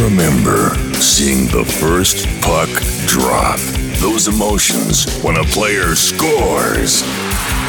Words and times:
remember 0.00 0.74
seeing 1.00 1.46
the 1.46 1.64
first 1.64 2.26
puck 2.40 2.68
drop? 3.06 3.58
Those 4.00 4.28
emotions 4.28 5.20
when 5.22 5.36
a 5.36 5.44
player 5.44 5.94
scores. 5.94 7.02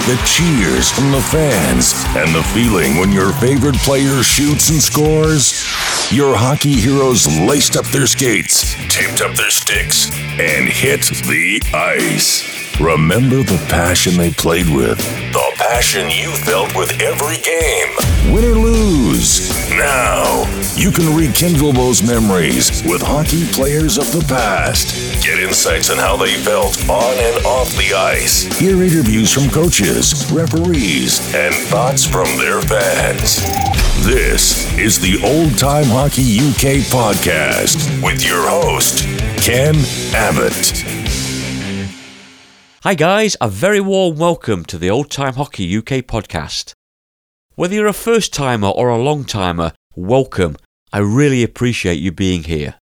The 0.06 0.20
cheers 0.26 0.92
from 0.92 1.12
the 1.12 1.22
fans 1.22 1.94
and 2.16 2.34
the 2.36 2.44
feeling 2.54 2.98
when 2.98 3.12
your 3.12 3.34
favorite 3.34 3.76
player 3.78 4.22
shoots 4.24 4.70
and 4.70 4.82
scores. 4.82 5.66
Your 6.12 6.36
hockey 6.36 6.74
heroes 6.74 7.28
laced 7.40 7.76
up 7.76 7.86
their 7.86 8.08
skates, 8.08 8.76
taped 8.90 9.22
up 9.22 9.36
their 9.36 9.50
sticks, 9.50 10.12
and 10.40 10.68
hit 10.68 11.02
the 11.02 11.62
ice. 11.74 12.63
Remember 12.80 13.44
the 13.44 13.64
passion 13.70 14.18
they 14.18 14.32
played 14.32 14.68
with, 14.68 14.98
the 15.32 15.52
passion 15.58 16.10
you 16.10 16.32
felt 16.32 16.76
with 16.76 16.92
every 17.00 17.38
game, 17.38 18.34
win 18.34 18.44
or 18.44 18.56
lose. 18.56 19.50
Now, 19.70 20.44
you 20.76 20.92
can 20.92 21.16
rekindle 21.16 21.72
those 21.72 22.02
memories 22.02 22.84
with 22.84 23.02
hockey 23.02 23.46
players 23.54 23.98
of 23.98 24.12
the 24.12 24.26
past. 24.28 25.24
Get 25.24 25.40
insights 25.40 25.92
on 25.92 25.98
how 25.98 26.18
they 26.18 26.34
felt 26.34 26.78
on 26.90 27.14
and 27.14 27.46
off 27.46 27.70
the 27.78 27.94
ice. 27.94 28.44
Hear 28.58 28.82
interviews 28.82 29.32
from 29.32 29.50
coaches, 29.50 30.30
referees, 30.32 31.34
and 31.36 31.54
thoughts 31.54 32.06
from 32.06 32.26
their 32.38 32.60
fans. 32.62 33.38
This 34.04 34.68
is 34.78 35.00
the 35.00 35.22
Old 35.24 35.58
Time 35.60 35.86
Hockey 35.86 36.40
UK 36.40 36.84
podcast 36.90 38.02
with 38.04 38.26
your 38.26 38.50
host, 38.50 39.06
Ken 39.42 39.76
Abbott. 40.14 41.03
Hi, 42.84 42.96
guys, 42.96 43.38
a 43.40 43.48
very 43.48 43.80
warm 43.80 44.18
welcome 44.18 44.66
to 44.66 44.78
the 44.78 44.90
Old 44.90 45.10
Time 45.10 45.36
Hockey 45.36 45.78
UK 45.78 46.04
podcast. 46.04 46.74
Whether 47.56 47.76
you're 47.76 47.88
a 47.88 47.94
first 47.94 48.34
timer 48.34 48.68
or 48.68 48.90
a 48.90 49.02
long 49.02 49.24
timer, 49.24 49.72
welcome. 49.96 50.58
I 50.92 51.00
really 51.00 51.44
appreciate 51.44 52.02
you 52.02 52.12
being 52.12 52.44
here. 52.44 52.76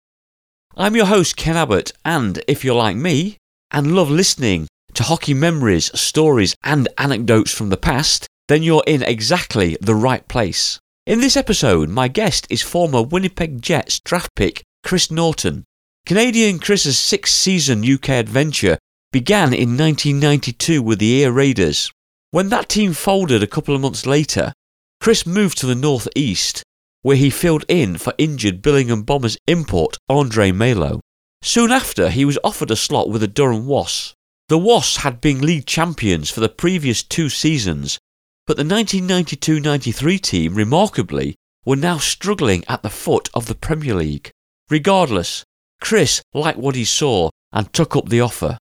I'm 0.74 0.96
your 0.96 1.04
host, 1.04 1.36
Ken 1.36 1.54
Abbott, 1.54 1.92
and 2.02 2.42
if 2.48 2.64
you're 2.64 2.74
like 2.74 2.96
me 2.96 3.36
and 3.70 3.94
love 3.94 4.08
listening 4.08 4.68
to 4.94 5.02
hockey 5.02 5.34
memories, 5.34 5.90
stories, 6.00 6.54
and 6.64 6.88
anecdotes 6.96 7.52
from 7.52 7.68
the 7.68 7.76
past, 7.76 8.26
then 8.48 8.62
you're 8.62 8.84
in 8.86 9.02
exactly 9.02 9.76
the 9.82 9.94
right 9.94 10.26
place. 10.28 10.78
In 11.04 11.20
this 11.20 11.36
episode, 11.36 11.90
my 11.90 12.08
guest 12.08 12.46
is 12.48 12.62
former 12.62 13.02
Winnipeg 13.02 13.60
Jets 13.60 14.00
draft 14.00 14.34
pick 14.34 14.62
Chris 14.82 15.10
Norton. 15.10 15.64
Canadian 16.06 16.58
Chris's 16.58 16.98
six 16.98 17.34
season 17.34 17.84
UK 17.84 18.08
adventure 18.08 18.78
began 19.12 19.52
in 19.52 19.76
1992 19.76 20.80
with 20.80 21.00
the 21.00 21.24
Ayr 21.24 21.32
Raiders. 21.32 21.90
When 22.30 22.48
that 22.50 22.68
team 22.68 22.92
folded 22.92 23.42
a 23.42 23.48
couple 23.48 23.74
of 23.74 23.80
months 23.80 24.06
later, 24.06 24.52
Chris 25.00 25.26
moved 25.26 25.58
to 25.58 25.66
the 25.66 25.74
northeast, 25.74 26.62
where 27.02 27.16
he 27.16 27.30
filled 27.30 27.64
in 27.68 27.98
for 27.98 28.14
injured 28.18 28.62
Billingham 28.62 29.04
Bombers 29.04 29.36
import 29.48 29.96
Andre 30.08 30.52
Malo. 30.52 31.00
Soon 31.42 31.72
after, 31.72 32.10
he 32.10 32.24
was 32.24 32.38
offered 32.44 32.70
a 32.70 32.76
slot 32.76 33.08
with 33.08 33.22
the 33.22 33.26
Durham 33.28 33.66
Wasps. 33.66 34.14
The 34.48 34.58
Wasps 34.58 34.98
had 34.98 35.20
been 35.20 35.40
league 35.40 35.66
champions 35.66 36.30
for 36.30 36.40
the 36.40 36.48
previous 36.48 37.02
two 37.02 37.28
seasons, 37.28 37.98
but 38.46 38.56
the 38.56 38.64
1992 38.64 39.58
93 39.58 40.18
team, 40.18 40.54
remarkably, 40.54 41.34
were 41.64 41.76
now 41.76 41.98
struggling 41.98 42.64
at 42.68 42.82
the 42.82 42.90
foot 42.90 43.28
of 43.34 43.46
the 43.46 43.54
Premier 43.54 43.94
League. 43.94 44.30
Regardless, 44.68 45.44
Chris 45.80 46.22
liked 46.32 46.58
what 46.58 46.76
he 46.76 46.84
saw 46.84 47.30
and 47.52 47.72
took 47.72 47.96
up 47.96 48.08
the 48.08 48.20
offer. 48.20 48.58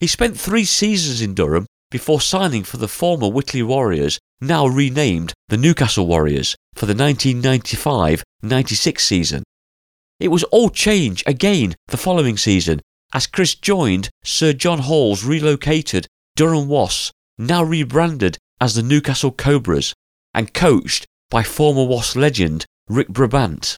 He 0.00 0.06
spent 0.06 0.38
three 0.38 0.64
seasons 0.64 1.22
in 1.22 1.34
Durham 1.34 1.66
before 1.90 2.20
signing 2.20 2.64
for 2.64 2.76
the 2.76 2.88
former 2.88 3.28
Whitley 3.28 3.62
Warriors, 3.62 4.18
now 4.40 4.66
renamed 4.66 5.32
the 5.48 5.56
Newcastle 5.56 6.06
Warriors, 6.06 6.54
for 6.74 6.84
the 6.84 6.94
1995 6.94 8.22
96 8.42 9.02
season. 9.02 9.42
It 10.20 10.28
was 10.28 10.44
all 10.44 10.68
change 10.68 11.22
again 11.26 11.74
the 11.88 11.96
following 11.96 12.36
season 12.36 12.80
as 13.14 13.26
Chris 13.26 13.54
joined 13.54 14.10
Sir 14.24 14.52
John 14.52 14.80
Hall's 14.80 15.24
relocated 15.24 16.06
Durham 16.34 16.68
Wasps, 16.68 17.12
now 17.38 17.62
rebranded 17.62 18.36
as 18.60 18.74
the 18.74 18.82
Newcastle 18.82 19.32
Cobras, 19.32 19.94
and 20.34 20.52
coached 20.52 21.06
by 21.30 21.42
former 21.42 21.84
Wasps 21.84 22.16
legend 22.16 22.66
Rick 22.88 23.08
Brabant. 23.08 23.76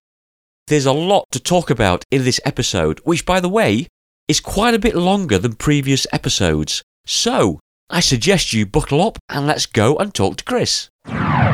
There's 0.66 0.86
a 0.86 0.92
lot 0.92 1.26
to 1.30 1.40
talk 1.40 1.70
about 1.70 2.04
in 2.10 2.24
this 2.24 2.40
episode, 2.44 3.00
which, 3.04 3.24
by 3.24 3.40
the 3.40 3.48
way, 3.48 3.86
is 4.28 4.40
quite 4.40 4.74
a 4.74 4.78
bit 4.78 4.94
longer 4.94 5.38
than 5.38 5.54
previous 5.54 6.06
episodes. 6.12 6.82
So, 7.06 7.58
I 7.88 8.00
suggest 8.00 8.52
you 8.52 8.66
buckle 8.66 9.00
up 9.00 9.18
and 9.30 9.46
let's 9.46 9.64
go 9.64 9.96
and 9.96 10.12
talk 10.12 10.36
to 10.36 10.44
Chris. 10.44 10.90
Hi, 11.06 11.46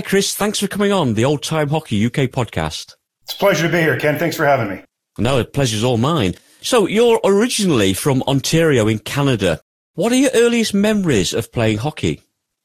Chris. 0.00 0.34
Thanks 0.34 0.58
for 0.58 0.66
coming 0.66 0.90
on 0.90 1.14
the 1.14 1.24
Old 1.24 1.44
Time 1.44 1.68
Hockey 1.68 2.04
UK 2.04 2.28
podcast. 2.28 2.94
It's 3.22 3.34
a 3.34 3.36
pleasure 3.36 3.66
to 3.66 3.72
be 3.72 3.78
here, 3.78 3.98
Ken. 3.98 4.18
Thanks 4.18 4.36
for 4.36 4.44
having 4.44 4.68
me. 4.68 4.82
No, 5.18 5.38
the 5.38 5.44
pleasure's 5.44 5.84
all 5.84 5.98
mine. 5.98 6.34
So, 6.60 6.86
you're 6.86 7.20
originally 7.24 7.94
from 7.94 8.22
Ontario 8.24 8.88
in 8.88 8.98
Canada. 8.98 9.60
What 9.94 10.10
are 10.10 10.16
your 10.16 10.30
earliest 10.34 10.74
memories 10.74 11.32
of 11.32 11.52
playing 11.52 11.78
hockey? 11.78 12.20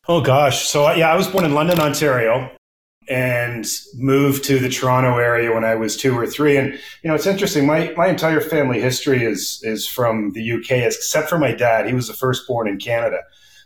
Oh, 0.08 0.22
gosh. 0.22 0.66
So, 0.66 0.92
yeah, 0.94 1.12
I 1.12 1.16
was 1.16 1.28
born 1.28 1.46
in 1.46 1.54
London, 1.54 1.80
Ontario, 1.80 2.50
and 3.10 3.66
moved 3.96 4.44
to 4.46 4.60
the 4.60 4.70
Toronto 4.70 5.18
area 5.18 5.54
when 5.54 5.64
I 5.64 5.76
was 5.76 5.96
two 5.96 6.18
or 6.18 6.28
three. 6.28 6.58
And, 6.58 6.74
you 6.74 7.10
know, 7.10 7.16
it's 7.16 7.26
interesting. 7.26 7.66
My, 7.66 7.94
my 7.96 8.08
entire 8.08 8.42
family 8.42 8.82
history 8.82 9.24
is, 9.24 9.62
is 9.64 9.88
from 9.88 10.32
the 10.34 10.52
UK, 10.54 10.72
except 10.72 11.30
for 11.30 11.38
my 11.38 11.54
dad. 11.54 11.88
He 11.88 11.94
was 11.94 12.08
the 12.08 12.14
firstborn 12.14 12.68
in 12.68 12.78
Canada. 12.78 13.20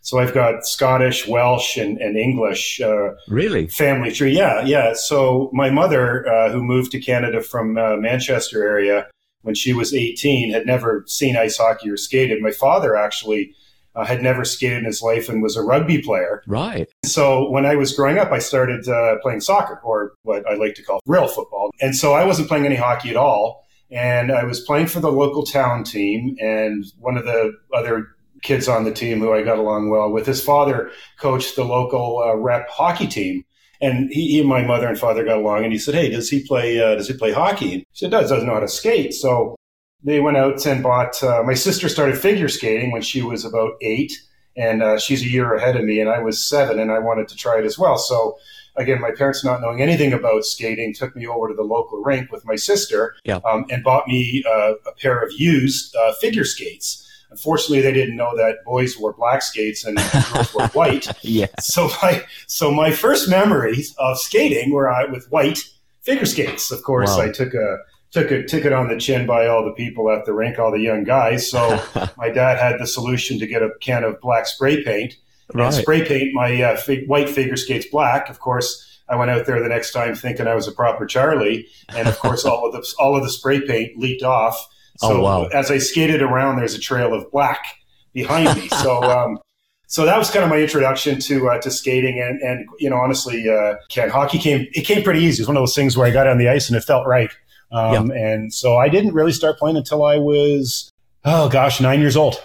So 0.03 0.19
I've 0.19 0.34
got 0.34 0.66
Scottish, 0.66 1.28
Welsh, 1.28 1.78
and, 1.78 1.97
and 2.00 2.18
English. 2.18 2.81
Uh, 2.81 3.12
really? 3.28 3.68
Family 3.68 4.12
tree. 4.12 4.35
Yeah, 4.35 4.62
yeah. 4.66 4.94
So 4.94 5.50
my 5.53 5.69
mother, 5.69 6.28
uh, 6.28 6.52
who 6.52 6.63
moved 6.63 6.91
to 6.91 7.00
Canada 7.00 7.41
from 7.41 7.78
uh, 7.78 7.97
Manchester 7.97 8.63
area 8.63 9.08
when 9.44 9.56
she 9.56 9.73
was 9.73 9.94
18, 9.94 10.52
had 10.52 10.66
never 10.66 11.03
seen 11.08 11.38
ice 11.38 11.58
hockey 11.58 11.90
or 11.90 11.97
skated. 11.97 12.41
My 12.41 12.52
father 12.52 12.96
actually 12.96 13.56
uh, 13.96 14.06
had 14.06 14.22
never 14.22 14.46
skated 14.46 14.79
in 14.79 14.85
his 14.85 15.02
life 15.02 15.29
and 15.29 15.44
was 15.44 15.56
a 15.56 15.62
rugby 15.62 16.02
player. 16.02 16.44
Right. 16.47 16.90
So 17.06 17.50
when 17.50 17.66
I 17.66 17.75
was 17.75 17.94
growing 17.94 18.18
up, 18.18 18.31
I 18.31 18.40
started 18.40 18.88
uh, 18.88 19.18
playing 19.22 19.41
soccer, 19.41 19.79
or 19.84 20.13
what 20.24 20.47
I 20.50 20.56
like 20.56 20.75
to 20.75 20.84
call 20.84 21.00
real 21.06 21.28
football. 21.28 21.72
And 21.81 21.96
so 21.96 22.13
I 22.13 22.25
wasn't 22.25 22.47
playing 22.47 22.66
any 22.66 22.75
hockey 22.75 23.09
at 23.09 23.18
all. 23.18 23.66
And 23.90 24.31
I 24.31 24.46
was 24.46 24.62
playing 24.62 24.88
for 24.88 25.02
the 25.02 25.12
local 25.12 25.44
town 25.44 25.84
team, 25.84 26.38
and 26.40 26.85
one 27.00 27.18
of 27.18 27.25
the 27.25 27.52
other 27.74 28.07
kids 28.41 28.68
on 28.68 28.85
the 28.85 28.94
team 28.94 29.19
who 29.19 29.34
I 29.34 29.44
got 29.44 29.57
along 29.57 29.90
well 29.90 30.09
with. 30.09 30.25
His 30.25 30.44
father 30.44 30.91
coached 31.19 31.56
the 31.56 31.63
local 31.63 32.23
uh, 32.25 32.35
rep 32.35 32.69
hockey 32.69 33.08
team. 33.08 33.44
And 33.81 34.12
he, 34.12 34.28
he, 34.28 34.40
and 34.40 34.50
my 34.50 34.63
mother 34.63 34.88
and 34.88 34.97
father 34.97 35.25
got 35.25 35.40
along, 35.40 35.63
and 35.63 35.73
he 35.73 35.79
said, 35.79 35.96
"Hey, 35.96 36.09
does 36.09 36.29
he 36.29 36.46
play? 36.46 36.79
Uh, 36.79 36.94
does 36.96 37.08
he 37.08 37.16
play 37.16 37.31
hockey?" 37.31 37.79
She 37.94 38.06
said, 38.06 38.12
"Does 38.12 38.29
doesn't 38.29 38.46
know 38.46 38.53
how 38.53 38.59
to 38.59 38.68
skate." 38.68 39.12
So 39.12 39.56
they 40.03 40.19
went 40.19 40.38
out 40.38 40.66
and 40.66 40.81
bought. 40.84 41.22
Uh, 41.23 41.44
my 41.44 41.53
sister 41.53 41.89
started 41.89 42.17
figure 42.17 42.50
skating 42.50 42.91
when 42.91 43.01
she 43.01 43.22
was 43.22 43.45
about 43.45 43.73
eight, 43.81 44.13
and 44.57 44.81
uh, 44.81 44.97
she's 45.00 45.22
a 45.23 45.29
year 45.29 45.53
ahead 45.56 45.75
of 45.75 45.84
me, 45.84 46.00
and 46.00 46.09
I 46.09 46.19
was 46.19 46.39
seven, 46.45 46.79
and 46.79 46.91
I 46.91 47.00
wanted 47.00 47.28
to 47.29 47.35
try 47.35 47.59
it 47.59 47.66
as 47.66 47.78
well. 47.78 47.97
So 47.97 48.38
again, 48.75 49.00
my 49.01 49.11
parents 49.11 49.44
not 49.44 49.61
knowing 49.61 49.81
anything 49.81 50.13
about 50.13 50.45
skating 50.45 50.94
took 50.94 51.16
me 51.16 51.28
over 51.28 51.47
to 51.50 51.53
the 51.53 51.61
local 51.63 52.01
rink 52.01 52.31
with 52.31 52.45
my 52.45 52.56
sister, 52.56 53.16
yeah. 53.25 53.40
um, 53.45 53.66
and 53.69 53.84
bought 53.84 54.07
me 54.07 54.44
uh, 54.47 54.73
a 54.88 54.91
pair 55.00 55.22
of 55.22 55.31
used 55.38 55.95
uh, 55.95 56.13
figure 56.16 56.45
skates. 56.45 57.07
Unfortunately, 57.29 57.79
they 57.81 57.94
didn't 57.94 58.17
know 58.17 58.35
that 58.35 58.57
boys 58.66 58.97
wore 58.97 59.13
black 59.13 59.41
skates 59.41 59.85
and 59.85 59.97
girls 60.34 60.53
wore 60.53 60.67
white. 60.73 61.07
yeah. 61.23 61.47
So 61.61 61.90
my 62.01 62.25
so 62.47 62.72
my 62.72 62.91
first 62.91 63.29
memories 63.29 63.95
of 63.97 64.17
skating 64.19 64.72
were 64.73 64.90
uh, 64.91 65.09
with 65.09 65.31
white 65.31 65.63
figure 66.01 66.25
skates. 66.25 66.72
Of 66.72 66.84
course, 66.84 67.09
Wow. 67.16 67.22
I 67.23 67.29
took 67.29 67.53
a 67.53 67.78
took 68.11 68.29
a 68.31 68.44
ticket 68.44 68.73
on 68.73 68.88
the 68.89 68.97
chin 68.97 69.25
by 69.25 69.47
all 69.47 69.63
the 69.63 69.72
people 69.72 70.09
at 70.11 70.25
the 70.25 70.33
rink, 70.33 70.59
all 70.59 70.72
the 70.72 70.79
young 70.79 71.03
guys. 71.03 71.49
So 71.49 71.81
my 72.17 72.29
dad 72.29 72.57
had 72.59 72.79
the 72.79 72.85
solution 72.88 73.39
to 73.39 73.47
get 73.47 73.61
a 73.63 73.69
can 73.79 74.03
of 74.03 74.19
black 74.22 74.45
spray 74.47 74.83
paint 74.83 75.16
and 75.49 75.59
Right. 75.61 75.73
spray 75.73 76.05
paint 76.05 76.33
my 76.33 76.61
uh, 76.61 76.75
fig- 76.77 77.07
white 77.07 77.29
figure 77.29 77.55
skates 77.57 77.85
black. 77.91 78.29
Of 78.29 78.39
course, 78.39 78.99
I 79.09 79.16
went 79.16 79.31
out 79.31 79.45
there 79.45 79.61
the 79.61 79.67
next 79.69 79.91
time 79.91 80.16
thinking 80.16 80.47
I 80.47 80.55
was 80.55 80.67
a 80.67 80.72
proper 80.72 81.05
Charlie, 81.05 81.67
and 81.90 82.08
of 82.08 82.17
course, 82.19 82.46
all 82.46 82.66
of 82.67 82.73
the 82.73 82.85
all 82.99 83.16
of 83.17 83.23
the 83.23 83.29
spray 83.29 83.59
paint 83.61 83.97
leaked 83.97 84.23
off. 84.23 84.55
So 84.99 85.17
Oh, 85.17 85.22
wow. 85.22 85.43
as 85.47 85.69
I 85.72 85.78
skated 85.79 86.22
around, 86.22 86.57
there's 86.57 86.75
a 86.75 86.79
trail 86.79 87.14
of 87.14 87.29
black 87.31 87.66
behind 88.14 88.57
me. 88.61 88.69
So. 88.81 89.03
Um, 89.03 89.40
so 89.87 90.05
that 90.05 90.17
was 90.17 90.31
kind 90.31 90.41
of 90.46 90.49
my 90.49 90.55
introduction 90.59 91.19
to 91.19 91.49
uh, 91.49 91.59
to 91.59 91.69
skating, 91.69 92.17
and 92.22 92.40
and 92.41 92.66
you 92.79 92.90
know 92.90 92.96
honestly, 92.96 93.49
uh, 93.49 93.75
Ken, 93.90 94.09
hockey 94.09 94.37
came 94.37 94.66
it 94.72 94.84
came 94.84 95.03
pretty 95.03 95.19
easy. 95.19 95.41
It 95.41 95.43
was 95.43 95.47
one 95.49 95.57
of 95.57 95.61
those 95.61 95.75
things 95.75 95.97
where 95.97 96.07
I 96.07 96.11
got 96.11 96.28
on 96.28 96.37
the 96.37 96.47
ice 96.47 96.69
and 96.69 96.78
it 96.78 96.84
felt 96.85 97.05
right. 97.05 97.29
Um, 97.72 98.12
And 98.12 98.53
so 98.53 98.78
I 98.78 98.90
didn't 98.90 99.14
really 99.14 99.32
start 99.32 99.58
playing 99.58 99.78
until 99.78 100.03
I 100.03 100.18
was 100.18 100.90
oh 101.26 101.50
gosh 101.50 101.79
nine 101.82 102.00
years 102.02 102.18
old. 102.18 102.41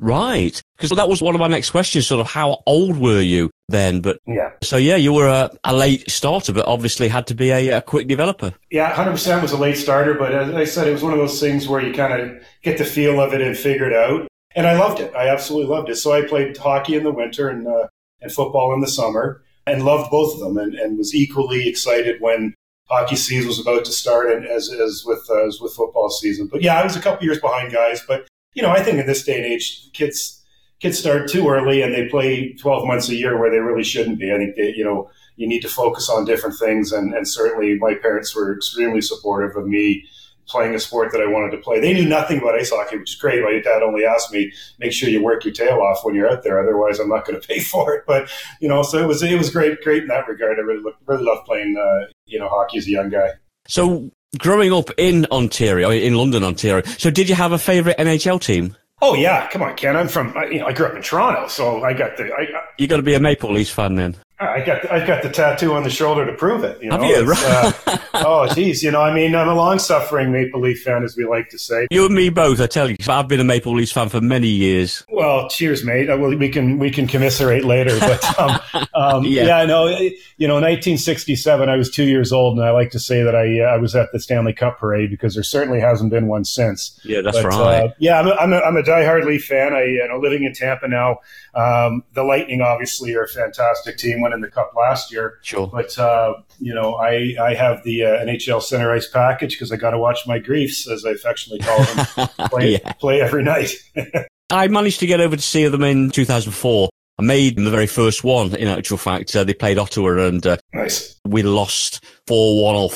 Right. 0.00 0.60
Because 0.76 0.90
that 0.90 1.08
was 1.08 1.20
one 1.20 1.34
of 1.34 1.40
my 1.40 1.48
next 1.48 1.70
questions, 1.70 2.06
sort 2.06 2.20
of 2.20 2.28
how 2.28 2.62
old 2.66 2.98
were 2.98 3.20
you 3.20 3.50
then? 3.68 4.00
But 4.00 4.20
Yeah, 4.26 4.52
so 4.62 4.76
yeah, 4.76 4.94
you 4.94 5.12
were 5.12 5.26
a, 5.26 5.50
a 5.64 5.74
late 5.74 6.08
starter, 6.08 6.52
but 6.52 6.66
obviously 6.66 7.08
had 7.08 7.26
to 7.26 7.34
be 7.34 7.50
a, 7.50 7.78
a 7.78 7.82
quick 7.82 8.06
developer. 8.06 8.54
yeah, 8.70 8.92
hundred 8.92 9.12
percent 9.12 9.42
was 9.42 9.50
a 9.50 9.56
late 9.56 9.76
starter, 9.76 10.14
but 10.14 10.32
as 10.32 10.54
I 10.54 10.64
said, 10.64 10.86
it 10.86 10.92
was 10.92 11.02
one 11.02 11.12
of 11.12 11.18
those 11.18 11.40
things 11.40 11.66
where 11.66 11.84
you 11.84 11.92
kind 11.92 12.12
of 12.20 12.42
get 12.62 12.78
the 12.78 12.84
feel 12.84 13.20
of 13.20 13.34
it 13.34 13.40
and 13.40 13.56
figure 13.56 13.90
it 13.90 13.92
out. 13.92 14.28
And 14.54 14.66
I 14.68 14.78
loved 14.78 15.00
it. 15.00 15.12
I 15.14 15.28
absolutely 15.28 15.74
loved 15.74 15.88
it. 15.90 15.96
So 15.96 16.12
I 16.12 16.22
played 16.22 16.56
hockey 16.56 16.94
in 16.94 17.02
the 17.02 17.10
winter 17.12 17.48
and 17.48 17.66
uh, 17.66 17.88
and 18.20 18.30
football 18.32 18.72
in 18.74 18.80
the 18.80 18.86
summer, 18.88 19.42
and 19.66 19.84
loved 19.84 20.10
both 20.12 20.34
of 20.34 20.40
them, 20.40 20.58
and, 20.58 20.74
and 20.74 20.96
was 20.96 21.12
equally 21.14 21.68
excited 21.68 22.20
when 22.20 22.54
hockey 22.88 23.16
season 23.16 23.48
was 23.48 23.60
about 23.60 23.84
to 23.84 23.92
start, 23.92 24.30
and 24.30 24.46
as 24.46 24.70
as 24.70 25.04
with 25.04 25.26
uh, 25.30 25.46
as 25.46 25.60
with 25.60 25.74
football 25.74 26.10
season. 26.10 26.48
But 26.50 26.62
yeah, 26.62 26.78
I 26.78 26.84
was 26.84 26.96
a 26.96 27.00
couple 27.00 27.24
years 27.24 27.40
behind 27.40 27.72
guys. 27.72 28.02
But 28.06 28.26
you 28.54 28.62
know, 28.62 28.70
I 28.70 28.82
think 28.82 28.98
in 28.98 29.06
this 29.06 29.24
day 29.24 29.36
and 29.36 29.46
age, 29.46 29.90
kids 29.92 30.44
kids 30.80 30.98
start 30.98 31.28
too 31.28 31.48
early 31.48 31.82
and 31.82 31.92
they 31.92 32.06
play 32.08 32.52
12 32.52 32.86
months 32.86 33.08
a 33.08 33.16
year 33.16 33.36
where 33.36 33.50
they 33.50 33.58
really 33.58 33.82
shouldn't 33.82 34.16
be. 34.18 34.32
I 34.32 34.36
think 34.36 34.54
that 34.56 34.74
you 34.76 34.84
know 34.84 35.10
you 35.36 35.48
need 35.48 35.60
to 35.60 35.68
focus 35.68 36.08
on 36.08 36.24
different 36.24 36.58
things, 36.58 36.92
and, 36.92 37.14
and 37.14 37.26
certainly 37.26 37.78
my 37.78 37.94
parents 37.94 38.34
were 38.34 38.54
extremely 38.54 39.00
supportive 39.00 39.56
of 39.56 39.66
me 39.66 40.04
playing 40.48 40.74
a 40.74 40.78
sport 40.78 41.12
that 41.12 41.20
I 41.20 41.26
wanted 41.26 41.50
to 41.56 41.62
play. 41.62 41.80
They 41.80 41.92
knew 41.92 42.06
nothing 42.06 42.38
about 42.38 42.54
ice 42.54 42.70
hockey, 42.70 42.98
which 42.98 43.10
is 43.10 43.16
great. 43.16 43.42
My 43.42 43.60
dad 43.62 43.82
only 43.82 44.04
asked 44.04 44.32
me, 44.32 44.52
make 44.78 44.92
sure 44.92 45.08
you 45.08 45.22
work 45.22 45.44
your 45.44 45.54
tail 45.54 45.78
off 45.80 46.04
when 46.04 46.14
you're 46.14 46.28
out 46.28 46.42
there. 46.42 46.60
Otherwise, 46.60 46.98
I'm 46.98 47.08
not 47.08 47.26
going 47.26 47.40
to 47.40 47.46
pay 47.46 47.60
for 47.60 47.94
it. 47.94 48.04
But, 48.06 48.30
you 48.60 48.68
know, 48.68 48.82
so 48.82 48.98
it 49.02 49.06
was, 49.06 49.22
it 49.22 49.38
was 49.38 49.50
great, 49.50 49.80
great 49.82 50.02
in 50.02 50.08
that 50.08 50.26
regard. 50.26 50.58
I 50.58 50.62
really, 50.62 50.82
really 51.06 51.24
loved 51.24 51.46
playing, 51.46 51.76
uh, 51.76 52.10
you 52.26 52.38
know, 52.38 52.48
hockey 52.48 52.78
as 52.78 52.86
a 52.86 52.90
young 52.90 53.10
guy. 53.10 53.32
So 53.68 54.10
growing 54.38 54.72
up 54.72 54.90
in 54.96 55.26
Ontario, 55.30 55.90
in 55.90 56.14
London, 56.14 56.44
Ontario, 56.44 56.84
so 56.98 57.10
did 57.10 57.28
you 57.28 57.34
have 57.34 57.52
a 57.52 57.58
favorite 57.58 57.98
NHL 57.98 58.40
team? 58.40 58.76
Oh 59.00 59.14
yeah, 59.14 59.48
come 59.48 59.62
on, 59.62 59.76
Ken. 59.76 59.96
I'm 59.96 60.08
from 60.08 60.34
you 60.50 60.58
know 60.58 60.66
I 60.66 60.72
grew 60.72 60.86
up 60.86 60.96
in 60.96 61.02
Toronto, 61.02 61.46
so 61.46 61.84
I 61.84 61.92
got 61.92 62.16
the. 62.16 62.32
I, 62.34 62.48
you 62.78 62.88
got 62.88 62.96
to 62.96 63.02
be 63.02 63.14
a 63.14 63.20
Maple 63.20 63.52
Leafs 63.52 63.70
fan 63.70 63.94
then. 63.94 64.16
I 64.40 64.64
got 64.64 64.82
the, 64.82 64.92
I 64.92 65.04
got 65.04 65.22
the 65.24 65.30
tattoo 65.30 65.74
on 65.74 65.82
the 65.82 65.90
shoulder 65.90 66.24
to 66.24 66.32
prove 66.32 66.62
it. 66.62 66.80
You 66.80 66.90
know? 66.90 67.00
Have 67.00 67.26
you? 67.26 67.32
Uh, 67.36 67.98
oh, 68.14 68.54
geez. 68.54 68.84
You 68.84 68.92
know, 68.92 69.00
I 69.00 69.12
mean, 69.12 69.34
I'm 69.34 69.48
a 69.48 69.54
long-suffering 69.54 70.30
Maple 70.30 70.60
Leaf 70.60 70.82
fan, 70.82 71.02
as 71.02 71.16
we 71.16 71.26
like 71.26 71.48
to 71.50 71.58
say. 71.58 71.88
You 71.90 72.06
and 72.06 72.14
me 72.14 72.28
both. 72.28 72.60
I 72.60 72.68
tell 72.68 72.88
you, 72.88 72.96
I've 73.08 73.26
been 73.26 73.40
a 73.40 73.44
Maple 73.44 73.74
Leafs 73.74 73.90
fan 73.90 74.08
for 74.08 74.20
many 74.20 74.46
years. 74.46 75.04
Well, 75.08 75.48
cheers, 75.48 75.84
mate. 75.84 76.08
Uh, 76.08 76.16
well, 76.16 76.36
we 76.36 76.48
can 76.48 76.78
we 76.78 76.90
can 76.90 77.08
commiserate 77.08 77.64
later, 77.64 77.98
but 77.98 78.38
um, 78.38 78.60
um, 78.94 79.24
yeah. 79.24 79.44
yeah, 79.44 79.64
no, 79.64 79.88
you 79.88 80.46
know, 80.46 80.54
1967, 80.54 81.68
I 81.68 81.76
was 81.76 81.90
two 81.90 82.04
years 82.04 82.32
old, 82.32 82.58
and 82.58 82.66
I 82.66 82.70
like 82.70 82.90
to 82.92 83.00
say 83.00 83.24
that 83.24 83.34
I 83.34 83.60
uh, 83.60 83.74
I 83.74 83.76
was 83.78 83.96
at 83.96 84.12
the 84.12 84.20
Stanley 84.20 84.52
Cup 84.52 84.78
parade 84.78 85.10
because 85.10 85.34
there 85.34 85.42
certainly 85.42 85.80
hasn't 85.80 86.10
been 86.10 86.28
one 86.28 86.44
since. 86.44 87.00
Yeah, 87.04 87.22
that's 87.22 87.42
but, 87.42 87.46
right. 87.46 87.84
Uh, 87.86 87.92
yeah, 87.98 88.20
I'm 88.20 88.28
a, 88.28 88.34
I'm, 88.34 88.52
a, 88.52 88.58
I'm 88.58 88.76
a 88.76 88.82
diehard 88.82 89.24
Leaf 89.24 89.46
fan. 89.46 89.74
I 89.74 89.84
you 89.84 90.06
know 90.08 90.18
living 90.18 90.44
in 90.44 90.52
Tampa 90.52 90.86
now. 90.86 91.18
Um, 91.54 92.04
the 92.12 92.22
Lightning 92.22 92.60
obviously 92.60 93.14
are 93.16 93.24
a 93.24 93.28
fantastic 93.28 93.98
team, 93.98 94.20
winning 94.28 94.42
the 94.42 94.50
Cup 94.50 94.72
last 94.76 95.12
year. 95.12 95.38
Sure, 95.42 95.66
but 95.66 95.98
uh, 95.98 96.34
you 96.58 96.74
know, 96.74 96.94
I 96.94 97.34
I 97.40 97.54
have 97.54 97.82
the 97.84 98.04
uh, 98.04 98.24
NHL 98.24 98.62
Center 98.62 98.92
Ice 98.92 99.08
package 99.08 99.52
because 99.54 99.72
I 99.72 99.76
got 99.76 99.90
to 99.90 99.98
watch 99.98 100.26
my 100.26 100.38
Griefs, 100.38 100.88
as 100.88 101.04
I 101.04 101.10
affectionately 101.10 101.66
call 101.66 101.84
them, 101.84 102.28
play, 102.50 102.72
yeah. 102.72 102.92
play 102.94 103.20
every 103.20 103.42
night. 103.42 103.72
I 104.50 104.68
managed 104.68 105.00
to 105.00 105.06
get 105.06 105.20
over 105.20 105.36
to 105.36 105.42
see 105.42 105.66
them 105.68 105.82
in 105.82 106.10
2004. 106.10 106.88
I 107.20 107.24
made 107.24 107.58
in 107.58 107.64
the 107.64 107.70
very 107.70 107.88
first 107.88 108.22
one, 108.22 108.54
in 108.54 108.68
actual 108.68 108.96
fact. 108.96 109.34
Uh, 109.34 109.42
they 109.42 109.54
played 109.54 109.76
Ottawa 109.76 110.26
and 110.26 110.46
uh, 110.46 110.56
nice. 110.72 111.20
we 111.24 111.42
lost 111.42 112.04
4-1 112.28 112.30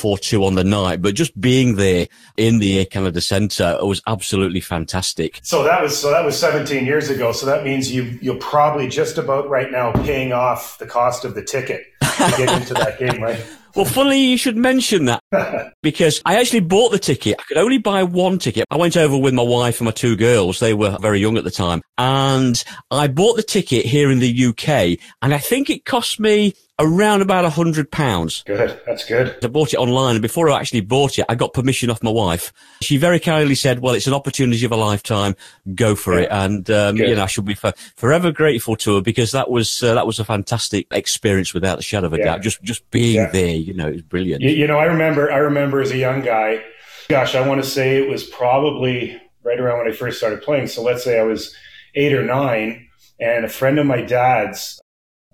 or 0.04 0.16
4-2 0.16 0.46
on 0.46 0.54
the 0.54 0.62
night. 0.62 1.02
But 1.02 1.16
just 1.16 1.38
being 1.40 1.74
there 1.74 2.06
in 2.36 2.60
the 2.60 2.78
Air 2.78 2.84
Canada 2.84 3.20
Centre 3.20 3.78
was 3.82 4.00
absolutely 4.06 4.60
fantastic. 4.60 5.40
So 5.42 5.64
that 5.64 5.82
was 5.82 5.98
so 5.98 6.10
that 6.12 6.24
was 6.24 6.38
17 6.38 6.86
years 6.86 7.10
ago. 7.10 7.32
So 7.32 7.46
that 7.46 7.64
means 7.64 7.92
you 7.92 8.16
you're 8.22 8.36
probably 8.36 8.88
just 8.88 9.18
about 9.18 9.48
right 9.48 9.72
now 9.72 9.90
paying 10.04 10.32
off 10.32 10.78
the 10.78 10.86
cost 10.86 11.24
of 11.24 11.34
the 11.34 11.42
ticket 11.42 11.84
to 12.00 12.34
get 12.36 12.60
into 12.60 12.74
that 12.74 12.98
game, 13.00 13.20
right? 13.20 13.44
Well, 13.74 13.86
funny 13.86 14.26
you 14.26 14.36
should 14.36 14.56
mention 14.56 15.06
that 15.06 15.22
because 15.82 16.20
I 16.26 16.38
actually 16.38 16.60
bought 16.60 16.92
the 16.92 16.98
ticket. 16.98 17.36
I 17.38 17.42
could 17.44 17.56
only 17.56 17.78
buy 17.78 18.02
one 18.02 18.38
ticket. 18.38 18.66
I 18.70 18.76
went 18.76 18.96
over 18.96 19.16
with 19.16 19.32
my 19.32 19.42
wife 19.42 19.80
and 19.80 19.86
my 19.86 19.92
two 19.92 20.16
girls. 20.16 20.60
They 20.60 20.74
were 20.74 20.98
very 21.00 21.20
young 21.20 21.38
at 21.38 21.44
the 21.44 21.50
time. 21.50 21.80
And 21.96 22.62
I 22.90 23.08
bought 23.08 23.36
the 23.36 23.42
ticket 23.42 23.86
here 23.86 24.10
in 24.10 24.18
the 24.18 24.46
UK 24.46 24.98
and 25.22 25.32
I 25.32 25.38
think 25.38 25.70
it 25.70 25.84
cost 25.84 26.20
me 26.20 26.54
around 26.82 27.22
about 27.22 27.44
a 27.44 27.50
hundred 27.50 27.90
pounds. 27.90 28.42
Good, 28.44 28.80
that's 28.84 29.04
good. 29.04 29.36
I 29.42 29.48
bought 29.48 29.72
it 29.72 29.76
online, 29.76 30.16
and 30.16 30.22
before 30.22 30.50
I 30.50 30.58
actually 30.58 30.82
bought 30.82 31.18
it, 31.18 31.24
I 31.28 31.34
got 31.34 31.54
permission 31.54 31.88
off 31.88 32.02
my 32.02 32.10
wife. 32.10 32.52
She 32.82 32.96
very 32.96 33.20
kindly 33.20 33.54
said, 33.54 33.78
"Well, 33.78 33.94
it's 33.94 34.06
an 34.06 34.14
opportunity 34.14 34.64
of 34.66 34.72
a 34.72 34.76
lifetime. 34.76 35.36
Go 35.74 35.94
for 35.94 36.14
yeah. 36.14 36.24
it." 36.24 36.28
And 36.30 36.70
um, 36.70 36.96
you 36.96 37.14
know, 37.14 37.22
I 37.22 37.26
should 37.26 37.44
be 37.44 37.54
for, 37.54 37.72
forever 37.96 38.32
grateful 38.32 38.76
to 38.76 38.96
her 38.96 39.00
because 39.00 39.32
that 39.32 39.50
was 39.50 39.82
uh, 39.82 39.94
that 39.94 40.06
was 40.06 40.18
a 40.18 40.24
fantastic 40.24 40.86
experience, 40.90 41.54
without 41.54 41.78
a 41.78 41.82
shadow 41.82 42.08
of 42.08 42.14
a 42.14 42.18
yeah. 42.18 42.24
doubt. 42.24 42.42
Just 42.42 42.62
just 42.62 42.90
being 42.90 43.16
yeah. 43.16 43.30
there, 43.30 43.54
you 43.54 43.74
know, 43.74 43.88
it 43.88 43.92
was 43.94 44.02
brilliant. 44.02 44.42
You, 44.42 44.50
you 44.50 44.66
know, 44.66 44.78
I 44.78 44.84
remember, 44.84 45.32
I 45.32 45.38
remember 45.38 45.80
as 45.80 45.92
a 45.92 45.98
young 45.98 46.22
guy. 46.22 46.62
Gosh, 47.08 47.34
I 47.34 47.46
want 47.46 47.62
to 47.62 47.68
say 47.68 48.02
it 48.02 48.08
was 48.08 48.24
probably 48.24 49.20
right 49.44 49.58
around 49.58 49.78
when 49.78 49.88
I 49.88 49.92
first 49.92 50.18
started 50.18 50.42
playing. 50.42 50.68
So 50.68 50.82
let's 50.82 51.04
say 51.04 51.18
I 51.18 51.24
was 51.24 51.54
eight 51.94 52.12
or 52.12 52.24
nine, 52.24 52.88
and 53.20 53.44
a 53.44 53.48
friend 53.48 53.78
of 53.78 53.86
my 53.86 54.02
dad's 54.02 54.81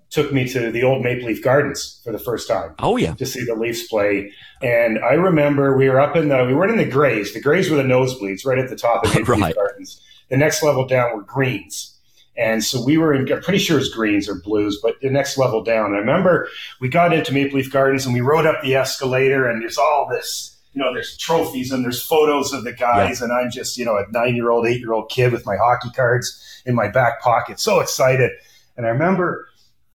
took 0.09 0.33
me 0.33 0.47
to 0.49 0.71
the 0.71 0.83
old 0.83 1.03
Maple 1.03 1.27
Leaf 1.27 1.43
Gardens 1.43 2.01
for 2.03 2.11
the 2.11 2.19
first 2.19 2.47
time. 2.47 2.73
Oh 2.79 2.97
yeah, 2.97 3.13
to 3.15 3.25
see 3.25 3.43
the 3.43 3.55
Leafs 3.55 3.87
play. 3.87 4.31
And 4.61 4.99
I 4.99 5.13
remember 5.13 5.77
we 5.77 5.89
were 5.89 5.99
up 5.99 6.15
in 6.15 6.29
the 6.29 6.43
we 6.45 6.53
weren't 6.53 6.71
in 6.71 6.77
the 6.77 6.85
Grays. 6.85 7.33
The 7.33 7.41
Grays 7.41 7.69
were 7.69 7.77
the 7.77 7.83
nosebleeds, 7.83 8.45
right 8.45 8.57
at 8.57 8.69
the 8.69 8.75
top 8.75 9.05
of 9.05 9.13
Maple 9.15 9.35
right. 9.35 9.47
Leaf 9.47 9.55
Gardens. 9.55 10.01
The 10.29 10.37
next 10.37 10.63
level 10.63 10.87
down 10.87 11.15
were 11.15 11.23
greens. 11.23 11.95
And 12.37 12.63
so 12.63 12.81
we 12.83 12.97
were 12.97 13.13
in, 13.13 13.31
I'm 13.31 13.41
pretty 13.41 13.59
sure 13.59 13.77
it's 13.77 13.89
greens 13.89 14.29
or 14.29 14.35
blues, 14.35 14.79
but 14.81 14.95
the 15.01 15.09
next 15.09 15.37
level 15.37 15.61
down. 15.61 15.93
I 15.93 15.97
remember 15.97 16.47
we 16.79 16.87
got 16.87 17.11
into 17.11 17.33
Maple 17.33 17.57
Leaf 17.57 17.69
Gardens 17.69 18.05
and 18.05 18.13
we 18.13 18.21
rode 18.21 18.45
up 18.45 18.61
the 18.63 18.75
escalator 18.75 19.49
and 19.49 19.61
there's 19.61 19.77
all 19.77 20.07
this, 20.09 20.55
you 20.73 20.81
know, 20.81 20.93
there's 20.93 21.17
trophies 21.17 21.71
and 21.71 21.83
there's 21.83 22.01
photos 22.01 22.53
of 22.53 22.63
the 22.63 22.71
guys. 22.71 23.19
Yeah. 23.19 23.25
And 23.25 23.33
I'm 23.33 23.51
just, 23.51 23.77
you 23.77 23.83
know, 23.83 23.97
a 23.97 24.05
nine 24.11 24.35
year 24.35 24.51
old, 24.51 24.67
eight 24.67 24.79
year 24.79 24.93
old 24.93 25.09
kid 25.09 25.33
with 25.33 25.45
my 25.45 25.57
hockey 25.57 25.89
cards 25.93 26.61
in 26.65 26.75
my 26.75 26.87
back 26.87 27.21
pocket, 27.21 27.59
so 27.59 27.81
excited. 27.81 28.31
And 28.77 28.85
I 28.85 28.89
remember 28.89 29.49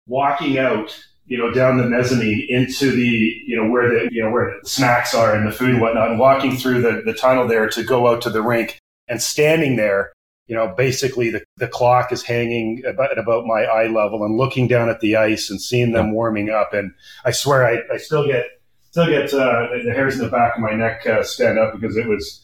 walking 0.08 0.58
out, 0.58 0.98
you 1.26 1.38
know, 1.38 1.52
down 1.52 1.78
the 1.78 1.86
mezzanine 1.86 2.46
into 2.50 2.92
the, 2.92 3.42
you 3.46 3.56
know, 3.56 3.70
where 3.70 3.90
the, 3.90 4.10
you 4.12 4.22
know, 4.22 4.30
where 4.30 4.60
the 4.62 4.70
snacks 4.70 5.14
are 5.14 5.36
and 5.36 5.48
the 5.48 5.52
food 5.52 5.72
and 5.72 5.82
whatnot, 5.82 6.12
and 6.12 6.20
walking 6.20 6.58
through 6.58 6.82
the, 6.82 7.02
the 7.06 7.14
tunnel 7.14 7.48
there 7.48 7.70
to 7.70 7.84
go 7.84 8.08
out 8.08 8.22
to 8.22 8.30
the 8.30 8.42
rink 8.42 8.78
and 9.08 9.22
standing 9.22 9.76
there, 9.76 10.12
you 10.48 10.56
know, 10.56 10.68
basically 10.76 11.30
the, 11.30 11.44
the 11.58 11.68
clock 11.68 12.12
is 12.12 12.22
hanging 12.22 12.84
about, 12.86 13.12
at 13.12 13.18
about 13.18 13.46
my 13.46 13.64
eye 13.64 13.88
level 13.88 14.26
and 14.26 14.38
looking 14.38 14.68
down 14.68 14.90
at 14.90 15.00
the 15.00 15.16
ice 15.16 15.50
and 15.50 15.62
seeing 15.62 15.94
them 15.94 16.14
warming 16.14 16.50
up. 16.50 16.74
And 16.74 16.92
I 17.24 17.32
swear 17.32 17.66
I, 17.66 17.80
I 17.94 17.98
still 17.98 18.28
get, 18.28 18.46
still 18.92 19.08
get 19.08 19.34
uh, 19.34 19.68
the 19.86 19.94
hairs 19.94 20.16
in 20.16 20.26
the 20.26 20.30
back 20.30 20.56
of 20.56 20.62
my 20.62 20.74
neck 20.74 21.08
uh, 21.08 21.24
stand 21.24 21.58
up 21.58 21.74
because 21.80 21.96
it 21.96 22.08
was, 22.08 22.43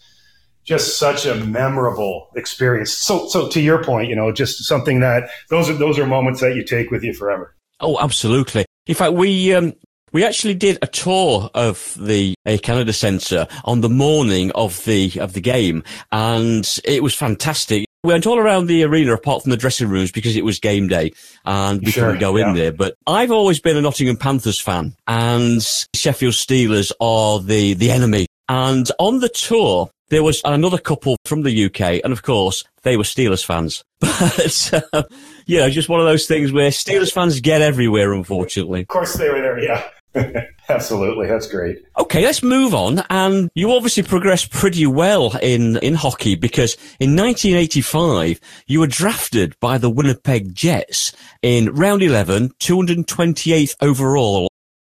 just 0.69 0.99
such 0.99 1.25
a 1.25 1.33
memorable 1.33 2.29
experience. 2.35 2.93
So, 2.93 3.27
so 3.27 3.49
to 3.49 3.59
your 3.59 3.83
point, 3.83 4.07
you 4.07 4.15
know, 4.15 4.31
just 4.31 4.65
something 4.65 4.99
that 4.99 5.27
those 5.49 5.67
are 5.67 5.73
those 5.73 5.97
are 5.97 6.05
moments 6.05 6.41
that 6.41 6.55
you 6.55 6.63
take 6.63 6.91
with 6.91 7.03
you 7.03 7.11
forever. 7.11 7.55
Oh, 7.79 7.97
absolutely. 7.99 8.65
In 8.85 8.93
fact, 8.93 9.13
we 9.13 9.51
um, 9.55 9.73
we 10.13 10.23
actually 10.23 10.53
did 10.53 10.77
a 10.83 10.87
tour 10.87 11.49
of 11.55 11.97
the 11.99 12.35
Air 12.45 12.59
Canada 12.59 12.93
Centre 12.93 13.47
on 13.65 13.81
the 13.81 13.89
morning 13.89 14.51
of 14.51 14.85
the 14.85 15.11
of 15.19 15.33
the 15.33 15.41
game, 15.41 15.83
and 16.11 16.79
it 16.85 17.01
was 17.01 17.15
fantastic. 17.15 17.87
We 18.03 18.13
went 18.13 18.27
all 18.27 18.37
around 18.37 18.67
the 18.67 18.83
arena 18.83 19.13
apart 19.13 19.41
from 19.41 19.49
the 19.49 19.57
dressing 19.57 19.89
rooms 19.89 20.11
because 20.11 20.35
it 20.37 20.45
was 20.45 20.59
game 20.59 20.87
day 20.87 21.11
and 21.43 21.81
we 21.81 21.91
sure, 21.91 22.05
couldn't 22.05 22.21
go 22.21 22.37
yeah. 22.37 22.47
in 22.47 22.55
there. 22.55 22.71
But 22.71 22.95
I've 23.05 23.31
always 23.31 23.59
been 23.59 23.75
a 23.75 23.81
Nottingham 23.81 24.15
Panthers 24.15 24.57
fan 24.57 24.95
and 25.05 25.61
Sheffield 25.93 26.33
Steelers 26.33 26.93
are 27.01 27.41
the, 27.41 27.73
the 27.73 27.91
enemy. 27.91 28.27
And 28.47 28.89
on 28.99 29.19
the 29.19 29.27
tour, 29.27 29.91
there 30.09 30.23
was 30.23 30.41
another 30.43 30.77
couple 30.77 31.17
from 31.25 31.43
the 31.43 31.65
UK, 31.65 32.01
and 32.03 32.11
of 32.11 32.23
course, 32.23 32.63
they 32.83 32.97
were 32.97 33.03
Steelers 33.03 33.45
fans. 33.45 33.83
But, 33.99 34.83
uh, 34.93 35.03
you 35.45 35.59
know, 35.59 35.69
just 35.69 35.89
one 35.89 35.99
of 35.99 36.05
those 36.05 36.25
things 36.25 36.51
where 36.51 36.69
Steelers 36.69 37.11
fans 37.11 37.39
get 37.39 37.61
everywhere, 37.61 38.13
unfortunately. 38.13 38.81
Of 38.81 38.87
course, 38.87 39.13
they 39.13 39.29
were 39.29 39.41
there, 39.41 39.59
yeah. 39.59 39.83
Absolutely, 40.69 41.27
that's 41.27 41.47
great. 41.47 41.83
Okay, 41.97 42.23
let's 42.23 42.43
move 42.43 42.73
on. 42.73 43.03
And 43.09 43.49
you 43.55 43.71
obviously 43.71 44.03
progressed 44.03 44.51
pretty 44.51 44.85
well 44.85 45.35
in, 45.37 45.77
in 45.77 45.95
hockey 45.95 46.35
because 46.35 46.75
in 46.99 47.15
1985, 47.15 48.39
you 48.67 48.79
were 48.79 48.87
drafted 48.87 49.59
by 49.59 49.77
the 49.77 49.89
Winnipeg 49.89 50.53
Jets 50.53 51.11
in 51.41 51.73
round 51.73 52.01
11, 52.01 52.49
228th 52.59 53.75
overall 53.81 54.48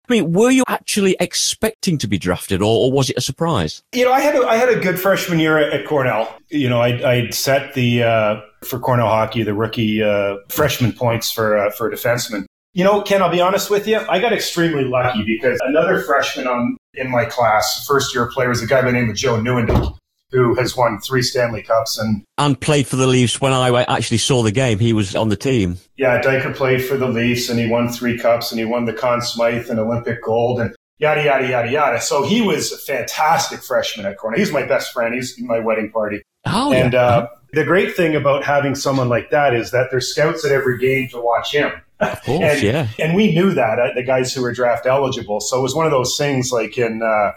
I 0.10 0.14
mean, 0.14 0.34
were 0.34 0.50
you 0.50 0.64
actually 0.68 1.16
expecting 1.20 2.00
to 2.00 2.08
be 2.08 2.18
drafted, 2.18 2.62
or, 2.62 2.86
or, 2.86 2.92
was 2.92 3.12
it 3.12 3.18
a 3.18 3.22
surprise? 3.22 3.84
You 3.94 4.06
know, 4.06 4.12
I 4.12 4.22
had 4.22 4.36
a, 4.36 4.48
I 4.48 4.56
had 4.56 4.70
a 4.70 4.80
good 4.80 5.00
freshman 5.00 5.38
year 5.38 5.58
at, 5.60 5.86
Cornell. 5.86 6.36
You 6.50 6.68
know, 6.68 6.82
I 6.82 7.10
I 7.10 7.30
set 7.30 7.76
the 7.76 8.04
uh, 8.04 8.42
for 8.64 8.80
Cornell 8.80 9.08
hockey 9.08 9.44
the 9.44 9.54
rookie 9.54 10.02
uh, 10.02 10.38
freshman 10.50 10.94
points 10.94 11.32
for 11.32 11.58
uh, 11.58 11.70
for 11.72 11.90
a 11.90 11.96
defenseman. 11.96 12.46
You 12.74 12.84
know, 12.84 13.02
Ken, 13.02 13.22
I'll 13.22 13.32
be 13.32 13.42
honest 13.42 13.70
with 13.70 13.88
you. 13.88 14.00
I 14.10 14.20
got 14.20 14.34
extremely 14.34 14.84
lucky 14.84 15.24
because 15.24 15.60
another 15.64 16.02
freshman 16.02 16.48
on 16.48 16.78
in 16.96 17.12
my 17.12 17.26
class, 17.26 17.86
first 17.88 18.14
year 18.14 18.28
player, 18.28 18.50
was 18.50 18.64
a 18.64 18.68
guy 18.68 18.82
by 18.82 18.88
the 18.88 18.94
name 18.94 19.10
of 19.10 19.16
Joe 19.16 19.38
Nieuwendyk 19.38 19.96
who 20.32 20.56
has 20.56 20.76
won 20.76 21.00
three 21.00 21.22
Stanley 21.22 21.62
Cups 21.62 21.98
and 21.98 22.24
and 22.38 22.60
played 22.60 22.88
for 22.88 22.96
the 22.96 23.08
Leafs 23.08 23.42
when 23.42 23.54
I 23.54 23.84
actually 23.84 24.18
saw 24.18 24.44
the 24.44 24.52
game. 24.52 24.80
He 24.80 24.94
was 24.94 25.16
on 25.16 25.30
the 25.30 25.36
team. 25.36 25.78
Yeah, 25.98 26.22
Dyker 26.22 26.56
played 26.56 26.84
for 26.84 26.98
the 26.98 27.08
Leafs 27.08 27.50
and 27.50 27.60
he 27.60 27.68
won 27.68 27.90
three 27.90 28.18
cups 28.18 28.52
and 28.52 28.60
he 28.60 28.66
won 28.66 28.86
the 28.86 28.94
Conn 28.94 29.22
Smythe 29.22 29.70
and 29.70 29.80
Olympic 29.80 30.24
gold 30.24 30.60
and 30.60 30.76
yada 31.00 31.24
yada 31.24 31.48
yada 31.48 31.72
yada. 31.72 32.02
So 32.02 32.24
he 32.24 32.42
was 32.42 32.72
a 32.72 32.78
fantastic 32.78 33.64
freshman 33.64 34.06
at 34.06 34.18
Cornell. 34.18 34.40
He's 34.40 34.52
my 34.52 34.66
best 34.66 34.94
friend. 34.94 35.14
He's 35.14 35.38
in 35.38 35.48
my 35.48 35.60
wedding 35.60 35.92
party. 35.92 36.22
Oh, 36.46 36.72
and 36.72 36.94
yeah. 36.94 37.00
uh, 37.00 37.28
the 37.54 37.64
great 37.64 37.96
thing 37.96 38.16
about 38.16 38.44
having 38.44 38.76
someone 38.76 39.10
like 39.10 39.32
that 39.32 39.56
is 39.56 39.72
that 39.72 39.88
there's 39.92 40.14
scouts 40.14 40.46
at 40.46 40.52
every 40.52 40.78
game 40.78 41.10
to 41.10 41.20
watch 41.20 41.52
him. 41.52 41.72
Of 42.00 42.22
course, 42.24 42.42
and, 42.44 42.62
yeah. 42.62 42.88
And 43.00 43.16
we 43.16 43.34
knew 43.34 43.54
that 43.54 43.80
uh, 43.80 43.94
the 43.96 44.04
guys 44.04 44.34
who 44.34 44.42
were 44.42 44.54
draft 44.54 44.86
eligible. 44.86 45.42
So 45.42 45.60
it 45.60 45.62
was 45.62 45.76
one 45.76 45.86
of 45.86 45.92
those 45.92 46.18
things 46.18 46.52
like 46.52 46.78
in 46.78 47.02
uh, 47.02 47.32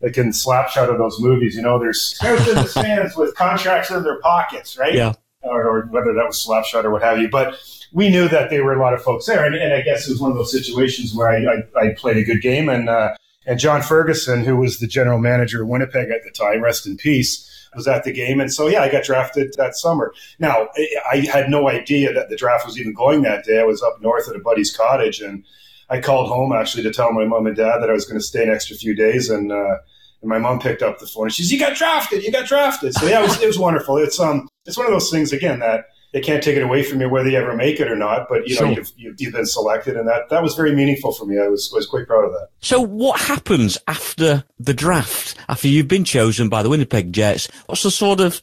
like 0.00 0.16
in 0.16 0.30
Slapshot 0.30 0.90
of 0.90 0.98
those 0.98 1.20
movies. 1.20 1.56
You 1.56 1.62
know, 1.62 1.78
there's 1.78 2.00
scouts 2.00 2.48
in 2.48 2.54
the 2.54 2.66
stands 2.66 3.16
with 3.16 3.34
contracts 3.34 3.90
in 3.90 4.02
their 4.02 4.20
pockets, 4.20 4.76
right? 4.78 4.94
Yeah. 4.94 5.14
Or, 5.42 5.64
or 5.64 5.86
whether 5.86 6.12
that 6.12 6.26
was 6.26 6.44
Slapshot 6.44 6.84
or 6.84 6.90
what 6.90 7.02
have 7.02 7.18
you. 7.18 7.28
But 7.28 7.56
we 7.92 8.10
knew 8.10 8.28
that 8.28 8.50
there 8.50 8.64
were 8.64 8.74
a 8.74 8.80
lot 8.80 8.94
of 8.94 9.02
folks 9.02 9.26
there, 9.26 9.44
and, 9.44 9.54
and 9.54 9.72
I 9.72 9.80
guess 9.80 10.08
it 10.08 10.12
was 10.12 10.20
one 10.20 10.32
of 10.32 10.36
those 10.36 10.50
situations 10.50 11.14
where 11.14 11.28
I, 11.28 11.44
I, 11.44 11.86
I 11.86 11.94
played 11.94 12.16
a 12.16 12.24
good 12.24 12.42
game, 12.42 12.68
and 12.68 12.88
uh, 12.88 13.14
and 13.46 13.60
John 13.60 13.80
Ferguson, 13.80 14.44
who 14.44 14.56
was 14.56 14.80
the 14.80 14.88
general 14.88 15.20
manager 15.20 15.62
of 15.62 15.68
Winnipeg 15.68 16.10
at 16.10 16.24
the 16.24 16.32
time, 16.32 16.62
rest 16.62 16.86
in 16.86 16.96
peace 16.96 17.52
was 17.76 17.86
at 17.86 18.04
the 18.04 18.12
game. 18.12 18.40
And 18.40 18.52
so, 18.52 18.66
yeah, 18.66 18.80
I 18.80 18.90
got 18.90 19.04
drafted 19.04 19.54
that 19.58 19.76
summer. 19.76 20.12
Now, 20.38 20.68
I 21.12 21.18
had 21.30 21.50
no 21.50 21.68
idea 21.68 22.12
that 22.12 22.30
the 22.30 22.36
draft 22.36 22.66
was 22.66 22.80
even 22.80 22.94
going 22.94 23.22
that 23.22 23.44
day. 23.44 23.60
I 23.60 23.64
was 23.64 23.82
up 23.82 24.00
north 24.00 24.28
at 24.28 24.34
a 24.34 24.40
buddy's 24.40 24.74
cottage 24.74 25.20
and 25.20 25.44
I 25.88 26.00
called 26.00 26.28
home 26.28 26.52
actually 26.52 26.82
to 26.84 26.92
tell 26.92 27.12
my 27.12 27.24
mom 27.24 27.46
and 27.46 27.56
dad 27.56 27.78
that 27.78 27.90
I 27.90 27.92
was 27.92 28.04
going 28.04 28.18
to 28.18 28.24
stay 28.24 28.42
an 28.42 28.50
extra 28.50 28.76
few 28.76 28.94
days. 28.94 29.30
And, 29.30 29.52
uh, 29.52 29.76
and 30.22 30.28
my 30.28 30.38
mom 30.38 30.58
picked 30.58 30.82
up 30.82 30.98
the 30.98 31.06
phone 31.06 31.24
and 31.24 31.32
she's, 31.32 31.52
you 31.52 31.58
got 31.58 31.76
drafted, 31.76 32.24
you 32.24 32.32
got 32.32 32.46
drafted. 32.46 32.94
So 32.94 33.06
yeah, 33.06 33.20
it 33.20 33.22
was, 33.22 33.42
it 33.42 33.46
was 33.46 33.58
wonderful. 33.58 33.96
It's, 33.98 34.18
um, 34.18 34.48
it's 34.64 34.76
one 34.76 34.86
of 34.86 34.92
those 34.92 35.10
things 35.10 35.32
again 35.32 35.60
that 35.60 35.86
they 36.12 36.22
can't 36.22 36.42
take 36.42 36.56
it 36.56 36.62
away 36.62 36.82
from 36.82 37.00
you 37.00 37.10
whether 37.10 37.28
you 37.28 37.36
ever 37.36 37.54
make 37.54 37.78
it 37.78 37.90
or 37.90 37.96
not. 37.96 38.26
But 38.28 38.48
you 38.48 38.54
know, 38.54 38.72
sure. 38.72 38.84
you've, 38.96 39.18
you've, 39.18 39.32
been 39.34 39.44
selected, 39.44 39.96
and 39.96 40.08
that 40.08 40.30
that 40.30 40.42
was 40.42 40.54
very 40.54 40.74
meaningful 40.74 41.12
for 41.12 41.26
me. 41.26 41.38
I 41.38 41.48
was 41.48 41.70
was 41.74 41.86
quite 41.86 42.06
proud 42.06 42.24
of 42.24 42.32
that. 42.32 42.48
So, 42.60 42.80
what 42.80 43.20
happens 43.20 43.76
after 43.86 44.44
the 44.58 44.72
draft? 44.72 45.36
After 45.48 45.68
you've 45.68 45.88
been 45.88 46.04
chosen 46.04 46.48
by 46.48 46.62
the 46.62 46.70
Winnipeg 46.70 47.12
Jets, 47.12 47.48
what's 47.66 47.82
the 47.82 47.90
sort 47.90 48.20
of 48.20 48.42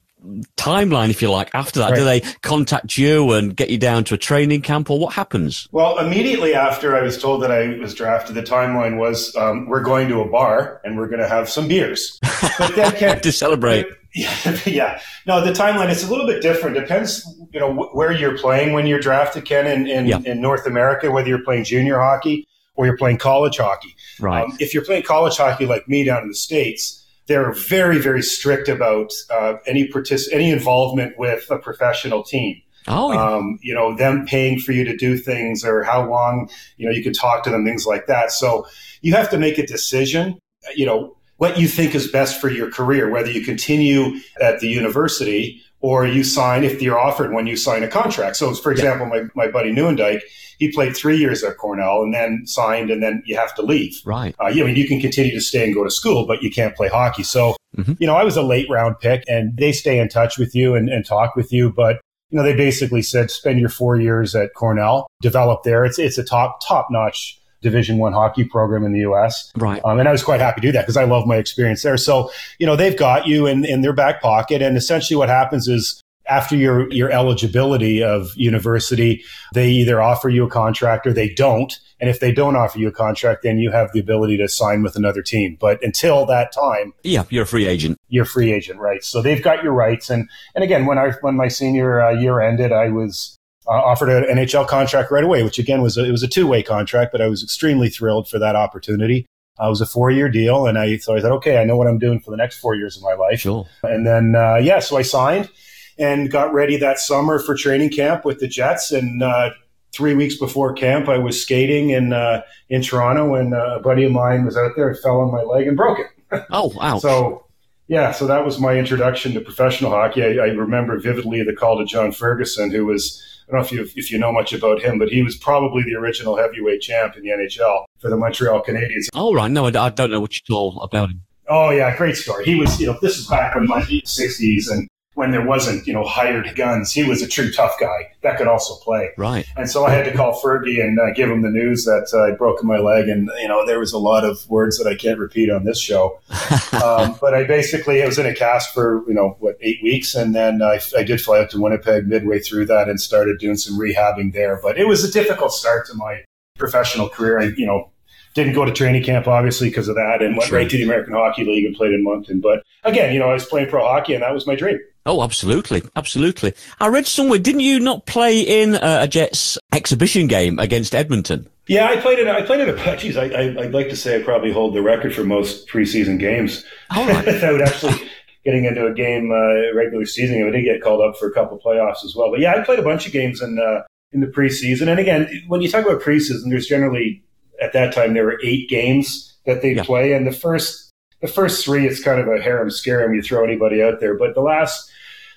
timeline, 0.58 1.10
if 1.10 1.22
you 1.22 1.30
like, 1.30 1.50
after 1.54 1.80
that? 1.80 1.92
Right. 1.92 1.98
Do 1.98 2.04
they 2.06 2.22
contact 2.42 2.98
you 2.98 3.32
and 3.34 3.56
get 3.56 3.70
you 3.70 3.78
down 3.78 4.04
to 4.06 4.16
a 4.16 4.18
training 4.18 4.62
camp, 4.62 4.90
or 4.90 5.00
what 5.00 5.14
happens? 5.14 5.68
Well, 5.72 6.00
immediately 6.00 6.54
after 6.54 6.96
I 6.96 7.02
was 7.02 7.22
told 7.22 7.44
that 7.44 7.52
I 7.52 7.78
was 7.78 7.94
drafted, 7.94 8.36
the 8.36 8.44
timeline 8.44 8.98
was 8.98 9.36
um, 9.36 9.68
we're 9.68 9.84
going 9.84 10.08
to 10.10 10.22
a 10.22 10.30
bar 10.30 10.82
and 10.84 10.98
we're 10.98 11.08
going 11.08 11.22
to 11.22 11.28
have 11.28 11.50
some 11.50 11.68
beers. 11.68 12.20
But 12.60 12.76
then 12.76 13.20
to 13.22 13.32
celebrate. 13.32 13.88
Yeah, 14.14 14.60
yeah. 14.66 15.02
No, 15.26 15.44
the 15.44 15.52
timeline 15.52 15.90
is 15.90 16.04
a 16.04 16.10
little 16.10 16.28
bit 16.28 16.42
different. 16.42 16.76
Depends, 16.76 17.26
you 17.52 17.60
know, 17.60 17.74
wh- 17.74 17.96
where 17.96 18.12
you're 18.12 18.38
playing 18.38 18.74
when 18.74 18.86
you're 18.86 19.00
drafted, 19.00 19.46
Ken, 19.46 19.66
in, 19.66 19.88
in, 19.88 20.06
yeah. 20.06 20.20
in, 20.26 20.42
North 20.42 20.66
America, 20.68 21.10
whether 21.10 21.28
you're 21.28 21.44
playing 21.44 21.64
junior 21.64 22.00
hockey 22.00 22.48
or 22.76 22.86
you're 22.86 22.98
playing 22.98 23.18
college 23.18 23.58
hockey. 23.58 23.96
Right. 24.20 24.44
Um, 24.44 24.56
if 24.60 24.74
you're 24.74 24.86
playing 24.86 25.04
college 25.04 25.38
hockey 25.38 25.66
like 25.66 25.88
me 25.88 26.04
down 26.04 26.24
in 26.24 26.30
the 26.30 26.36
States, 26.36 27.03
they're 27.28 27.54
very, 27.54 28.00
very 28.00 28.22
strict 28.22 28.68
about 28.68 29.12
uh, 29.30 29.56
any 29.66 29.88
partic- 29.88 30.32
any 30.32 30.52
involvement 30.52 31.18
with 31.18 31.50
a 31.50 31.58
professional 31.58 32.24
team. 32.24 32.62
Oh, 32.88 33.14
yeah. 33.14 33.36
um, 33.36 33.60
you 33.62 33.74
know, 33.74 33.96
them 33.96 34.26
paying 34.26 34.60
for 34.60 34.74
you 34.74 34.84
to 34.84 34.98
do 34.98 35.18
things 35.18 35.64
or 35.64 35.84
how 35.84 36.10
long, 36.10 36.50
you 36.76 36.86
know, 36.86 36.92
you 36.92 37.02
can 37.02 37.14
talk 37.14 37.44
to 37.44 37.50
them, 37.50 37.64
things 37.66 37.86
like 37.86 38.08
that. 38.08 38.32
So 38.32 38.68
you 39.02 39.14
have 39.14 39.30
to 39.30 39.38
make 39.38 39.58
a 39.58 39.66
decision, 39.66 40.38
you 40.76 40.86
know, 40.86 41.16
what 41.38 41.58
you 41.58 41.68
think 41.68 41.96
is 41.96 42.12
best 42.12 42.40
for 42.40 42.50
your 42.50 42.70
career, 42.70 43.10
whether 43.10 43.32
you 43.32 43.44
continue 43.44 44.20
at 44.42 44.60
the 44.60 44.68
university 44.68 45.62
or 45.84 46.08
you 46.08 46.24
sign, 46.24 46.64
if 46.64 46.82
you're 46.82 46.98
offered 46.98 47.34
when 47.34 47.46
you 47.46 47.58
sign 47.58 47.84
a 47.84 47.90
contract. 47.90 48.38
So, 48.38 48.54
for 48.54 48.72
example, 48.72 49.06
my, 49.06 49.24
my 49.36 49.52
buddy 49.52 49.74
Nieuwendyk, 49.74 50.22
he 50.58 50.72
played 50.72 50.96
three 50.96 51.18
years 51.18 51.44
at 51.44 51.58
Cornell 51.58 52.04
and 52.04 52.14
then 52.14 52.48
signed, 52.48 52.90
and 52.90 53.04
then 53.04 53.22
you 53.26 53.36
have 53.36 53.54
to 53.56 53.62
leave. 53.62 54.02
Right. 54.06 54.34
Uh, 54.42 54.48
yeah, 54.48 54.64
I 54.64 54.68
mean, 54.68 54.78
you 54.78 54.88
can 54.88 55.02
continue 55.02 55.34
to 55.34 55.42
stay 55.42 55.66
and 55.66 55.76
go 55.76 55.84
to 55.84 55.92
school, 55.92 56.26
but 56.26 56.42
you 56.42 56.50
can't 56.50 56.74
play 56.74 56.88
hockey. 56.88 57.24
So, 57.24 57.58
mm-hmm. 57.76 57.94
you 58.00 58.08
know, 58.08 58.16
I 58.16 58.24
was 58.24 58.38
a 58.38 58.42
late 58.42 58.70
round 58.70 58.98
pick, 59.02 59.26
and 59.28 59.58
they 59.58 59.74
stay 59.74 60.00
in 60.00 60.08
touch 60.08 60.38
with 60.38 60.56
you 60.56 60.74
and, 60.74 60.88
and 60.88 61.06
talk 61.06 61.36
with 61.36 61.52
you, 61.52 61.70
but 61.70 62.00
you 62.30 62.38
know, 62.38 62.44
they 62.44 62.56
basically 62.56 63.02
said 63.02 63.30
spend 63.30 63.60
your 63.60 63.70
four 63.70 64.00
years 64.00 64.34
at 64.36 64.56
Cornell, 64.56 65.06
develop 65.22 65.64
there. 65.64 65.86
It's 65.86 66.00
it's 66.00 66.18
a 66.18 66.24
top 66.24 66.62
top 66.66 66.88
notch 66.90 67.40
Division 67.64 67.98
One 67.98 68.14
hockey 68.14 68.44
program 68.44 68.84
in 68.86 68.94
the 68.94 69.00
U.S. 69.00 69.52
Right. 69.58 69.82
Um, 69.84 70.00
and 70.00 70.08
I 70.08 70.12
was 70.12 70.22
quite 70.22 70.40
happy 70.40 70.62
to 70.62 70.68
do 70.68 70.72
that 70.74 70.82
because 70.82 70.98
I 70.98 71.06
love 71.06 71.26
my 71.26 71.38
experience 71.38 71.82
there. 71.82 71.98
So, 71.98 72.30
you 72.60 72.68
know, 72.68 72.76
they've 72.76 72.96
got 72.96 73.26
you 73.26 73.48
in, 73.48 73.66
in 73.66 73.82
their 73.82 73.94
back 73.94 74.22
pocket. 74.22 74.62
And 74.62 74.78
essentially 74.78 75.18
what 75.18 75.30
happens 75.30 75.68
is 75.68 76.02
after 76.28 76.56
your, 76.56 76.90
your 76.92 77.12
eligibility 77.12 78.02
of 78.04 78.32
university, 78.36 79.24
they 79.54 79.70
either 79.70 80.02
offer 80.02 80.30
you 80.30 80.46
a 80.46 80.50
contract 80.50 81.06
or 81.06 81.14
they 81.14 81.30
don't. 81.30 81.80
And 82.00 82.10
if 82.10 82.20
they 82.20 82.32
don't 82.32 82.56
offer 82.56 82.80
you 82.80 82.88
a 82.88 82.92
contract, 82.92 83.44
then 83.44 83.58
you 83.58 83.72
have 83.72 83.92
the 83.94 84.00
ability 84.00 84.38
to 84.38 84.48
sign 84.48 84.84
with 84.84 84.96
another 84.96 85.22
team. 85.22 85.58
But 85.60 85.84
until 85.84 86.26
that 86.28 86.52
time, 86.52 86.94
yeah, 87.04 87.24
you're 87.30 87.44
a 87.44 87.48
free 87.48 87.68
agent. 87.68 87.98
You're 88.10 88.24
a 88.24 88.28
free 88.28 88.52
agent, 88.52 88.80
right? 88.80 89.04
So 89.04 89.22
they've 89.22 89.42
got 89.42 89.64
your 89.64 89.74
rights. 89.74 90.10
And 90.10 90.30
and 90.56 90.64
again, 90.64 90.86
when 90.86 90.98
I 90.98 91.12
when 91.22 91.36
my 91.36 91.48
senior 91.48 92.02
uh, 92.02 92.12
year 92.12 92.42
ended, 92.42 92.72
I 92.72 92.90
was 92.90 93.38
uh, 93.68 93.72
offered 93.72 94.10
an 94.10 94.38
NHL 94.38 94.68
contract 94.68 95.12
right 95.12 95.24
away, 95.24 95.44
which 95.44 95.60
again 95.60 95.82
was 95.82 95.98
a, 95.98 96.06
it 96.06 96.12
was 96.12 96.24
a 96.24 96.28
two 96.28 96.48
way 96.48 96.64
contract, 96.64 97.12
but 97.12 97.22
I 97.22 97.28
was 97.28 97.44
extremely 97.44 97.90
thrilled 97.90 98.28
for 98.28 98.40
that 98.40 98.56
opportunity. 98.56 99.26
Uh, 99.60 99.68
it 99.68 99.70
was 99.70 99.82
a 99.82 99.86
four 99.86 100.10
year 100.12 100.30
deal, 100.30 100.66
and 100.66 100.78
I 100.78 100.98
so 100.98 101.16
I 101.16 101.22
thought, 101.22 101.32
okay, 101.34 101.58
I 101.58 101.64
know 101.64 101.78
what 101.78 101.88
I'm 101.88 102.00
doing 102.00 102.20
for 102.20 102.32
the 102.32 102.38
next 102.38 102.60
four 102.60 102.76
years 102.76 102.98
of 102.98 103.04
my 103.04 103.14
life. 103.14 103.42
Sure. 103.42 103.68
And 103.84 104.06
then 104.06 104.36
uh, 104.36 104.56
yeah, 104.56 104.80
so 104.80 104.98
I 104.98 105.04
signed 105.04 105.50
and 105.98 106.32
got 106.32 106.54
ready 106.54 106.78
that 106.78 107.00
summer 107.00 107.40
for 107.40 107.56
training 107.56 107.90
camp 107.90 108.26
with 108.26 108.40
the 108.40 108.48
Jets. 108.48 108.92
And 108.92 109.22
uh, 109.22 109.52
three 109.94 110.16
weeks 110.16 110.38
before 110.38 110.74
camp, 110.74 111.08
I 111.08 111.20
was 111.20 111.42
skating 111.42 111.92
in 111.92 112.14
uh, 112.14 112.42
in 112.70 112.82
Toronto, 112.82 113.36
and 113.36 113.54
uh, 113.54 113.78
a 113.78 113.80
buddy 113.80 114.06
of 114.06 114.12
mine 114.12 114.46
was 114.46 114.58
out 114.58 114.72
there 114.76 114.90
and 114.90 115.00
fell 115.00 115.22
on 115.22 115.32
my 115.32 115.42
leg 115.42 115.68
and 115.68 115.78
broke 115.78 116.00
it. 116.00 116.08
Oh 116.50 116.74
wow! 116.76 116.98
so 116.98 117.46
yeah, 117.88 118.12
so 118.12 118.26
that 118.26 118.44
was 118.44 118.60
my 118.60 118.74
introduction 118.74 119.34
to 119.34 119.42
professional 119.42 119.92
hockey. 119.92 120.24
I, 120.24 120.46
I 120.46 120.48
remember 120.48 120.98
vividly 121.00 121.44
the 121.44 121.54
call 121.54 121.78
to 121.78 121.86
John 121.86 122.12
Ferguson, 122.12 122.72
who 122.72 122.88
was 122.88 123.22
don't 123.52 123.60
know 123.60 123.66
if 123.66 123.72
you 123.72 123.82
if 123.96 124.12
you 124.12 124.18
know 124.18 124.32
much 124.32 124.54
about 124.54 124.82
him, 124.82 125.00
but 125.00 125.10
he 125.10 125.22
was 125.24 125.36
probably 125.36 125.84
the 125.84 125.96
original 125.96 126.38
heavyweight 126.38 126.82
champ 126.82 127.16
in 127.16 127.24
the 127.24 127.30
NHL 127.30 127.86
for 128.00 128.10
the 128.10 128.18
Montreal 128.18 128.64
Canadiens. 128.64 129.08
All 129.14 129.36
right, 129.36 129.52
no, 129.52 129.66
I, 129.66 129.86
I 129.86 129.90
don't 129.90 130.12
know 130.12 130.20
what 130.20 130.36
you 130.36 130.42
told 130.48 130.80
about 130.82 131.10
him. 131.10 131.22
Oh 131.50 131.72
yeah, 131.72 131.96
great 131.96 132.16
story. 132.16 132.46
He 132.46 132.56
was, 132.56 132.80
you 132.80 132.88
know, 132.88 132.98
this 133.02 133.18
is 133.18 133.28
back 133.28 133.56
in 133.56 133.66
the 133.66 133.74
'60s, 133.74 134.72
and 134.72 134.88
when 135.16 135.32
there 135.32 135.46
wasn't, 135.46 135.86
you 135.86 135.94
know, 135.94 136.04
hired 136.04 136.56
guns. 136.56 136.92
He 136.92 137.04
was 137.04 137.22
a 137.22 137.28
true 137.28 137.52
tough 137.52 137.76
guy 137.80 138.12
that 138.22 138.38
could 138.38 138.48
also 138.48 138.76
play. 138.76 139.12
Right. 139.18 139.46
And 139.56 139.70
so 139.70 139.86
I 139.86 139.92
had 139.92 140.06
to 140.06 140.14
call 140.14 140.40
Fergie 140.42 140.84
and 140.84 141.00
uh, 141.00 141.14
give 141.14 141.30
him 141.30 141.42
the 141.42 141.50
news 141.50 141.86
that 141.86 142.10
uh, 142.14 142.32
I'd 142.32 142.38
broken 142.38 142.68
my 142.68 142.80
leg. 142.80 143.08
And, 143.10 143.30
you 143.40 143.48
know, 143.48 143.66
there 143.66 143.80
was 143.80 143.94
a 143.94 144.00
lot 144.00 144.24
of 144.24 144.50
words 144.50 144.78
that 144.80 144.88
I 144.88 144.96
can't 144.96 145.20
repeat 145.20 145.52
on 145.52 145.66
this 145.66 145.80
show. 145.80 146.20
um, 146.84 147.16
but 147.22 147.36
I 147.36 147.44
basically, 147.44 148.02
I 148.02 148.08
was 148.08 148.18
in 148.18 148.26
a 148.26 148.34
cast 148.34 148.74
for, 148.74 149.04
you 149.08 149.14
know, 149.14 149.38
what, 149.40 149.58
eight 149.62 149.84
weeks. 149.84 150.16
And 150.16 150.34
then 150.34 150.62
I, 150.62 150.80
I 150.98 151.04
did 151.04 151.22
fly 151.22 151.42
out 151.42 151.52
to 151.52 151.62
Winnipeg 151.62 152.08
midway 152.08 152.40
through 152.40 152.66
that 152.68 152.90
and 152.90 153.00
started 153.00 153.38
doing 153.40 153.58
some 153.58 153.80
rehabbing 153.80 154.34
there. 154.34 154.60
But 154.62 154.80
it 154.80 154.88
was 154.88 155.04
a 155.04 155.12
difficult 155.12 155.54
start 155.54 155.86
to 155.88 155.94
my 155.94 156.24
professional 156.58 157.08
career. 157.08 157.40
I, 157.40 157.44
you 157.56 157.68
know, 157.68 157.92
didn't 158.34 158.54
go 158.54 158.66
to 158.66 158.72
training 158.72 159.04
camp 159.04 159.28
obviously 159.28 159.70
because 159.70 159.88
of 159.88 159.94
that 159.94 160.24
and 160.24 160.36
went 160.36 160.50
sure. 160.50 160.58
right 160.58 160.68
to 160.68 160.76
the 160.76 160.84
American 160.84 161.14
Hockey 161.14 161.46
League 161.46 161.66
and 161.66 161.76
played 161.76 161.94
in 161.94 162.04
Moncton. 162.04 162.42
But 162.42 162.64
again, 162.84 163.14
you 163.14 163.20
know, 163.20 163.30
I 163.30 163.34
was 163.34 163.46
playing 163.46 163.70
pro 163.70 163.84
hockey 163.84 164.16
and 164.16 164.24
that 164.24 164.34
was 164.34 164.48
my 164.48 164.56
dream. 164.56 164.80
Oh, 165.06 165.22
absolutely, 165.22 165.84
absolutely. 165.96 166.54
I 166.80 166.88
read 166.88 167.08
somewhere, 167.08 167.40
didn't 167.40 167.62
you 167.62 167.80
not 167.80 168.06
play 168.06 168.40
in 168.40 168.76
uh, 168.76 169.00
a 169.02 169.08
Jets 169.08 169.58
exhibition 169.74 170.28
game 170.28 170.60
against 170.60 170.96
Edmonton? 170.96 171.50
Yeah, 171.68 171.88
I 171.88 171.98
played 171.98 172.20
it. 172.20 172.28
I 172.28 172.42
played 172.42 172.62
it. 172.62 172.70
A, 172.70 172.98
geez, 172.98 173.18
I, 173.18 173.26
I, 173.26 173.54
would 173.56 173.74
like 173.74 173.90
to 173.90 173.96
say 173.96 174.20
I 174.20 174.24
probably 174.24 174.52
hold 174.52 174.74
the 174.74 174.82
record 174.82 175.14
for 175.14 175.24
most 175.24 175.68
preseason 175.68 176.20
games. 176.20 176.66
All 176.90 177.08
right. 177.08 177.26
Without 177.26 177.62
actually 177.62 178.10
getting 178.44 178.66
into 178.66 178.86
a 178.86 178.94
game 178.94 179.32
uh, 179.32 179.74
regular 179.74 180.06
season, 180.06 180.46
I 180.46 180.50
did 180.52 180.64
get 180.64 180.82
called 180.82 181.02
up 181.02 181.18
for 181.18 181.28
a 181.28 181.34
couple 181.34 181.60
playoffs 181.60 182.04
as 182.04 182.16
well. 182.16 182.32
But 182.32 182.40
yeah, 182.40 182.54
I 182.54 182.64
played 182.64 182.80
a 182.80 182.84
bunch 182.84 183.06
of 183.06 183.14
games 183.14 183.42
in 183.42 183.60
uh, 183.60 183.84
in 184.12 184.20
the 184.20 184.28
preseason. 184.28 184.90
And 184.90 185.00
again, 185.00 185.44
when 185.48 185.62
you 185.62 185.70
talk 185.70 185.86
about 185.86 186.02
preseason, 186.02 186.50
there's 186.50 186.68
generally 186.68 187.24
at 187.62 187.74
that 187.74 187.94
time 187.94 188.14
there 188.14 188.26
were 188.26 188.40
eight 188.44 188.70
games 188.70 189.34
that 189.46 189.62
they 189.62 189.74
yeah. 189.74 189.84
play, 189.84 190.14
and 190.14 190.28
the 190.28 190.34
first 190.34 190.92
the 191.22 191.28
first 191.30 191.64
three, 191.64 191.88
it's 191.88 192.04
kind 192.04 192.20
of 192.20 192.28
a 192.28 192.42
harem 192.42 192.70
scarum. 192.70 193.14
You 193.14 193.22
throw 193.22 193.46
anybody 193.46 193.82
out 193.82 194.02
there, 194.02 194.18
but 194.18 194.36
the 194.36 194.42
last 194.42 194.92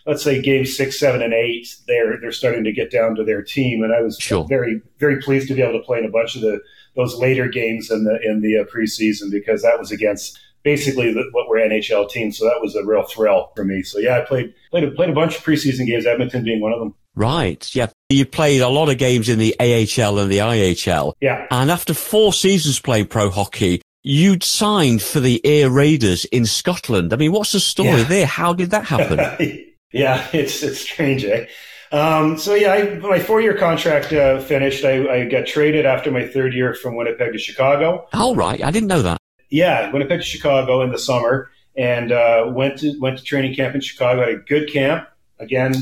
let's 0.06 0.22
say 0.22 0.40
game 0.40 0.64
six, 0.64 0.98
seven, 0.98 1.20
and 1.20 1.34
eight, 1.34 1.74
they're 1.86 2.18
they're 2.20 2.32
starting 2.32 2.64
to 2.64 2.72
get 2.72 2.90
down 2.90 3.14
to 3.16 3.24
their 3.24 3.42
team, 3.42 3.82
and 3.82 3.92
I 3.92 4.00
was 4.00 4.16
sure. 4.18 4.44
very 4.44 4.80
very 4.98 5.20
pleased 5.20 5.48
to 5.48 5.54
be 5.54 5.62
able 5.62 5.78
to 5.78 5.84
play 5.84 5.98
in 5.98 6.04
a 6.04 6.10
bunch 6.10 6.36
of 6.36 6.42
the 6.42 6.60
those 6.94 7.16
later 7.16 7.48
games 7.48 7.90
in 7.90 8.04
the 8.04 8.18
in 8.22 8.40
the 8.40 8.58
uh, 8.58 8.64
preseason 8.64 9.30
because 9.30 9.62
that 9.62 9.78
was 9.78 9.90
against 9.90 10.38
basically 10.62 11.12
the, 11.12 11.24
what 11.32 11.48
were 11.48 11.58
NHL 11.58 12.08
teams, 12.08 12.38
so 12.38 12.44
that 12.44 12.60
was 12.60 12.74
a 12.74 12.84
real 12.84 13.02
thrill 13.02 13.52
for 13.54 13.64
me. 13.64 13.82
So 13.82 13.98
yeah, 13.98 14.18
I 14.18 14.20
played 14.22 14.54
played 14.70 14.84
a, 14.84 14.90
played 14.92 15.10
a 15.10 15.14
bunch 15.14 15.36
of 15.36 15.44
preseason 15.44 15.86
games, 15.86 16.06
Edmonton 16.06 16.44
being 16.44 16.60
one 16.60 16.72
of 16.72 16.78
them. 16.78 16.94
Right. 17.14 17.74
Yeah. 17.74 17.88
You 18.10 18.26
played 18.26 18.60
a 18.60 18.68
lot 18.68 18.90
of 18.90 18.98
games 18.98 19.30
in 19.30 19.38
the 19.38 19.56
AHL 19.58 20.18
and 20.18 20.30
the 20.30 20.38
IHL. 20.38 21.14
Yeah. 21.20 21.46
And 21.50 21.70
after 21.70 21.94
four 21.94 22.34
seasons 22.34 22.78
playing 22.78 23.06
pro 23.06 23.30
hockey, 23.30 23.80
you'd 24.02 24.44
signed 24.44 25.00
for 25.00 25.20
the 25.20 25.40
Ayr 25.42 25.70
Raiders 25.70 26.26
in 26.26 26.44
Scotland. 26.44 27.14
I 27.14 27.16
mean, 27.16 27.32
what's 27.32 27.52
the 27.52 27.60
story 27.60 28.02
yeah. 28.02 28.04
there? 28.04 28.26
How 28.26 28.52
did 28.52 28.70
that 28.72 28.84
happen? 28.84 29.18
Yeah, 29.96 30.26
it's 30.32 30.62
it's 30.62 30.80
strange, 30.80 31.24
eh? 31.24 31.46
Um, 31.92 32.36
so 32.36 32.54
yeah, 32.54 32.72
I, 32.72 32.94
my 32.98 33.20
four 33.20 33.40
year 33.40 33.56
contract 33.56 34.12
uh, 34.12 34.40
finished. 34.40 34.84
I, 34.84 35.06
I, 35.06 35.24
got 35.24 35.46
traded 35.46 35.86
after 35.86 36.10
my 36.10 36.26
third 36.26 36.52
year 36.52 36.74
from 36.74 36.96
Winnipeg 36.96 37.32
to 37.32 37.38
Chicago. 37.38 38.08
All 38.12 38.34
right, 38.34 38.62
I 38.62 38.70
didn't 38.70 38.88
know 38.88 39.02
that. 39.02 39.18
Yeah, 39.50 39.92
Winnipeg 39.92 40.20
to 40.20 40.26
Chicago 40.26 40.82
in 40.82 40.90
the 40.90 40.98
summer, 40.98 41.50
and 41.76 42.10
uh, 42.10 42.50
went 42.52 42.78
to 42.80 42.98
went 42.98 43.18
to 43.18 43.24
training 43.24 43.54
camp 43.54 43.74
in 43.74 43.80
Chicago. 43.80 44.20
Had 44.20 44.30
a 44.30 44.36
good 44.36 44.72
camp. 44.72 45.08
Again, 45.38 45.74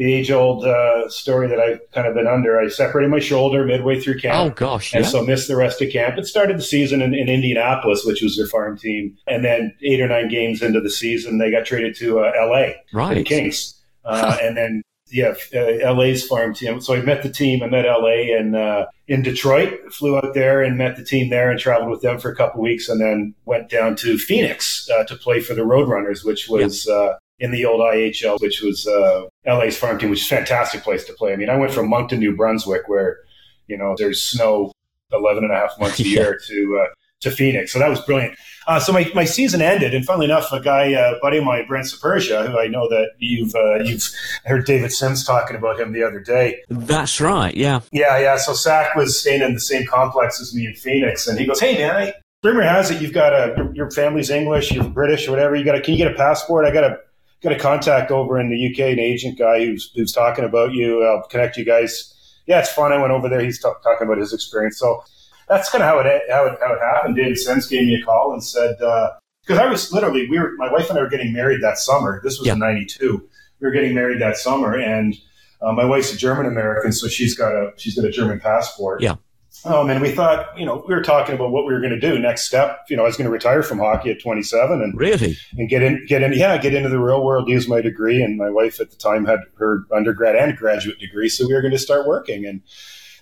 the 0.00 0.14
age 0.14 0.30
old 0.30 0.64
uh, 0.64 1.06
story 1.10 1.46
that 1.46 1.60
I've 1.60 1.78
kind 1.92 2.06
of 2.06 2.14
been 2.14 2.26
under. 2.26 2.58
I 2.58 2.68
separated 2.68 3.10
my 3.10 3.18
shoulder 3.18 3.66
midway 3.66 4.00
through 4.00 4.18
camp. 4.18 4.34
Oh 4.34 4.48
gosh, 4.48 4.94
and 4.94 5.04
yeah. 5.04 5.10
so 5.10 5.22
missed 5.22 5.46
the 5.46 5.56
rest 5.56 5.82
of 5.82 5.92
camp. 5.92 6.16
It 6.16 6.24
started 6.24 6.56
the 6.56 6.62
season 6.62 7.02
in, 7.02 7.12
in, 7.12 7.28
Indianapolis, 7.28 8.02
which 8.06 8.22
was 8.22 8.38
their 8.38 8.46
farm 8.46 8.78
team, 8.78 9.18
and 9.26 9.44
then 9.44 9.76
eight 9.82 10.00
or 10.00 10.08
nine 10.08 10.28
games 10.28 10.62
into 10.62 10.80
the 10.80 10.88
season, 10.88 11.36
they 11.36 11.50
got 11.50 11.66
traded 11.66 11.96
to 11.96 12.20
uh, 12.20 12.32
L.A. 12.34 12.76
Right, 12.94 13.12
the 13.12 13.24
Kings, 13.24 13.78
uh, 14.06 14.38
and 14.40 14.56
then 14.56 14.80
yeah, 15.10 15.34
uh, 15.54 15.92
LA's 15.92 16.26
farm 16.26 16.54
team. 16.54 16.80
So 16.80 16.94
I 16.94 17.02
met 17.02 17.22
the 17.22 17.28
team. 17.28 17.62
I 17.62 17.66
met 17.66 17.84
LA 17.84 18.38
and 18.38 18.56
uh, 18.56 18.86
in 19.06 19.20
Detroit. 19.20 19.92
Flew 19.92 20.16
out 20.16 20.32
there 20.32 20.62
and 20.62 20.78
met 20.78 20.96
the 20.96 21.04
team 21.04 21.28
there 21.28 21.50
and 21.50 21.60
traveled 21.60 21.90
with 21.90 22.00
them 22.00 22.18
for 22.18 22.30
a 22.30 22.36
couple 22.36 22.62
weeks, 22.62 22.88
and 22.88 23.02
then 23.02 23.34
went 23.44 23.68
down 23.68 23.96
to 23.96 24.16
Phoenix 24.16 24.88
uh, 24.88 25.04
to 25.04 25.14
play 25.14 25.40
for 25.40 25.52
the 25.52 25.60
Roadrunners, 25.60 26.24
which 26.24 26.48
was 26.48 26.86
yeah. 26.88 27.16
Uh, 27.40 27.44
in 27.44 27.50
the 27.50 27.64
old 27.64 27.80
IHL, 27.80 28.40
which 28.40 28.60
was 28.60 28.86
uh, 28.86 29.24
LA's 29.46 29.76
farm 29.76 29.98
team, 29.98 30.10
which 30.10 30.20
is 30.20 30.26
a 30.26 30.34
fantastic 30.36 30.82
place 30.82 31.04
to 31.04 31.12
play. 31.14 31.32
I 31.32 31.36
mean, 31.36 31.50
I 31.50 31.56
went 31.56 31.72
from 31.72 31.88
Moncton, 31.88 32.18
New 32.18 32.36
Brunswick, 32.36 32.88
where 32.88 33.18
you 33.66 33.76
know 33.76 33.94
there's 33.98 34.22
snow 34.22 34.72
11 35.12 35.44
and 35.44 35.52
a 35.52 35.56
half 35.56 35.78
months 35.78 35.98
a 36.00 36.02
year, 36.08 36.38
to 36.46 36.80
uh, 36.82 36.94
to 37.20 37.30
Phoenix. 37.30 37.72
So 37.72 37.78
that 37.78 37.88
was 37.88 38.00
brilliant. 38.00 38.36
Uh, 38.66 38.78
so 38.78 38.92
my, 38.92 39.10
my 39.14 39.24
season 39.24 39.60
ended, 39.60 39.94
and 39.94 40.04
funnily 40.04 40.26
enough, 40.26 40.52
a 40.52 40.60
guy, 40.60 40.94
uh, 40.94 41.14
buddy 41.20 41.38
of 41.38 41.44
mine, 41.44 41.66
Brent 41.66 41.86
Sapergia, 41.86 42.48
who 42.48 42.58
I 42.58 42.68
know 42.68 42.88
that 42.88 43.10
you've 43.18 43.54
uh, 43.54 43.76
you've 43.76 44.06
heard 44.44 44.64
David 44.64 44.92
Sims 44.92 45.24
talking 45.24 45.56
about 45.56 45.80
him 45.80 45.92
the 45.92 46.02
other 46.02 46.20
day. 46.20 46.60
That's 46.68 47.20
right, 47.20 47.54
yeah, 47.54 47.80
yeah, 47.92 48.18
yeah. 48.18 48.36
So 48.36 48.52
Sack 48.52 48.94
was 48.94 49.18
staying 49.18 49.42
in 49.42 49.54
the 49.54 49.60
same 49.60 49.86
complex 49.86 50.40
as 50.40 50.54
me 50.54 50.66
in 50.66 50.74
Phoenix, 50.74 51.26
and 51.26 51.38
he 51.38 51.46
goes, 51.46 51.60
"Hey 51.60 51.78
man, 51.78 51.96
I, 51.96 52.14
rumor 52.42 52.62
has 52.62 52.90
it 52.90 53.02
you've 53.02 53.12
got 53.12 53.32
a 53.32 53.54
your, 53.56 53.74
your 53.74 53.90
family's 53.90 54.30
English, 54.30 54.70
you're 54.70 54.84
British 54.84 55.26
or 55.26 55.32
whatever. 55.32 55.56
You 55.56 55.64
got 55.64 55.74
a 55.74 55.80
can 55.80 55.94
you 55.94 55.98
get 55.98 56.12
a 56.12 56.16
passport? 56.16 56.66
I 56.66 56.70
got 56.70 56.84
a 56.84 56.98
got 57.42 57.52
a 57.52 57.58
contact 57.58 58.10
over 58.10 58.38
in 58.38 58.50
the 58.50 58.70
UK, 58.70 58.92
an 58.92 58.98
agent 58.98 59.38
guy 59.38 59.64
who's 59.64 59.90
who's 59.94 60.12
talking 60.12 60.44
about 60.44 60.72
you. 60.72 61.04
I'll 61.04 61.26
connect 61.28 61.56
you 61.56 61.64
guys. 61.64 62.14
Yeah, 62.46 62.60
it's 62.60 62.72
fun. 62.72 62.92
I 62.92 62.98
went 62.98 63.12
over 63.12 63.28
there. 63.28 63.40
He's 63.40 63.62
t- 63.62 63.68
talking 63.82 64.06
about 64.06 64.18
his 64.18 64.32
experience. 64.32 64.78
So." 64.78 65.02
that's 65.50 65.68
kind 65.68 65.82
of 65.82 65.88
how 65.88 65.98
it 65.98 66.22
how 66.30 66.46
it 66.46 66.56
how 66.60 66.72
it 66.72 66.80
happened. 66.80 67.16
David 67.16 67.36
Sims 67.36 67.66
gave 67.66 67.82
me 67.82 68.00
a 68.00 68.04
call 68.04 68.32
and 68.32 68.42
said 68.42 68.76
because 68.78 69.58
uh, 69.58 69.62
I 69.62 69.66
was 69.66 69.92
literally 69.92 70.30
we 70.30 70.38
were 70.38 70.52
my 70.56 70.72
wife 70.72 70.88
and 70.88 70.98
I 70.98 71.02
were 71.02 71.08
getting 71.08 71.32
married 71.32 71.60
that 71.62 71.76
summer. 71.76 72.20
This 72.22 72.38
was 72.38 72.46
yeah. 72.46 72.54
in 72.54 72.60
'92. 72.60 73.28
We 73.60 73.66
were 73.66 73.72
getting 73.72 73.94
married 73.94 74.20
that 74.22 74.36
summer, 74.36 74.78
and 74.78 75.14
uh, 75.60 75.72
my 75.72 75.84
wife's 75.84 76.14
a 76.14 76.16
German 76.16 76.46
American, 76.46 76.92
so 76.92 77.08
she's 77.08 77.36
got 77.36 77.52
a 77.52 77.72
she's 77.76 77.96
got 77.96 78.04
a 78.04 78.12
German 78.12 78.38
passport. 78.38 79.02
Yeah. 79.02 79.16
Um, 79.64 79.90
and 79.90 80.00
we 80.00 80.10
thought, 80.10 80.58
you 80.58 80.64
know, 80.64 80.84
we 80.88 80.94
were 80.94 81.02
talking 81.02 81.34
about 81.34 81.50
what 81.50 81.66
we 81.66 81.72
were 81.72 81.80
going 81.80 81.92
to 81.92 82.00
do 82.00 82.18
next 82.18 82.46
step. 82.46 82.86
You 82.88 82.96
know, 82.96 83.02
I 83.02 83.06
was 83.06 83.16
going 83.16 83.26
to 83.26 83.30
retire 83.30 83.62
from 83.62 83.78
hockey 83.78 84.10
at 84.10 84.20
27 84.20 84.80
and 84.80 84.96
really 84.96 85.36
and 85.56 85.68
get 85.68 85.82
in, 85.82 86.04
get 86.06 86.22
in, 86.22 86.32
yeah, 86.32 86.56
get 86.56 86.72
into 86.72 86.88
the 86.88 86.98
real 86.98 87.22
world, 87.22 87.48
use 87.48 87.68
my 87.68 87.80
degree. 87.80 88.22
And 88.22 88.38
my 88.38 88.48
wife 88.48 88.80
at 88.80 88.90
the 88.90 88.96
time 88.96 89.26
had 89.26 89.40
her 89.58 89.84
undergrad 89.94 90.34
and 90.34 90.56
graduate 90.56 90.98
degree, 90.98 91.28
so 91.28 91.46
we 91.46 91.52
were 91.52 91.60
going 91.60 91.72
to 91.72 91.78
start 91.78 92.06
working. 92.06 92.46
And 92.46 92.62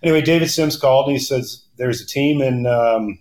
anyway, 0.03 0.21
David 0.21 0.49
Sims 0.49 0.77
called 0.77 1.09
and 1.09 1.17
he 1.17 1.23
says, 1.23 1.65
there's 1.77 2.01
a 2.01 2.07
team 2.07 2.41
in 2.41 2.67
um, 2.67 3.19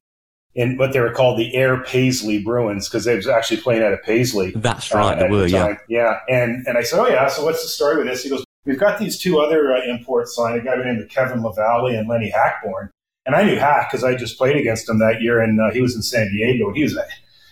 in 0.54 0.78
what 0.78 0.92
they 0.92 1.00
were 1.00 1.12
called 1.12 1.38
the 1.38 1.56
Ayr 1.56 1.84
Paisley 1.84 2.44
Bruins 2.44 2.90
because 2.90 3.06
they 3.06 3.16
was 3.16 3.28
actually 3.28 3.62
playing 3.62 3.84
out 3.84 3.94
of 3.94 4.02
Paisley. 4.04 4.52
That's 4.52 4.94
right, 4.94 5.18
uh, 5.18 5.22
they 5.24 5.30
were, 5.30 5.42
the 5.42 5.50
yeah, 5.50 5.76
yeah. 5.88 6.20
And 6.28 6.68
and 6.68 6.78
I 6.78 6.84
said, 6.84 7.00
oh 7.00 7.08
yeah. 7.08 7.28
So 7.30 7.46
what's 7.46 7.62
the 7.62 7.70
story 7.70 7.98
with 7.98 8.08
this? 8.08 8.24
He 8.24 8.30
goes, 8.30 8.44
we've 8.66 8.80
got 8.80 9.00
these 9.00 9.20
two 9.20 9.40
other 9.40 9.72
uh, 9.72 9.84
imports 9.86 10.36
signed, 10.36 10.60
a 10.60 10.64
guy 10.64 10.76
named 10.76 11.08
Kevin 11.10 11.42
Lavallee 11.42 11.98
and 11.98 12.10
Lenny 12.10 12.32
Hachborn. 12.32 12.90
And 13.28 13.36
I 13.36 13.44
knew 13.44 13.58
Hack 13.58 13.92
because 13.92 14.06
I 14.06 14.16
just 14.16 14.38
played 14.38 14.56
against 14.56 14.88
him 14.88 15.00
that 15.00 15.22
year, 15.22 15.42
and 15.42 15.60
uh, 15.60 15.70
he 15.72 15.82
was 15.82 15.96
in 15.96 16.02
San 16.02 16.32
Diego. 16.32 16.68
And 16.68 16.78
he 16.78 16.84
was 16.84 16.96
a 16.96 17.06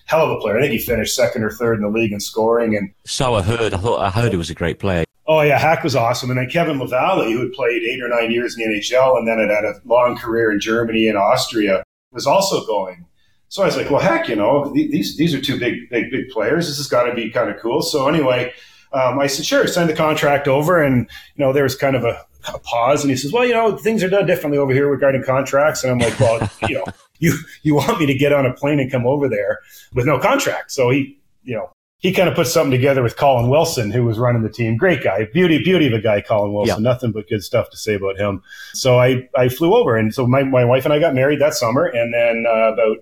hell 0.06 0.26
of 0.26 0.32
a 0.32 0.40
player. 0.40 0.58
I 0.58 0.62
think 0.62 0.72
he 0.72 0.80
finished 0.80 1.14
second 1.14 1.44
or 1.44 1.52
third 1.52 1.76
in 1.76 1.82
the 1.82 1.90
league 1.90 2.14
in 2.14 2.22
scoring. 2.22 2.78
And 2.78 2.92
so 3.06 3.36
I 3.36 3.42
heard. 3.42 3.74
I 3.74 3.78
thought 3.78 4.02
I 4.02 4.10
heard 4.10 4.32
he 4.32 4.38
was 4.38 4.50
a 4.50 4.56
great 4.56 4.80
player. 4.80 5.04
Oh 5.28 5.42
yeah, 5.42 5.60
Hack 5.60 5.84
was 5.84 5.96
awesome, 5.96 6.30
and 6.30 6.40
then 6.40 6.50
Kevin 6.50 6.80
Lavallee, 6.80 7.34
who 7.34 7.42
had 7.42 7.52
played 7.52 7.84
eight 7.84 8.02
or 8.02 8.08
nine 8.08 8.32
years 8.32 8.58
in 8.58 8.70
the 8.70 8.78
NHL 8.78 9.18
and 9.18 9.28
then 9.28 9.40
had 9.40 9.50
had 9.50 9.66
a 9.66 9.82
long 9.84 10.16
career 10.16 10.52
in 10.52 10.60
Germany 10.60 11.08
and 11.08 11.18
Austria, 11.18 11.84
was 12.12 12.26
also 12.26 12.66
going. 12.66 13.06
So 13.50 13.64
I 13.64 13.66
was 13.66 13.76
like, 13.76 13.90
well, 13.90 14.02
heck, 14.02 14.30
you 14.30 14.36
know, 14.36 14.72
these 14.74 15.18
these 15.18 15.34
are 15.34 15.42
two 15.42 15.60
big 15.60 15.90
big 15.90 16.10
big 16.10 16.30
players. 16.30 16.68
This 16.68 16.78
has 16.78 16.88
got 16.88 17.04
to 17.04 17.14
be 17.14 17.30
kind 17.32 17.50
of 17.50 17.60
cool. 17.60 17.82
So 17.82 18.08
anyway, 18.08 18.54
um, 18.94 19.20
I 19.20 19.28
said, 19.28 19.46
sure, 19.46 19.68
send 19.68 19.90
the 19.90 19.96
contract 19.96 20.48
over, 20.48 20.82
and 20.82 21.10
you 21.36 21.44
know, 21.44 21.52
there 21.52 21.64
was 21.64 21.76
kind 21.76 21.96
of 21.96 22.04
a, 22.04 22.22
a 22.54 22.60
pause, 22.60 23.04
and 23.04 23.12
he 23.12 23.18
says, 23.18 23.32
well, 23.32 23.46
you 23.46 23.54
know, 23.54 23.78
things 23.78 24.04
are 24.04 24.10
done 24.10 24.26
differently 24.26 24.58
over 24.58 24.74
here 24.74 24.90
regarding 24.90 25.24
contracts, 25.24 25.84
and 25.84 25.92
I'm 25.92 26.00
like, 26.00 26.20
well, 26.20 26.50
you 26.70 26.76
know, 26.76 26.86
you 27.20 27.38
you 27.64 27.76
want 27.76 28.00
me 28.00 28.06
to 28.06 28.14
get 28.14 28.34
on 28.34 28.46
a 28.46 28.54
plane 28.54 28.80
and 28.80 28.92
come 28.92 29.06
over 29.06 29.28
there 29.28 29.60
with 29.94 30.06
no 30.06 30.20
contract? 30.20 30.72
So 30.72 30.90
he, 30.90 31.18
you 31.44 31.56
know, 31.56 31.72
he 31.98 32.12
kind 32.12 32.30
of 32.30 32.36
put 32.36 32.48
something 32.48 32.72
together 32.72 33.02
with 33.02 33.18
Colin 33.18 33.50
Wilson, 33.50 33.90
who 33.90 34.04
was 34.04 34.20
running 34.20 34.44
the 34.44 34.50
team. 34.50 34.78
Great 34.78 35.04
guy, 35.04 35.26
beauty, 35.34 35.58
beauty 35.64 35.88
of 35.88 35.94
a 35.94 36.00
guy, 36.00 36.22
Colin 36.22 36.54
Wilson. 36.54 36.84
Yeah. 36.84 36.92
Nothing 36.92 37.12
but 37.12 37.28
good 37.28 37.44
stuff 37.44 37.70
to 37.72 37.78
say 37.78 37.96
about 37.96 38.18
him. 38.18 38.44
So 38.74 39.00
I, 39.00 39.28
I 39.36 39.50
flew 39.50 39.76
over, 39.76 39.96
and 39.96 40.14
so 40.14 40.28
my, 40.28 40.44
my 40.44 40.66
wife 40.66 40.86
and 40.86 40.94
I 40.94 41.00
got 41.00 41.16
married 41.16 41.42
that 41.42 41.56
summer, 41.56 41.86
and 41.86 42.14
then 42.14 42.46
uh, 42.48 42.74
about 42.74 42.98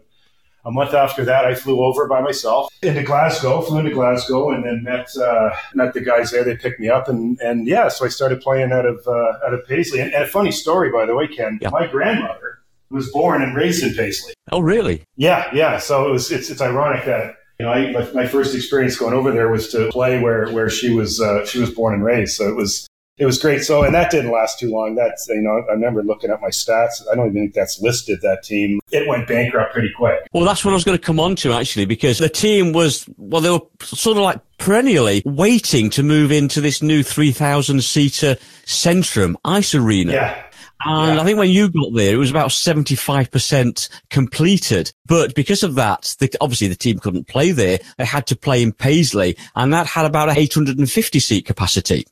a 0.66 0.72
month 0.72 0.94
after 0.94 1.26
that, 1.26 1.46
I 1.46 1.56
flew 1.56 1.84
over 1.84 2.08
by 2.08 2.22
myself 2.22 2.74
into 2.82 3.04
Glasgow, 3.04 3.62
flew 3.62 3.80
into 3.80 3.92
Glasgow, 3.92 4.52
and 4.52 4.64
then 4.64 4.84
met 4.84 5.10
uh, 5.18 5.50
met 5.74 5.94
the 5.94 6.02
guys 6.02 6.32
there. 6.32 6.44
They 6.44 6.56
picked 6.56 6.80
me 6.80 6.90
up, 6.90 7.10
and 7.10 7.40
and 7.42 7.68
yeah, 7.68 7.90
so 7.90 8.06
I 8.06 8.10
started 8.10 8.42
playing 8.42 8.72
out 8.72 8.86
of 8.86 9.06
uh, 9.06 9.46
out 9.46 9.54
of 9.54 9.66
Paisley. 9.68 10.00
And, 10.00 10.14
and, 10.14 10.24
a 10.24 10.28
funny 10.28 10.52
story, 10.52 10.90
by 10.92 11.06
the 11.06 11.16
way, 11.16 11.28
Ken. 11.28 11.60
Yeah. 11.62 11.70
My 11.70 11.88
grandmother 11.88 12.60
was 12.90 13.12
born 13.12 13.42
and 13.42 13.56
raised 13.56 13.84
in 13.84 13.94
Paisley. 13.94 14.34
Oh, 14.52 14.62
really? 14.62 15.04
Yeah, 15.18 15.50
yeah. 15.54 15.80
So 15.80 16.08
it 16.08 16.12
was. 16.12 16.32
It's 16.32 16.50
it's 16.50 16.62
ironic 16.62 17.06
that 17.06 17.36
you 17.60 17.66
know, 17.66 17.72
I, 17.72 17.92
my, 17.92 18.12
my, 18.14 18.28
first 18.28 18.56
experience 18.56 18.98
going 18.98 19.14
over 19.14 19.32
there 19.32 19.50
was 19.50 19.70
to 19.70 19.90
play 19.92 20.20
where 20.20 20.50
where 20.52 20.70
she 20.70 20.94
was 20.94 21.22
uh, 21.22 21.46
she 21.46 21.60
was 21.60 21.72
born 21.72 21.94
and 21.94 22.04
raised. 22.04 22.36
So 22.36 22.48
it 22.48 22.56
was 22.56 22.88
it 23.18 23.26
was 23.26 23.38
great. 23.38 23.62
So 23.64 23.84
and 23.84 23.94
that 23.94 24.10
didn't 24.10 24.32
last 24.32 24.60
too 24.60 24.72
long. 24.72 24.96
That's 24.96 25.28
you 25.30 25.42
know 25.42 25.64
I 25.70 25.74
remember 25.74 26.02
looking 26.04 26.32
at 26.32 26.42
my 26.42 26.50
stats. 26.50 27.04
I 27.12 27.16
don't 27.16 27.28
even 27.28 27.44
think 27.44 27.54
that's 27.54 27.80
listed. 27.82 28.22
That 28.22 28.44
team 28.44 28.80
it 28.92 29.08
went 29.08 29.28
bankrupt 29.28 29.74
pretty 29.74 29.92
quick. 29.96 30.28
Well, 30.34 30.46
that's 30.46 30.66
what 30.66 30.72
I 30.72 30.74
was 30.74 30.84
going 30.84 30.98
to 30.98 31.04
come 31.04 31.20
on 31.20 31.36
to 31.38 31.54
actually 31.54 31.86
because 31.86 32.18
the 32.18 32.30
team 32.30 32.74
was 32.74 33.08
well 33.18 33.42
they 33.42 33.52
were 33.52 33.62
sort 33.84 34.18
of 34.18 34.24
like 34.24 34.40
perennially 34.58 35.22
waiting 35.26 35.90
to 35.92 36.04
move 36.04 36.32
into 36.32 36.60
this 36.60 36.82
new 36.82 37.04
three 37.04 37.32
thousand 37.32 37.84
seater 37.84 38.36
Centrum 38.66 39.36
ice 39.46 39.76
arena. 39.76 40.14
Yeah. 40.14 40.44
And 40.86 41.16
yeah. 41.16 41.22
I 41.22 41.24
think 41.24 41.38
when 41.38 41.50
you 41.50 41.70
got 41.70 41.94
there, 41.94 42.14
it 42.14 42.18
was 42.18 42.30
about 42.30 42.50
75% 42.50 43.90
completed. 44.10 44.92
But 45.06 45.34
because 45.34 45.64
of 45.64 45.76
that, 45.76 46.16
the, 46.20 46.30
obviously 46.42 46.68
the 46.68 46.76
team 46.76 47.00
couldn't 47.00 47.28
play 47.28 47.52
there. 47.52 47.80
They 47.98 48.04
had 48.06 48.28
to 48.28 48.36
play 48.36 48.62
in 48.62 48.74
Paisley 48.74 49.38
and 49.56 49.72
that 49.72 49.88
had 49.88 50.06
about 50.06 50.30
a 50.30 50.38
850 50.38 51.20
seat 51.20 51.46
capacity. 51.46 52.06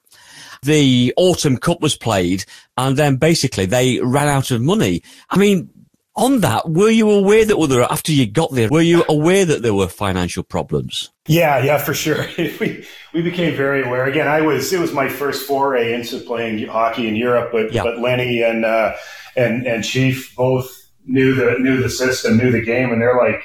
The 0.63 1.13
autumn 1.17 1.57
cup 1.57 1.81
was 1.81 1.95
played 1.95 2.45
and 2.77 2.95
then 2.95 3.15
basically 3.15 3.65
they 3.65 3.99
ran 3.99 4.27
out 4.27 4.51
of 4.51 4.61
money. 4.61 5.01
I 5.29 5.37
mean, 5.37 5.69
on 6.15 6.41
that, 6.41 6.69
were 6.69 6.89
you 6.89 7.09
aware 7.09 7.45
that 7.45 7.57
other 7.57 7.83
after 7.83 8.11
you 8.11 8.29
got 8.29 8.51
there, 8.51 8.69
were 8.69 8.81
you 8.81 9.03
aware 9.07 9.45
that 9.45 9.61
there 9.61 9.73
were 9.73 9.87
financial 9.87 10.43
problems? 10.43 11.09
Yeah, 11.27 11.63
yeah, 11.63 11.77
for 11.77 11.93
sure. 11.93 12.27
we 12.37 12.85
we 13.13 13.21
became 13.21 13.55
very 13.55 13.83
aware. 13.83 14.05
Again, 14.05 14.27
I 14.27 14.41
was 14.41 14.71
it 14.73 14.79
was 14.79 14.91
my 14.91 15.07
first 15.07 15.47
foray 15.47 15.93
into 15.93 16.19
playing 16.19 16.67
hockey 16.67 17.07
in 17.07 17.15
Europe, 17.15 17.51
but 17.51 17.71
yeah. 17.71 17.83
but 17.83 17.99
Lenny 17.99 18.43
and 18.43 18.65
uh, 18.65 18.93
and 19.35 19.65
and 19.65 19.83
Chief 19.83 20.35
both 20.35 20.69
knew 21.05 21.33
the 21.33 21.57
knew 21.59 21.81
the 21.81 21.89
system, 21.89 22.37
knew 22.37 22.51
the 22.51 22.61
game, 22.61 22.91
and 22.91 23.01
they're 23.01 23.17
like, 23.17 23.41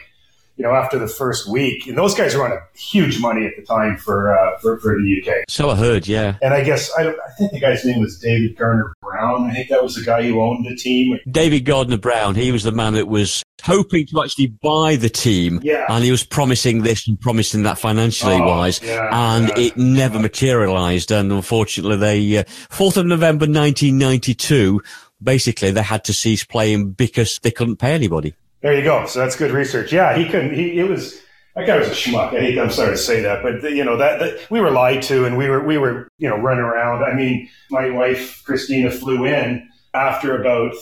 you 0.56 0.64
know, 0.64 0.72
after 0.72 0.98
the 0.98 1.06
first 1.06 1.46
week, 1.46 1.86
and 1.86 1.98
those 1.98 2.14
guys 2.14 2.34
were 2.34 2.44
on 2.44 2.52
a 2.52 2.78
huge 2.78 3.20
money 3.20 3.46
at 3.46 3.52
the 3.56 3.62
time 3.62 3.96
for 3.98 4.36
uh, 4.36 4.58
for, 4.58 4.78
for 4.80 4.94
the 4.94 5.22
UK. 5.22 5.44
So 5.48 5.68
I 5.70 5.76
heard, 5.76 6.08
yeah. 6.08 6.36
And 6.40 6.54
I 6.54 6.64
guess 6.64 6.90
I, 6.98 7.10
I 7.10 7.30
think 7.36 7.52
the 7.52 7.60
guy's 7.60 7.84
name 7.84 8.00
was 8.00 8.18
David 8.18 8.56
Gardner 8.56 8.92
Brown. 9.02 9.50
I 9.50 9.54
think 9.54 9.68
that 9.68 9.82
was 9.82 9.96
the 9.96 10.04
guy 10.04 10.22
who 10.22 10.40
owned 10.40 10.64
the 10.64 10.74
team. 10.74 11.18
David 11.30 11.66
Gardner 11.66 11.98
Brown. 11.98 12.34
He 12.34 12.52
was 12.52 12.62
the 12.62 12.72
man 12.72 12.94
that 12.94 13.06
was 13.06 13.42
hoping 13.62 14.06
to 14.06 14.22
actually 14.22 14.46
buy 14.46 14.96
the 14.96 15.10
team, 15.10 15.60
yeah. 15.62 15.86
and 15.90 16.02
he 16.02 16.10
was 16.10 16.24
promising 16.24 16.82
this 16.82 17.06
and 17.06 17.20
promising 17.20 17.62
that 17.64 17.78
financially 17.78 18.36
oh, 18.36 18.46
wise, 18.46 18.80
yeah, 18.82 19.36
and 19.36 19.48
yeah. 19.48 19.58
it 19.58 19.76
never 19.76 20.18
materialised. 20.18 21.10
And 21.12 21.32
unfortunately, 21.32 21.96
they 21.96 22.38
uh, 22.38 22.44
fourth 22.70 22.96
uh, 22.96 23.00
of 23.00 23.06
November, 23.06 23.46
nineteen 23.46 23.98
ninety 23.98 24.34
two. 24.34 24.80
Basically, 25.22 25.70
they 25.70 25.82
had 25.82 26.04
to 26.04 26.12
cease 26.14 26.44
playing 26.44 26.92
because 26.92 27.38
they 27.42 27.50
couldn't 27.50 27.76
pay 27.76 27.92
anybody. 27.92 28.34
There 28.66 28.76
you 28.76 28.82
go. 28.82 29.06
So 29.06 29.20
that's 29.20 29.36
good 29.36 29.52
research. 29.52 29.92
Yeah, 29.92 30.16
he 30.16 30.28
couldn't. 30.28 30.52
He 30.52 30.80
it 30.80 30.88
was 30.88 31.22
that 31.54 31.68
guy 31.68 31.78
was 31.78 31.86
a 31.86 31.92
schmuck. 31.92 32.34
I 32.34 32.40
hate. 32.40 32.58
I'm 32.58 32.72
sorry 32.72 32.90
to 32.90 32.96
say 32.96 33.20
that, 33.20 33.40
but 33.40 33.62
you 33.70 33.84
know 33.84 33.96
that, 33.96 34.18
that 34.18 34.50
we 34.50 34.60
were 34.60 34.72
lied 34.72 35.02
to, 35.02 35.24
and 35.24 35.38
we 35.38 35.48
were 35.48 35.64
we 35.64 35.78
were 35.78 36.08
you 36.18 36.28
know 36.28 36.36
running 36.36 36.64
around. 36.64 37.04
I 37.04 37.14
mean, 37.14 37.48
my 37.70 37.90
wife 37.90 38.42
Christina 38.44 38.90
flew 38.90 39.24
in 39.24 39.68
after 39.94 40.40
about 40.40 40.74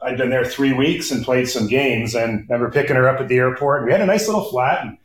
I'd 0.00 0.16
been 0.16 0.30
there 0.30 0.44
three 0.44 0.74
weeks 0.74 1.10
and 1.10 1.24
played 1.24 1.48
some 1.48 1.66
games, 1.66 2.14
and 2.14 2.46
I 2.48 2.54
remember 2.54 2.70
picking 2.70 2.94
her 2.94 3.08
up 3.08 3.20
at 3.20 3.26
the 3.26 3.38
airport. 3.38 3.78
And 3.78 3.86
we 3.86 3.92
had 3.92 4.00
a 4.00 4.06
nice 4.06 4.28
little 4.28 4.44
flat, 4.44 4.84
and 4.86 4.98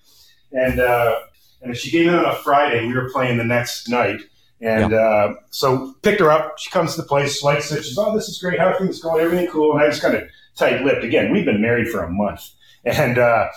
and 0.52 0.80
uh, 0.80 1.16
and 1.64 1.76
she 1.76 1.90
came 1.90 2.10
in 2.10 2.14
on 2.14 2.26
a 2.26 2.36
Friday. 2.36 2.86
We 2.86 2.94
were 2.94 3.10
playing 3.10 3.40
the 3.40 3.44
next 3.44 3.90
night. 3.90 4.22
And 4.62 4.92
yeah. 4.92 4.98
uh, 4.98 5.34
so 5.52 5.96
picked 6.02 6.20
her 6.20 6.30
up. 6.30 6.60
She 6.60 6.70
comes 6.70 6.94
to 6.94 7.02
the 7.02 7.08
place, 7.08 7.42
likes 7.42 7.72
it. 7.72 7.86
She's, 7.86 7.98
oh, 7.98 8.14
this 8.14 8.28
is 8.28 8.40
great. 8.40 8.60
How 8.60 8.68
are 8.68 8.78
things 8.78 9.02
going? 9.02 9.24
Everything 9.24 9.48
cool? 9.48 9.72
And 9.72 9.82
I 9.82 9.88
just 9.88 10.02
kind 10.02 10.16
of 10.16 10.24
tight 10.56 10.84
lipped. 10.84 11.04
Again, 11.04 11.32
we've 11.32 11.46
been 11.46 11.62
married 11.62 11.90
for 11.90 12.04
a 12.04 12.10
month. 12.10 12.50
And 12.86 13.18
uh, 13.18 13.48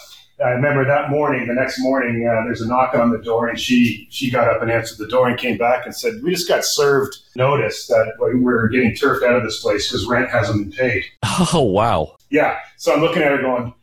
I 0.45 0.51
remember 0.51 0.85
that 0.85 1.11
morning, 1.11 1.47
the 1.47 1.55
next 1.55 1.81
morning, 1.81 2.27
uh, 2.27 2.45
there's 2.45 2.61
a 2.61 2.67
knock 2.67 2.95
on 2.95 3.11
the 3.11 3.19
door, 3.19 3.49
and 3.49 3.59
she 3.59 4.07
she 4.11 4.31
got 4.31 4.49
up 4.49 4.63
and 4.63 4.71
answered 4.71 4.99
the 4.99 5.09
door 5.09 5.29
and 5.29 5.39
came 5.39 5.57
back 5.57 5.85
and 5.85 5.95
said, 5.95 6.15
"We 6.23 6.31
just 6.33 6.49
got 6.49 6.65
served 6.65 7.17
notice 7.37 7.87
that 7.87 8.15
we're 8.19 8.69
getting 8.69 8.95
turfed 8.95 9.25
out 9.25 9.37
of 9.37 9.45
this 9.45 9.61
place 9.61 9.89
because 9.89 10.07
rent 10.07 10.31
hasn't 10.31 10.71
been 10.71 10.73
paid." 10.73 11.05
Oh 11.55 11.63
wow! 11.63 12.17
Yeah, 12.31 12.59
so 12.77 12.93
I'm 12.93 13.01
looking 13.01 13.23
at 13.23 13.31
her 13.33 13.41
going. 13.41 13.75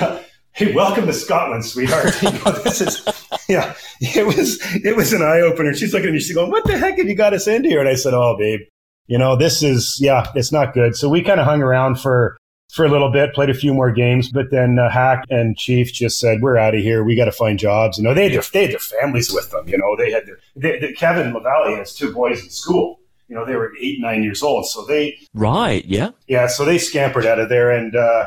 Hey, 0.54 0.74
welcome 0.74 1.06
to 1.06 1.14
Scotland, 1.14 1.64
sweetheart. 1.64 2.14
You 2.22 2.30
know, 2.30 2.52
this 2.62 2.82
is, 2.82 3.08
yeah, 3.48 3.74
it 4.00 4.26
was, 4.26 4.58
it 4.84 4.94
was 4.94 5.14
an 5.14 5.22
eye 5.22 5.40
opener. 5.40 5.72
She's 5.72 5.94
looking 5.94 6.08
at 6.08 6.12
me, 6.12 6.20
she's 6.20 6.34
going, 6.34 6.50
what 6.50 6.64
the 6.64 6.76
heck 6.76 6.98
have 6.98 7.08
you 7.08 7.14
got 7.14 7.32
us 7.32 7.46
into 7.46 7.70
here? 7.70 7.80
And 7.80 7.88
I 7.88 7.94
said, 7.94 8.12
oh, 8.12 8.36
babe, 8.38 8.60
you 9.06 9.16
know, 9.16 9.34
this 9.34 9.62
is, 9.62 9.96
yeah, 9.98 10.30
it's 10.34 10.52
not 10.52 10.74
good. 10.74 10.94
So 10.94 11.08
we 11.08 11.22
kind 11.22 11.40
of 11.40 11.46
hung 11.46 11.62
around 11.62 12.00
for 12.00 12.36
for 12.72 12.86
a 12.86 12.88
little 12.88 13.12
bit, 13.12 13.34
played 13.34 13.50
a 13.50 13.54
few 13.54 13.74
more 13.74 13.92
games, 13.92 14.30
but 14.30 14.50
then 14.50 14.78
uh, 14.78 14.88
Hack 14.88 15.26
and 15.28 15.56
Chief 15.58 15.92
just 15.92 16.18
said, 16.18 16.40
"We're 16.40 16.56
out 16.56 16.74
of 16.74 16.80
here. 16.80 17.04
We 17.04 17.14
got 17.14 17.26
to 17.26 17.32
find 17.32 17.58
jobs." 17.58 17.98
You 17.98 18.04
know, 18.04 18.14
they 18.14 18.24
had 18.24 18.32
their, 18.32 18.42
they 18.52 18.62
had 18.62 18.72
their 18.72 18.78
families 18.78 19.30
with 19.30 19.50
them. 19.50 19.68
You 19.68 19.76
know, 19.76 19.94
they 19.96 20.10
had 20.10 20.26
their 20.26 20.38
they, 20.56 20.78
they, 20.78 20.92
Kevin 20.92 21.32
Lavallee 21.32 21.76
has 21.76 21.94
two 21.94 22.12
boys 22.12 22.42
in 22.42 22.48
school. 22.48 22.98
You 23.28 23.36
know, 23.36 23.44
they 23.44 23.56
were 23.56 23.72
eight 23.80 24.00
nine 24.00 24.22
years 24.22 24.42
old, 24.42 24.66
so 24.66 24.84
they 24.86 25.18
right, 25.34 25.84
yeah, 25.84 26.10
yeah. 26.26 26.46
So 26.46 26.64
they 26.64 26.78
scampered 26.78 27.26
out 27.26 27.38
of 27.38 27.50
there, 27.50 27.70
and 27.70 27.94
uh, 27.94 28.26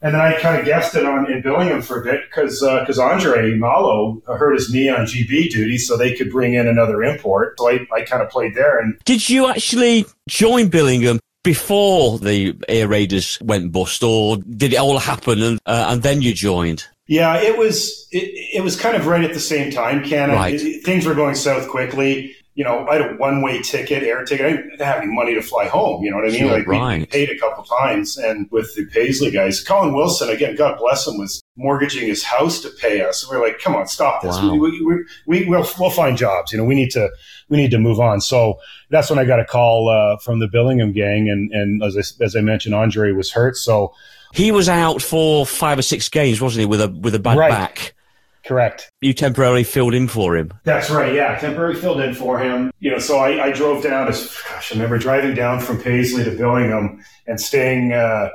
and 0.00 0.14
then 0.14 0.20
I 0.22 0.40
kind 0.40 0.58
of 0.58 0.64
guessed 0.64 0.94
it 0.94 1.04
on 1.04 1.30
in 1.30 1.42
Billingham 1.42 1.84
for 1.84 2.00
a 2.00 2.04
bit 2.04 2.22
because 2.30 2.60
because 2.60 2.98
uh, 2.98 3.04
Andre 3.04 3.56
Malo 3.56 4.22
hurt 4.26 4.54
his 4.54 4.72
knee 4.72 4.88
on 4.88 5.04
GB 5.04 5.50
duty, 5.50 5.76
so 5.76 5.98
they 5.98 6.14
could 6.14 6.30
bring 6.30 6.54
in 6.54 6.66
another 6.66 7.02
import. 7.02 7.58
So 7.58 7.68
I, 7.68 7.86
I 7.94 8.02
kind 8.02 8.22
of 8.22 8.30
played 8.30 8.54
there. 8.54 8.78
And 8.78 8.98
did 9.04 9.28
you 9.28 9.48
actually 9.48 10.06
join 10.28 10.70
Billingham 10.70 11.18
before 11.42 12.18
the 12.18 12.56
Ayr 12.68 12.88
Raiders 12.88 13.38
went 13.40 13.72
bust, 13.72 14.02
or 14.02 14.36
did 14.36 14.72
it 14.72 14.78
all 14.78 14.98
happen 14.98 15.42
and 15.42 15.60
uh, 15.66 15.86
and 15.88 16.02
then 16.02 16.22
you 16.22 16.32
joined? 16.32 16.86
Yeah, 17.06 17.36
it 17.40 17.58
was 17.58 18.06
it, 18.10 18.58
it 18.58 18.62
was 18.62 18.80
kind 18.80 18.96
of 18.96 19.06
right 19.06 19.24
at 19.24 19.34
the 19.34 19.40
same 19.40 19.70
time, 19.70 20.04
Ken. 20.04 20.30
Right. 20.30 20.54
It, 20.54 20.84
things 20.84 21.04
were 21.04 21.14
going 21.14 21.34
south 21.34 21.68
quickly. 21.68 22.34
You 22.54 22.64
know, 22.64 22.86
I 22.86 22.96
had 22.96 23.12
a 23.12 23.14
one 23.14 23.40
way 23.42 23.62
ticket, 23.62 24.02
air 24.02 24.24
ticket. 24.24 24.44
I 24.44 24.50
didn't 24.50 24.80
have 24.80 24.98
any 24.98 25.10
money 25.10 25.34
to 25.34 25.40
fly 25.40 25.68
home. 25.68 26.04
You 26.04 26.10
know 26.10 26.18
what 26.18 26.26
I 26.26 26.30
mean? 26.30 26.40
Sure, 26.40 26.52
like 26.52 26.66
right. 26.66 27.00
we 27.00 27.06
paid 27.06 27.30
a 27.30 27.38
couple 27.38 27.64
times, 27.64 28.18
and 28.18 28.46
with 28.50 28.74
the 28.74 28.84
Paisley 28.86 29.30
guys, 29.30 29.62
Colin 29.62 29.94
Wilson 29.94 30.28
again, 30.28 30.54
God 30.54 30.78
bless 30.78 31.06
him, 31.06 31.18
was 31.18 31.42
mortgaging 31.56 32.06
his 32.06 32.22
house 32.22 32.60
to 32.60 32.68
pay 32.68 33.02
us. 33.02 33.28
We 33.30 33.36
are 33.36 33.40
like, 33.40 33.58
come 33.58 33.74
on, 33.74 33.86
stop 33.86 34.22
this. 34.22 34.36
Wow. 34.36 34.52
We, 34.52 34.58
we, 34.58 34.84
we, 34.84 35.04
we, 35.26 35.44
will 35.46 35.66
we'll 35.78 35.90
find 35.90 36.16
jobs. 36.16 36.52
You 36.52 36.58
know, 36.58 36.64
we 36.64 36.74
need 36.74 36.90
to 36.90 37.10
we 37.48 37.56
need 37.56 37.70
to 37.70 37.78
move 37.78 38.00
on. 38.00 38.20
So 38.20 38.58
that's 38.90 39.08
when 39.08 39.18
I 39.18 39.24
got 39.24 39.40
a 39.40 39.44
call 39.44 39.88
uh, 39.88 40.18
from 40.18 40.38
the 40.38 40.46
Billingham 40.46 40.94
gang, 40.94 41.30
and 41.30 41.50
and 41.52 41.82
as 41.82 41.96
I, 41.96 42.24
as 42.24 42.36
I 42.36 42.40
mentioned, 42.42 42.74
Andre 42.74 43.12
was 43.12 43.32
hurt, 43.32 43.56
so 43.56 43.94
he 44.32 44.50
was 44.50 44.68
out 44.68 45.02
for 45.02 45.46
five 45.46 45.78
or 45.78 45.82
six 45.82 46.08
games, 46.08 46.40
wasn't 46.40 46.60
he, 46.60 46.66
with 46.66 46.80
a 46.80 46.88
with 46.88 47.14
a 47.14 47.18
bad 47.18 47.38
right. 47.38 47.50
back. 47.50 47.94
Correct. 48.44 48.90
You 49.00 49.12
temporarily 49.12 49.64
filled 49.64 49.94
in 49.94 50.08
for 50.08 50.36
him. 50.36 50.52
That's 50.64 50.90
right. 50.90 51.14
Yeah, 51.14 51.38
temporarily 51.38 51.80
filled 51.80 52.00
in 52.00 52.14
for 52.14 52.38
him. 52.38 52.72
You 52.80 52.90
know, 52.90 52.98
so 52.98 53.18
I, 53.18 53.46
I 53.46 53.52
drove 53.52 53.82
down. 53.82 54.08
As, 54.08 54.36
gosh, 54.48 54.72
I 54.72 54.74
remember 54.74 54.98
driving 54.98 55.34
down 55.34 55.60
from 55.60 55.80
Paisley 55.80 56.24
to 56.24 56.30
Billingham 56.30 57.02
and 57.26 57.40
staying. 57.40 57.92
Uh, 57.92 58.30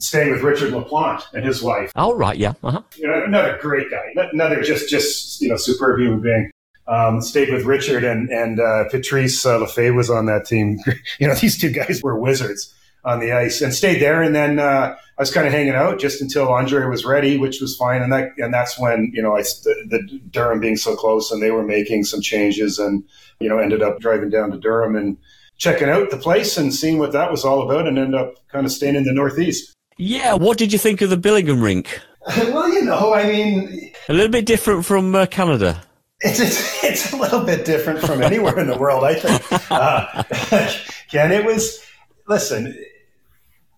staying 0.00 0.30
with 0.30 0.42
Richard 0.42 0.72
LaPlante 0.72 1.24
and 1.34 1.44
his 1.44 1.60
wife. 1.60 1.90
All 1.96 2.14
right, 2.14 2.36
yeah. 2.36 2.52
Uh-huh. 2.62 2.82
You 2.96 3.08
know, 3.08 3.24
another 3.24 3.58
great 3.60 3.90
guy, 3.90 4.14
another 4.32 4.62
just 4.62 4.88
just 4.88 5.40
you 5.40 5.48
know 5.48 5.56
superb 5.56 5.98
human 6.00 6.20
being. 6.20 6.50
Um, 6.86 7.20
stayed 7.20 7.52
with 7.52 7.64
Richard 7.64 8.04
and 8.04 8.30
and 8.30 8.60
uh, 8.60 8.84
Patrice 8.90 9.44
uh, 9.44 9.58
Lefebvre 9.58 9.94
was 9.94 10.08
on 10.08 10.26
that 10.26 10.46
team. 10.46 10.78
you 11.18 11.26
know, 11.26 11.34
these 11.34 11.58
two 11.58 11.70
guys 11.70 12.00
were 12.02 12.18
wizards 12.18 12.72
on 13.08 13.20
the 13.20 13.32
ice 13.32 13.60
and 13.60 13.74
stayed 13.74 14.00
there. 14.00 14.22
And 14.22 14.34
then 14.34 14.58
uh, 14.58 14.94
I 14.96 15.22
was 15.22 15.32
kind 15.32 15.46
of 15.46 15.52
hanging 15.52 15.74
out 15.74 15.98
just 15.98 16.20
until 16.20 16.48
Andre 16.48 16.84
was 16.86 17.04
ready, 17.04 17.38
which 17.38 17.60
was 17.60 17.76
fine. 17.76 18.02
And 18.02 18.12
that 18.12 18.30
and 18.38 18.52
that's 18.52 18.78
when 18.78 19.10
you 19.14 19.22
know 19.22 19.36
I 19.36 19.42
the, 19.42 19.74
the 19.88 20.20
Durham 20.30 20.60
being 20.60 20.76
so 20.76 20.94
close 20.94 21.30
and 21.30 21.42
they 21.42 21.50
were 21.50 21.64
making 21.64 22.04
some 22.04 22.20
changes 22.20 22.78
and 22.78 23.02
you 23.40 23.48
know 23.48 23.58
ended 23.58 23.82
up 23.82 24.00
driving 24.00 24.30
down 24.30 24.50
to 24.50 24.58
Durham 24.58 24.96
and 24.96 25.16
checking 25.56 25.88
out 25.88 26.10
the 26.10 26.16
place 26.16 26.56
and 26.56 26.72
seeing 26.72 26.98
what 26.98 27.12
that 27.12 27.30
was 27.30 27.44
all 27.44 27.62
about 27.62 27.88
and 27.88 27.98
end 27.98 28.14
up 28.14 28.34
kind 28.48 28.64
of 28.64 28.72
staying 28.72 28.94
in 28.94 29.04
the 29.04 29.12
Northeast. 29.12 29.74
Yeah, 29.96 30.34
what 30.34 30.58
did 30.58 30.72
you 30.72 30.78
think 30.78 31.00
of 31.02 31.10
the 31.10 31.16
Billingham 31.16 31.60
rink? 31.60 32.00
well, 32.36 32.68
you 32.72 32.84
know, 32.84 33.12
I 33.14 33.24
mean, 33.24 33.92
a 34.08 34.12
little 34.12 34.30
bit 34.30 34.46
different 34.46 34.84
from 34.84 35.14
uh, 35.14 35.26
Canada. 35.26 35.82
It's, 36.20 36.40
it's, 36.40 36.84
it's 36.84 37.12
a 37.12 37.16
little 37.16 37.44
bit 37.44 37.64
different 37.64 38.00
from 38.00 38.22
anywhere 38.22 38.58
in 38.58 38.66
the 38.66 38.76
world, 38.76 39.04
I 39.04 39.14
think. 39.14 39.42
Uh, 39.70 40.22
Ken, 41.10 41.30
it 41.30 41.44
was. 41.44 41.84
Listen, 42.26 42.74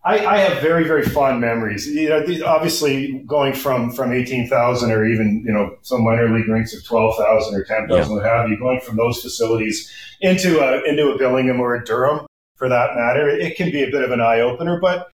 I, 0.03 0.25
I, 0.25 0.39
have 0.39 0.63
very 0.63 0.85
very 0.85 1.05
fond 1.05 1.41
memories. 1.41 1.87
You 1.87 2.09
know, 2.09 2.25
obviously 2.47 3.23
going 3.27 3.53
from 3.53 3.93
from 3.93 4.13
eighteen 4.13 4.49
thousand 4.49 4.93
or 4.93 5.05
even 5.05 5.43
you 5.47 5.53
know 5.53 5.77
some 5.83 6.05
minor 6.05 6.35
league 6.35 6.49
rinks 6.49 6.75
of 6.75 6.85
twelve 6.85 7.17
thousand 7.19 7.55
or 7.55 7.65
ten 7.65 7.87
thousand, 7.87 8.17
yeah. 8.17 8.23
what 8.23 8.25
have 8.25 8.49
you, 8.49 8.59
going 8.59 8.81
from 8.81 8.97
those 8.97 9.21
facilities 9.21 9.93
into 10.21 10.61
a 10.61 10.83
into 10.89 11.11
a 11.11 11.19
Billingham 11.19 11.59
or 11.59 11.75
a 11.75 11.85
Durham 11.85 12.27
for 12.57 12.69
that 12.69 12.95
matter, 12.95 13.29
it 13.29 13.57
can 13.57 13.71
be 13.71 13.83
a 13.83 13.91
bit 13.91 14.03
of 14.03 14.11
an 14.11 14.21
eye 14.21 14.41
opener. 14.41 14.81
But 14.81 15.11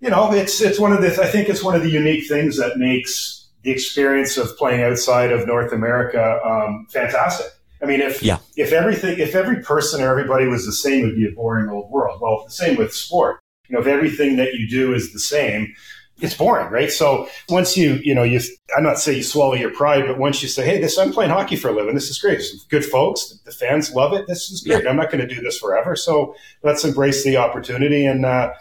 you 0.00 0.08
know, 0.08 0.32
it's 0.32 0.60
it's 0.60 0.78
one 0.78 0.92
of 0.92 1.02
the 1.02 1.08
I 1.22 1.26
think 1.26 1.48
it's 1.48 1.62
one 1.62 1.74
of 1.74 1.82
the 1.82 1.90
unique 1.90 2.26
things 2.26 2.56
that 2.56 2.78
makes 2.78 3.48
the 3.62 3.70
experience 3.70 4.38
of 4.38 4.56
playing 4.56 4.82
outside 4.82 5.30
of 5.30 5.46
North 5.46 5.72
America 5.72 6.40
um, 6.44 6.86
fantastic. 6.90 7.46
I 7.82 7.86
mean, 7.86 8.00
if 8.00 8.22
yeah. 8.22 8.38
if 8.56 8.72
everything 8.72 9.18
if 9.18 9.34
every 9.34 9.62
person 9.62 10.02
or 10.02 10.08
everybody 10.08 10.46
was 10.46 10.64
the 10.64 10.72
same, 10.72 11.04
it 11.04 11.06
would 11.08 11.16
be 11.16 11.28
a 11.28 11.32
boring 11.32 11.68
old 11.68 11.90
world. 11.90 12.20
Well, 12.20 12.44
the 12.46 12.52
same 12.52 12.76
with 12.76 12.94
sport. 12.94 13.41
You 13.72 13.78
know, 13.78 13.80
if 13.82 13.86
everything 13.86 14.36
that 14.36 14.52
you 14.52 14.68
do 14.68 14.92
is 14.92 15.14
the 15.14 15.18
same, 15.18 15.72
it's 16.20 16.34
boring, 16.34 16.70
right? 16.70 16.92
So 16.92 17.26
once 17.48 17.74
you, 17.74 17.94
you 18.04 18.14
know, 18.14 18.22
you, 18.22 18.38
I'm 18.76 18.82
not 18.82 18.98
saying 18.98 19.16
you 19.16 19.24
swallow 19.24 19.54
your 19.54 19.72
pride, 19.72 20.04
but 20.06 20.18
once 20.18 20.42
you 20.42 20.48
say, 20.48 20.62
hey, 20.66 20.78
this, 20.78 20.98
I'm 20.98 21.10
playing 21.10 21.30
hockey 21.30 21.56
for 21.56 21.68
a 21.68 21.72
living. 21.72 21.94
This 21.94 22.10
is 22.10 22.18
great. 22.18 22.42
Good 22.68 22.84
folks. 22.84 23.40
The 23.46 23.50
fans 23.50 23.94
love 23.94 24.12
it. 24.12 24.26
This 24.26 24.50
is 24.50 24.60
great. 24.60 24.84
Yeah. 24.84 24.90
I'm 24.90 24.96
not 24.96 25.10
going 25.10 25.26
to 25.26 25.34
do 25.34 25.40
this 25.40 25.58
forever. 25.58 25.96
So 25.96 26.36
let's 26.62 26.84
embrace 26.84 27.24
the 27.24 27.38
opportunity. 27.38 28.04
And, 28.04 28.26
uh, 28.26 28.52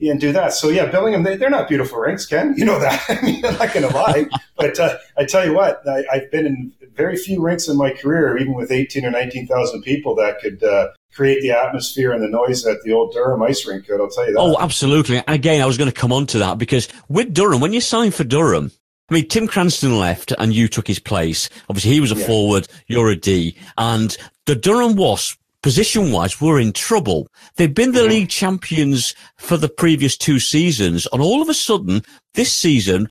and 0.00 0.20
do 0.20 0.32
that. 0.32 0.52
So 0.52 0.68
yeah, 0.68 0.88
Billingham, 0.90 1.24
they, 1.24 1.44
are 1.44 1.50
not 1.50 1.66
beautiful 1.66 1.98
rinks, 1.98 2.24
Ken. 2.24 2.54
You 2.56 2.66
know 2.66 2.78
that. 2.78 3.04
I 3.08 3.20
mean, 3.22 3.44
I'm 3.44 3.58
not 3.58 3.72
going 3.72 3.88
to 3.88 3.92
lie, 3.94 4.26
but 4.56 4.78
uh, 4.78 4.98
I 5.16 5.24
tell 5.24 5.44
you 5.44 5.54
what, 5.54 5.82
I, 5.88 6.04
have 6.12 6.30
been 6.30 6.46
in 6.46 6.72
very 6.94 7.16
few 7.16 7.42
rinks 7.42 7.66
in 7.68 7.76
my 7.76 7.90
career, 7.90 8.38
even 8.38 8.54
with 8.54 8.70
18 8.70 9.04
or 9.04 9.10
19,000 9.10 9.82
people 9.82 10.14
that 10.16 10.40
could 10.40 10.62
uh, 10.62 10.88
create 11.12 11.40
the 11.42 11.50
atmosphere 11.50 12.12
and 12.12 12.22
the 12.22 12.28
noise 12.28 12.62
that 12.62 12.82
the 12.84 12.92
old 12.92 13.12
Durham 13.12 13.42
ice 13.42 13.66
rink 13.66 13.86
could. 13.86 14.00
I'll 14.00 14.08
tell 14.08 14.26
you 14.26 14.34
that. 14.34 14.40
Oh, 14.40 14.56
absolutely. 14.58 15.22
Again, 15.26 15.60
I 15.60 15.66
was 15.66 15.78
going 15.78 15.90
to 15.90 16.00
come 16.00 16.12
on 16.12 16.26
to 16.28 16.38
that 16.38 16.58
because 16.58 16.88
with 17.08 17.34
Durham, 17.34 17.60
when 17.60 17.72
you 17.72 17.80
signed 17.80 18.14
for 18.14 18.24
Durham, 18.24 18.70
I 19.10 19.14
mean, 19.14 19.28
Tim 19.28 19.46
Cranston 19.46 19.98
left 19.98 20.32
and 20.38 20.54
you 20.54 20.68
took 20.68 20.86
his 20.86 20.98
place. 20.98 21.48
Obviously, 21.68 21.92
he 21.92 22.00
was 22.00 22.12
a 22.12 22.16
yeah. 22.16 22.26
forward, 22.26 22.68
you're 22.86 23.10
a 23.10 23.16
D. 23.16 23.56
And 23.78 24.16
the 24.46 24.54
Durham 24.54 24.96
Wasps 24.96 25.38
position 25.62 26.12
wise, 26.12 26.40
were 26.40 26.60
in 26.60 26.72
trouble. 26.72 27.28
They've 27.56 27.74
been 27.74 27.92
the 27.92 28.04
league 28.04 28.28
champions 28.28 29.14
for 29.36 29.56
the 29.56 29.68
previous 29.68 30.16
two 30.16 30.38
seasons. 30.38 31.06
And 31.12 31.20
all 31.20 31.42
of 31.42 31.48
a 31.48 31.54
sudden, 31.54 32.02
this 32.34 32.52
season, 32.52 33.08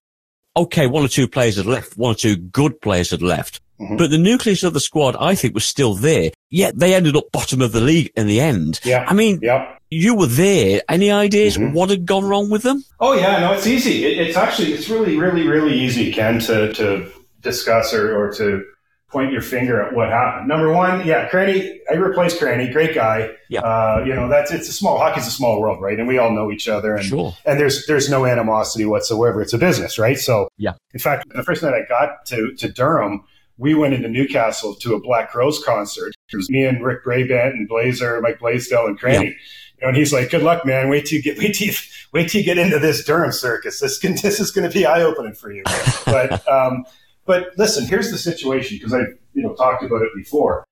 okay, 0.56 0.88
one 0.88 1.04
or 1.04 1.10
two 1.10 1.28
players 1.28 1.58
had 1.58 1.66
left, 1.66 1.98
one 1.98 2.14
or 2.14 2.16
two 2.16 2.36
good 2.36 2.80
players 2.82 3.12
had 3.12 3.22
left. 3.22 3.62
Mm-hmm. 3.80 3.98
But 3.98 4.10
the 4.10 4.18
nucleus 4.18 4.64
of 4.64 4.74
the 4.74 4.80
squad, 4.80 5.16
I 5.20 5.36
think, 5.36 5.54
was 5.54 5.66
still 5.66 5.94
there. 5.94 6.32
Yet 6.50 6.78
they 6.78 6.96
ended 6.96 7.16
up 7.16 7.32
bottom 7.32 7.62
of 7.62 7.72
the 7.72 7.82
league 7.82 8.12
in 8.16 8.28
the 8.28 8.40
end. 8.40 8.80
Yeah. 8.84 9.06
I 9.08 9.14
mean, 9.14 9.40
yeah. 9.42 9.78
you 9.90 10.16
were 10.16 10.28
there. 10.28 10.82
Any 10.90 11.12
ideas 11.12 11.58
mm-hmm. 11.58 11.74
what 11.74 11.90
had 11.90 12.06
gone 12.06 12.26
wrong 12.26 12.50
with 12.50 12.64
them? 12.64 12.84
Oh 13.00 13.14
yeah, 13.14 13.40
no, 13.40 13.54
it's 13.54 13.68
easy. 13.68 14.06
It, 14.06 14.18
it's 14.18 14.38
actually 14.38 14.74
it's 14.74 14.90
really, 14.90 15.18
really, 15.18 15.48
really 15.48 15.78
easy, 15.78 16.12
Ken, 16.12 16.40
to 16.40 16.74
to 16.74 17.12
discuss 17.42 17.94
or, 17.94 18.18
or 18.18 18.34
to 18.34 18.64
point 19.10 19.32
your 19.32 19.42
finger 19.42 19.82
at 19.82 19.94
what 19.94 20.10
happened. 20.10 20.50
Number 20.50 20.72
one, 20.74 21.06
yeah, 21.08 21.30
Cranny, 21.30 21.80
I 21.90 21.94
replaced 21.94 22.40
Cranny, 22.40 22.70
great 22.70 22.94
guy. 22.94 23.30
Yeah. 23.48 23.62
Uh, 23.62 24.04
you 24.06 24.14
know, 24.14 24.28
that's, 24.28 24.52
it's 24.52 24.68
a 24.68 24.74
small, 24.74 24.98
hockey's 24.98 25.26
a 25.28 25.32
small 25.32 25.62
world, 25.62 25.82
right? 25.82 25.98
And 25.98 26.10
we 26.10 26.18
all 26.18 26.32
know 26.32 26.52
each 26.52 26.68
other 26.68 26.94
and, 26.94 27.06
sure. 27.06 27.34
and 27.46 27.58
there's, 27.58 27.86
there's 27.86 28.10
no 28.10 28.26
animosity 28.26 28.84
whatsoever. 28.84 29.42
It's 29.42 29.54
a 29.54 29.58
business, 29.58 29.98
right? 29.98 30.20
So, 30.20 30.50
yeah. 30.58 30.74
In 30.94 31.00
fact, 31.00 31.24
the 31.34 31.42
first 31.42 31.64
night 31.64 31.74
I 31.74 31.88
got 31.88 32.26
to, 32.26 32.54
to 32.56 32.70
Durham, 32.70 33.24
we 33.58 33.74
went 33.74 33.94
into 33.94 34.08
Newcastle 34.08 34.76
to 34.76 34.94
a 34.94 35.00
Black 35.00 35.32
Crowes 35.32 35.64
concert. 35.64 36.14
It 36.32 36.38
was 36.38 36.50
me 36.50 36.66
and 36.66 36.84
Rick 36.84 37.04
Brabant 37.04 37.56
and 37.56 37.68
Blazer, 37.68 38.20
Mike 38.22 38.40
Blaisdell 38.40 38.86
and 38.86 38.98
Cranny. 38.98 39.26
Yeah. 39.26 39.32
You 39.32 39.82
know, 39.82 39.88
and 39.90 39.98
he's 39.98 40.14
like, 40.14 40.32
"Good 40.32 40.44
luck, 40.44 40.66
man. 40.66 40.90
Wait 40.90 41.06
till 41.06 41.18
you 41.18 41.24
get 41.24 41.38
wait 41.38 41.54
till 41.54 41.68
you, 41.68 41.74
wait 42.12 42.30
till 42.30 42.42
you 42.42 42.46
get 42.46 42.58
into 42.58 42.80
this 42.80 43.04
Durham 43.04 43.32
circus. 43.32 43.80
This 43.80 44.00
can, 44.00 44.16
this 44.16 44.40
is 44.40 44.52
going 44.52 44.68
to 44.68 44.74
be 44.74 44.86
eye 44.86 45.02
opening 45.02 45.34
for 45.34 45.52
you." 45.52 45.64
but 46.06 46.48
um, 46.48 46.86
but 47.26 47.50
listen, 47.58 47.86
here's 47.86 48.10
the 48.10 48.18
situation 48.18 48.78
because 48.78 48.94
I 48.94 49.02
you 49.34 49.44
know 49.44 49.54
talked 49.54 49.84
about 49.84 50.02
it 50.02 50.10
before. 50.16 50.64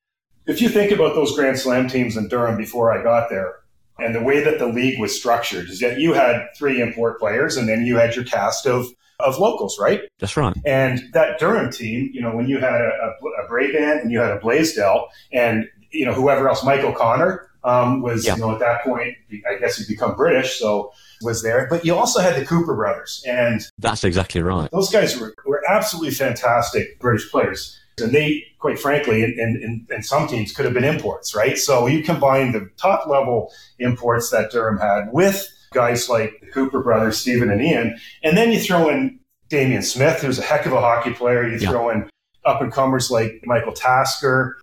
If 0.48 0.62
you 0.62 0.69
think 0.69 0.91
about 0.91 1.15
those 1.15 1.36
Grand 1.36 1.60
Slam 1.60 1.88
teams 1.88 2.17
in 2.17 2.28
Durham 2.28 2.58
before 2.58 2.91
I 2.91 3.04
got 3.04 3.30
there, 3.30 3.56
and 4.00 4.13
the 4.13 4.24
way 4.24 4.43
that 4.43 4.60
the 4.60 4.67
league 4.67 5.00
was 5.00 5.15
structured 5.15 5.69
is 5.69 5.80
that 5.80 6.00
you 6.00 6.13
had 6.13 6.48
three 6.58 6.82
import 6.82 7.19
players, 7.19 7.58
and 7.58 7.69
then 7.69 7.86
you 7.86 7.98
had 7.98 8.15
your 8.15 8.26
cast 8.26 8.65
of 8.65 8.88
of 9.19 9.39
locals, 9.39 9.78
right? 9.80 10.01
That's 10.19 10.38
right. 10.38 10.56
And 10.65 11.01
that 11.13 11.39
Durham 11.39 11.71
team, 11.71 12.10
you 12.13 12.21
know, 12.21 12.36
when 12.36 12.47
you 12.47 12.60
had 12.60 12.82
a, 12.82 12.91
a, 13.21 13.43
a 13.43 13.47
Brabant 13.47 14.01
and 14.01 14.12
you 14.12 14.19
had 14.19 14.32
a 14.32 14.39
Blaisdell, 14.39 15.10
and 15.32 15.67
you 15.91 16.06
know 16.06 16.13
whoever 16.13 16.47
else, 16.49 16.63
Michael 16.63 16.93
Connor 16.93 17.49
um, 17.63 18.01
was, 18.01 18.25
yeah. 18.25 18.36
you 18.36 18.41
know, 18.41 18.51
at 18.51 18.60
that 18.60 18.84
point, 18.84 19.15
I 19.49 19.58
guess 19.60 19.78
he'd 19.78 19.88
become 19.88 20.15
British, 20.15 20.60
so 20.60 20.91
was 21.21 21.41
there. 21.41 21.67
But 21.69 21.84
you 21.84 21.95
also 21.95 22.19
had 22.19 22.39
the 22.39 22.45
Cooper 22.45 22.75
brothers, 22.75 23.23
and 23.28 23.62
that's 23.80 24.04
exactly 24.04 24.41
right. 24.41 24.69
Those 24.71 24.91
guys 24.91 25.19
were, 25.19 25.34
were 25.45 25.62
absolutely 25.67 26.12
fantastic 26.12 26.99
British 26.99 27.30
players. 27.32 27.80
And 27.97 28.12
they, 28.12 28.43
quite 28.60 28.78
frankly, 28.78 29.23
in, 29.23 29.39
in, 29.39 29.88
in 29.89 30.04
some 30.04 30.28
teams 30.28 30.51
could 30.51 30.65
have 30.65 30.73
been 30.73 30.84
imports, 30.84 31.34
right? 31.34 31.58
So 31.58 31.88
you 31.88 32.04
combine 32.04 32.51
the 32.51 32.69
top 32.75 33.08
level 33.08 33.54
imports 33.80 34.32
that 34.32 34.51
Durham 34.51 34.78
had 34.78 35.13
with 35.13 35.49
guys 35.75 36.09
like 36.09 36.39
the 36.41 36.47
Cooper 36.47 36.81
brothers, 36.81 37.17
Stephen 37.17 37.51
and 37.51 37.61
Ian, 37.61 37.99
and 38.23 38.35
then 38.35 38.51
you 38.51 38.59
throw 38.59 38.89
in 38.89 39.19
Damien 39.49 39.83
Smith, 39.83 40.21
who's 40.21 40.39
a 40.39 40.41
heck 40.41 40.65
of 40.65 40.73
a 40.73 40.79
hockey 40.79 41.13
player. 41.13 41.47
You 41.47 41.59
yeah. 41.59 41.69
throw 41.69 41.89
in 41.91 42.09
up 42.45 42.61
and 42.61 42.71
comers 42.71 43.11
like 43.11 43.41
Michael 43.45 43.73
Tasker, 43.73 44.57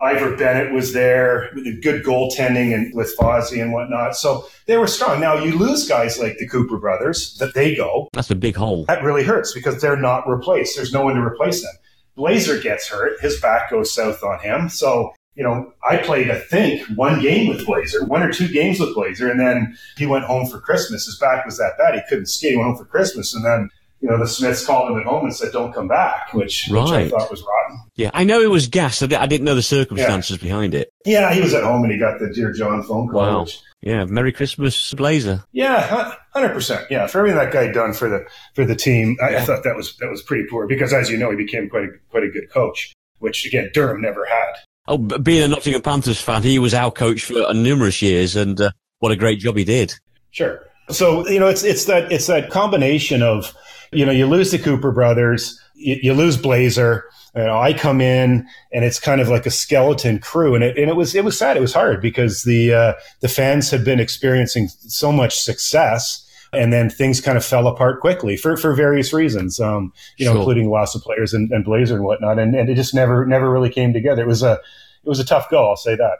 Ivor 0.00 0.36
Bennett 0.36 0.72
was 0.72 0.92
there, 0.92 1.50
with 1.54 1.82
good 1.82 2.04
goaltending 2.04 2.72
and 2.72 2.94
with 2.94 3.16
Fozzie 3.18 3.60
and 3.60 3.72
whatnot. 3.72 4.14
So 4.14 4.46
they 4.66 4.76
were 4.76 4.86
strong. 4.86 5.20
Now 5.20 5.34
you 5.34 5.58
lose 5.58 5.88
guys 5.88 6.18
like 6.18 6.38
the 6.38 6.46
Cooper 6.46 6.78
brothers, 6.78 7.36
that 7.38 7.54
they 7.54 7.74
go. 7.74 8.08
That's 8.12 8.30
a 8.30 8.36
big 8.36 8.54
hole. 8.54 8.84
That 8.84 9.02
really 9.02 9.24
hurts 9.24 9.52
because 9.52 9.80
they're 9.80 9.96
not 9.96 10.28
replaced. 10.28 10.76
There's 10.76 10.92
no 10.92 11.02
one 11.02 11.14
to 11.14 11.20
replace 11.20 11.62
them. 11.62 11.74
Blazer 12.14 12.60
gets 12.60 12.88
hurt, 12.88 13.20
his 13.20 13.40
back 13.40 13.70
goes 13.70 13.92
south 13.92 14.22
on 14.22 14.40
him. 14.40 14.68
So, 14.68 15.14
you 15.38 15.44
know, 15.44 15.72
I 15.88 15.98
played, 15.98 16.32
I 16.32 16.40
think, 16.40 16.82
one 16.96 17.22
game 17.22 17.48
with 17.48 17.64
Blazer, 17.64 18.04
one 18.04 18.24
or 18.24 18.32
two 18.32 18.48
games 18.48 18.80
with 18.80 18.92
Blazer, 18.92 19.30
and 19.30 19.38
then 19.38 19.78
he 19.96 20.04
went 20.04 20.24
home 20.24 20.46
for 20.46 20.60
Christmas. 20.60 21.06
His 21.06 21.16
back 21.16 21.46
was 21.46 21.56
that 21.58 21.78
bad, 21.78 21.94
he 21.94 22.00
couldn't 22.08 22.26
skate. 22.26 22.50
He 22.50 22.56
went 22.56 22.70
home 22.70 22.76
for 22.76 22.84
Christmas, 22.84 23.32
and 23.32 23.44
then 23.44 23.70
you 24.00 24.08
know, 24.08 24.18
the 24.18 24.26
Smiths 24.28 24.64
called 24.64 24.90
him 24.90 24.98
at 24.98 25.06
home 25.06 25.24
and 25.24 25.34
said, 25.34 25.52
"Don't 25.52 25.72
come 25.72 25.88
back," 25.88 26.32
which, 26.32 26.68
right. 26.70 26.82
which 26.82 26.92
I 26.92 27.08
thought 27.08 27.30
was 27.30 27.42
rotten. 27.42 27.80
Yeah, 27.96 28.10
I 28.14 28.24
know 28.24 28.40
it 28.40 28.50
was 28.50 28.68
gas. 28.68 29.02
I 29.02 29.06
didn't 29.06 29.44
know 29.44 29.54
the 29.54 29.62
circumstances 29.62 30.38
yeah. 30.38 30.48
behind 30.48 30.74
it. 30.74 30.92
Yeah, 31.04 31.32
he 31.32 31.40
was 31.40 31.54
at 31.54 31.64
home 31.64 31.82
and 31.82 31.92
he 31.92 31.98
got 31.98 32.20
the 32.20 32.32
dear 32.32 32.52
John 32.52 32.82
phone 32.82 33.08
call. 33.08 33.20
Wow. 33.20 33.40
Which, 33.42 33.60
yeah, 33.80 34.04
Merry 34.04 34.32
Christmas, 34.32 34.92
Blazer. 34.94 35.44
Yeah, 35.52 36.14
hundred 36.32 36.50
percent. 36.50 36.86
Yeah, 36.90 37.06
for 37.06 37.18
everything 37.18 37.38
that 37.38 37.52
guy 37.52 37.70
done 37.72 37.92
for 37.92 38.08
the 38.08 38.26
for 38.54 38.64
the 38.64 38.76
team, 38.76 39.16
I, 39.22 39.36
I, 39.36 39.40
thought 39.40 39.64
that 39.64 39.76
was 39.76 39.96
that 39.98 40.10
was 40.10 40.22
pretty 40.22 40.48
poor 40.48 40.66
because, 40.66 40.92
as 40.92 41.10
you 41.10 41.16
know, 41.16 41.30
he 41.30 41.36
became 41.36 41.68
quite 41.68 41.84
a 41.84 41.88
quite 42.10 42.24
a 42.24 42.30
good 42.30 42.50
coach, 42.50 42.92
which 43.18 43.46
again 43.46 43.70
Durham 43.72 44.00
never 44.00 44.24
had. 44.24 44.54
Oh, 44.88 44.96
being 44.96 45.42
a 45.42 45.48
Nottingham 45.48 45.82
Panthers 45.82 46.20
fan, 46.20 46.42
he 46.42 46.58
was 46.58 46.72
our 46.72 46.90
coach 46.90 47.24
for 47.24 47.52
numerous 47.52 48.00
years, 48.00 48.34
and 48.34 48.60
uh, 48.60 48.70
what 49.00 49.12
a 49.12 49.16
great 49.16 49.38
job 49.38 49.56
he 49.56 49.64
did. 49.64 49.94
Sure. 50.30 50.66
So 50.90 51.28
you 51.28 51.38
know, 51.38 51.46
it's 51.46 51.62
it's 51.62 51.84
that 51.84 52.10
it's 52.10 52.26
that 52.26 52.50
combination 52.50 53.22
of 53.22 53.54
you 53.92 54.04
know, 54.04 54.12
you 54.12 54.26
lose 54.26 54.50
the 54.50 54.58
Cooper 54.58 54.92
brothers, 54.92 55.60
you, 55.74 55.98
you 56.02 56.14
lose 56.14 56.36
Blazer. 56.36 57.04
You 57.34 57.44
know, 57.44 57.58
I 57.58 57.72
come 57.72 58.00
in 58.00 58.48
and 58.72 58.84
it's 58.84 58.98
kind 58.98 59.20
of 59.20 59.28
like 59.28 59.46
a 59.46 59.50
skeleton 59.50 60.18
crew, 60.18 60.54
and 60.54 60.64
it 60.64 60.76
and 60.76 60.90
it 60.90 60.96
was 60.96 61.14
it 61.14 61.24
was 61.24 61.38
sad. 61.38 61.56
It 61.56 61.60
was 61.60 61.74
hard 61.74 62.00
because 62.00 62.42
the 62.42 62.72
uh, 62.72 62.92
the 63.20 63.28
fans 63.28 63.70
had 63.70 63.84
been 63.84 64.00
experiencing 64.00 64.68
so 64.68 65.12
much 65.12 65.38
success, 65.38 66.26
and 66.52 66.72
then 66.72 66.90
things 66.90 67.20
kind 67.20 67.36
of 67.36 67.44
fell 67.44 67.66
apart 67.66 68.00
quickly 68.00 68.36
for, 68.36 68.56
for 68.56 68.74
various 68.74 69.12
reasons. 69.12 69.60
Um, 69.60 69.92
you 70.16 70.24
know, 70.24 70.32
sure. 70.32 70.40
including 70.40 70.70
loss 70.70 70.94
of 70.94 71.02
players 71.02 71.34
and, 71.34 71.50
and 71.52 71.64
Blazer 71.64 71.96
and 71.96 72.04
whatnot, 72.04 72.38
and, 72.38 72.54
and 72.54 72.68
it 72.68 72.74
just 72.74 72.94
never 72.94 73.26
never 73.26 73.50
really 73.50 73.70
came 73.70 73.92
together. 73.92 74.22
It 74.22 74.28
was 74.28 74.42
a 74.42 74.52
it 74.52 75.08
was 75.08 75.20
a 75.20 75.24
tough 75.24 75.50
go. 75.50 75.68
I'll 75.68 75.76
say 75.76 75.96
that. 75.96 76.18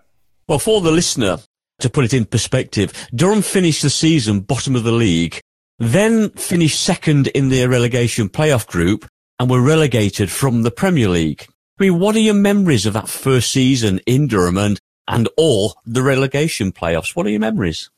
Well, 0.48 0.58
for 0.58 0.80
the 0.80 0.90
listener, 0.92 1.38
to 1.80 1.90
put 1.90 2.04
it 2.04 2.14
in 2.14 2.24
perspective, 2.24 2.92
Durham 3.14 3.42
finished 3.42 3.82
the 3.82 3.90
season 3.90 4.40
bottom 4.40 4.74
of 4.76 4.84
the 4.84 4.92
league 4.92 5.40
then 5.78 6.30
finished 6.30 6.80
second 6.80 7.28
in 7.28 7.48
their 7.48 7.68
relegation 7.68 8.28
playoff 8.28 8.66
group 8.66 9.06
and 9.38 9.48
were 9.48 9.62
relegated 9.62 10.30
from 10.30 10.62
the 10.62 10.70
Premier 10.70 11.08
League. 11.08 11.46
I 11.78 11.84
mean, 11.84 12.00
what 12.00 12.16
are 12.16 12.20
your 12.20 12.34
memories 12.34 12.86
of 12.86 12.94
that 12.94 13.08
first 13.08 13.52
season 13.52 14.00
in 14.04 14.26
Durham 14.26 14.58
and, 14.58 14.80
and 15.06 15.28
or 15.36 15.74
the 15.86 16.02
relegation 16.02 16.72
playoffs? 16.72 17.14
What 17.14 17.26
are 17.26 17.30
your 17.30 17.40
memories? 17.40 17.90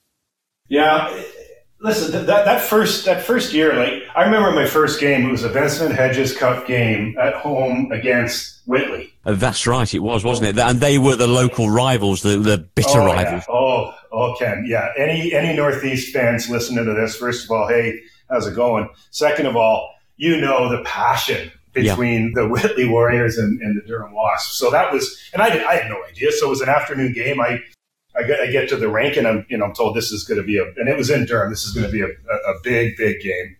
Yeah, 0.69 1.11
listen, 1.81 2.12
that, 2.12 2.27
that 2.27 2.61
first 2.61 3.05
that 3.07 3.25
first 3.25 3.53
year, 3.53 3.75
like 3.75 4.05
I 4.14 4.25
remember 4.25 4.53
my 4.53 4.66
first 4.66 5.01
game. 5.01 5.27
It 5.27 5.31
was 5.31 5.45
a 5.45 5.49
Vincent 5.49 5.95
Hedges 5.95 6.37
Cup 6.37 6.66
game 6.66 7.16
at 7.19 7.35
home 7.35 7.90
against 7.93 8.61
Whitley. 8.66 9.14
Oh, 9.27 9.35
that's 9.35 9.66
right, 9.66 9.93
it 9.93 9.99
was, 9.99 10.25
wasn't 10.25 10.49
it? 10.49 10.59
And 10.59 10.81
they 10.81 10.99
were 10.99 11.16
the 11.16 11.27
local 11.27 11.69
rivals, 11.69 12.23
the 12.23 12.38
the 12.38 12.59
bitter 12.59 13.01
oh, 13.01 13.07
rivals. 13.07 13.45
Yeah. 13.49 13.55
Oh, 13.55 13.95
Oh, 14.12 14.35
Ken, 14.38 14.64
yeah. 14.66 14.88
Any 14.99 15.33
any 15.33 15.55
Northeast 15.57 16.12
fans 16.12 16.51
listening 16.51 16.85
to 16.85 16.95
this, 16.95 17.16
first 17.16 17.45
of 17.45 17.51
all, 17.51 17.69
hey, 17.69 18.01
how's 18.29 18.47
it 18.47 18.57
going? 18.57 18.88
Second 19.11 19.47
of 19.47 19.57
all, 19.57 19.95
you 20.16 20.40
know 20.40 20.69
the 20.69 20.83
passion 20.85 21.51
between 21.73 22.25
yeah. 22.25 22.43
the 22.43 22.49
Whitley 22.49 22.88
Warriors 22.88 23.38
and, 23.38 23.61
and, 23.61 23.81
the 23.81 23.87
Durham 23.87 24.12
Wasps. 24.12 24.59
So 24.59 24.73
that 24.73 24.93
was, 24.93 25.16
and 25.33 25.40
I, 25.40 25.64
I 25.64 25.77
had 25.77 25.88
no 25.88 26.03
idea. 26.05 26.33
So 26.33 26.47
it 26.47 26.51
was 26.51 26.61
an 26.61 26.69
afternoon 26.69 27.12
game. 27.12 27.40
I 27.40 27.61
I 28.20 28.26
get, 28.26 28.40
I 28.40 28.50
get 28.50 28.68
to 28.70 28.76
the 28.76 28.88
rink 28.88 29.16
and 29.16 29.26
I'm 29.26 29.46
you 29.48 29.59
know 29.59 29.66
I'm 29.66 29.74
told 29.74 29.96
this 29.96 30.12
is 30.12 30.24
going 30.24 30.40
to 30.40 30.46
be 30.46 30.59
a, 30.59 30.64
and 30.76 30.88
it 30.88 30.96
was 30.96 31.11
in 31.11 31.26
Durham. 31.26 31.50
This 31.50 31.64
is 31.64 31.72
going 31.72 31.87
to 31.87 31.92
be 31.92 32.00
a, 32.00 32.06
a, 32.06 32.52
a 32.52 32.61
big 32.62 32.96
big 32.96 33.20
game. 33.20 33.56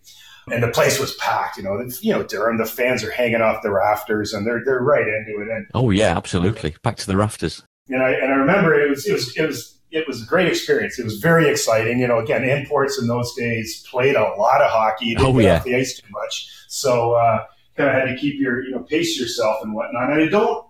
And 0.51 0.63
the 0.63 0.69
place 0.69 0.99
was 0.99 1.13
packed, 1.15 1.57
you 1.57 1.63
know. 1.63 1.79
You 2.01 2.13
know, 2.13 2.23
Durham. 2.23 2.57
The 2.57 2.65
fans 2.65 3.03
are 3.03 3.11
hanging 3.11 3.41
off 3.41 3.61
the 3.61 3.71
rafters, 3.71 4.33
and 4.33 4.45
they're 4.45 4.63
they're 4.65 4.81
right 4.81 5.07
into 5.07 5.39
it. 5.41 5.49
And 5.49 5.67
oh 5.73 5.91
yeah, 5.91 6.17
absolutely, 6.17 6.75
back 6.83 6.97
to 6.97 7.07
the 7.07 7.15
rafters. 7.15 7.63
And 7.89 8.01
I 8.01 8.11
and 8.11 8.33
I 8.33 8.35
remember 8.35 8.73
it 8.73 8.89
was 8.89 9.05
it 9.05 9.13
was 9.13 9.37
it 9.37 9.45
was 9.45 9.79
it 9.91 10.07
was 10.07 10.23
a 10.23 10.25
great 10.25 10.47
experience. 10.47 10.97
It 10.97 11.03
was 11.03 11.19
very 11.19 11.47
exciting. 11.47 11.99
You 11.99 12.07
know, 12.07 12.19
again, 12.19 12.43
imports 12.43 12.99
in 12.99 13.07
those 13.07 13.33
days 13.35 13.85
played 13.89 14.15
a 14.15 14.23
lot 14.35 14.61
of 14.61 14.71
hockey. 14.71 15.13
They 15.13 15.23
oh 15.23 15.37
yeah, 15.37 15.57
off 15.57 15.63
the 15.63 15.75
ice 15.75 15.99
too 15.99 16.07
much, 16.09 16.49
so 16.67 17.13
uh, 17.13 17.45
kind 17.77 17.89
of 17.89 17.95
had 17.95 18.13
to 18.13 18.19
keep 18.19 18.39
your 18.39 18.63
you 18.63 18.71
know 18.71 18.79
pace 18.79 19.19
yourself 19.19 19.57
and 19.63 19.73
whatnot. 19.73 20.11
And 20.11 20.23
I 20.23 20.27
don't. 20.27 20.65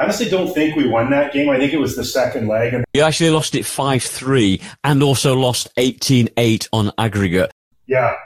I 0.00 0.04
honestly 0.04 0.30
don't 0.30 0.52
think 0.54 0.76
we 0.76 0.88
won 0.88 1.10
that 1.10 1.34
game. 1.34 1.50
I 1.50 1.58
think 1.58 1.74
it 1.74 1.78
was 1.78 1.94
the 1.94 2.04
second 2.04 2.48
leg. 2.48 2.72
And 2.72 2.86
you 2.94 3.02
actually 3.02 3.28
lost 3.28 3.54
it 3.54 3.66
5-3 3.66 4.62
and 4.82 5.02
also 5.02 5.34
lost 5.34 5.68
18-8 5.76 6.68
on 6.72 6.90
aggregate. 6.96 7.52
Yeah, 7.86 8.16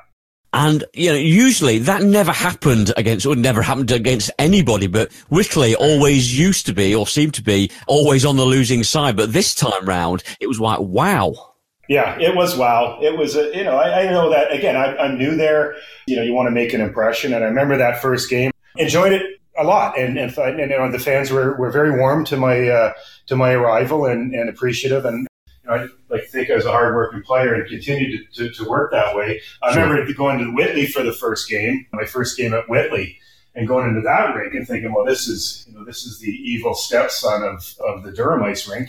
and, 0.53 0.85
you 0.95 1.11
know, 1.11 1.17
usually 1.17 1.81
that 1.81 2.05
never 2.05 2.31
happened 2.31 2.93
against, 2.97 3.27
or 3.27 3.35
never 3.35 3.61
happened 3.61 3.91
against 3.91 4.31
anybody, 4.39 4.87
but 4.87 5.13
Whitley 5.29 5.75
always 5.75 6.39
used 6.39 6.67
to 6.67 6.73
be, 6.73 6.95
or 6.95 7.09
seemed 7.09 7.35
to 7.35 7.43
be, 7.43 7.73
always 7.89 8.25
on 8.25 8.37
the 8.37 8.45
losing 8.45 8.85
side. 8.85 9.17
But 9.17 9.33
this 9.33 9.53
time 9.53 9.85
round, 9.85 10.23
it 10.39 10.47
was 10.47 10.61
like, 10.61 10.79
wow. 10.79 11.55
Yeah, 11.89 12.17
it 12.21 12.37
was 12.37 12.57
wow. 12.57 13.01
It 13.03 13.19
was, 13.19 13.35
a, 13.35 13.51
you 13.53 13.65
know, 13.65 13.77
I, 13.77 14.03
I, 14.03 14.13
know 14.13 14.31
that, 14.31 14.53
again, 14.53 14.77
I, 14.77 14.97
I'm 14.97 15.19
new 15.19 15.37
there. 15.37 15.75
You 16.07 16.17
know, 16.17 16.23
you 16.23 16.33
want 16.33 16.47
to 16.47 16.53
make 16.53 16.73
an 16.73 16.81
impression. 16.81 17.35
And 17.35 17.43
I 17.43 17.49
remember 17.49 17.77
that 17.79 18.01
first 18.01 18.31
game, 18.31 18.53
enjoyed 18.77 19.13
it 19.13 19.41
a 19.57 19.65
lot. 19.65 19.99
And, 19.99 20.19
and, 20.19 20.37
and 20.37 20.59
you 20.59 20.67
know, 20.69 20.91
the 20.91 20.99
fans 20.99 21.31
were, 21.31 21.57
were 21.57 21.71
very 21.71 21.99
warm 21.99 22.25
to 22.27 22.37
my, 22.37 22.69
uh, 22.69 22.93
to 23.27 23.37
my 23.37 23.53
arrival 23.53 24.07
and, 24.07 24.35
and 24.35 24.49
appreciative. 24.49 25.05
And, 25.05 25.27
you 25.63 25.71
know, 25.71 25.77
I 25.77 25.89
like 26.15 26.29
think 26.29 26.51
I 26.51 26.57
was 26.57 26.67
a 26.67 26.71
hardworking 26.71 27.23
player 27.23 27.55
and 27.55 27.69
continued 27.69 28.27
to, 28.35 28.49
to, 28.49 28.55
to 28.55 28.69
work 28.69 28.91
that 28.93 29.17
way. 29.17 29.41
I 29.63 29.73
sure. 29.73 29.83
remember 29.83 30.13
going 30.13 30.39
to 30.39 30.53
Whitley 30.53 30.87
for 30.87 31.03
the 31.03 31.13
first 31.13 31.49
game, 31.49 31.87
my 31.93 32.05
first 32.05 32.37
game 32.37 32.55
at 32.55 32.69
Whitley, 32.69 33.19
and 33.55 33.69
going 33.69 33.89
into 33.89 34.01
that 34.03 34.35
rink 34.35 34.55
and 34.55 34.67
thinking, 34.67 34.93
well, 34.93 35.05
this 35.05 35.29
is 35.29 35.65
you 35.69 35.75
know 35.75 35.85
this 35.85 36.05
is 36.05 36.19
the 36.19 36.33
evil 36.33 36.75
stepson 36.75 37.43
of 37.43 37.75
of 37.87 38.03
the 38.03 38.13
Durham 38.13 38.43
ice 38.43 38.69
rink, 38.69 38.89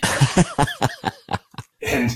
and 1.81 2.11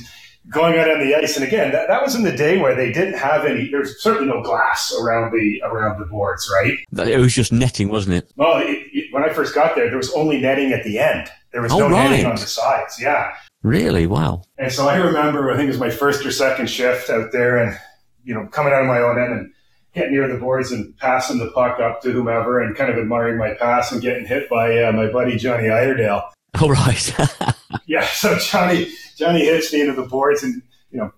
going 0.49 0.77
out 0.77 0.89
on 0.89 0.99
the 0.99 1.15
ice. 1.15 1.35
And 1.35 1.45
again, 1.45 1.71
that, 1.71 1.87
that 1.87 2.01
was 2.01 2.15
in 2.15 2.23
the 2.23 2.35
day 2.35 2.57
where 2.57 2.75
they 2.75 2.91
didn't 2.91 3.17
have 3.17 3.45
any. 3.45 3.69
There's 3.69 4.01
certainly 4.01 4.27
no 4.27 4.41
glass 4.41 4.93
around 4.99 5.31
the 5.31 5.61
around 5.63 5.99
the 5.99 6.05
boards, 6.05 6.49
right? 6.53 6.77
It 7.07 7.19
was 7.19 7.33
just 7.33 7.51
netting, 7.51 7.89
wasn't 7.89 8.15
it? 8.15 8.31
Well, 8.35 8.57
it, 8.57 8.87
it, 8.93 9.13
when 9.13 9.23
I 9.23 9.29
first 9.29 9.53
got 9.53 9.75
there, 9.75 9.87
there 9.87 9.97
was 9.97 10.13
only 10.13 10.39
netting 10.39 10.71
at 10.71 10.83
the 10.83 10.99
end. 10.99 11.29
There 11.51 11.61
was 11.61 11.71
oh, 11.71 11.79
no 11.79 11.89
right. 11.89 12.09
netting 12.09 12.25
on 12.25 12.35
the 12.35 12.45
sides. 12.45 12.99
Yeah. 13.01 13.33
Really? 13.63 14.07
Wow. 14.07 14.43
And 14.57 14.71
so 14.71 14.87
I 14.87 14.95
remember, 14.97 15.51
I 15.51 15.57
think 15.57 15.65
it 15.65 15.71
was 15.71 15.79
my 15.79 15.89
first 15.89 16.25
or 16.25 16.31
second 16.31 16.69
shift 16.69 17.09
out 17.09 17.31
there 17.31 17.57
and, 17.57 17.77
you 18.23 18.33
know, 18.33 18.47
coming 18.47 18.71
out 18.71 18.81
of 18.81 18.87
my 18.87 18.99
own 18.99 19.19
end 19.19 19.33
and 19.33 19.53
getting 19.93 20.13
near 20.13 20.27
the 20.27 20.39
boards 20.39 20.71
and 20.71 20.95
passing 20.97 21.39
the 21.39 21.51
puck 21.51 21.79
up 21.79 22.01
to 22.03 22.11
whomever 22.11 22.61
and 22.61 22.75
kind 22.75 22.91
of 22.91 22.97
admiring 22.97 23.37
my 23.37 23.53
pass 23.55 23.91
and 23.91 24.01
getting 24.01 24.25
hit 24.25 24.49
by 24.49 24.81
uh, 24.83 24.91
my 24.91 25.07
buddy 25.11 25.37
Johnny 25.37 25.69
Iredale. 25.69 26.23
Oh, 26.61 26.67
right. 26.67 27.15
yeah. 27.85 28.05
So 28.07 28.37
Johnny, 28.37 28.91
Johnny 29.17 29.45
hits 29.45 29.71
me 29.73 29.81
into 29.81 29.93
the 29.93 30.07
boards 30.07 30.43
and, 30.43 30.61
you 30.91 30.99
know, 30.99 31.11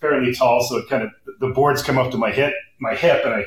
fairly 0.00 0.34
tall. 0.34 0.62
So 0.62 0.78
it 0.78 0.88
kind 0.88 1.02
of, 1.02 1.10
the 1.40 1.48
boards 1.48 1.82
come 1.82 1.98
up 1.98 2.10
to 2.12 2.18
my 2.18 2.30
hip, 2.30 2.54
my 2.80 2.94
hip 2.94 3.24
and 3.24 3.34
I 3.34 3.44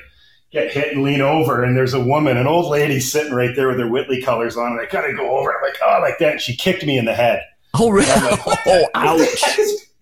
get 0.51 0.71
hit 0.71 0.93
and 0.93 1.03
lean 1.03 1.21
over 1.21 1.63
and 1.63 1.77
there's 1.77 1.93
a 1.93 2.03
woman, 2.03 2.37
an 2.37 2.47
old 2.47 2.69
lady 2.71 2.99
sitting 2.99 3.33
right 3.33 3.55
there 3.55 3.67
with 3.67 3.79
her 3.79 3.89
Whitley 3.89 4.21
colors 4.21 4.57
on 4.57 4.71
and 4.71 4.81
I 4.81 4.85
kind 4.85 5.09
of 5.09 5.17
go 5.17 5.37
over. 5.37 5.53
I'm 5.53 5.61
like, 5.63 5.77
oh, 5.85 5.99
like 6.01 6.17
that. 6.19 6.33
And 6.33 6.41
she 6.41 6.55
kicked 6.55 6.85
me 6.85 6.97
in 6.97 7.05
the 7.05 7.13
head. 7.13 7.43
Oh, 7.75 7.89
really? 7.89 8.07
Like, 8.07 8.39
oh, 8.65 8.87
ouch. 8.95 9.43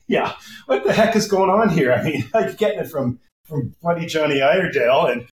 yeah. 0.08 0.34
What 0.68 0.84
the 0.84 0.94
heck 0.94 1.16
is 1.16 1.28
going 1.28 1.50
on 1.50 1.70
here? 1.70 1.94
I 1.94 2.04
mean, 2.04 2.30
I'm 2.34 2.56
getting 2.56 2.80
it 2.80 2.90
from, 2.90 3.20
from 3.44 3.76
buddy 3.82 4.06
Johnny 4.06 4.42
Iredale 4.42 5.06
and. 5.08 5.28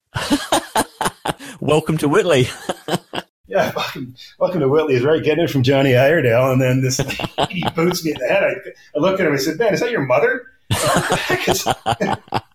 welcome 1.60 1.96
to 1.98 2.08
Whitley. 2.08 2.48
Yeah, 3.52 3.70
welcome, 3.76 4.14
welcome 4.38 4.60
to 4.60 4.68
Whitley 4.68 4.94
is 4.94 5.04
right. 5.04 5.22
Getting 5.22 5.44
it 5.44 5.50
from 5.50 5.62
Johnny 5.62 5.94
Iredale. 5.94 6.52
And 6.52 6.60
then 6.60 6.80
this 6.80 6.96
he 7.50 7.62
boots 7.76 8.02
me 8.02 8.12
in 8.12 8.18
the 8.18 8.26
head. 8.26 8.44
I, 8.44 8.54
I 8.96 8.98
look 8.98 9.20
at 9.20 9.26
him 9.26 9.26
and 9.26 9.34
I 9.34 9.42
said, 9.42 9.58
Ben, 9.58 9.74
is 9.74 9.80
that 9.80 9.90
your 9.90 10.06
mother? 10.06 10.46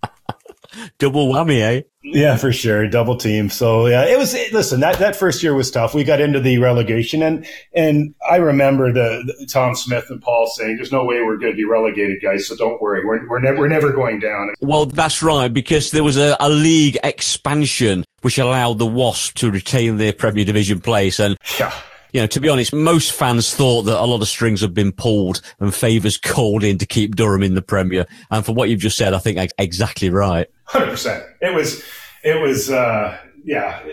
Double 0.99 1.27
whammy, 1.27 1.61
eh? 1.61 1.81
Yeah, 2.03 2.37
for 2.37 2.53
sure, 2.53 2.87
double 2.87 3.17
team. 3.17 3.49
So 3.49 3.87
yeah, 3.87 4.05
it 4.05 4.17
was. 4.17 4.33
Listen, 4.53 4.79
that, 4.79 4.97
that 4.99 5.15
first 5.15 5.43
year 5.43 5.53
was 5.53 5.69
tough. 5.69 5.93
We 5.93 6.05
got 6.05 6.21
into 6.21 6.39
the 6.39 6.57
relegation, 6.57 7.21
and 7.21 7.45
and 7.73 8.15
I 8.29 8.37
remember 8.37 8.93
the, 8.93 9.33
the 9.39 9.45
Tom 9.45 9.75
Smith 9.75 10.05
and 10.09 10.21
Paul 10.21 10.47
saying, 10.47 10.77
"There's 10.77 10.91
no 10.91 11.03
way 11.03 11.21
we're 11.21 11.37
going 11.37 11.51
to 11.51 11.57
be 11.57 11.65
relegated, 11.65 12.21
guys. 12.21 12.47
So 12.47 12.55
don't 12.55 12.81
worry, 12.81 13.05
we're 13.05 13.27
we're, 13.27 13.39
ne- 13.39 13.59
we're 13.59 13.67
never 13.67 13.91
going 13.91 14.19
down." 14.19 14.53
Well, 14.61 14.85
that's 14.85 15.21
right, 15.21 15.53
because 15.53 15.91
there 15.91 16.03
was 16.03 16.17
a, 16.17 16.37
a 16.39 16.49
league 16.49 16.97
expansion 17.03 18.05
which 18.21 18.37
allowed 18.37 18.79
the 18.79 18.85
Wasp 18.85 19.35
to 19.35 19.51
retain 19.51 19.97
their 19.97 20.13
Premier 20.13 20.45
Division 20.45 20.79
place, 20.79 21.19
and 21.19 21.37
yeah 21.59 21.73
you 22.13 22.21
know, 22.21 22.27
to 22.27 22.39
be 22.39 22.49
honest, 22.49 22.73
most 22.73 23.11
fans 23.11 23.53
thought 23.53 23.83
that 23.83 24.01
a 24.01 24.05
lot 24.05 24.21
of 24.21 24.27
strings 24.27 24.61
had 24.61 24.73
been 24.73 24.91
pulled 24.91 25.41
and 25.59 25.73
favours 25.73 26.17
called 26.17 26.63
in 26.63 26.77
to 26.77 26.85
keep 26.85 27.15
Durham 27.15 27.43
in 27.43 27.53
the 27.53 27.61
Premier. 27.61 28.07
And 28.31 28.45
for 28.45 28.53
what 28.53 28.69
you've 28.69 28.79
just 28.79 28.97
said, 28.97 29.13
I 29.13 29.19
think 29.19 29.37
that's 29.37 29.53
exactly 29.57 30.09
right. 30.09 30.47
Hundred 30.67 30.91
percent. 30.91 31.23
It 31.41 31.55
was, 31.55 31.83
it 32.23 32.41
was, 32.41 32.69
uh, 32.69 33.17
yeah. 33.43 33.83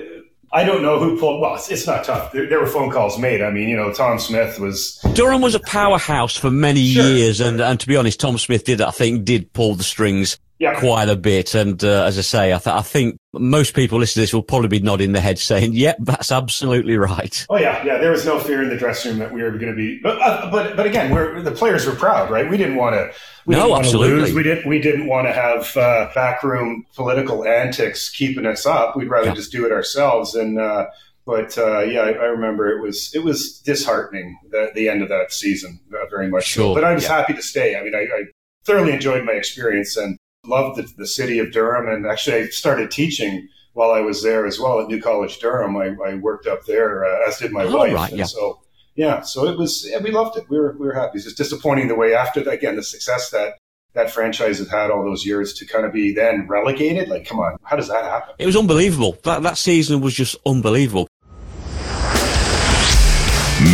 I 0.53 0.63
don't 0.63 0.83
know 0.83 1.01
who 1.01 1.19
pulled. 1.19 1.41
Well, 1.41 1.57
it's, 1.57 1.69
it's 1.69 1.87
not 1.87 2.05
tough. 2.05 2.31
There, 2.31 2.49
there, 2.49 2.61
were 2.61 2.67
phone 2.67 2.91
calls 2.91 3.19
made. 3.19 3.43
I 3.43 3.51
mean, 3.51 3.69
you 3.69 3.77
know, 3.77 3.93
Tom 3.93 4.21
Smith 4.21 4.61
was. 4.61 5.01
Durham 5.15 5.41
was 5.41 5.57
a 5.57 5.61
powerhouse 5.61 6.37
for 6.37 6.49
many 6.49 6.93
sure. 6.93 7.05
years, 7.05 7.41
and 7.41 7.61
and 7.61 7.81
to 7.81 7.87
be 7.89 7.97
honest, 7.97 8.21
Tom 8.21 8.39
Smith 8.39 8.65
did, 8.65 8.81
I 8.81 8.93
think, 8.93 9.25
did 9.25 9.53
pull 9.53 9.75
the 9.75 9.83
strings 9.83 10.39
yeah. 10.59 10.79
quite 10.79 11.09
a 11.09 11.17
bit. 11.17 11.55
And 11.55 11.83
uh, 11.83 12.05
as 12.05 12.19
I 12.19 12.23
say, 12.23 12.53
I, 12.53 12.59
th- 12.59 12.75
I, 12.75 12.83
think 12.83 13.19
most 13.33 13.75
people 13.75 13.99
listening 13.99 14.23
to 14.23 14.23
this 14.23 14.35
will 14.35 14.43
probably 14.43 14.69
be 14.69 14.81
nodding 14.81 15.13
their 15.13 15.23
head 15.23 15.39
saying, 15.39 15.73
yep, 15.73 15.97
that's 16.01 16.31
absolutely 16.31 16.97
right. 16.97 17.47
Oh, 17.51 17.57
yeah. 17.57 17.85
Yeah. 17.85 17.99
There 17.99 18.11
was 18.11 18.25
no 18.25 18.39
fear 18.39 18.63
in 18.63 18.69
the 18.69 18.77
dressing 18.77 19.13
room 19.13 19.21
that 19.21 19.33
we 19.33 19.43
were 19.43 19.51
going 19.53 19.73
to 19.73 19.77
be. 19.77 20.01
But, 20.03 20.21
uh, 20.21 20.51
but, 20.51 20.77
but 20.77 20.87
again, 20.87 21.13
we're, 21.13 21.41
the 21.41 21.53
players 21.53 21.87
were 21.87 21.95
proud, 21.95 22.31
right? 22.31 22.49
We 22.49 22.57
didn't 22.57 22.77
want 22.77 22.95
to. 22.95 23.13
We 23.47 23.57
no, 23.57 23.77
absolutely. 23.77 24.33
We 24.33 24.43
didn't. 24.43 24.67
We 24.67 24.79
didn't 24.79 25.07
want 25.07 25.27
to 25.27 25.33
have 25.33 25.77
uh, 25.77 26.11
backroom 26.15 26.87
political 26.95 27.47
antics 27.47 28.09
keeping 28.09 28.47
us 28.47 28.65
up. 28.65 28.97
We'd 28.97 29.11
rather 29.11 29.29
yeah. 29.29 29.35
just 29.35 29.53
do 29.53 29.67
it 29.67 29.73
ourselves. 29.73 30.35
And 30.35 30.59
uh, 30.59 30.87
but 31.27 31.59
uh, 31.59 31.81
yeah, 31.81 32.01
I, 32.01 32.13
I, 32.13 32.25
remember 32.25 32.71
it 32.71 32.81
was 32.81 33.15
it 33.15 33.23
was 33.23 33.59
disheartening 33.61 34.39
the, 34.51 34.71
the 34.75 34.89
end 34.89 35.03
of 35.03 35.11
that 35.11 35.31
season 35.31 35.79
uh, 35.93 36.07
very 36.09 36.29
much. 36.29 36.45
Sure. 36.47 36.75
But 36.75 36.85
I 36.85 36.95
was 36.95 37.03
yeah. 37.03 37.17
happy 37.17 37.35
to 37.35 37.43
stay. 37.43 37.77
I 37.77 37.83
mean, 37.83 37.95
I, 37.95 38.03
I 38.03 38.25
thoroughly 38.65 38.93
enjoyed 38.93 39.25
my 39.25 39.33
experience 39.33 39.97
and 39.97 40.19
loved 40.47 40.79
the, 40.79 40.93
the, 40.97 41.07
city 41.07 41.39
of 41.39 41.53
Durham. 41.53 41.89
And 41.89 42.07
actually, 42.07 42.37
I 42.37 42.47
started 42.47 42.91
teaching 42.91 43.49
while 43.73 43.91
I 43.91 44.01
was 44.01 44.23
there 44.23 44.47
as 44.47 44.59
well 44.59 44.81
at 44.81 44.89
New 44.89 45.01
College 45.01 45.39
Durham. 45.39 45.77
I, 45.77 45.95
I 46.07 46.15
worked 46.15 46.47
up 46.47 46.65
there, 46.67 47.05
uh, 47.05 47.29
as 47.29 47.39
did 47.39 47.53
my 47.53 47.65
oh, 47.65 47.77
wife. 47.77 47.95
Right, 47.95 48.11
and 48.11 48.19
yeah. 48.19 48.25
so, 48.25 48.61
yeah, 48.95 49.21
so 49.23 49.47
it 49.47 49.59
was, 49.59 49.89
yeah, 49.89 49.99
we 49.99 50.11
loved 50.11 50.37
it. 50.37 50.49
We 50.49 50.59
were, 50.59 50.77
we 50.79 50.87
were 50.87 50.95
happy. 50.95 51.17
It's 51.17 51.25
just 51.25 51.37
disappointing 51.37 51.89
the 51.89 51.95
way 51.95 52.15
after, 52.15 52.49
again, 52.49 52.77
the 52.77 52.83
success 52.83 53.31
that 53.31 53.55
that 53.95 54.11
franchise 54.11 54.59
had 54.59 54.69
had 54.69 54.91
all 54.91 55.05
those 55.05 55.25
years 55.25 55.55
to 55.55 55.65
kind 55.67 55.87
of 55.87 55.93
be 55.93 56.13
then 56.13 56.47
relegated. 56.49 57.09
Like, 57.09 57.27
come 57.27 57.39
on, 57.39 57.57
how 57.63 57.77
does 57.77 57.89
that 57.89 58.05
happen? 58.05 58.35
It 58.39 58.47
was 58.47 58.57
unbelievable. 58.57 59.17
That, 59.23 59.43
that 59.45 59.57
season 59.57 60.01
was 60.01 60.15
just 60.15 60.37
unbelievable. 60.45 61.09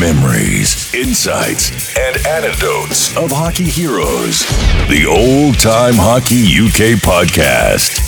Memories, 0.00 0.94
insights, 0.94 1.94
and 1.94 2.26
anecdotes 2.26 3.14
of 3.18 3.30
hockey 3.30 3.64
heroes. 3.64 4.38
The 4.88 5.04
Old 5.06 5.58
Time 5.58 5.92
Hockey 5.94 6.40
UK 6.46 6.98
podcast. 6.98 8.00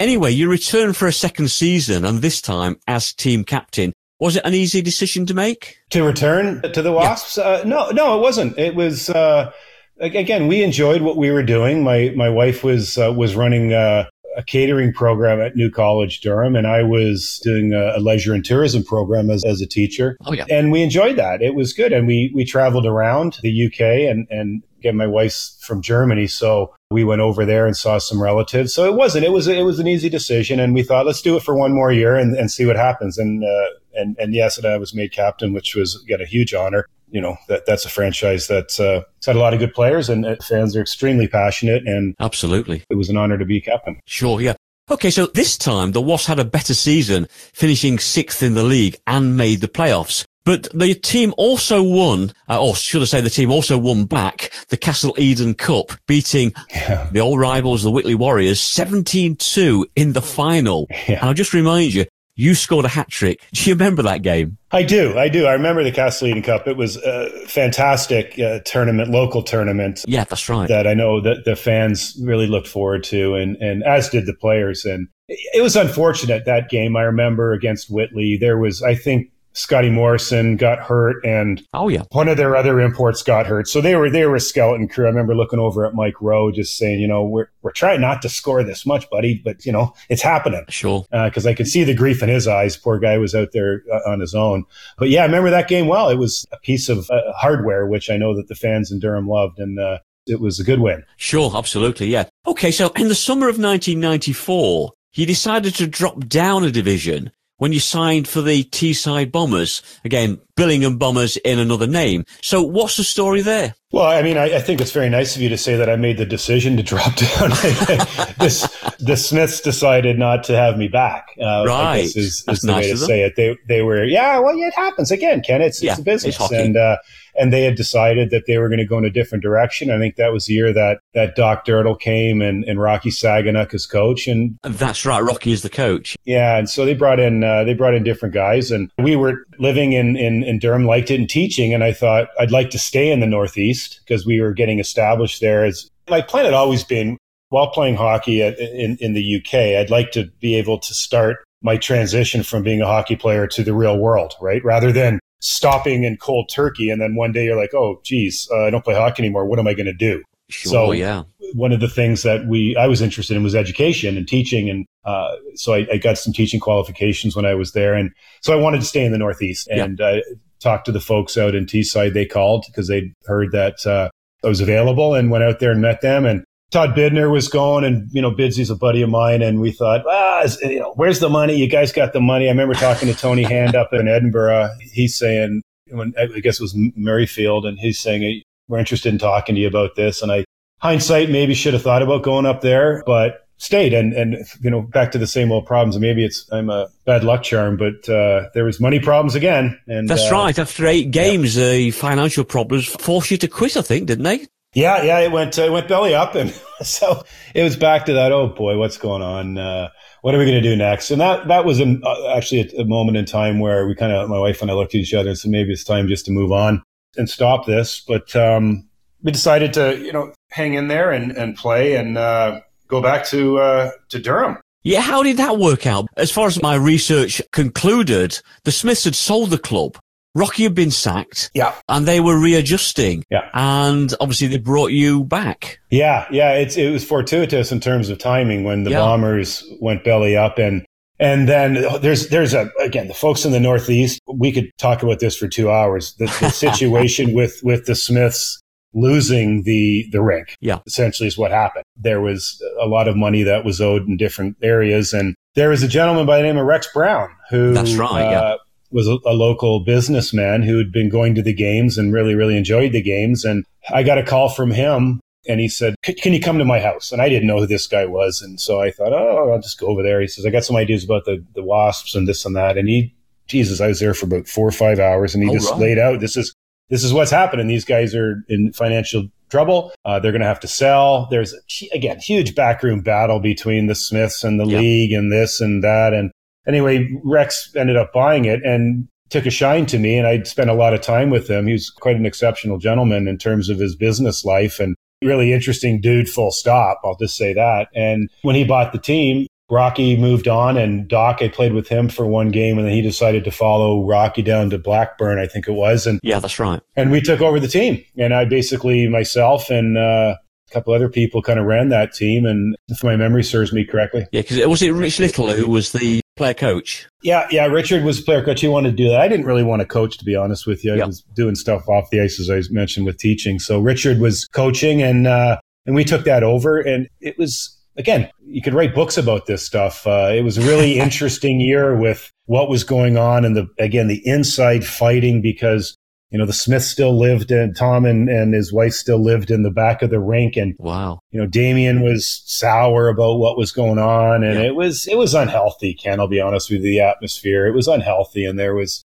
Anyway, 0.00 0.30
you 0.30 0.48
return 0.48 0.94
for 0.94 1.06
a 1.06 1.12
second 1.12 1.50
season, 1.50 2.06
and 2.06 2.22
this 2.22 2.40
time 2.40 2.80
as 2.88 3.12
team 3.12 3.44
captain. 3.44 3.92
Was 4.18 4.36
it 4.36 4.46
an 4.46 4.54
easy 4.54 4.80
decision 4.80 5.26
to 5.26 5.34
make? 5.34 5.76
To 5.90 6.02
return 6.02 6.62
to 6.62 6.80
the 6.80 6.90
Wasps? 6.90 7.36
Yeah. 7.36 7.44
Uh, 7.44 7.62
no, 7.66 7.90
no, 7.90 8.16
it 8.16 8.22
wasn't. 8.22 8.58
It 8.58 8.74
was. 8.74 9.10
Uh, 9.10 9.52
again, 10.00 10.46
we 10.46 10.62
enjoyed 10.62 11.02
what 11.02 11.18
we 11.18 11.30
were 11.30 11.42
doing. 11.42 11.84
My 11.84 12.10
my 12.16 12.30
wife 12.30 12.64
was 12.64 12.96
uh, 12.96 13.12
was 13.12 13.36
running 13.36 13.74
uh, 13.74 14.06
a 14.36 14.42
catering 14.42 14.92
program 14.92 15.40
at 15.40 15.56
New 15.56 15.70
College 15.70 16.20
Durham, 16.20 16.56
and 16.56 16.66
I 16.66 16.82
was 16.82 17.40
doing 17.42 17.72
a, 17.72 17.96
a, 17.96 18.00
leisure 18.00 18.34
and 18.34 18.44
tourism 18.44 18.82
program 18.82 19.30
as, 19.30 19.44
as 19.44 19.60
a 19.60 19.66
teacher. 19.66 20.16
Oh 20.24 20.32
yeah, 20.32 20.44
and 20.50 20.72
we 20.72 20.82
enjoyed 20.82 21.16
that. 21.16 21.42
It 21.42 21.54
was 21.54 21.72
good, 21.72 21.92
and 21.92 22.06
we 22.06 22.32
we 22.34 22.44
traveled 22.44 22.86
around 22.86 23.38
the 23.42 23.66
UK, 23.66 24.10
and 24.10 24.26
and 24.30 24.62
again, 24.78 24.96
my 24.96 25.06
wife's 25.06 25.58
from 25.62 25.80
Germany, 25.80 26.26
so 26.26 26.74
we 26.90 27.04
went 27.04 27.20
over 27.20 27.44
there 27.44 27.66
and 27.66 27.76
saw 27.76 27.98
some 27.98 28.20
relatives. 28.20 28.74
So 28.74 28.84
it 28.86 28.94
wasn't. 28.94 29.24
It 29.24 29.32
was 29.32 29.46
it 29.46 29.64
was 29.64 29.78
an 29.78 29.86
easy 29.86 30.08
decision, 30.08 30.58
and 30.60 30.74
we 30.74 30.82
thought 30.82 31.06
let's 31.06 31.22
do 31.22 31.36
it 31.36 31.42
for 31.42 31.54
one 31.54 31.72
more 31.72 31.92
year 31.92 32.16
and, 32.16 32.36
and 32.36 32.50
see 32.50 32.66
what 32.66 32.76
happens. 32.76 33.18
And 33.18 33.44
uh, 33.44 33.68
and 33.94 34.16
and 34.18 34.34
yes, 34.34 34.56
and 34.56 34.66
I 34.66 34.76
was 34.78 34.94
made 34.94 35.12
captain, 35.12 35.52
which 35.52 35.74
was 35.74 36.00
again 36.02 36.20
a 36.20 36.26
huge 36.26 36.54
honor 36.54 36.86
you 37.12 37.20
know 37.20 37.36
that 37.48 37.64
that's 37.66 37.84
a 37.84 37.88
franchise 37.88 38.48
that's 38.48 38.80
uh, 38.80 39.02
it's 39.18 39.26
had 39.26 39.36
a 39.36 39.38
lot 39.38 39.52
of 39.52 39.60
good 39.60 39.74
players 39.74 40.08
and 40.08 40.26
uh, 40.26 40.36
fans 40.42 40.74
are 40.74 40.80
extremely 40.80 41.28
passionate 41.28 41.86
and 41.86 42.16
absolutely 42.18 42.82
it 42.90 42.96
was 42.96 43.08
an 43.08 43.16
honor 43.16 43.38
to 43.38 43.44
be 43.44 43.60
captain. 43.60 44.00
Sure, 44.06 44.40
yeah. 44.40 44.54
Okay, 44.90 45.10
so 45.10 45.26
this 45.26 45.56
time 45.56 45.92
the 45.92 46.00
Wasps 46.00 46.26
had 46.26 46.38
a 46.40 46.44
better 46.44 46.74
season, 46.74 47.28
finishing 47.54 47.98
sixth 47.98 48.42
in 48.42 48.54
the 48.54 48.64
league 48.64 48.96
and 49.06 49.36
made 49.36 49.60
the 49.60 49.68
playoffs. 49.68 50.24
But 50.44 50.68
the 50.74 50.94
team 50.94 51.32
also 51.36 51.82
won, 51.82 52.32
uh, 52.48 52.60
or 52.60 52.74
should 52.74 53.02
I 53.02 53.04
say 53.04 53.20
the 53.20 53.30
team 53.30 53.52
also 53.52 53.78
won 53.78 54.06
back 54.06 54.50
the 54.68 54.76
Castle 54.76 55.14
Eden 55.16 55.54
Cup, 55.54 55.92
beating 56.08 56.52
yeah. 56.70 57.08
the 57.12 57.20
old 57.20 57.38
rivals, 57.38 57.84
the 57.84 57.92
Whitley 57.92 58.16
Warriors, 58.16 58.60
17-2 58.60 59.84
in 59.94 60.14
the 60.14 60.22
final. 60.22 60.88
Yeah. 60.90 61.20
And 61.20 61.28
I'll 61.28 61.34
just 61.34 61.54
remind 61.54 61.94
you, 61.94 62.06
you 62.42 62.54
scored 62.54 62.84
a 62.84 62.88
hat 62.88 63.08
trick. 63.08 63.44
Do 63.52 63.70
you 63.70 63.74
remember 63.74 64.02
that 64.02 64.22
game? 64.22 64.58
I 64.72 64.82
do. 64.82 65.18
I 65.18 65.28
do. 65.28 65.46
I 65.46 65.52
remember 65.52 65.84
the 65.84 65.92
Castle 65.92 66.28
Eden 66.28 66.42
Cup. 66.42 66.66
It 66.66 66.78
was 66.78 66.96
a 66.96 67.28
fantastic 67.46 68.38
uh, 68.38 68.60
tournament, 68.64 69.10
local 69.10 69.42
tournament. 69.42 70.02
Yeah, 70.08 70.24
that's 70.24 70.48
right. 70.48 70.66
That 70.66 70.86
I 70.86 70.94
know 70.94 71.20
that 71.20 71.44
the 71.44 71.56
fans 71.56 72.18
really 72.22 72.46
looked 72.46 72.68
forward 72.68 73.04
to, 73.04 73.34
and, 73.34 73.56
and 73.56 73.84
as 73.84 74.08
did 74.08 74.24
the 74.24 74.32
players. 74.32 74.86
And 74.86 75.08
it 75.28 75.62
was 75.62 75.76
unfortunate 75.76 76.46
that 76.46 76.70
game. 76.70 76.96
I 76.96 77.02
remember 77.02 77.52
against 77.52 77.90
Whitley, 77.90 78.38
there 78.40 78.56
was, 78.56 78.82
I 78.82 78.94
think, 78.94 79.30
Scotty 79.54 79.90
Morrison 79.90 80.56
got 80.56 80.78
hurt, 80.78 81.24
and 81.24 81.62
oh 81.74 81.88
yeah, 81.88 82.02
one 82.12 82.28
of 82.28 82.36
their 82.36 82.56
other 82.56 82.80
imports 82.80 83.22
got 83.22 83.46
hurt. 83.46 83.68
So 83.68 83.80
they 83.80 83.96
were 83.96 84.10
they 84.10 84.24
were 84.26 84.36
a 84.36 84.40
skeleton 84.40 84.88
crew. 84.88 85.04
I 85.04 85.08
remember 85.08 85.34
looking 85.34 85.58
over 85.58 85.86
at 85.86 85.94
Mike 85.94 86.20
Rowe, 86.20 86.50
just 86.50 86.76
saying, 86.76 87.00
you 87.00 87.08
know, 87.08 87.24
we're 87.24 87.48
we're 87.62 87.72
trying 87.72 88.00
not 88.00 88.22
to 88.22 88.28
score 88.28 88.62
this 88.62 88.86
much, 88.86 89.08
buddy, 89.10 89.40
but 89.44 89.64
you 89.66 89.72
know, 89.72 89.92
it's 90.08 90.22
happening. 90.22 90.64
Sure, 90.68 91.04
because 91.10 91.46
uh, 91.46 91.50
I 91.50 91.54
could 91.54 91.68
see 91.68 91.84
the 91.84 91.94
grief 91.94 92.22
in 92.22 92.28
his 92.28 92.48
eyes. 92.48 92.76
Poor 92.76 92.98
guy 92.98 93.18
was 93.18 93.34
out 93.34 93.48
there 93.52 93.82
uh, 93.92 94.10
on 94.10 94.20
his 94.20 94.34
own. 94.34 94.64
But 94.98 95.10
yeah, 95.10 95.22
I 95.22 95.26
remember 95.26 95.50
that 95.50 95.68
game 95.68 95.86
well. 95.86 96.08
It 96.08 96.18
was 96.18 96.46
a 96.52 96.58
piece 96.58 96.88
of 96.88 97.10
uh, 97.10 97.32
hardware 97.32 97.86
which 97.86 98.10
I 98.10 98.16
know 98.16 98.34
that 98.36 98.48
the 98.48 98.54
fans 98.54 98.90
in 98.90 99.00
Durham 99.00 99.28
loved, 99.28 99.58
and 99.58 99.78
uh, 99.78 99.98
it 100.26 100.40
was 100.40 100.58
a 100.58 100.64
good 100.64 100.80
win. 100.80 101.04
Sure, 101.16 101.54
absolutely, 101.54 102.08
yeah. 102.08 102.24
Okay, 102.46 102.70
so 102.70 102.88
in 102.96 103.08
the 103.08 103.14
summer 103.14 103.48
of 103.48 103.58
1994, 103.58 104.92
he 105.10 105.26
decided 105.26 105.74
to 105.74 105.86
drop 105.86 106.26
down 106.26 106.64
a 106.64 106.70
division 106.70 107.30
when 107.62 107.72
you 107.72 107.78
signed 107.78 108.26
for 108.26 108.42
the 108.42 108.64
Teesside 108.64 109.30
Bombers. 109.30 109.82
Again, 110.04 110.40
Billingham 110.56 110.98
Bombers 110.98 111.36
in 111.36 111.60
another 111.60 111.86
name. 111.86 112.24
So 112.40 112.60
what's 112.60 112.96
the 112.96 113.04
story 113.04 113.40
there? 113.40 113.76
Well, 113.92 114.04
I 114.04 114.20
mean, 114.20 114.36
I, 114.36 114.56
I, 114.56 114.60
think 114.60 114.80
it's 114.80 114.90
very 114.90 115.08
nice 115.08 115.36
of 115.36 115.42
you 115.42 115.48
to 115.48 115.56
say 115.56 115.76
that 115.76 115.88
I 115.88 115.94
made 115.94 116.18
the 116.18 116.26
decision 116.26 116.76
to 116.78 116.82
drop 116.82 117.14
down. 117.14 117.50
this, 118.40 118.66
the 118.98 119.16
Smiths 119.16 119.60
decided 119.60 120.18
not 120.18 120.42
to 120.44 120.56
have 120.56 120.76
me 120.76 120.88
back. 120.88 121.28
Uh, 121.40 121.64
right. 121.64 122.02
is, 122.02 122.16
is 122.48 122.62
the 122.62 122.66
nice 122.66 122.86
way 122.86 122.90
to 122.90 122.98
say 122.98 123.22
it. 123.22 123.36
They, 123.36 123.56
they 123.68 123.82
were, 123.82 124.02
yeah, 124.02 124.40
well, 124.40 124.56
yeah, 124.56 124.66
it 124.66 124.74
happens 124.74 125.12
again, 125.12 125.40
Ken. 125.40 125.62
It's, 125.62 125.80
yeah, 125.80 125.92
it's 125.92 126.00
a 126.00 126.02
business. 126.02 126.40
It's 126.40 126.50
and, 126.50 126.76
uh, 126.76 126.96
and 127.38 127.52
they 127.52 127.62
had 127.62 127.74
decided 127.74 128.30
that 128.30 128.46
they 128.46 128.58
were 128.58 128.68
going 128.68 128.78
to 128.78 128.86
go 128.86 128.98
in 128.98 129.04
a 129.04 129.10
different 129.10 129.42
direction. 129.42 129.90
I 129.90 129.98
think 129.98 130.16
that 130.16 130.32
was 130.32 130.46
the 130.46 130.54
year 130.54 130.72
that 130.72 131.00
that 131.14 131.36
Doc 131.36 131.64
Dirtle 131.64 131.98
came 131.98 132.42
and, 132.42 132.64
and 132.64 132.80
Rocky 132.80 133.10
Saganiuk 133.10 133.74
as 133.74 133.86
coach, 133.86 134.26
and 134.26 134.58
that's 134.62 135.04
right, 135.04 135.20
Rocky 135.20 135.52
is 135.52 135.62
the 135.62 135.70
coach. 135.70 136.16
Yeah, 136.24 136.58
and 136.58 136.68
so 136.68 136.84
they 136.84 136.94
brought 136.94 137.20
in 137.20 137.44
uh, 137.44 137.64
they 137.64 137.74
brought 137.74 137.94
in 137.94 138.02
different 138.02 138.34
guys, 138.34 138.70
and 138.70 138.90
we 138.98 139.16
were 139.16 139.44
living 139.58 139.92
in, 139.92 140.16
in 140.16 140.42
in 140.42 140.58
Durham, 140.58 140.84
liked 140.84 141.10
it 141.10 141.20
in 141.20 141.26
teaching, 141.26 141.74
and 141.74 141.84
I 141.84 141.92
thought 141.92 142.28
I'd 142.38 142.50
like 142.50 142.70
to 142.70 142.78
stay 142.78 143.10
in 143.10 143.20
the 143.20 143.26
Northeast 143.26 144.00
because 144.04 144.26
we 144.26 144.40
were 144.40 144.52
getting 144.52 144.78
established 144.78 145.40
there. 145.40 145.64
As 145.64 145.88
my 146.08 146.20
plan 146.20 146.44
had 146.44 146.54
always 146.54 146.84
been 146.84 147.16
while 147.48 147.70
playing 147.70 147.96
hockey 147.96 148.42
at, 148.42 148.58
in 148.58 148.96
in 149.00 149.14
the 149.14 149.36
UK, 149.36 149.80
I'd 149.80 149.90
like 149.90 150.10
to 150.12 150.26
be 150.40 150.56
able 150.56 150.78
to 150.78 150.94
start 150.94 151.44
my 151.62 151.76
transition 151.76 152.42
from 152.42 152.62
being 152.62 152.82
a 152.82 152.86
hockey 152.86 153.16
player 153.16 153.46
to 153.46 153.62
the 153.62 153.72
real 153.72 153.98
world, 153.98 154.34
right? 154.40 154.64
Rather 154.64 154.92
than 154.92 155.20
stopping 155.42 156.04
in 156.04 156.16
cold 156.16 156.48
turkey 156.48 156.88
and 156.88 157.00
then 157.00 157.16
one 157.16 157.32
day 157.32 157.44
you're 157.44 157.56
like 157.56 157.74
oh 157.74 158.00
geez 158.04 158.48
uh, 158.52 158.64
i 158.64 158.70
don't 158.70 158.84
play 158.84 158.94
hockey 158.94 159.22
anymore. 159.22 159.44
What 159.44 159.58
am 159.58 159.66
i 159.66 159.74
going 159.74 159.86
to 159.86 159.92
do? 159.92 160.22
Sure, 160.48 160.70
so 160.70 160.92
yeah. 160.92 161.24
one 161.54 161.72
of 161.72 161.80
the 161.80 161.88
things 161.88 162.22
that 162.22 162.46
we 162.46 162.76
i 162.76 162.86
was 162.86 163.02
interested 163.02 163.36
in 163.36 163.42
was 163.42 163.54
education 163.54 164.16
and 164.16 164.28
teaching 164.28 164.70
and 164.70 164.86
uh, 165.04 165.34
so 165.56 165.74
I, 165.74 165.86
I, 165.92 165.96
got 165.96 166.16
some 166.16 166.32
teaching 166.32 166.60
qualifications 166.60 167.34
when 167.34 167.44
i 167.44 167.54
was 167.54 167.72
there 167.72 167.94
and 167.94 168.12
so 168.40 168.52
i 168.52 168.60
wanted 168.60 168.80
to 168.80 168.86
stay 168.86 169.04
in 169.04 169.12
the 169.12 169.18
northeast 169.18 169.66
and 169.68 169.98
yeah. 169.98 170.06
i 170.06 170.22
talked 170.60 170.84
to 170.86 170.92
the 170.92 171.00
folks 171.00 171.36
out 171.36 171.56
in 171.56 171.66
teesside. 171.66 172.14
They 172.14 172.24
called 172.24 172.64
because 172.68 172.86
they 172.86 173.12
heard 173.24 173.50
that 173.52 173.84
uh, 173.84 174.10
i 174.44 174.48
was 174.48 174.60
available 174.60 175.14
and 175.14 175.30
went 175.30 175.42
out 175.42 175.58
there 175.58 175.72
and 175.72 175.80
met 175.80 176.02
them 176.02 176.24
and 176.24 176.44
Todd 176.72 176.94
Bidner 176.94 177.30
was 177.30 177.48
going, 177.48 177.84
and 177.84 178.08
you 178.12 178.22
know, 178.22 178.30
Bidsy's 178.30 178.70
a 178.70 178.74
buddy 178.74 179.02
of 179.02 179.10
mine, 179.10 179.42
and 179.42 179.60
we 179.60 179.70
thought, 179.70 180.04
ah, 180.08 180.46
you 180.62 180.80
know, 180.80 180.94
where's 180.96 181.20
the 181.20 181.28
money? 181.28 181.54
You 181.54 181.68
guys 181.68 181.92
got 181.92 182.14
the 182.14 182.20
money. 182.20 182.46
I 182.46 182.50
remember 182.50 182.74
talking 182.74 183.08
to 183.08 183.14
Tony 183.14 183.42
Hand 183.42 183.76
up 183.76 183.92
in 183.92 184.08
Edinburgh. 184.08 184.70
He's 184.80 185.14
saying, 185.14 185.62
when 185.90 186.14
I 186.18 186.40
guess 186.40 186.58
it 186.58 186.62
was 186.62 186.74
Murrayfield, 186.74 187.66
and 187.66 187.78
he's 187.78 188.00
saying, 188.00 188.42
we're 188.68 188.78
interested 188.78 189.12
in 189.12 189.18
talking 189.18 189.54
to 189.54 189.60
you 189.60 189.68
about 189.68 189.96
this. 189.96 190.22
And 190.22 190.32
I, 190.32 190.44
hindsight, 190.80 191.30
maybe 191.30 191.52
should 191.52 191.74
have 191.74 191.82
thought 191.82 192.02
about 192.02 192.22
going 192.22 192.46
up 192.46 192.62
there, 192.62 193.02
but 193.04 193.46
stayed. 193.58 193.92
And, 193.92 194.14
and, 194.14 194.38
you 194.62 194.70
know, 194.70 194.80
back 194.80 195.12
to 195.12 195.18
the 195.18 195.26
same 195.26 195.52
old 195.52 195.66
problems. 195.66 195.98
Maybe 195.98 196.24
it's, 196.24 196.48
I'm 196.50 196.70
a 196.70 196.88
bad 197.04 197.22
luck 197.22 197.42
charm, 197.42 197.76
but, 197.76 198.08
uh, 198.08 198.48
there 198.54 198.64
was 198.64 198.80
money 198.80 198.98
problems 198.98 199.34
again. 199.34 199.78
And 199.86 200.08
that's 200.08 200.30
uh, 200.30 200.32
right. 200.32 200.58
After 200.58 200.86
eight 200.86 201.10
games, 201.10 201.56
the 201.56 201.90
uh, 201.90 201.92
financial 201.92 202.44
problems 202.44 202.86
forced 202.86 203.30
you 203.30 203.36
to 203.38 203.48
quit, 203.48 203.76
I 203.76 203.82
think, 203.82 204.06
didn't 204.06 204.24
they? 204.24 204.46
Yeah. 204.74 205.02
Yeah. 205.02 205.18
It 205.20 205.32
went, 205.32 205.58
uh, 205.58 205.62
it 205.62 205.72
went 205.72 205.88
belly 205.88 206.14
up. 206.14 206.34
And 206.34 206.50
so 206.82 207.22
it 207.54 207.62
was 207.62 207.76
back 207.76 208.06
to 208.06 208.14
that. 208.14 208.32
Oh 208.32 208.48
boy, 208.48 208.78
what's 208.78 208.98
going 208.98 209.22
on? 209.22 209.58
Uh, 209.58 209.90
what 210.22 210.34
are 210.34 210.38
we 210.38 210.44
going 210.44 210.62
to 210.62 210.68
do 210.68 210.76
next? 210.76 211.10
And 211.10 211.20
that, 211.20 211.48
that 211.48 211.64
was 211.64 211.80
a, 211.80 211.98
uh, 212.02 212.34
actually 212.36 212.60
a, 212.60 212.82
a 212.82 212.84
moment 212.84 213.16
in 213.16 213.24
time 213.24 213.58
where 213.58 213.86
we 213.86 213.94
kind 213.94 214.12
of, 214.12 214.28
my 214.28 214.38
wife 214.38 214.62
and 214.62 214.70
I 214.70 214.74
looked 214.74 214.94
at 214.94 215.00
each 215.00 215.14
other 215.14 215.30
and 215.30 215.38
said, 215.38 215.50
maybe 215.50 215.72
it's 215.72 215.84
time 215.84 216.08
just 216.08 216.26
to 216.26 216.32
move 216.32 216.52
on 216.52 216.82
and 217.16 217.28
stop 217.28 217.66
this. 217.66 218.00
But, 218.00 218.34
um, 218.36 218.88
we 219.22 219.30
decided 219.30 219.72
to, 219.74 219.98
you 219.98 220.12
know, 220.12 220.32
hang 220.50 220.74
in 220.74 220.88
there 220.88 221.12
and, 221.12 221.32
and 221.32 221.56
play 221.56 221.94
and, 221.96 222.18
uh, 222.18 222.60
go 222.92 223.00
back 223.00 223.24
to 223.24 223.58
uh, 223.58 223.90
to 224.10 224.20
Durham. 224.20 224.58
Yeah, 224.84 225.00
how 225.00 225.22
did 225.22 225.38
that 225.38 225.58
work 225.58 225.86
out? 225.86 226.06
As 226.16 226.30
far 226.30 226.46
as 226.46 226.60
my 226.60 226.74
research 226.74 227.40
concluded, 227.52 228.38
the 228.64 228.72
Smiths 228.72 229.04
had 229.04 229.14
sold 229.14 229.50
the 229.50 229.58
club. 229.58 229.96
Rocky 230.34 230.62
had 230.62 230.74
been 230.74 230.90
sacked. 230.90 231.50
Yeah. 231.54 231.74
And 231.88 232.06
they 232.06 232.20
were 232.20 232.38
readjusting. 232.38 233.24
Yeah. 233.30 233.48
And 233.52 234.14
obviously 234.20 234.48
they 234.48 234.58
brought 234.58 234.92
you 234.92 235.24
back. 235.24 235.80
Yeah. 235.90 236.26
Yeah. 236.30 236.54
It's, 236.54 236.76
it 236.76 236.90
was 236.90 237.04
fortuitous 237.04 237.72
in 237.72 237.80
terms 237.80 238.08
of 238.08 238.18
timing 238.18 238.64
when 238.64 238.84
the 238.84 238.90
yeah. 238.90 239.00
Bombers 239.00 239.64
went 239.80 240.04
belly 240.04 240.36
up 240.36 240.58
and, 240.58 240.84
and 241.18 241.48
then 241.48 241.74
there's, 242.00 242.28
there's 242.30 242.54
a, 242.54 242.70
again, 242.80 243.06
the 243.06 243.14
folks 243.14 243.44
in 243.44 243.52
the 243.52 243.60
Northeast, 243.60 244.20
we 244.26 244.50
could 244.50 244.70
talk 244.78 245.02
about 245.02 245.20
this 245.20 245.36
for 245.36 245.46
two 245.46 245.70
hours. 245.70 246.14
The, 246.14 246.26
the 246.40 246.48
situation 246.50 247.34
with, 247.34 247.60
with 247.62 247.84
the 247.84 247.94
Smiths 247.94 248.58
losing 248.94 249.62
the 249.62 250.06
the 250.12 250.22
rink. 250.22 250.56
Yeah, 250.60 250.80
essentially 250.86 251.26
is 251.26 251.38
what 251.38 251.50
happened. 251.50 251.84
There 251.96 252.20
was 252.20 252.62
a 252.80 252.86
lot 252.86 253.08
of 253.08 253.16
money 253.16 253.42
that 253.42 253.64
was 253.64 253.80
owed 253.80 254.06
in 254.06 254.16
different 254.16 254.56
areas, 254.62 255.12
and 255.12 255.34
there 255.54 255.70
was 255.70 255.82
a 255.82 255.88
gentleman 255.88 256.26
by 256.26 256.38
the 256.38 256.42
name 256.42 256.58
of 256.58 256.66
Rex 256.66 256.88
Brown 256.92 257.30
who 257.50 257.72
that's 257.74 257.94
right. 257.94 258.22
Uh, 258.22 258.30
yeah. 258.30 258.54
Was 258.92 259.08
a, 259.08 259.18
a, 259.24 259.32
local 259.32 259.80
businessman 259.80 260.62
who 260.62 260.78
had 260.78 260.92
been 260.92 261.08
going 261.08 261.34
to 261.34 261.42
the 261.42 261.54
games 261.54 261.98
and 261.98 262.12
really, 262.12 262.34
really 262.34 262.56
enjoyed 262.56 262.92
the 262.92 263.02
games. 263.02 263.44
And 263.44 263.64
I 263.92 264.02
got 264.02 264.18
a 264.18 264.22
call 264.22 264.48
from 264.48 264.70
him 264.70 265.20
and 265.48 265.60
he 265.60 265.68
said, 265.68 265.94
Can 266.02 266.32
you 266.32 266.40
come 266.40 266.58
to 266.58 266.64
my 266.64 266.80
house? 266.80 267.12
And 267.12 267.22
I 267.22 267.28
didn't 267.28 267.48
know 267.48 267.58
who 267.58 267.66
this 267.66 267.86
guy 267.86 268.06
was. 268.06 268.42
And 268.42 268.60
so 268.60 268.80
I 268.80 268.90
thought, 268.90 269.12
Oh, 269.12 269.50
I'll 269.50 269.60
just 269.60 269.78
go 269.78 269.86
over 269.88 270.02
there. 270.02 270.20
He 270.20 270.28
says, 270.28 270.46
I 270.46 270.50
got 270.50 270.64
some 270.64 270.76
ideas 270.76 271.04
about 271.04 271.24
the, 271.24 271.44
the 271.54 271.62
wasps 271.62 272.14
and 272.14 272.28
this 272.28 272.44
and 272.44 272.54
that. 272.56 272.76
And 272.76 272.88
he, 272.88 273.14
Jesus, 273.46 273.80
I 273.80 273.88
was 273.88 274.00
there 274.00 274.14
for 274.14 274.26
about 274.26 274.46
four 274.46 274.68
or 274.68 274.72
five 274.72 274.98
hours 274.98 275.34
and 275.34 275.42
he 275.42 275.50
oh, 275.50 275.54
just 275.54 275.70
right. 275.72 275.80
laid 275.80 275.98
out, 275.98 276.20
this 276.20 276.36
is, 276.36 276.54
this 276.90 277.02
is 277.02 277.12
what's 277.12 277.30
happening. 277.30 277.68
These 277.68 277.86
guys 277.86 278.14
are 278.14 278.44
in 278.48 278.72
financial 278.72 279.28
trouble. 279.52 279.92
Uh, 280.04 280.18
they're 280.18 280.32
going 280.32 280.42
to 280.42 280.46
have 280.46 280.60
to 280.60 280.68
sell. 280.68 281.28
There's 281.30 281.54
again 281.92 282.18
huge 282.18 282.54
backroom 282.54 283.02
battle 283.02 283.38
between 283.38 283.86
the 283.86 283.94
Smiths 283.94 284.42
and 284.42 284.58
the 284.58 284.64
league 284.64 285.12
and 285.12 285.30
this 285.30 285.60
and 285.60 285.84
that. 285.84 286.12
And 286.12 286.32
anyway, 286.66 287.08
Rex 287.24 287.74
ended 287.76 287.96
up 287.96 288.12
buying 288.12 288.44
it 288.44 288.62
and 288.64 289.08
took 289.30 289.46
a 289.46 289.50
shine 289.50 289.86
to 289.86 289.98
me. 289.98 290.16
And 290.16 290.26
I'd 290.26 290.46
spent 290.46 290.70
a 290.70 290.74
lot 290.74 290.94
of 290.94 291.00
time 291.00 291.30
with 291.30 291.48
him. 291.48 291.66
He 291.66 291.72
was 291.72 291.90
quite 291.90 292.16
an 292.16 292.26
exceptional 292.26 292.78
gentleman 292.78 293.26
in 293.26 293.38
terms 293.38 293.68
of 293.68 293.78
his 293.78 293.96
business 293.96 294.44
life 294.44 294.78
and 294.78 294.94
really 295.22 295.52
interesting 295.52 296.00
dude. 296.00 296.28
Full 296.28 296.52
stop. 296.52 297.00
I'll 297.04 297.16
just 297.16 297.36
say 297.36 297.54
that. 297.54 297.88
And 297.94 298.28
when 298.42 298.56
he 298.56 298.64
bought 298.64 298.92
the 298.92 298.98
team, 298.98 299.46
Rocky 299.70 300.18
moved 300.18 300.48
on 300.48 300.76
and 300.76 301.08
Doc, 301.08 301.38
I 301.40 301.48
played 301.48 301.72
with 301.72 301.88
him 301.88 302.10
for 302.10 302.26
one 302.26 302.50
game 302.50 302.76
and 302.76 302.86
then 302.86 302.92
he 302.92 303.00
decided 303.00 303.42
to 303.44 303.50
follow 303.50 304.06
Rocky 304.06 304.42
down 304.42 304.68
to 304.70 304.78
Blackburn, 304.78 305.38
I 305.38 305.46
think 305.46 305.66
it 305.66 305.72
was. 305.72 306.06
And 306.06 306.20
yeah, 306.22 306.40
that's 306.40 306.58
right. 306.58 306.80
And 306.94 307.10
we 307.10 307.22
took 307.22 307.40
over 307.40 307.58
the 307.58 307.68
team 307.68 308.04
and 308.18 308.34
I 308.34 308.44
basically 308.44 309.08
myself 309.08 309.70
and, 309.70 309.96
uh, 309.96 310.36
a 310.70 310.74
couple 310.74 310.94
other 310.94 311.08
people 311.08 311.42
kind 311.42 311.58
of 311.58 311.66
ran 311.66 311.90
that 311.90 312.12
team. 312.12 312.44
And 312.44 312.76
if 312.88 313.02
my 313.02 313.16
memory 313.16 313.44
serves 313.44 313.72
me 313.72 313.84
correctly. 313.84 314.26
Yeah. 314.32 314.42
Cause 314.42 314.58
it 314.58 314.68
was 314.68 314.82
it 314.82 314.90
Rich 314.90 315.18
Little 315.20 315.52
who 315.52 315.68
was 315.70 315.92
the 315.92 316.21
player 316.36 316.54
coach? 316.54 317.08
Yeah. 317.22 317.46
Yeah. 317.50 317.66
Richard 317.66 318.04
was 318.04 318.20
player 318.20 318.44
coach. 318.44 318.60
He 318.60 318.68
wanted 318.68 318.90
to 318.90 318.96
do 318.96 319.08
that. 319.08 319.20
I 319.20 319.28
didn't 319.28 319.46
really 319.46 319.62
want 319.62 319.80
to 319.80 319.86
coach, 319.86 320.18
to 320.18 320.24
be 320.24 320.34
honest 320.34 320.66
with 320.66 320.84
you. 320.84 320.92
I 320.92 320.96
yep. 320.96 321.06
was 321.06 321.22
doing 321.34 321.54
stuff 321.54 321.88
off 321.88 322.10
the 322.10 322.20
ice, 322.20 322.40
as 322.40 322.50
I 322.50 322.62
mentioned 322.72 323.06
with 323.06 323.18
teaching. 323.18 323.58
So 323.58 323.80
Richard 323.80 324.18
was 324.18 324.46
coaching 324.46 325.02
and, 325.02 325.26
uh, 325.26 325.58
and 325.86 325.94
we 325.94 326.04
took 326.04 326.24
that 326.24 326.42
over 326.42 326.78
and 326.80 327.08
it 327.20 327.38
was, 327.38 327.76
again, 327.96 328.30
you 328.46 328.62
could 328.62 328.74
write 328.74 328.94
books 328.94 329.18
about 329.18 329.46
this 329.46 329.64
stuff. 329.64 330.06
Uh, 330.06 330.30
it 330.34 330.42
was 330.42 330.58
a 330.58 330.62
really 330.62 330.98
interesting 330.98 331.60
year 331.60 331.96
with 331.96 332.30
what 332.46 332.68
was 332.68 332.84
going 332.84 333.16
on 333.16 333.44
and 333.44 333.56
the, 333.56 333.66
again, 333.78 334.08
the 334.08 334.26
inside 334.26 334.84
fighting 334.84 335.42
because, 335.42 335.96
you 336.32 336.38
know, 336.38 336.46
the 336.46 336.52
Smiths 336.54 336.86
still 336.86 337.16
lived 337.18 337.50
and 337.50 337.76
Tom 337.76 338.06
and, 338.06 338.30
and 338.30 338.54
his 338.54 338.72
wife 338.72 338.94
still 338.94 339.22
lived 339.22 339.50
in 339.50 339.64
the 339.64 339.70
back 339.70 340.00
of 340.00 340.08
the 340.08 340.18
rink. 340.18 340.56
And, 340.56 340.74
wow, 340.78 341.20
you 341.30 341.38
know, 341.38 341.46
Damien 341.46 342.00
was 342.00 342.42
sour 342.46 343.08
about 343.08 343.34
what 343.34 343.58
was 343.58 343.70
going 343.70 343.98
on. 343.98 344.42
And 344.42 344.58
yeah. 344.58 344.64
it 344.64 344.74
was, 344.74 345.06
it 345.06 345.18
was 345.18 345.34
unhealthy, 345.34 345.92
Ken, 345.92 346.20
I'll 346.20 346.28
be 346.28 346.40
honest 346.40 346.70
with 346.70 346.80
you, 346.80 346.84
the 346.84 347.00
atmosphere. 347.00 347.66
It 347.66 347.74
was 347.74 347.86
unhealthy. 347.86 348.46
And 348.46 348.58
there 348.58 348.74
was, 348.74 349.04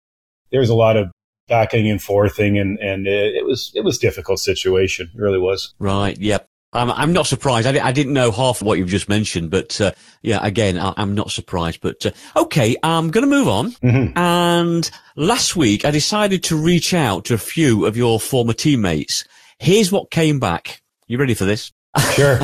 there 0.50 0.58
was 0.58 0.68
a 0.68 0.74
lot 0.74 0.96
of 0.96 1.12
backing 1.46 1.88
and 1.88 2.02
forthing 2.02 2.58
and, 2.58 2.78
and 2.80 3.06
it, 3.06 3.36
it 3.36 3.46
was, 3.46 3.70
it 3.76 3.84
was 3.84 3.98
difficult 3.98 4.40
situation. 4.40 5.08
It 5.14 5.20
really 5.20 5.38
was. 5.38 5.74
Right. 5.78 6.18
Yep. 6.18 6.44
I'm, 6.72 6.90
I'm 6.90 7.12
not 7.12 7.26
surprised. 7.26 7.66
I, 7.66 7.86
I, 7.86 7.92
didn't 7.92 8.14
know 8.14 8.30
half 8.30 8.60
of 8.60 8.66
what 8.66 8.78
you've 8.78 8.88
just 8.88 9.08
mentioned, 9.08 9.50
but 9.50 9.78
uh, 9.80 9.92
yeah, 10.22 10.40
again, 10.42 10.78
I, 10.78 10.94
am 10.96 11.14
not 11.14 11.30
surprised. 11.30 11.80
But 11.82 12.06
uh, 12.06 12.10
okay, 12.36 12.76
I'm 12.82 13.10
going 13.10 13.28
to 13.28 13.30
move 13.30 13.48
on. 13.48 13.72
Mm-hmm. 13.72 14.16
And 14.16 14.90
last 15.16 15.54
week, 15.54 15.84
I 15.84 15.90
decided 15.90 16.42
to 16.44 16.56
reach 16.56 16.94
out 16.94 17.26
to 17.26 17.34
a 17.34 17.38
few 17.38 17.84
of 17.84 17.96
your 17.96 18.18
former 18.18 18.54
teammates. 18.54 19.24
Here's 19.58 19.92
what 19.92 20.10
came 20.10 20.40
back. 20.40 20.82
You 21.06 21.18
ready 21.18 21.34
for 21.34 21.44
this? 21.44 21.72
Sure. 22.14 22.40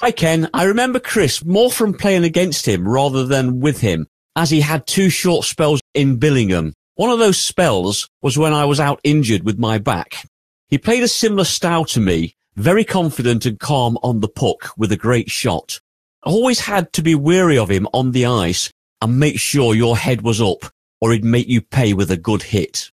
Hi, 0.00 0.10
Ken. 0.10 0.48
I 0.52 0.64
remember 0.64 1.00
Chris 1.00 1.44
more 1.44 1.70
from 1.70 1.92
playing 1.92 2.24
against 2.24 2.66
him 2.66 2.88
rather 2.88 3.24
than 3.24 3.60
with 3.60 3.80
him, 3.80 4.06
as 4.36 4.50
he 4.50 4.60
had 4.60 4.86
two 4.86 5.10
short 5.10 5.44
spells 5.44 5.80
in 5.94 6.18
Billingham. 6.18 6.72
One 6.94 7.10
of 7.10 7.18
those 7.18 7.38
spells 7.38 8.08
was 8.20 8.36
when 8.36 8.52
I 8.52 8.64
was 8.64 8.80
out 8.80 9.00
injured 9.04 9.44
with 9.44 9.58
my 9.58 9.78
back. 9.78 10.24
He 10.68 10.78
played 10.78 11.02
a 11.02 11.08
similar 11.08 11.44
style 11.44 11.84
to 11.86 12.00
me, 12.00 12.36
very 12.58 12.84
confident 12.84 13.46
and 13.46 13.60
calm 13.60 13.96
on 14.02 14.20
the 14.20 14.28
puck 14.28 14.72
with 14.76 14.90
a 14.90 14.96
great 14.96 15.30
shot. 15.30 15.80
Always 16.24 16.60
had 16.60 16.92
to 16.94 17.02
be 17.02 17.14
wary 17.14 17.56
of 17.56 17.70
him 17.70 17.86
on 17.92 18.10
the 18.10 18.26
ice 18.26 18.70
and 19.00 19.20
make 19.20 19.38
sure 19.38 19.74
your 19.74 19.96
head 19.96 20.22
was 20.22 20.40
up 20.40 20.64
or 21.00 21.12
he'd 21.12 21.24
make 21.24 21.46
you 21.46 21.60
pay 21.60 21.94
with 21.94 22.10
a 22.10 22.16
good 22.16 22.42
hit. 22.42 22.90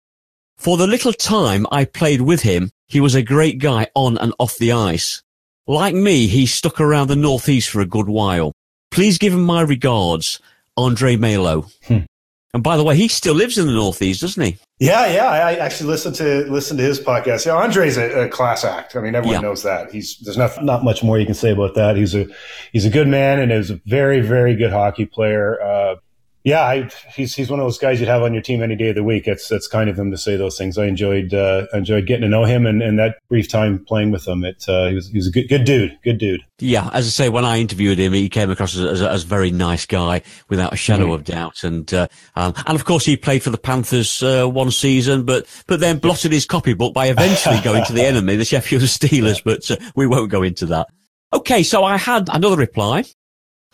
For 0.57 0.75
the 0.75 0.87
little 0.87 1.13
time 1.13 1.65
I 1.71 1.85
played 1.85 2.21
with 2.21 2.41
him, 2.41 2.71
he 2.87 2.99
was 2.99 3.15
a 3.15 3.23
great 3.23 3.59
guy 3.59 3.87
on 3.95 4.17
and 4.17 4.33
off 4.37 4.57
the 4.57 4.73
ice. 4.73 5.23
Like 5.65 5.95
me, 5.95 6.27
he 6.27 6.45
stuck 6.45 6.81
around 6.81 7.07
the 7.07 7.15
northeast 7.15 7.69
for 7.69 7.79
a 7.79 7.85
good 7.85 8.09
while. 8.09 8.51
Please 8.91 9.17
give 9.17 9.33
him 9.33 9.43
my 9.43 9.61
regards, 9.61 10.41
Andre 10.75 11.15
Malo. 11.15 11.67
Hmm. 11.87 11.99
And 12.53 12.61
by 12.61 12.77
the 12.77 12.83
way, 12.83 12.95
he 12.95 13.07
still 13.07 13.33
lives 13.33 13.57
in 13.57 13.65
the 13.65 13.73
Northeast, 13.73 14.21
doesn't 14.21 14.43
he? 14.43 14.57
Yeah, 14.83 15.07
yeah. 15.07 15.27
I 15.27 15.53
actually 15.55 15.87
listened 15.87 16.15
to 16.15 16.51
listen 16.51 16.75
to 16.75 16.83
his 16.83 16.99
podcast. 16.99 17.45
Yeah, 17.45 17.55
Andre's 17.55 17.95
a, 17.95 18.25
a 18.25 18.27
class 18.27 18.65
act. 18.65 18.97
I 18.97 18.99
mean, 18.99 19.15
everyone 19.15 19.41
yeah. 19.41 19.47
knows 19.47 19.63
that. 19.63 19.91
He's 19.91 20.17
there's 20.17 20.37
not 20.37 20.63
not 20.63 20.83
much 20.83 21.03
more 21.03 21.17
you 21.17 21.25
can 21.25 21.35
say 21.35 21.51
about 21.51 21.75
that. 21.75 21.95
He's 21.95 22.13
a 22.13 22.27
he's 22.73 22.85
a 22.85 22.89
good 22.89 23.07
man 23.07 23.39
and 23.39 23.51
is 23.51 23.71
a 23.71 23.79
very 23.85 24.19
very 24.19 24.55
good 24.55 24.71
hockey 24.71 25.05
player. 25.05 25.61
Uh, 25.61 25.95
yeah, 26.43 26.61
I, 26.61 26.89
he's 27.15 27.33
he's 27.33 27.49
one 27.49 27.61
of 27.61 27.65
those 27.65 27.77
guys 27.77 28.01
you'd 28.01 28.09
have 28.09 28.21
on 28.21 28.33
your 28.33 28.41
team 28.41 28.61
any 28.61 28.75
day 28.75 28.89
of 28.89 28.95
the 28.95 29.03
week. 29.03 29.29
It's 29.29 29.49
it's 29.49 29.65
kind 29.65 29.89
of 29.89 29.97
him 29.97 30.11
to 30.11 30.17
say 30.17 30.35
those 30.35 30.57
things. 30.57 30.77
I 30.77 30.87
enjoyed 30.87 31.33
uh, 31.33 31.67
enjoyed 31.73 32.05
getting 32.05 32.23
to 32.23 32.27
know 32.27 32.43
him 32.43 32.65
and, 32.65 32.81
and 32.81 32.99
that 32.99 33.15
brief 33.29 33.47
time 33.47 33.83
playing 33.85 34.11
with 34.11 34.27
him. 34.27 34.43
It 34.43 34.65
uh, 34.67 34.89
he 34.89 34.95
was 34.95 35.07
he 35.07 35.17
was 35.17 35.27
a 35.27 35.31
good 35.31 35.47
good 35.47 35.63
dude, 35.63 35.97
good 36.03 36.17
dude. 36.17 36.41
Yeah, 36.59 36.89
as 36.91 37.07
I 37.07 37.09
say, 37.09 37.29
when 37.29 37.45
I 37.45 37.59
interviewed 37.59 37.97
him, 37.97 38.11
he 38.11 38.27
came 38.27 38.51
across 38.51 38.75
as, 38.75 38.83
as, 38.83 39.01
as 39.01 39.23
a 39.23 39.27
very 39.27 39.51
nice 39.51 39.85
guy 39.85 40.21
without 40.49 40.73
a 40.73 40.75
shadow 40.75 41.07
mm. 41.07 41.15
of 41.15 41.23
doubt. 41.23 41.63
And 41.63 41.91
uh, 41.93 42.09
um, 42.35 42.53
and 42.67 42.75
of 42.75 42.83
course, 42.83 43.05
he 43.05 43.15
played 43.15 43.41
for 43.41 43.49
the 43.49 43.57
Panthers 43.57 44.21
uh, 44.21 44.45
one 44.45 44.71
season, 44.71 45.23
but 45.23 45.47
but 45.67 45.79
then 45.79 45.97
blotted 45.97 46.33
his 46.33 46.45
copybook 46.45 46.93
by 46.93 47.07
eventually 47.07 47.59
going 47.63 47.85
to 47.85 47.93
the 47.93 48.03
enemy, 48.03 48.35
the 48.35 48.43
Sheffield 48.43 48.81
Steelers. 48.83 49.41
But 49.41 49.71
uh, 49.71 49.77
we 49.95 50.07
won't 50.07 50.29
go 50.29 50.43
into 50.43 50.65
that. 50.65 50.87
Okay, 51.31 51.63
so 51.63 51.85
I 51.85 51.95
had 51.95 52.27
another 52.33 52.57
reply. 52.57 53.05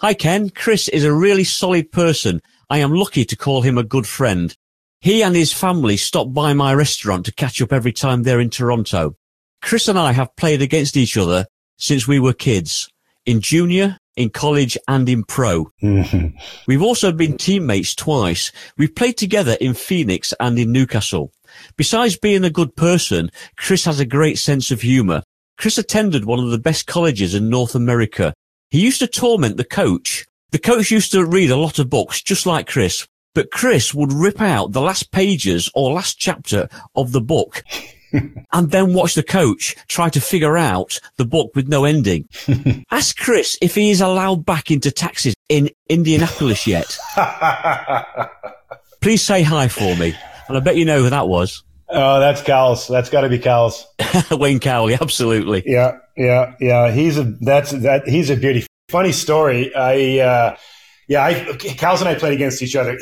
Hi 0.02 0.14
Ken, 0.14 0.50
Chris 0.52 0.88
is 0.88 1.04
a 1.04 1.12
really 1.12 1.44
solid 1.44 1.92
person 1.92 2.42
I 2.72 2.78
am 2.80 2.94
lucky 2.94 3.26
to 3.26 3.36
call 3.36 3.64
him 3.64 3.80
a 3.80 3.84
good 3.84 4.06
friend. 4.06 4.56
He 5.02 5.24
and 5.24 5.36
his 5.36 5.52
family 5.52 5.98
stop 5.98 6.34
by 6.34 6.54
my 6.54 6.72
restaurant 6.74 7.26
to 7.26 7.34
catch 7.34 7.62
up 7.64 7.74
every 7.74 7.92
time 7.92 8.22
they're 8.22 8.40
in 8.40 8.52
Toronto. 8.52 9.16
Chris 9.62 9.88
and 9.88 9.98
I 9.98 10.12
have 10.12 10.36
played 10.36 10.62
against 10.62 10.96
each 10.96 11.18
other 11.18 11.48
since 11.80 12.08
we 12.08 12.20
were 12.20 12.34
kids, 12.34 12.88
in 13.26 13.42
junior, 13.42 13.98
in 14.16 14.30
college 14.30 14.78
and 14.88 15.10
in 15.10 15.24
pro. 15.24 15.72
We've 16.68 16.84
also 16.84 17.12
been 17.12 17.38
teammates 17.38 17.96
twice. 17.96 18.52
We've 18.78 18.94
played 18.94 19.18
together 19.18 19.58
in 19.60 19.74
Phoenix 19.74 20.32
and 20.40 20.60
in 20.60 20.72
Newcastle. 20.72 21.32
Besides 21.76 22.18
being 22.18 22.44
a 22.44 22.52
good 22.52 22.76
person, 22.76 23.32
Chris 23.58 23.86
has 23.86 24.00
a 24.00 24.06
great 24.06 24.38
sense 24.38 24.70
of 24.70 24.82
humour. 24.82 25.24
Chris 25.58 25.80
attended 25.80 26.26
one 26.26 26.40
of 26.40 26.52
the 26.52 26.60
best 26.60 26.86
colleges 26.86 27.34
in 27.34 27.50
North 27.50 27.74
America. 27.74 28.34
He 28.70 28.80
used 28.80 29.00
to 29.00 29.08
torment 29.08 29.58
the 29.58 29.64
coach 29.64 30.26
the 30.52 30.60
coach 30.60 30.91
used 30.91 31.12
to 31.12 31.26
read 31.26 31.52
a 31.52 31.58
lot 31.58 31.80
of 31.80 31.89
books, 31.89 32.22
just 32.22 32.45
like 32.45 32.68
Chris, 32.68 33.08
but 33.34 33.52
Chris 33.52 33.93
would 33.93 34.12
rip 34.12 34.41
out 34.41 34.72
the 34.72 34.82
last 34.82 35.12
pages 35.12 35.70
or 35.74 35.93
last 35.93 36.18
chapter 36.20 36.68
of 36.95 37.12
the 37.12 37.22
book 37.22 37.64
and 38.54 38.72
then 38.72 38.93
watch 38.93 39.16
the 39.16 39.24
coach 39.24 39.76
try 39.88 40.10
to 40.10 40.22
figure 40.22 40.58
out 40.58 41.00
the 41.18 41.26
book 41.26 41.52
with 41.56 41.68
no 41.68 41.86
ending. 41.86 42.28
Ask 42.91 43.18
Chris 43.18 43.58
if 43.62 43.76
he 43.76 43.91
is 43.91 44.02
allowed 44.02 44.45
back 44.45 44.72
into 44.72 44.91
taxis 44.91 45.36
in 45.47 45.70
Indianapolis 45.88 46.66
yet. 46.66 46.97
Please 49.02 49.22
say 49.22 49.43
hi 49.43 49.68
for 49.68 49.95
me. 49.95 50.16
And 50.47 50.58
I 50.58 50.60
bet 50.60 50.76
you 50.76 50.86
know 50.86 51.04
who 51.04 51.10
that 51.10 51.28
was. 51.28 51.64
Oh, 51.89 52.20
that's 52.20 52.41
Cowles. 52.41 52.88
That's 52.88 53.10
got 53.10 53.22
to 53.22 53.30
be 53.30 53.39
Cowles. 53.39 53.86
Wayne 54.32 54.60
Cowley, 54.60 54.95
absolutely. 54.95 55.64
Yeah, 55.66 55.97
yeah, 56.16 56.56
yeah. 56.60 56.91
He's 56.91 57.18
a 57.18 57.24
that's 57.24 57.72
that. 57.72 58.08
He's 58.08 58.30
a 58.30 58.36
beauty. 58.36 58.66
Funny 58.90 59.12
story. 59.12 59.74
I 59.76 60.20
uh, 60.20 60.58
yeah, 61.08 61.24
I 61.24 61.56
Cowles 61.78 62.02
and 62.02 62.10
I 62.10 62.16
played 62.16 62.34
against 62.34 62.62
each 62.62 62.76
other. 62.76 62.98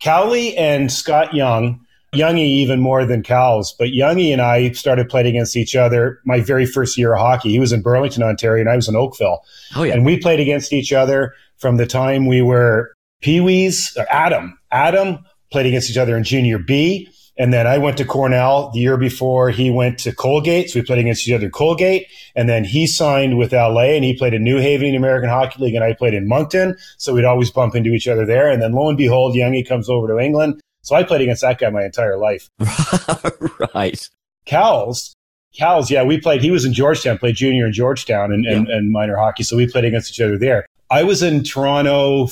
Cowley 0.00 0.56
and 0.56 0.90
Scott 0.92 1.32
Young, 1.32 1.80
Youngie 2.12 2.46
even 2.46 2.80
more 2.80 3.04
than 3.04 3.22
Cal's, 3.22 3.74
but 3.78 3.88
Youngie 3.88 4.32
and 4.32 4.42
I 4.42 4.72
started 4.72 5.08
playing 5.08 5.28
against 5.28 5.56
each 5.56 5.76
other 5.76 6.20
my 6.24 6.40
very 6.40 6.66
first 6.66 6.98
year 6.98 7.14
of 7.14 7.20
hockey. 7.20 7.50
He 7.50 7.58
was 7.58 7.72
in 7.72 7.82
Burlington, 7.82 8.22
Ontario, 8.22 8.60
and 8.60 8.68
I 8.68 8.76
was 8.76 8.88
in 8.88 8.96
Oakville. 8.96 9.44
Oh 9.76 9.84
yeah, 9.84 9.94
and 9.94 10.04
we 10.04 10.18
played 10.18 10.40
against 10.40 10.72
each 10.72 10.92
other 10.92 11.34
from 11.58 11.76
the 11.76 11.86
time 11.86 12.26
we 12.26 12.42
were 12.42 12.92
peewees. 13.22 13.96
Adam, 14.10 14.58
Adam 14.72 15.18
played 15.52 15.66
against 15.66 15.88
each 15.88 15.96
other 15.96 16.16
in 16.16 16.24
junior 16.24 16.58
B. 16.58 17.08
And 17.38 17.52
then 17.52 17.66
I 17.66 17.78
went 17.78 17.98
to 17.98 18.04
Cornell 18.04 18.70
the 18.70 18.80
year 18.80 18.96
before 18.96 19.50
he 19.50 19.70
went 19.70 19.98
to 20.00 20.14
Colgate. 20.14 20.70
So 20.70 20.80
we 20.80 20.86
played 20.86 21.00
against 21.00 21.28
each 21.28 21.34
other 21.34 21.50
Colgate. 21.50 22.06
And 22.34 22.48
then 22.48 22.64
he 22.64 22.86
signed 22.86 23.36
with 23.36 23.52
LA 23.52 23.94
and 23.94 24.04
he 24.04 24.16
played 24.16 24.32
in 24.32 24.42
New 24.42 24.58
Haven 24.58 24.86
in 24.86 24.92
the 24.92 24.98
American 24.98 25.28
Hockey 25.28 25.62
League 25.62 25.74
and 25.74 25.84
I 25.84 25.92
played 25.92 26.14
in 26.14 26.26
Moncton. 26.26 26.76
So 26.96 27.14
we'd 27.14 27.24
always 27.24 27.50
bump 27.50 27.74
into 27.74 27.90
each 27.90 28.08
other 28.08 28.24
there. 28.24 28.50
And 28.50 28.62
then 28.62 28.72
lo 28.72 28.88
and 28.88 28.96
behold, 28.96 29.34
Youngie 29.34 29.68
comes 29.68 29.88
over 29.90 30.06
to 30.08 30.18
England. 30.18 30.60
So 30.80 30.94
I 30.94 31.02
played 31.02 31.20
against 31.20 31.42
that 31.42 31.58
guy 31.58 31.68
my 31.68 31.84
entire 31.84 32.16
life. 32.16 32.48
right. 33.74 34.08
Cowles, 34.46 35.16
Cowles, 35.56 35.90
yeah, 35.90 36.04
we 36.04 36.20
played. 36.20 36.42
He 36.42 36.50
was 36.50 36.64
in 36.64 36.72
Georgetown, 36.72 37.18
played 37.18 37.34
junior 37.34 37.66
in 37.66 37.72
Georgetown 37.72 38.32
and, 38.32 38.46
and, 38.46 38.68
and 38.68 38.92
minor 38.92 39.16
hockey. 39.16 39.42
So 39.42 39.56
we 39.56 39.66
played 39.66 39.84
against 39.84 40.12
each 40.12 40.20
other 40.20 40.38
there. 40.38 40.66
I 40.90 41.02
was 41.02 41.22
in 41.22 41.42
Toronto 41.42 42.26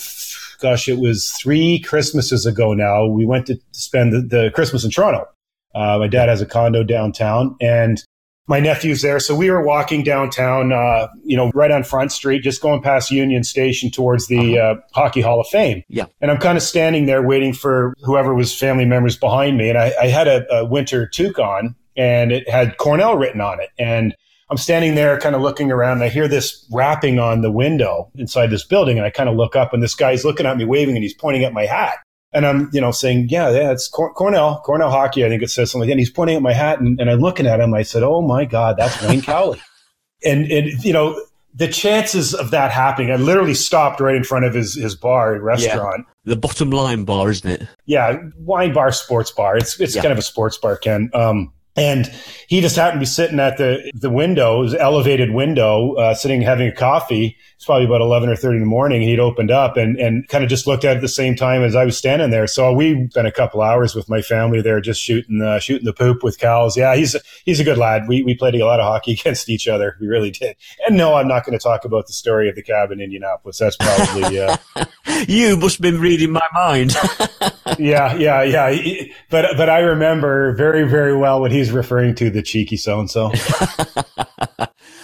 gosh, 0.65 0.89
it 0.89 0.99
was 0.99 1.31
three 1.33 1.79
Christmases 1.81 2.47
ago 2.47 2.73
now. 2.73 3.05
We 3.05 3.27
went 3.27 3.47
to 3.49 3.59
spend 3.73 4.15
the, 4.15 4.23
the 4.23 4.51
Christmas 4.55 4.83
in 4.83 4.91
Toronto. 4.91 5.27
Uh, 5.75 5.99
my 5.99 6.09
dad 6.09 6.31
has 6.31 6.41
a 6.41 6.47
condo 6.47 6.83
downtown 6.83 7.55
and 7.61 8.03
my 8.47 8.61
nephew's 8.61 9.03
there. 9.03 9.21
So 9.21 9.35
we 9.35 9.51
were 9.51 9.63
walking 9.63 10.03
downtown, 10.03 10.73
uh, 10.73 11.09
you 11.23 11.37
know, 11.37 11.51
right 11.55 11.71
on 11.71 11.83
Front 11.85 12.13
Street, 12.13 12.43
just 12.43 12.63
going 12.63 12.81
past 12.81 13.11
Union 13.11 13.45
Station 13.45 13.91
towards 13.91 14.27
the 14.29 14.59
uh-huh. 14.59 14.71
uh, 14.71 14.81
Hockey 14.95 15.21
Hall 15.21 15.39
of 15.39 15.47
Fame. 15.49 15.83
Yeah. 15.89 16.07
And 16.23 16.31
I'm 16.31 16.39
kind 16.39 16.57
of 16.57 16.63
standing 16.63 17.05
there 17.05 17.23
waiting 17.23 17.53
for 17.53 17.93
whoever 18.03 18.35
was 18.35 18.57
family 18.57 18.87
members 18.87 19.19
behind 19.19 19.59
me. 19.59 19.69
And 19.69 19.77
I, 19.77 19.93
I 20.01 20.07
had 20.07 20.29
a, 20.29 20.51
a 20.51 20.65
winter 20.65 21.07
toque 21.07 21.39
on 21.39 21.75
and 21.95 22.33
it 22.33 22.49
had 22.49 22.79
Cornell 22.79 23.19
written 23.19 23.43
on 23.43 23.61
it. 23.61 23.69
And 23.79 24.15
I'm 24.51 24.57
standing 24.57 24.95
there 24.95 25.19
kind 25.19 25.35
of 25.35 25.41
looking 25.41 25.71
around 25.71 25.99
and 25.99 26.05
I 26.05 26.09
hear 26.09 26.29
this 26.29 26.67
rapping 26.71 27.19
on 27.19 27.41
the 27.41 27.51
window 27.51 28.11
inside 28.15 28.49
this 28.49 28.65
building. 28.65 28.99
And 28.99 29.07
I 29.07 29.11
kind 29.11 29.29
of 29.29 29.37
look 29.37 29.57
up 29.57 29.73
and 29.73 29.83
this 29.83 29.95
guy's 29.95 30.25
looking 30.25 30.47
at 30.47 30.57
me 30.57 30.65
waving 30.65 30.95
and 30.95 31.03
he's 31.03 31.15
pointing 31.15 31.45
at 31.45 31.53
my 31.53 31.67
hat. 31.67 31.99
And 32.33 32.47
I'm, 32.47 32.69
you 32.73 32.81
know, 32.81 32.91
saying, 32.91 33.29
yeah, 33.31 33.51
yeah, 33.51 33.71
it's 33.71 33.89
Cor- 33.89 34.13
Cornell, 34.13 34.61
Cornell 34.65 34.91
hockey. 34.91 35.25
I 35.25 35.29
think 35.29 35.43
it 35.43 35.51
says 35.51 35.71
something. 35.71 35.91
And 35.91 36.01
he's 36.01 36.11
pointing 36.11 36.37
at 36.37 36.43
my 36.43 36.53
hat 36.53 36.81
and, 36.81 37.01
and 37.01 37.09
I'm 37.09 37.21
looking 37.21 37.47
at 37.47 37.61
him. 37.61 37.73
I 37.73 37.83
said, 37.83 38.03
oh 38.03 38.21
my 38.23 38.45
God, 38.45 38.77
that's 38.77 39.01
Wayne 39.03 39.23
Cowley. 39.23 39.63
and, 40.25 40.51
and, 40.51 40.85
you 40.85 40.93
know, 40.93 41.21
the 41.55 41.69
chances 41.69 42.35
of 42.35 42.51
that 42.51 42.73
happening, 42.73 43.13
I 43.13 43.17
literally 43.17 43.55
stopped 43.55 44.01
right 44.01 44.17
in 44.17 44.25
front 44.25 44.45
of 44.45 44.53
his, 44.53 44.75
his 44.75 44.97
bar 44.97 45.41
restaurant. 45.41 46.05
Yeah. 46.25 46.35
The 46.35 46.37
bottom 46.37 46.71
line 46.71 47.05
bar, 47.05 47.31
isn't 47.31 47.49
it? 47.49 47.69
Yeah. 47.87 48.19
Wine 48.39 48.73
bar, 48.73 48.91
sports 48.91 49.31
bar. 49.31 49.57
It's, 49.57 49.79
it's 49.81 49.95
yeah. 49.95 50.03
kind 50.03 50.13
of 50.13 50.19
a 50.19 50.23
sports 50.23 50.59
bar, 50.59 50.77
Ken. 50.77 51.11
Um, 51.15 51.53
and 51.77 52.07
he 52.47 52.61
just 52.61 52.77
happened 52.77 53.01
to 53.01 53.03
be 53.03 53.07
sitting 53.07 53.41
at 53.41 53.57
the, 53.57 53.91
the 53.95 54.11
window, 54.11 54.63
his 54.63 54.75
elevated 54.75 55.33
window, 55.33 55.95
uh, 55.95 56.15
sitting 56.15 56.41
having 56.43 56.69
a 56.69 56.73
coffee. 56.73 57.37
It's 57.57 57.65
probably 57.65 57.87
about 57.87 58.01
11 58.01 58.29
or 58.29 58.37
30 58.37 58.57
in 58.57 58.61
the 58.61 58.67
morning. 58.67 59.03
And 59.03 59.11
he'd 59.11 59.19
opened 59.19 59.51
up 59.51 59.77
and, 59.77 59.97
and 59.99 60.29
kind 60.29 60.45
of 60.45 60.51
just 60.51 60.67
looked 60.67 60.85
at 60.85 60.93
it 60.93 60.97
at 60.97 61.01
the 61.01 61.09
same 61.09 61.35
time 61.35 61.63
as 61.63 61.75
I 61.75 61.85
was 61.85 61.97
standing 61.97 62.31
there. 62.31 62.47
So 62.47 62.73
we 62.73 63.09
spent 63.11 63.27
a 63.27 63.33
couple 63.33 63.63
hours 63.63 63.95
with 63.95 64.09
my 64.09 64.23
family 64.23 64.61
there, 64.61 64.81
just 64.81 65.01
shooting, 65.01 65.41
uh, 65.41 65.59
shooting 65.59 65.85
the 65.85 65.93
poop 65.93 66.23
with 66.23 66.39
cows. 66.39 66.77
Yeah, 66.77 66.95
he's, 66.95 67.15
a, 67.15 67.21
he's 67.45 67.61
a 67.61 67.65
good 67.65 67.79
lad. 67.79 68.07
We, 68.07 68.23
we 68.23 68.37
played 68.37 68.55
a 68.55 68.65
lot 68.65 68.81
of 68.81 68.87
hockey 68.87 69.13
against 69.21 69.49
each 69.49 69.67
other. 69.67 69.97
We 70.01 70.07
really 70.07 70.31
did. 70.31 70.57
And 70.87 70.97
no, 70.97 71.15
I'm 71.15 71.29
not 71.29 71.45
going 71.45 71.59
to 71.59 71.63
talk 71.63 71.85
about 71.85 72.07
the 72.07 72.13
story 72.13 72.49
of 72.49 72.55
the 72.55 72.63
cab 72.63 72.93
in 72.93 73.01
Indianapolis. 73.01 73.59
That's 73.59 73.77
probably, 73.77 74.39
uh, 74.39 74.57
you 75.27 75.57
must 75.57 75.79
have 75.79 75.83
been 75.83 76.01
reading 76.01 76.31
my 76.31 76.47
mind. 76.53 76.95
yeah, 77.79 78.15
yeah, 78.15 78.43
yeah. 78.43 79.05
But, 79.31 79.57
but 79.57 79.69
I 79.69 79.81
remember 79.81 80.55
very, 80.55 80.89
very 80.89 81.17
well 81.17 81.41
what 81.41 81.51
he's 81.65 81.73
referring 81.73 82.15
to 82.17 82.31
the 82.31 82.43
cheeky 82.43 82.77
so 82.77 83.01
and 83.01 83.11
so. 83.11 83.33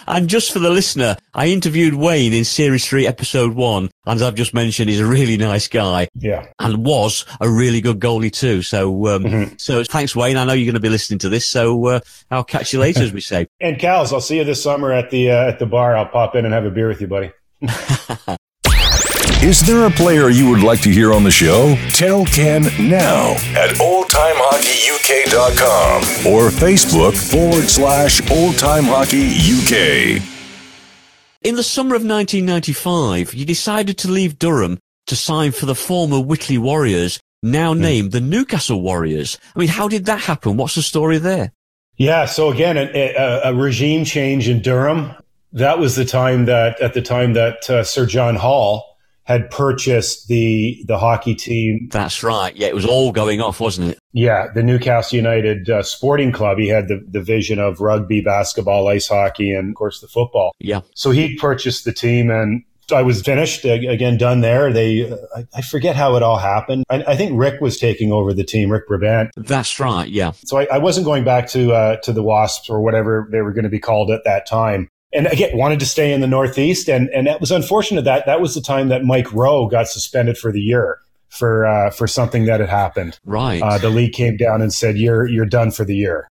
And 0.06 0.28
just 0.28 0.52
for 0.52 0.58
the 0.58 0.70
listener, 0.70 1.16
I 1.34 1.46
interviewed 1.46 1.94
Wayne 1.94 2.32
in 2.32 2.44
Series 2.44 2.84
3, 2.84 3.06
Episode 3.06 3.54
1. 3.54 3.90
And 4.06 4.16
as 4.16 4.22
I've 4.22 4.34
just 4.34 4.52
mentioned, 4.52 4.90
he's 4.90 4.98
a 4.98 5.06
really 5.06 5.36
nice 5.36 5.68
guy. 5.68 6.08
Yeah. 6.16 6.46
And 6.58 6.84
was 6.84 7.24
a 7.40 7.48
really 7.48 7.80
good 7.80 8.00
goalie 8.00 8.32
too. 8.32 8.62
So, 8.62 9.06
um, 9.06 9.22
mm-hmm. 9.22 9.54
so 9.56 9.84
thanks, 9.84 10.16
Wayne. 10.16 10.36
I 10.36 10.44
know 10.44 10.52
you're 10.52 10.66
going 10.66 10.74
to 10.74 10.80
be 10.80 10.88
listening 10.88 11.20
to 11.20 11.28
this. 11.28 11.48
So, 11.48 11.86
uh, 11.86 12.00
I'll 12.28 12.42
catch 12.42 12.72
you 12.72 12.80
later, 12.80 13.02
as 13.02 13.12
we 13.12 13.20
say. 13.20 13.46
and 13.60 13.78
Cowles, 13.78 14.12
I'll 14.12 14.20
see 14.20 14.38
you 14.38 14.44
this 14.44 14.60
summer 14.60 14.92
at 14.92 15.10
the, 15.10 15.30
uh, 15.30 15.48
at 15.48 15.60
the 15.60 15.66
bar. 15.66 15.96
I'll 15.96 16.06
pop 16.06 16.34
in 16.34 16.44
and 16.44 16.52
have 16.52 16.64
a 16.64 16.70
beer 16.70 16.88
with 16.88 17.00
you, 17.00 17.06
buddy. 17.06 17.30
Is 19.42 19.62
there 19.62 19.86
a 19.86 19.90
player 19.90 20.28
you 20.28 20.50
would 20.50 20.62
like 20.62 20.82
to 20.82 20.90
hear 20.90 21.14
on 21.14 21.24
the 21.24 21.30
show? 21.30 21.74
Tell 21.94 22.26
Ken 22.26 22.64
now 22.78 23.30
at 23.56 23.70
oldtimehockeyuk.com 23.76 26.02
or 26.30 26.50
Facebook 26.50 27.16
forward 27.16 27.64
slash 27.64 28.20
oldtimehockeyuk. 28.20 30.22
In 31.40 31.56
the 31.56 31.62
summer 31.62 31.94
of 31.94 32.02
1995, 32.02 33.32
you 33.32 33.46
decided 33.46 33.96
to 33.96 34.10
leave 34.10 34.38
Durham 34.38 34.78
to 35.06 35.16
sign 35.16 35.52
for 35.52 35.64
the 35.64 35.74
former 35.74 36.20
Whitley 36.20 36.58
Warriors, 36.58 37.18
now 37.42 37.72
hmm. 37.72 37.80
named 37.80 38.12
the 38.12 38.20
Newcastle 38.20 38.82
Warriors. 38.82 39.38
I 39.56 39.58
mean, 39.58 39.68
how 39.68 39.88
did 39.88 40.04
that 40.04 40.20
happen? 40.20 40.58
What's 40.58 40.74
the 40.74 40.82
story 40.82 41.16
there? 41.16 41.52
Yeah, 41.96 42.26
so 42.26 42.52
again, 42.52 42.76
a, 42.76 43.14
a, 43.14 43.40
a 43.44 43.54
regime 43.54 44.04
change 44.04 44.50
in 44.50 44.60
Durham. 44.60 45.14
That 45.54 45.78
was 45.78 45.96
the 45.96 46.04
time 46.04 46.44
that, 46.44 46.78
at 46.82 46.92
the 46.92 47.00
time 47.00 47.32
that 47.32 47.70
uh, 47.70 47.84
Sir 47.84 48.04
John 48.04 48.36
Hall, 48.36 48.89
had 49.30 49.48
purchased 49.48 50.26
the 50.26 50.82
the 50.88 50.98
hockey 50.98 51.36
team. 51.36 51.88
That's 51.92 52.24
right. 52.24 52.54
Yeah, 52.56 52.66
it 52.66 52.74
was 52.74 52.84
all 52.84 53.12
going 53.12 53.40
off, 53.40 53.60
wasn't 53.60 53.92
it? 53.92 53.98
Yeah, 54.12 54.48
the 54.52 54.62
Newcastle 54.62 55.16
United 55.16 55.70
uh, 55.70 55.84
Sporting 55.84 56.32
Club. 56.32 56.58
He 56.58 56.66
had 56.66 56.88
the, 56.88 57.00
the 57.08 57.22
vision 57.22 57.60
of 57.60 57.80
rugby, 57.80 58.20
basketball, 58.22 58.88
ice 58.88 59.06
hockey, 59.06 59.52
and 59.52 59.68
of 59.68 59.76
course 59.76 60.00
the 60.00 60.08
football. 60.08 60.52
Yeah. 60.58 60.80
So 60.96 61.12
he 61.12 61.36
purchased 61.36 61.84
the 61.84 61.92
team, 61.92 62.28
and 62.28 62.64
I 62.92 63.02
was 63.02 63.22
finished 63.22 63.64
again, 63.64 64.18
done 64.18 64.40
there. 64.40 64.72
They, 64.72 65.08
uh, 65.08 65.16
I, 65.36 65.46
I, 65.54 65.62
forget 65.62 65.94
how 65.94 66.16
it 66.16 66.24
all 66.24 66.38
happened. 66.38 66.82
I, 66.90 67.04
I, 67.06 67.16
think 67.16 67.38
Rick 67.38 67.60
was 67.60 67.78
taking 67.78 68.10
over 68.10 68.34
the 68.34 68.42
team, 68.42 68.68
Rick 68.68 68.88
Brabant. 68.88 69.30
That's 69.36 69.78
right. 69.78 70.08
Yeah. 70.08 70.32
So 70.44 70.58
I, 70.58 70.66
I 70.72 70.78
wasn't 70.78 71.06
going 71.06 71.22
back 71.22 71.46
to 71.50 71.72
uh, 71.72 71.96
to 71.98 72.12
the 72.12 72.24
Wasps 72.24 72.68
or 72.68 72.80
whatever 72.80 73.28
they 73.30 73.42
were 73.42 73.52
going 73.52 73.62
to 73.62 73.70
be 73.70 73.78
called 73.78 74.10
at 74.10 74.24
that 74.24 74.44
time 74.44 74.88
and 75.12 75.26
again 75.26 75.56
wanted 75.56 75.80
to 75.80 75.86
stay 75.86 76.12
in 76.12 76.20
the 76.20 76.26
Northeast, 76.26 76.88
and 76.88 77.08
and 77.10 77.26
that 77.26 77.40
was 77.40 77.50
unfortunate 77.50 78.04
that 78.04 78.26
that 78.26 78.40
was 78.40 78.54
the 78.54 78.60
time 78.60 78.88
that 78.88 79.04
Mike 79.04 79.32
Rowe 79.32 79.66
got 79.66 79.88
suspended 79.88 80.38
for 80.38 80.52
the 80.52 80.60
year 80.60 80.98
for 81.28 81.66
uh, 81.66 81.90
for 81.90 82.06
something 82.06 82.44
that 82.46 82.60
had 82.60 82.68
happened. 82.68 83.18
Right. 83.24 83.62
Uh, 83.62 83.78
the 83.78 83.90
league 83.90 84.12
came 84.12 84.36
down 84.36 84.62
and 84.62 84.72
said 84.72 84.98
you're 84.98 85.26
you're 85.26 85.46
done 85.46 85.70
for 85.70 85.84
the 85.84 85.94
year. 85.94 86.28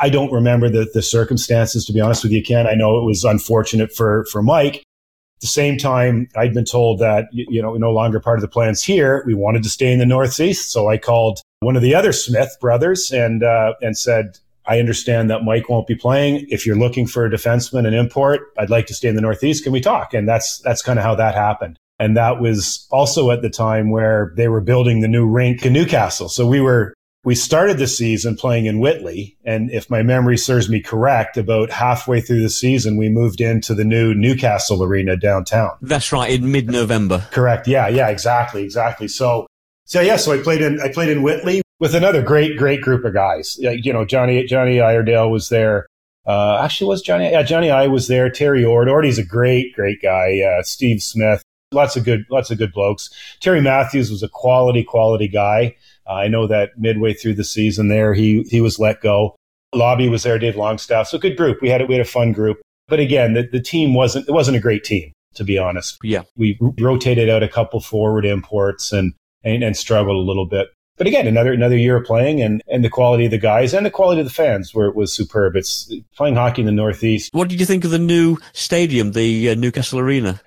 I 0.00 0.08
don't 0.08 0.32
remember 0.32 0.68
the 0.68 0.88
the 0.92 1.02
circumstances 1.02 1.84
to 1.86 1.92
be 1.92 2.00
honest 2.00 2.22
with 2.22 2.32
you, 2.32 2.42
Ken. 2.42 2.66
I 2.66 2.74
know 2.74 2.98
it 2.98 3.04
was 3.04 3.24
unfortunate 3.24 3.94
for 3.94 4.24
for 4.30 4.42
Mike. 4.42 4.76
At 4.76 5.42
the 5.42 5.48
same 5.48 5.76
time, 5.76 6.28
I'd 6.34 6.54
been 6.54 6.64
told 6.64 6.98
that 7.00 7.26
you 7.32 7.60
know 7.60 7.72
we're 7.72 7.78
no 7.78 7.92
longer 7.92 8.20
part 8.20 8.38
of 8.38 8.42
the 8.42 8.48
plans 8.48 8.82
here. 8.82 9.22
We 9.26 9.34
wanted 9.34 9.62
to 9.64 9.68
stay 9.68 9.92
in 9.92 9.98
the 9.98 10.06
Northeast, 10.06 10.72
so 10.72 10.88
I 10.88 10.96
called 10.96 11.40
one 11.60 11.76
of 11.76 11.82
the 11.82 11.94
other 11.94 12.12
Smith 12.12 12.56
brothers 12.60 13.10
and 13.10 13.42
uh, 13.42 13.74
and 13.82 13.98
said, 13.98 14.38
I 14.66 14.80
understand 14.80 15.30
that 15.30 15.44
Mike 15.44 15.68
won't 15.68 15.86
be 15.86 15.94
playing. 15.94 16.46
If 16.48 16.66
you're 16.66 16.76
looking 16.76 17.06
for 17.06 17.24
a 17.24 17.30
defenseman 17.30 17.86
and 17.86 17.94
import, 17.94 18.52
I'd 18.58 18.70
like 18.70 18.86
to 18.86 18.94
stay 18.94 19.08
in 19.08 19.14
the 19.14 19.20
Northeast. 19.20 19.64
Can 19.64 19.72
we 19.72 19.80
talk? 19.80 20.14
And 20.14 20.28
that's 20.28 20.58
that's 20.60 20.82
kind 20.82 20.98
of 20.98 21.04
how 21.04 21.14
that 21.14 21.34
happened. 21.34 21.78
And 21.98 22.16
that 22.16 22.40
was 22.40 22.86
also 22.90 23.30
at 23.30 23.42
the 23.42 23.50
time 23.50 23.90
where 23.90 24.32
they 24.36 24.48
were 24.48 24.60
building 24.60 25.00
the 25.00 25.08
new 25.08 25.26
rink 25.26 25.64
in 25.64 25.72
Newcastle. 25.72 26.28
So 26.28 26.46
we 26.46 26.60
were 26.60 26.94
we 27.24 27.34
started 27.34 27.78
the 27.78 27.88
season 27.88 28.36
playing 28.36 28.66
in 28.66 28.78
Whitley, 28.78 29.36
and 29.44 29.68
if 29.72 29.90
my 29.90 30.00
memory 30.04 30.38
serves 30.38 30.68
me 30.68 30.80
correct, 30.80 31.36
about 31.36 31.70
halfway 31.70 32.20
through 32.20 32.40
the 32.40 32.48
season, 32.48 32.96
we 32.96 33.08
moved 33.08 33.40
into 33.40 33.74
the 33.74 33.84
new 33.84 34.14
Newcastle 34.14 34.80
Arena 34.80 35.16
downtown. 35.16 35.72
That's 35.82 36.12
right, 36.12 36.30
in 36.30 36.52
mid-November. 36.52 37.26
Correct. 37.32 37.66
Yeah, 37.66 37.88
yeah, 37.88 38.10
exactly, 38.10 38.62
exactly. 38.62 39.08
So, 39.08 39.48
so 39.86 40.00
yeah, 40.00 40.16
so 40.18 40.34
I 40.34 40.38
played 40.38 40.62
in 40.62 40.80
I 40.80 40.92
played 40.92 41.08
in 41.08 41.22
Whitley 41.22 41.62
with 41.80 41.94
another 41.94 42.22
great, 42.22 42.56
great 42.56 42.80
group 42.80 43.04
of 43.04 43.14
guys. 43.14 43.56
You 43.58 43.92
know, 43.92 44.04
Johnny 44.04 44.44
Johnny 44.44 44.80
Iredale 44.80 45.30
was 45.30 45.48
there. 45.48 45.86
Uh, 46.26 46.60
actually, 46.62 46.88
was 46.88 47.02
Johnny? 47.02 47.30
Yeah, 47.30 47.42
Johnny 47.42 47.70
I 47.70 47.86
was 47.86 48.08
there. 48.08 48.28
Terry 48.30 48.64
Ord. 48.64 48.88
Ordy's 48.88 49.18
a 49.18 49.24
great, 49.24 49.74
great 49.74 50.02
guy. 50.02 50.40
Uh, 50.40 50.62
Steve 50.62 51.02
Smith. 51.02 51.42
Lots 51.72 51.96
of 51.96 52.04
good, 52.04 52.24
lots 52.30 52.50
of 52.52 52.58
good 52.58 52.72
blokes. 52.72 53.10
Terry 53.40 53.60
Matthews 53.60 54.08
was 54.08 54.22
a 54.22 54.28
quality, 54.28 54.84
quality 54.84 55.26
guy. 55.26 55.74
Uh, 56.08 56.14
I 56.14 56.28
know 56.28 56.46
that 56.46 56.70
midway 56.78 57.12
through 57.12 57.34
the 57.34 57.44
season 57.44 57.88
there, 57.88 58.14
he 58.14 58.42
he 58.44 58.60
was 58.60 58.78
let 58.78 59.00
go. 59.00 59.34
Lobby 59.74 60.08
was 60.08 60.22
there, 60.22 60.38
Dave 60.38 60.56
Longstaff. 60.56 61.08
So 61.08 61.18
good 61.18 61.36
group. 61.36 61.60
We 61.60 61.68
had, 61.68 61.80
it 61.80 61.88
we 61.88 61.94
had 61.94 62.00
a 62.00 62.08
fun 62.08 62.32
group. 62.32 62.60
But 62.88 63.00
again, 63.00 63.34
the, 63.34 63.48
the 63.50 63.60
team 63.60 63.94
wasn't, 63.94 64.28
it 64.28 64.32
wasn't 64.32 64.56
a 64.56 64.60
great 64.60 64.84
team, 64.84 65.12
to 65.34 65.44
be 65.44 65.58
honest. 65.58 65.98
Yeah. 66.02 66.22
We 66.36 66.56
rotated 66.78 67.28
out 67.28 67.42
a 67.42 67.48
couple 67.48 67.80
forward 67.80 68.24
imports 68.24 68.92
and, 68.92 69.12
and, 69.42 69.64
and 69.64 69.76
struggled 69.76 70.16
a 70.16 70.26
little 70.26 70.46
bit. 70.46 70.68
But 70.98 71.06
again, 71.06 71.26
another 71.26 71.52
another 71.52 71.76
year 71.76 71.96
of 71.96 72.04
playing, 72.04 72.40
and 72.40 72.62
and 72.68 72.84
the 72.84 72.88
quality 72.88 73.26
of 73.26 73.30
the 73.30 73.38
guys 73.38 73.74
and 73.74 73.84
the 73.84 73.90
quality 73.90 74.20
of 74.20 74.26
the 74.26 74.32
fans 74.32 74.74
were 74.74 74.90
was 74.90 75.12
superb. 75.12 75.54
It's 75.54 75.92
playing 76.16 76.36
hockey 76.36 76.62
in 76.62 76.66
the 76.66 76.72
Northeast. 76.72 77.34
What 77.34 77.48
did 77.48 77.60
you 77.60 77.66
think 77.66 77.84
of 77.84 77.90
the 77.90 77.98
new 77.98 78.38
stadium, 78.54 79.12
the 79.12 79.50
uh, 79.50 79.54
Newcastle 79.54 79.98
Arena? 79.98 80.40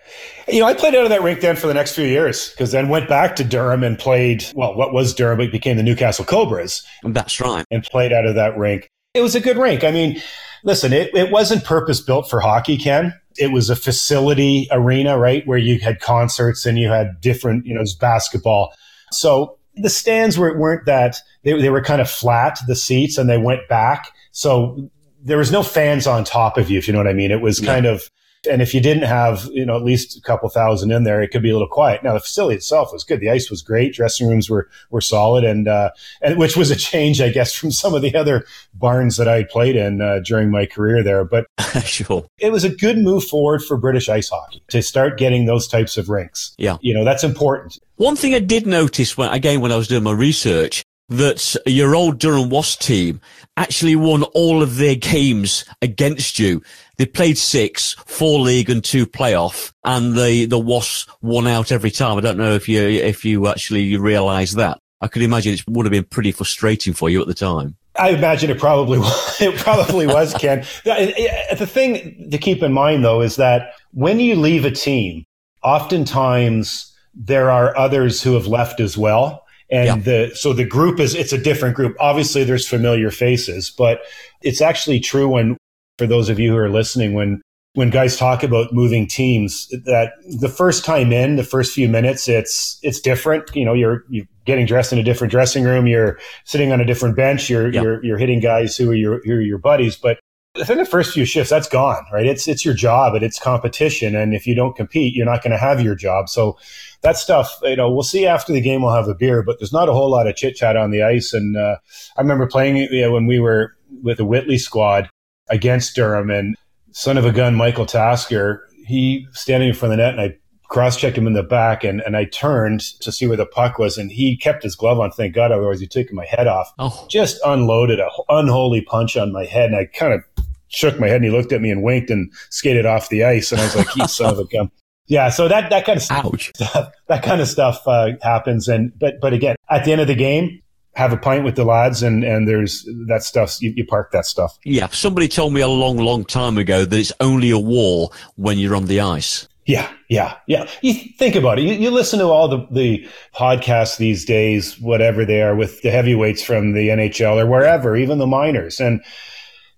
You 0.47 0.61
know, 0.61 0.65
I 0.65 0.73
played 0.73 0.95
out 0.95 1.03
of 1.03 1.09
that 1.09 1.21
rink 1.21 1.41
then 1.41 1.55
for 1.55 1.67
the 1.67 1.73
next 1.75 1.93
few 1.93 2.05
years 2.05 2.49
because 2.49 2.71
then 2.71 2.89
went 2.89 3.07
back 3.07 3.35
to 3.35 3.43
Durham 3.43 3.83
and 3.83 3.99
played. 3.99 4.43
Well, 4.55 4.75
what 4.75 4.91
was 4.91 5.13
Durham? 5.13 5.39
It 5.39 5.51
became 5.51 5.77
the 5.77 5.83
Newcastle 5.83 6.25
Cobras. 6.25 6.83
That's 7.03 7.39
right. 7.39 7.65
And 7.69 7.83
played 7.83 8.11
out 8.11 8.25
of 8.25 8.33
that 8.35 8.57
rink. 8.57 8.89
It 9.13 9.21
was 9.21 9.35
a 9.35 9.39
good 9.39 9.57
rink. 9.57 9.83
I 9.83 9.91
mean, 9.91 10.19
listen, 10.63 10.93
it, 10.93 11.13
it 11.13 11.31
wasn't 11.31 11.63
purpose 11.63 12.01
built 12.01 12.27
for 12.27 12.39
hockey, 12.39 12.77
Ken. 12.77 13.13
It 13.37 13.51
was 13.51 13.69
a 13.69 13.75
facility 13.75 14.67
arena, 14.71 15.17
right, 15.17 15.45
where 15.45 15.57
you 15.59 15.79
had 15.79 15.99
concerts 15.99 16.65
and 16.65 16.79
you 16.79 16.89
had 16.89 17.21
different, 17.21 17.67
you 17.67 17.73
know, 17.75 17.79
it 17.79 17.83
was 17.83 17.95
basketball. 17.95 18.73
So 19.11 19.58
the 19.75 19.89
stands 19.89 20.37
were, 20.37 20.57
weren't 20.57 20.85
that 20.85 21.17
they, 21.43 21.59
they 21.59 21.69
were 21.69 21.81
kind 21.81 22.01
of 22.01 22.09
flat 22.09 22.59
the 22.67 22.75
seats 22.75 23.17
and 23.17 23.29
they 23.29 23.37
went 23.37 23.67
back 23.67 24.11
so 24.31 24.89
there 25.21 25.37
was 25.37 25.51
no 25.51 25.63
fans 25.63 26.07
on 26.07 26.23
top 26.23 26.57
of 26.57 26.69
you 26.69 26.77
if 26.77 26.87
you 26.87 26.93
know 26.93 26.99
what 26.99 27.07
i 27.07 27.13
mean 27.13 27.31
it 27.31 27.41
was 27.41 27.59
yeah. 27.59 27.73
kind 27.73 27.85
of 27.85 28.09
and 28.49 28.61
if 28.61 28.73
you 28.73 28.81
didn't 28.81 29.03
have 29.03 29.45
you 29.51 29.65
know 29.65 29.75
at 29.75 29.83
least 29.83 30.17
a 30.17 30.21
couple 30.21 30.47
thousand 30.49 30.91
in 30.91 31.03
there 31.03 31.21
it 31.21 31.29
could 31.29 31.41
be 31.41 31.49
a 31.49 31.53
little 31.53 31.67
quiet. 31.67 32.03
Now 32.03 32.13
the 32.13 32.19
facility 32.19 32.57
itself 32.57 32.93
was 32.93 33.03
good. 33.03 33.19
The 33.19 33.29
ice 33.29 33.49
was 33.49 33.61
great. 33.61 33.93
Dressing 33.93 34.27
rooms 34.27 34.49
were 34.49 34.69
were 34.89 35.01
solid. 35.01 35.43
And 35.43 35.67
uh 35.67 35.91
and 36.21 36.37
which 36.37 36.55
was 36.55 36.71
a 36.71 36.75
change 36.75 37.21
i 37.21 37.29
guess 37.29 37.53
from 37.59 37.71
some 37.71 37.93
of 37.93 38.01
the 38.01 38.15
other 38.15 38.45
barns 38.73 39.17
that 39.17 39.27
i 39.27 39.43
played 39.43 39.75
in 39.75 40.01
uh, 40.01 40.19
during 40.23 40.51
my 40.51 40.65
career 40.65 41.03
there. 41.03 41.25
But 41.25 41.47
sure. 41.83 42.25
it 42.37 42.51
was 42.51 42.63
a 42.63 42.69
good 42.69 42.97
move 42.97 43.23
forward 43.23 43.63
for 43.63 43.77
british 43.77 44.09
ice 44.09 44.29
hockey 44.29 44.63
to 44.69 44.81
start 44.81 45.17
getting 45.17 45.45
those 45.45 45.67
types 45.67 45.97
of 45.97 46.09
rinks. 46.09 46.53
Yeah. 46.57 46.77
You 46.81 46.93
know 46.93 47.03
that's 47.03 47.23
important. 47.23 47.79
One 47.95 48.15
thing 48.15 48.33
i 48.33 48.39
did 48.39 48.65
notice 48.65 49.17
when 49.17 49.29
again 49.29 49.61
when 49.61 49.71
i 49.71 49.75
was 49.75 49.87
doing 49.87 50.03
my 50.03 50.11
research 50.11 50.83
that 51.09 51.55
your 51.65 51.95
old 51.95 52.19
Durham 52.19 52.49
Wasp 52.49 52.81
team 52.81 53.19
actually 53.57 53.95
won 53.95 54.23
all 54.23 54.61
of 54.61 54.77
their 54.77 54.95
games 54.95 55.65
against 55.81 56.39
you. 56.39 56.61
They 56.97 57.05
played 57.05 57.37
six, 57.37 57.95
four 58.05 58.39
league 58.39 58.69
and 58.69 58.83
two 58.83 59.05
playoff, 59.05 59.71
and 59.83 60.15
the 60.15 60.45
the 60.45 60.59
Wasps 60.59 61.07
won 61.21 61.47
out 61.47 61.71
every 61.71 61.91
time. 61.91 62.17
I 62.17 62.21
don't 62.21 62.37
know 62.37 62.53
if 62.53 62.69
you 62.69 62.81
if 62.81 63.25
you 63.25 63.47
actually 63.47 63.95
realise 63.97 64.53
that. 64.53 64.79
I 65.01 65.07
could 65.07 65.21
imagine 65.21 65.53
it 65.53 65.63
would 65.67 65.85
have 65.85 65.91
been 65.91 66.03
pretty 66.03 66.31
frustrating 66.31 66.93
for 66.93 67.09
you 67.09 67.21
at 67.21 67.27
the 67.27 67.33
time. 67.33 67.77
I 67.97 68.09
imagine 68.09 68.49
it 68.49 68.59
probably 68.59 68.99
it 69.39 69.57
probably 69.59 70.07
was, 70.07 70.33
Ken. 70.33 70.65
The 70.83 71.67
thing 71.69 72.29
to 72.31 72.37
keep 72.37 72.63
in 72.63 72.73
mind 72.73 73.03
though 73.03 73.21
is 73.21 73.35
that 73.37 73.73
when 73.91 74.19
you 74.19 74.35
leave 74.35 74.65
a 74.65 74.71
team, 74.71 75.25
oftentimes 75.63 76.93
there 77.13 77.49
are 77.49 77.75
others 77.77 78.21
who 78.21 78.33
have 78.33 78.47
left 78.47 78.79
as 78.79 78.97
well. 78.97 79.45
And 79.71 79.85
yeah. 79.85 79.95
the, 80.27 80.35
so 80.35 80.53
the 80.53 80.65
group 80.65 80.99
is, 80.99 81.13
it's 81.13 81.33
a 81.33 81.37
different 81.37 81.75
group. 81.75 81.95
Obviously 81.99 82.43
there's 82.43 82.67
familiar 82.67 83.11
faces, 83.11 83.69
but 83.69 84.01
it's 84.41 84.61
actually 84.61 84.99
true 84.99 85.29
when, 85.29 85.57
for 85.97 86.07
those 86.07 86.29
of 86.29 86.39
you 86.39 86.51
who 86.51 86.57
are 86.57 86.69
listening, 86.69 87.13
when, 87.13 87.41
when 87.73 87.91
guys 87.91 88.17
talk 88.17 88.41
about 88.41 88.73
moving 88.73 89.07
teams, 89.07 89.67
that 89.85 90.13
the 90.39 90.49
first 90.49 90.83
time 90.83 91.11
in, 91.11 91.35
the 91.35 91.43
first 91.43 91.73
few 91.73 91.87
minutes, 91.87 92.27
it's, 92.27 92.79
it's 92.81 92.99
different. 92.99 93.55
You 93.55 93.63
know, 93.63 93.73
you're, 93.73 94.05
you're 94.09 94.25
getting 94.45 94.65
dressed 94.65 94.91
in 94.91 94.97
a 94.97 95.03
different 95.03 95.29
dressing 95.29 95.63
room. 95.63 95.85
You're 95.85 96.17
sitting 96.45 96.71
on 96.71 96.81
a 96.81 96.85
different 96.85 97.15
bench. 97.15 97.49
You're, 97.49 97.71
yeah. 97.71 97.81
you're, 97.81 98.03
you're 98.03 98.17
hitting 98.17 98.39
guys 98.39 98.75
who 98.75 98.89
are 98.89 98.95
your, 98.95 99.21
who 99.23 99.33
are 99.33 99.41
your 99.41 99.59
buddies, 99.59 99.95
but 99.95 100.19
within 100.55 100.79
the 100.79 100.85
first 100.85 101.13
few 101.13 101.25
shifts, 101.25 101.49
that's 101.49 101.69
gone, 101.69 102.03
right? 102.11 102.25
It's 102.25 102.47
it's 102.47 102.65
your 102.65 102.73
job 102.73 103.13
and 103.13 103.23
it's 103.23 103.39
competition, 103.39 104.15
and 104.15 104.33
if 104.33 104.47
you 104.47 104.55
don't 104.55 104.75
compete, 104.75 105.15
you're 105.15 105.25
not 105.25 105.43
going 105.43 105.51
to 105.51 105.57
have 105.57 105.79
your 105.79 105.95
job. 105.95 106.27
So 106.27 106.57
that 107.01 107.17
stuff, 107.17 107.59
you 107.63 107.75
know, 107.75 107.91
we'll 107.91 108.03
see 108.03 108.25
after 108.25 108.51
the 108.51 108.61
game. 108.61 108.81
We'll 108.81 108.93
have 108.93 109.07
a 109.07 109.15
beer, 109.15 109.41
but 109.41 109.59
there's 109.59 109.73
not 109.73 109.89
a 109.89 109.93
whole 109.93 110.11
lot 110.11 110.27
of 110.27 110.35
chit 110.35 110.55
chat 110.55 110.75
on 110.75 110.91
the 110.91 111.03
ice. 111.03 111.33
And 111.33 111.55
uh, 111.55 111.77
I 112.17 112.21
remember 112.21 112.47
playing 112.47 112.77
you 112.77 113.01
know, 113.01 113.13
when 113.13 113.25
we 113.25 113.39
were 113.39 113.75
with 114.03 114.17
the 114.17 114.25
Whitley 114.25 114.57
squad 114.57 115.09
against 115.49 115.95
Durham, 115.95 116.29
and 116.29 116.55
son 116.91 117.17
of 117.17 117.25
a 117.25 117.31
gun, 117.31 117.55
Michael 117.55 117.85
Tasker, 117.85 118.67
he 118.85 119.27
standing 119.31 119.69
in 119.69 119.75
front 119.75 119.93
of 119.93 119.97
the 119.97 120.03
net, 120.03 120.13
and 120.13 120.21
I 120.21 120.37
cross 120.63 120.97
checked 120.97 121.17
him 121.17 121.27
in 121.27 121.33
the 121.33 121.43
back, 121.43 121.83
and, 121.83 122.01
and 122.01 122.15
I 122.15 122.25
turned 122.25 122.81
to 123.01 123.11
see 123.11 123.27
where 123.27 123.37
the 123.37 123.45
puck 123.45 123.79
was, 123.79 123.97
and 123.97 124.11
he 124.11 124.37
kept 124.37 124.63
his 124.63 124.75
glove 124.75 124.99
on. 124.99 125.11
Thank 125.11 125.33
God, 125.33 125.51
otherwise 125.51 125.79
he 125.79 125.87
took 125.87 126.11
my 126.13 126.25
head 126.25 126.47
off. 126.47 126.71
Oh. 126.79 127.05
Just 127.09 127.39
unloaded 127.45 127.99
a 127.99 128.09
unholy 128.29 128.81
punch 128.81 129.17
on 129.17 129.31
my 129.31 129.45
head, 129.45 129.71
and 129.71 129.75
I 129.75 129.85
kind 129.85 130.13
of 130.13 130.23
shook 130.67 130.99
my 130.99 131.07
head, 131.07 131.17
and 131.17 131.25
he 131.25 131.31
looked 131.31 131.51
at 131.51 131.61
me 131.61 131.71
and 131.71 131.81
winked 131.81 132.09
and 132.09 132.31
skated 132.49 132.85
off 132.85 133.09
the 133.09 133.23
ice, 133.23 133.51
and 133.51 133.59
I 133.61 133.65
was 133.65 133.75
like, 133.75 133.95
"You 133.95 134.07
son 134.07 134.33
of 134.33 134.39
a 134.39 134.45
gun." 134.45 134.69
Yeah, 135.09 135.29
so 135.29 135.47
that 135.47 135.71
that 135.71 135.85
kind 135.85 135.99
of 135.99 136.05
Ouch. 136.11 136.51
stuff, 136.55 136.91
that 137.07 137.23
kind 137.23 137.41
of 137.41 137.47
stuff 137.47 137.81
uh, 137.87 138.11
happens, 138.21 138.67
and 138.67 138.97
but 138.97 139.19
but 139.19 139.33
again, 139.33 139.55
at 139.69 139.83
the 139.83 139.91
end 139.91 140.01
of 140.01 140.07
the 140.07 140.15
game, 140.15 140.61
have 140.93 141.11
a 141.11 141.17
pint 141.17 141.43
with 141.43 141.55
the 141.55 141.65
lads, 141.65 142.03
and 142.03 142.23
and 142.23 142.47
there's 142.47 142.87
that 143.07 143.23
stuff. 143.23 143.59
You, 143.59 143.73
you 143.75 143.85
park 143.85 144.11
that 144.11 144.25
stuff. 144.25 144.57
Yeah, 144.63 144.87
somebody 144.89 145.27
told 145.27 145.51
me 145.51 145.61
a 145.61 145.67
long, 145.67 145.97
long 145.97 146.25
time 146.25 146.59
ago 146.59 146.85
that 146.85 146.95
it's 146.95 147.11
only 147.19 147.49
a 147.49 147.57
war 147.57 148.11
when 148.35 148.59
you're 148.59 148.75
on 148.75 148.85
the 148.85 148.99
ice. 148.99 149.47
Yeah, 149.65 149.91
yeah, 150.09 150.35
yeah. 150.47 150.67
You 150.81 150.93
think 150.93 151.35
about 151.35 151.59
it. 151.59 151.63
You, 151.63 151.73
you, 151.73 151.91
listen 151.91 152.17
to 152.19 152.25
all 152.25 152.47
the, 152.47 152.65
the 152.71 153.07
podcasts 153.35 153.97
these 153.97 154.25
days, 154.25 154.79
whatever 154.79 155.25
they 155.25 155.43
are, 155.43 155.55
with 155.55 155.83
the 155.83 155.91
heavyweights 155.91 156.43
from 156.43 156.73
the 156.73 156.87
NHL 156.87 157.39
or 157.39 157.45
wherever, 157.45 157.95
even 157.95 158.17
the 158.17 158.25
minors. 158.25 158.79
And 158.79 158.99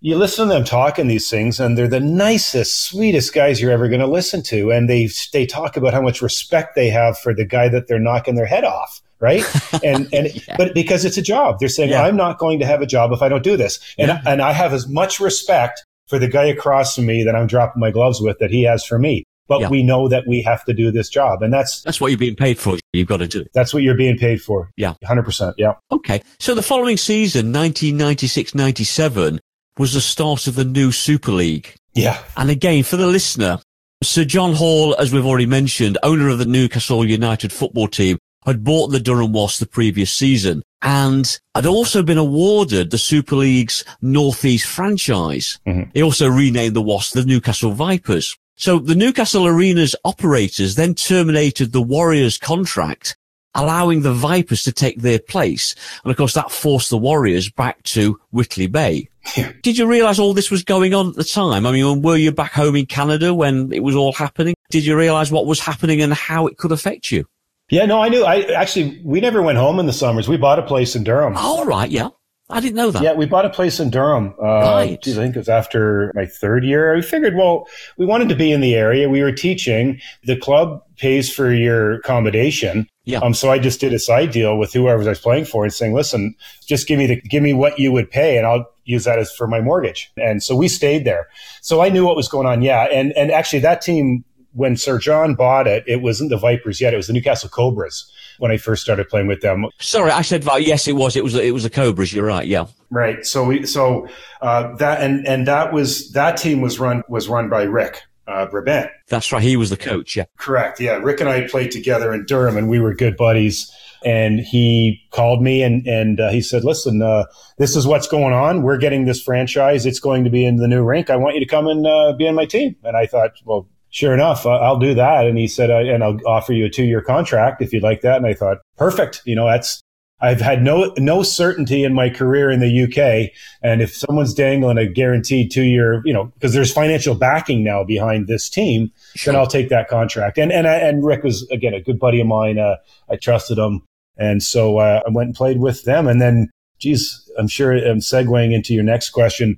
you 0.02 0.18
listen 0.18 0.48
to 0.48 0.54
them 0.54 0.64
talking 0.64 1.08
these 1.08 1.30
things 1.30 1.60
and 1.60 1.78
they're 1.78 1.88
the 1.88 2.00
nicest, 2.00 2.86
sweetest 2.86 3.34
guys 3.34 3.62
you're 3.62 3.72
ever 3.72 3.88
going 3.88 4.02
to 4.02 4.08
listen 4.08 4.42
to. 4.42 4.72
And 4.72 4.90
they, 4.90 5.08
they 5.32 5.46
talk 5.46 5.78
about 5.78 5.94
how 5.94 6.02
much 6.02 6.24
respect 6.24 6.74
they 6.76 6.90
have 6.90 7.20
for 7.20 7.36
the 7.36 7.46
guy 7.46 7.70
that 7.70 7.88
they're 7.88 8.00
knocking 8.00 8.34
their 8.34 8.48
head 8.48 8.64
off. 8.64 9.02
Right. 9.20 9.46
And, 9.84 10.14
and, 10.14 10.36
yeah. 10.48 10.58
but 10.58 10.74
because 10.74 11.06
it's 11.06 11.18
a 11.18 11.22
job, 11.22 11.58
they're 11.60 11.70
saying, 11.70 11.92
yeah. 11.92 12.04
I'm 12.04 12.16
not 12.16 12.38
going 12.38 12.60
to 12.60 12.66
have 12.66 12.82
a 12.82 12.86
job 12.86 13.12
if 13.12 13.22
I 13.22 13.30
don't 13.30 13.44
do 13.44 13.56
this. 13.58 13.80
And, 13.98 14.10
yeah. 14.10 14.22
and 14.26 14.42
I 14.42 14.52
have 14.52 14.74
as 14.74 14.88
much 14.88 15.20
respect 15.20 15.86
for 16.08 16.20
the 16.20 16.28
guy 16.28 16.46
across 16.46 16.96
from 16.96 17.06
me 17.06 17.24
that 17.24 17.36
I'm 17.36 17.48
dropping 17.48 17.80
my 17.80 17.90
gloves 17.90 18.22
with 18.22 18.38
that 18.40 18.52
he 18.52 18.64
has 18.64 18.84
for 18.84 19.00
me. 19.00 19.24
But 19.48 19.70
we 19.70 19.84
know 19.84 20.08
that 20.08 20.26
we 20.28 20.42
have 20.44 20.64
to 20.66 20.74
do 20.74 20.92
this 20.92 21.10
job. 21.10 21.42
And 21.44 21.54
that's, 21.54 21.82
that's 21.82 22.00
what 22.00 22.10
you're 22.10 22.18
being 22.18 22.36
paid 22.36 22.58
for. 22.58 22.78
You've 22.94 23.08
got 23.08 23.18
to 23.18 23.28
do. 23.28 23.42
it 23.42 23.52
That's 23.54 23.74
what 23.74 23.84
you're 23.84 23.98
being 23.98 24.18
paid 24.18 24.42
for. 24.42 24.72
Yeah. 24.78 24.94
100%. 25.04 25.56
Yeah. 25.58 25.74
Okay. 25.92 26.22
So 26.40 26.56
the 26.56 26.62
following 26.62 26.98
season, 26.98 27.48
1996 27.48 28.56
97, 28.56 29.40
was 29.78 29.94
the 29.94 30.02
start 30.02 30.48
of 30.48 30.56
the 30.56 30.66
new 30.66 30.92
Super 30.92 31.32
League. 31.32 31.76
Yeah. 31.94 32.22
And 32.38 32.50
again, 32.50 32.84
for 32.84 32.98
the 32.98 33.08
listener, 33.08 33.60
Sir 34.04 34.26
John 34.26 34.54
Hall, 34.54 34.96
as 34.98 35.14
we've 35.14 35.26
already 35.26 35.46
mentioned, 35.46 35.98
owner 36.04 36.30
of 36.30 36.40
the 36.40 36.46
Newcastle 36.46 37.06
United 37.06 37.52
football 37.52 37.88
team, 37.88 38.18
had 38.46 38.64
bought 38.64 38.88
the 38.88 39.00
Durham 39.00 39.34
Wasps 39.34 39.60
the 39.60 39.68
previous 39.68 40.12
season 40.12 40.64
and 40.82 41.40
had 41.54 41.68
also 41.68 42.02
been 42.02 42.18
awarded 42.18 42.90
the 42.90 42.98
Super 42.98 43.36
League's 43.36 43.86
Northeast 44.02 44.66
franchise. 44.66 45.60
Mm-hmm. 45.68 45.92
He 45.94 46.02
also 46.02 46.28
renamed 46.28 46.76
the 46.76 46.82
Wasps 46.82 47.14
the 47.14 47.26
Newcastle 47.26 47.72
Vipers. 47.72 48.36
So 48.56 48.80
the 48.80 48.96
Newcastle 48.96 49.46
Arena's 49.46 49.96
operators 50.04 50.76
then 50.76 50.96
terminated 50.96 51.72
the 51.72 51.82
Warriors 51.82 52.38
contract 52.38 53.16
allowing 53.54 54.02
the 54.02 54.14
Vipers 54.14 54.64
to 54.64 54.72
take 54.72 55.02
their 55.02 55.20
place. 55.20 55.76
And 56.04 56.12
of 56.12 56.18
course, 56.18 56.34
that 56.34 56.52
forced 56.52 56.90
the 56.90 56.98
Warriors 56.98 57.50
back 57.50 57.84
to 57.84 58.20
Whitley 58.32 58.68
Bay. 58.68 59.10
Yeah. 59.38 59.52
Did 59.62 59.78
you 59.78 59.88
realize 59.88 60.20
all 60.20 60.34
this 60.34 60.52
was 60.52 60.64
going 60.64 60.94
on 60.94 61.10
at 61.10 61.16
the 61.16 61.24
time? 61.24 61.66
I 61.66 61.72
mean, 61.72 62.02
were 62.02 62.18
you 62.18 62.32
back 62.32 62.52
home 62.52 62.76
in 62.76 62.86
Canada 62.86 63.34
when 63.34 63.72
it 63.72 63.82
was 63.82 63.96
all 63.96 64.14
happening? 64.14 64.56
Did 64.70 64.86
you 64.86 64.98
realize 64.98 65.32
what 65.32 65.46
was 65.46 65.60
happening 65.60 66.02
and 66.02 66.14
how 66.14 66.48
it 66.48 66.58
could 66.58 66.72
affect 66.72 67.12
you? 67.12 67.26
Yeah, 67.70 67.86
no, 67.86 68.02
I 68.02 68.10
knew. 68.10 68.26
I 68.26 68.42
actually, 68.54 69.02
we 69.06 69.22
never 69.22 69.42
went 69.42 69.58
home 69.58 69.80
in 69.80 69.86
the 69.86 69.94
summers. 69.94 70.28
We 70.28 70.38
bought 70.38 70.60
a 70.60 70.64
place 70.64 70.96
in 70.96 71.04
Durham. 71.04 71.38
All 71.38 71.66
right, 71.66 71.90
yeah. 71.90 72.10
I 72.50 72.60
didn't 72.60 72.76
know 72.76 72.92
that. 72.92 73.02
Yeah, 73.02 73.14
we 73.14 73.26
bought 73.26 73.46
a 73.46 73.50
place 73.50 73.80
in 73.80 73.90
Durham. 73.92 74.34
Uh, 74.38 74.46
right. 74.46 75.02
Geez, 75.02 75.18
I 75.18 75.24
think 75.24 75.38
it 75.38 75.40
was 75.40 75.48
after 75.48 76.12
my 76.16 76.26
third 76.26 76.66
year. 76.66 76.94
We 76.94 77.02
figured, 77.02 77.36
well, 77.38 77.66
we 77.98 78.06
wanted 78.06 78.28
to 78.28 78.36
be 78.36 78.52
in 78.52 78.60
the 78.60 78.76
area. 78.76 79.08
We 79.08 79.24
were 79.24 79.32
teaching. 79.32 80.02
The 80.26 80.36
club 80.36 80.82
pays 80.98 81.34
for 81.34 81.54
your 81.54 81.94
accommodation. 81.94 82.88
Yeah. 83.04 83.20
Um, 83.20 83.34
so 83.34 83.50
I 83.50 83.58
just 83.58 83.80
did 83.80 83.94
a 83.94 84.00
side 84.00 84.32
deal 84.32 84.58
with 84.58 84.74
whoever 84.74 85.02
I 85.04 85.08
was 85.08 85.20
playing 85.20 85.46
for 85.46 85.64
and 85.64 85.74
saying, 85.74 85.94
listen, 85.94 86.36
just 86.66 86.88
give 86.88 87.00
me 87.00 87.08
the, 87.08 87.22
give 87.22 87.42
me 87.42 87.54
what 87.54 87.80
you 87.80 87.92
would 87.92 88.12
pay 88.12 88.38
and 88.38 88.46
I'll 88.46 88.70
use 88.86 89.06
that 89.06 89.18
as 89.18 89.32
for 89.32 89.48
my 89.48 89.60
mortgage. 89.60 90.12
And 90.18 90.44
so 90.44 90.56
we 90.56 90.68
stayed 90.68 91.04
there. 91.04 91.28
So 91.62 91.82
I 91.82 91.90
knew 91.90 92.06
what 92.06 92.16
was 92.16 92.28
going 92.28 92.46
on. 92.46 92.62
Yeah. 92.62 92.84
And, 92.92 93.12
and 93.14 93.32
actually 93.32 93.60
that 93.60 93.82
team, 93.82 94.24
when 94.54 94.76
Sir 94.76 95.00
John 95.00 95.34
bought 95.34 95.66
it, 95.66 95.84
it 95.88 96.02
wasn't 96.02 96.30
the 96.30 96.38
Vipers 96.38 96.82
yet. 96.82 96.94
It 96.94 96.98
was 96.98 97.08
the 97.08 97.14
Newcastle 97.14 97.50
Cobras 97.50 98.12
when 98.38 98.52
I 98.52 98.58
first 98.58 98.84
started 98.84 99.08
playing 99.08 99.28
with 99.28 99.42
them. 99.42 99.66
Sorry, 99.80 100.12
I 100.12 100.22
said 100.22 100.44
yes. 100.60 100.88
It 100.88 100.96
was. 100.98 101.16
It 101.16 101.24
was. 101.24 101.36
It 101.36 101.54
was 101.54 101.64
the 101.64 101.70
Cobras. 101.70 102.12
You're 102.14 102.26
right. 102.26 102.46
Yeah. 102.46 102.66
Right. 102.90 103.26
So 103.26 103.46
we. 103.46 103.66
So 103.66 104.08
uh, 104.42 104.76
that 104.76 105.02
and 105.02 105.26
and 105.26 105.48
that 105.48 105.72
was 105.72 106.12
that 106.12 106.38
team 106.38 106.60
was 106.60 106.80
run 106.80 107.04
was 107.08 107.30
run 107.30 107.50
by 107.50 107.64
Rick 107.64 108.04
uh, 108.28 108.46
Brabant. 108.46 108.90
That's 109.08 109.32
right. 109.32 109.42
He 109.42 109.58
was 109.58 109.70
the 109.70 109.78
coach. 109.78 110.16
Yeah. 110.16 110.26
Correct. 110.38 110.80
Yeah. 110.80 110.94
Rick 110.94 111.20
and 111.20 111.30
I 111.30 111.48
played 111.48 111.72
together 111.72 112.14
in 112.14 112.26
Durham, 112.26 112.58
and 112.58 112.70
we 112.70 112.80
were 112.80 112.94
good 112.94 113.18
buddies. 113.18 113.72
And 114.04 114.40
he 114.40 115.00
called 115.12 115.44
me 115.44 115.62
and, 115.62 115.86
and 115.86 116.20
uh, 116.20 116.32
he 116.32 116.42
said, 116.42 116.64
listen, 116.64 117.04
uh, 117.04 117.26
this 117.60 117.76
is 117.76 117.86
what's 117.86 118.08
going 118.08 118.34
on. 118.34 118.64
We're 118.64 118.80
getting 118.80 119.06
this 119.06 119.22
franchise. 119.22 119.86
It's 119.86 120.00
going 120.00 120.24
to 120.24 120.32
be 120.32 120.44
in 120.44 120.56
the 120.56 120.68
new 120.68 120.84
rink. 120.84 121.12
I 121.12 121.18
want 121.18 121.36
you 121.36 121.40
to 121.40 121.46
come 121.46 121.68
and 121.68 121.86
uh, 121.86 122.14
be 122.18 122.28
on 122.28 122.34
my 122.34 122.46
team. 122.46 122.76
And 122.84 122.98
I 122.98 123.06
thought, 123.06 123.34
well, 123.46 123.70
sure 123.92 124.16
enough, 124.16 124.48
I'll 124.48 124.80
do 124.80 124.96
that. 124.96 125.28
And 125.28 125.38
he 125.38 125.48
said, 125.48 125.70
and 125.70 126.04
I'll 126.04 126.18
offer 126.26 126.52
you 126.52 126.66
a 126.66 126.70
two 126.70 126.86
year 126.86 127.02
contract 127.04 127.62
if 127.62 127.74
you'd 127.74 127.84
like 127.84 128.02
that. 128.02 128.18
And 128.18 128.26
I 128.26 128.34
thought, 128.34 128.58
perfect. 128.76 129.22
You 129.26 129.36
know, 129.36 129.46
that's, 129.46 129.80
I've 130.22 130.42
had 130.42 130.62
no 130.62 130.94
no 130.98 131.24
certainty 131.24 131.84
in 131.84 131.94
my 131.94 132.10
career 132.10 132.52
in 132.52 132.60
the 132.60 132.84
UK, 132.84 133.32
and 133.64 133.82
if 133.82 133.96
someone's 133.96 134.34
dangling 134.34 134.78
a 134.78 134.86
guaranteed 134.86 135.52
two 135.52 135.64
year, 135.64 136.02
you 136.06 136.14
know, 136.14 136.26
because 136.26 136.54
there's 136.54 136.72
financial 136.72 137.16
backing 137.16 137.64
now 137.64 137.84
behind 137.84 138.28
this 138.28 138.48
team, 138.48 138.92
sure. 139.16 139.34
then 139.34 139.40
I'll 139.40 139.48
take 139.48 139.70
that 139.70 139.88
contract. 139.88 140.38
And 140.38 140.52
and 140.52 140.68
and 140.68 141.04
Rick 141.04 141.24
was 141.24 141.48
again 141.50 141.74
a 141.74 141.82
good 141.82 142.00
buddy 142.00 142.22
of 142.22 142.28
mine. 142.28 142.60
Uh, 142.60 142.76
I 143.10 143.16
trusted 143.16 143.58
him, 143.58 143.82
and 144.16 144.44
so 144.44 144.78
uh, 144.78 145.02
I 145.06 145.10
went 145.10 145.28
and 145.28 145.36
played 145.36 145.60
with 145.60 145.84
them. 145.86 146.08
And 146.08 146.22
then, 146.22 146.52
geez, 146.80 147.30
I'm 147.38 147.48
sure 147.48 147.74
I'm 147.74 148.00
segueing 148.00 148.54
into 148.54 148.74
your 148.76 148.84
next 148.84 149.10
question. 149.10 149.58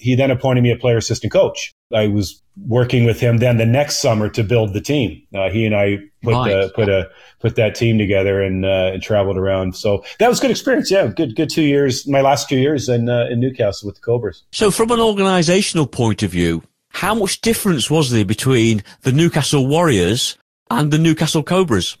He 0.00 0.14
then 0.14 0.30
appointed 0.30 0.62
me 0.62 0.70
a 0.70 0.76
player 0.76 0.96
assistant 0.96 1.32
coach. 1.32 1.72
I 1.94 2.06
was 2.06 2.42
working 2.66 3.04
with 3.04 3.20
him 3.20 3.38
then 3.38 3.58
the 3.58 3.66
next 3.66 4.00
summer 4.00 4.28
to 4.30 4.42
build 4.42 4.72
the 4.72 4.80
team. 4.80 5.22
Uh, 5.34 5.50
he 5.50 5.66
and 5.66 5.74
I 5.74 5.98
put 6.22 6.32
nice. 6.32 6.52
uh, 6.52 6.68
put 6.74 6.88
a 6.88 7.10
put 7.40 7.56
that 7.56 7.74
team 7.74 7.98
together 7.98 8.42
and, 8.42 8.64
uh, 8.64 8.90
and 8.92 9.02
traveled 9.02 9.36
around. 9.36 9.76
So 9.76 10.04
that 10.18 10.28
was 10.28 10.40
good 10.40 10.50
experience. 10.50 10.90
Yeah, 10.90 11.06
good 11.08 11.36
good 11.36 11.50
two 11.50 11.62
years. 11.62 12.06
My 12.06 12.20
last 12.20 12.48
two 12.48 12.58
years 12.58 12.88
in 12.88 13.08
uh, 13.08 13.26
in 13.30 13.40
Newcastle 13.40 13.86
with 13.86 13.96
the 13.96 14.02
Cobras. 14.02 14.42
So 14.52 14.70
from 14.70 14.90
an 14.90 14.98
organisational 14.98 15.90
point 15.90 16.22
of 16.22 16.30
view, 16.30 16.62
how 16.90 17.14
much 17.14 17.40
difference 17.40 17.90
was 17.90 18.10
there 18.10 18.24
between 18.24 18.82
the 19.02 19.12
Newcastle 19.12 19.66
Warriors 19.66 20.36
and 20.70 20.90
the 20.90 20.98
Newcastle 20.98 21.42
Cobras? 21.42 21.96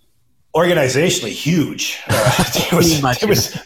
Organizationally, 0.54 1.30
huge. 1.30 2.00
Uh, 2.08 2.44
there, 2.70 2.78
was, 2.78 3.00
there, 3.00 3.28
was, 3.28 3.58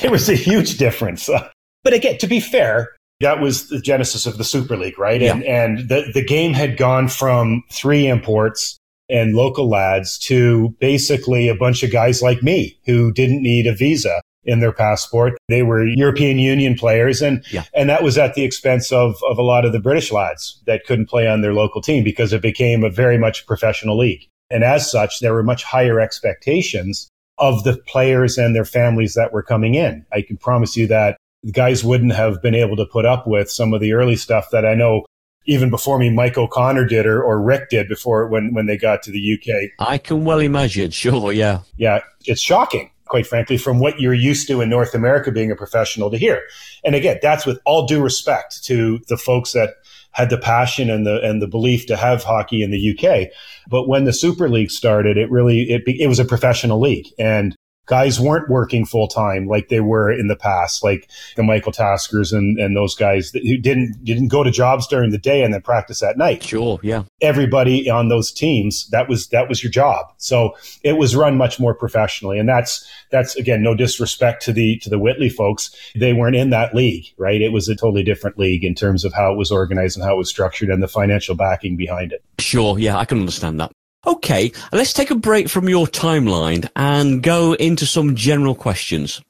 there 0.00 0.10
was 0.10 0.28
a 0.28 0.36
huge 0.36 0.78
difference. 0.78 1.28
But 1.82 1.94
again, 1.94 2.18
to 2.18 2.26
be 2.26 2.40
fair, 2.40 2.90
that 3.20 3.40
was 3.40 3.68
the 3.68 3.80
genesis 3.80 4.26
of 4.26 4.38
the 4.38 4.44
Super 4.44 4.76
League, 4.76 4.98
right? 4.98 5.20
Yeah. 5.20 5.34
And 5.34 5.44
and 5.44 5.88
the 5.88 6.10
the 6.12 6.24
game 6.24 6.52
had 6.52 6.76
gone 6.76 7.08
from 7.08 7.62
three 7.70 8.06
imports 8.06 8.78
and 9.08 9.34
local 9.34 9.68
lads 9.68 10.18
to 10.18 10.74
basically 10.80 11.48
a 11.48 11.54
bunch 11.54 11.82
of 11.82 11.92
guys 11.92 12.22
like 12.22 12.42
me 12.42 12.78
who 12.86 13.12
didn't 13.12 13.42
need 13.42 13.66
a 13.66 13.74
visa 13.74 14.20
in 14.44 14.60
their 14.60 14.72
passport. 14.72 15.34
They 15.48 15.62
were 15.62 15.86
European 15.86 16.38
Union 16.38 16.74
players 16.74 17.20
and 17.20 17.44
yeah. 17.50 17.64
and 17.74 17.90
that 17.90 18.02
was 18.02 18.16
at 18.16 18.34
the 18.34 18.44
expense 18.44 18.90
of 18.90 19.16
of 19.28 19.38
a 19.38 19.42
lot 19.42 19.64
of 19.64 19.72
the 19.72 19.80
British 19.80 20.10
lads 20.10 20.60
that 20.66 20.86
couldn't 20.86 21.10
play 21.10 21.26
on 21.26 21.42
their 21.42 21.52
local 21.54 21.82
team 21.82 22.04
because 22.04 22.32
it 22.32 22.40
became 22.40 22.84
a 22.84 22.90
very 22.90 23.18
much 23.18 23.46
professional 23.46 23.98
league. 23.98 24.26
And 24.50 24.64
as 24.64 24.90
such, 24.90 25.20
there 25.20 25.34
were 25.34 25.44
much 25.44 25.62
higher 25.62 26.00
expectations 26.00 27.08
of 27.38 27.64
the 27.64 27.76
players 27.86 28.36
and 28.36 28.54
their 28.54 28.64
families 28.64 29.14
that 29.14 29.32
were 29.32 29.42
coming 29.42 29.74
in. 29.74 30.04
I 30.12 30.22
can 30.22 30.36
promise 30.36 30.76
you 30.76 30.86
that 30.88 31.16
the 31.42 31.52
guys 31.52 31.82
wouldn't 31.82 32.12
have 32.12 32.42
been 32.42 32.54
able 32.54 32.76
to 32.76 32.86
put 32.86 33.06
up 33.06 33.26
with 33.26 33.50
some 33.50 33.72
of 33.72 33.80
the 33.80 33.92
early 33.92 34.16
stuff 34.16 34.48
that 34.52 34.66
I 34.66 34.74
know 34.74 35.04
even 35.46 35.70
before 35.70 35.98
me, 35.98 36.10
Mike 36.10 36.36
O'Connor 36.36 36.86
did 36.86 37.06
or, 37.06 37.22
or 37.22 37.40
Rick 37.40 37.70
did 37.70 37.88
before 37.88 38.26
when, 38.28 38.52
when 38.52 38.66
they 38.66 38.76
got 38.76 39.02
to 39.04 39.10
the 39.10 39.34
UK. 39.34 39.70
I 39.78 39.98
can 39.98 40.24
well 40.24 40.38
imagine. 40.38 40.90
Sure. 40.90 41.32
Yeah. 41.32 41.60
Yeah. 41.76 42.00
It's 42.26 42.42
shocking, 42.42 42.90
quite 43.06 43.26
frankly, 43.26 43.56
from 43.56 43.80
what 43.80 44.00
you're 44.00 44.14
used 44.14 44.46
to 44.48 44.60
in 44.60 44.68
North 44.68 44.94
America 44.94 45.32
being 45.32 45.50
a 45.50 45.56
professional 45.56 46.10
to 46.10 46.18
here. 46.18 46.42
And 46.84 46.94
again, 46.94 47.18
that's 47.22 47.46
with 47.46 47.58
all 47.64 47.86
due 47.86 48.02
respect 48.02 48.62
to 48.64 49.00
the 49.08 49.16
folks 49.16 49.52
that 49.52 49.76
had 50.12 50.28
the 50.28 50.38
passion 50.38 50.90
and 50.90 51.06
the, 51.06 51.20
and 51.22 51.40
the 51.40 51.48
belief 51.48 51.86
to 51.86 51.96
have 51.96 52.22
hockey 52.22 52.62
in 52.62 52.70
the 52.70 52.98
UK. 52.98 53.28
But 53.68 53.88
when 53.88 54.04
the 54.04 54.12
Super 54.12 54.48
League 54.48 54.70
started, 54.70 55.16
it 55.16 55.30
really, 55.30 55.62
it, 55.70 55.82
it 55.86 56.08
was 56.08 56.18
a 56.18 56.24
professional 56.24 56.80
league 56.80 57.06
and 57.18 57.56
guys 57.90 58.20
weren't 58.20 58.48
working 58.48 58.86
full 58.86 59.08
time 59.08 59.48
like 59.48 59.68
they 59.68 59.80
were 59.80 60.12
in 60.12 60.28
the 60.28 60.36
past, 60.36 60.84
like 60.84 61.10
the 61.34 61.42
Michael 61.42 61.72
Taskers 61.72 62.32
and, 62.32 62.56
and 62.56 62.76
those 62.76 62.94
guys 62.94 63.32
who 63.32 63.58
didn't 63.58 64.02
didn't 64.04 64.28
go 64.28 64.44
to 64.44 64.50
jobs 64.52 64.86
during 64.86 65.10
the 65.10 65.18
day 65.18 65.42
and 65.42 65.52
then 65.52 65.60
practice 65.60 66.00
at 66.00 66.16
night. 66.16 66.44
Sure, 66.44 66.78
yeah. 66.84 67.02
Everybody 67.20 67.90
on 67.90 68.08
those 68.08 68.30
teams 68.30 68.88
that 68.90 69.08
was 69.08 69.26
that 69.28 69.48
was 69.48 69.62
your 69.62 69.72
job. 69.72 70.06
So 70.18 70.56
it 70.84 70.92
was 70.92 71.16
run 71.16 71.36
much 71.36 71.58
more 71.58 71.74
professionally, 71.74 72.38
and 72.38 72.48
that's 72.48 72.88
that's 73.10 73.34
again 73.34 73.60
no 73.60 73.74
disrespect 73.74 74.42
to 74.44 74.52
the 74.52 74.78
to 74.78 74.88
the 74.88 74.98
Whitley 74.98 75.28
folks. 75.28 75.74
They 75.96 76.12
weren't 76.12 76.36
in 76.36 76.50
that 76.50 76.74
league, 76.74 77.06
right? 77.18 77.40
It 77.40 77.52
was 77.52 77.68
a 77.68 77.74
totally 77.74 78.04
different 78.04 78.38
league 78.38 78.62
in 78.62 78.76
terms 78.76 79.04
of 79.04 79.12
how 79.12 79.32
it 79.32 79.36
was 79.36 79.50
organized 79.50 79.96
and 79.96 80.06
how 80.06 80.14
it 80.14 80.18
was 80.18 80.28
structured 80.28 80.68
and 80.68 80.80
the 80.80 80.88
financial 80.88 81.34
backing 81.34 81.76
behind 81.76 82.12
it. 82.12 82.22
Sure, 82.38 82.78
yeah, 82.78 82.96
I 82.96 83.04
can 83.04 83.18
understand 83.18 83.58
that. 83.58 83.72
Okay, 84.06 84.52
let's 84.72 84.92
take 84.92 85.10
a 85.10 85.14
break 85.14 85.48
from 85.48 85.68
your 85.68 85.86
timeline 85.86 86.68
and 86.74 87.22
go 87.22 87.52
into 87.54 87.84
some 87.84 88.16
general 88.16 88.54
questions. 88.54 89.20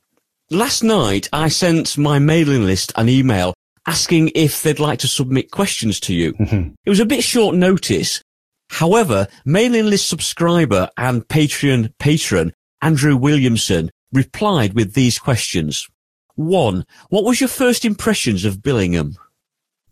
Last 0.51 0.83
night, 0.83 1.29
I 1.33 1.49
sent 1.49 1.99
my 1.99 2.19
mailing 2.19 2.65
list 2.65 2.93
an 2.97 3.09
email 3.09 3.55
asking 3.87 4.31
if 4.35 4.63
they'd 4.63 4.79
like 4.79 5.01
to 5.01 5.09
submit 5.09 5.51
questions 5.51 5.99
to 6.01 6.15
you. 6.15 6.33
Mm-hmm. 6.35 6.71
It 6.85 6.91
was 6.91 7.01
a 7.01 7.07
bit 7.07 7.25
short 7.25 7.57
notice. 7.57 8.23
However, 8.69 9.27
mailing 9.45 9.87
list 9.87 10.09
subscriber 10.09 10.89
and 10.97 11.27
Patreon 11.27 11.93
patron 11.99 12.53
Andrew 12.83 13.17
Williamson 13.17 13.91
replied 14.13 14.75
with 14.75 14.95
these 14.95 15.19
questions. 15.19 15.89
One, 16.37 16.87
what 17.09 17.25
was 17.25 17.41
your 17.41 17.49
first 17.49 17.85
impressions 17.85 18.45
of 18.45 18.59
Billingham? 18.59 19.17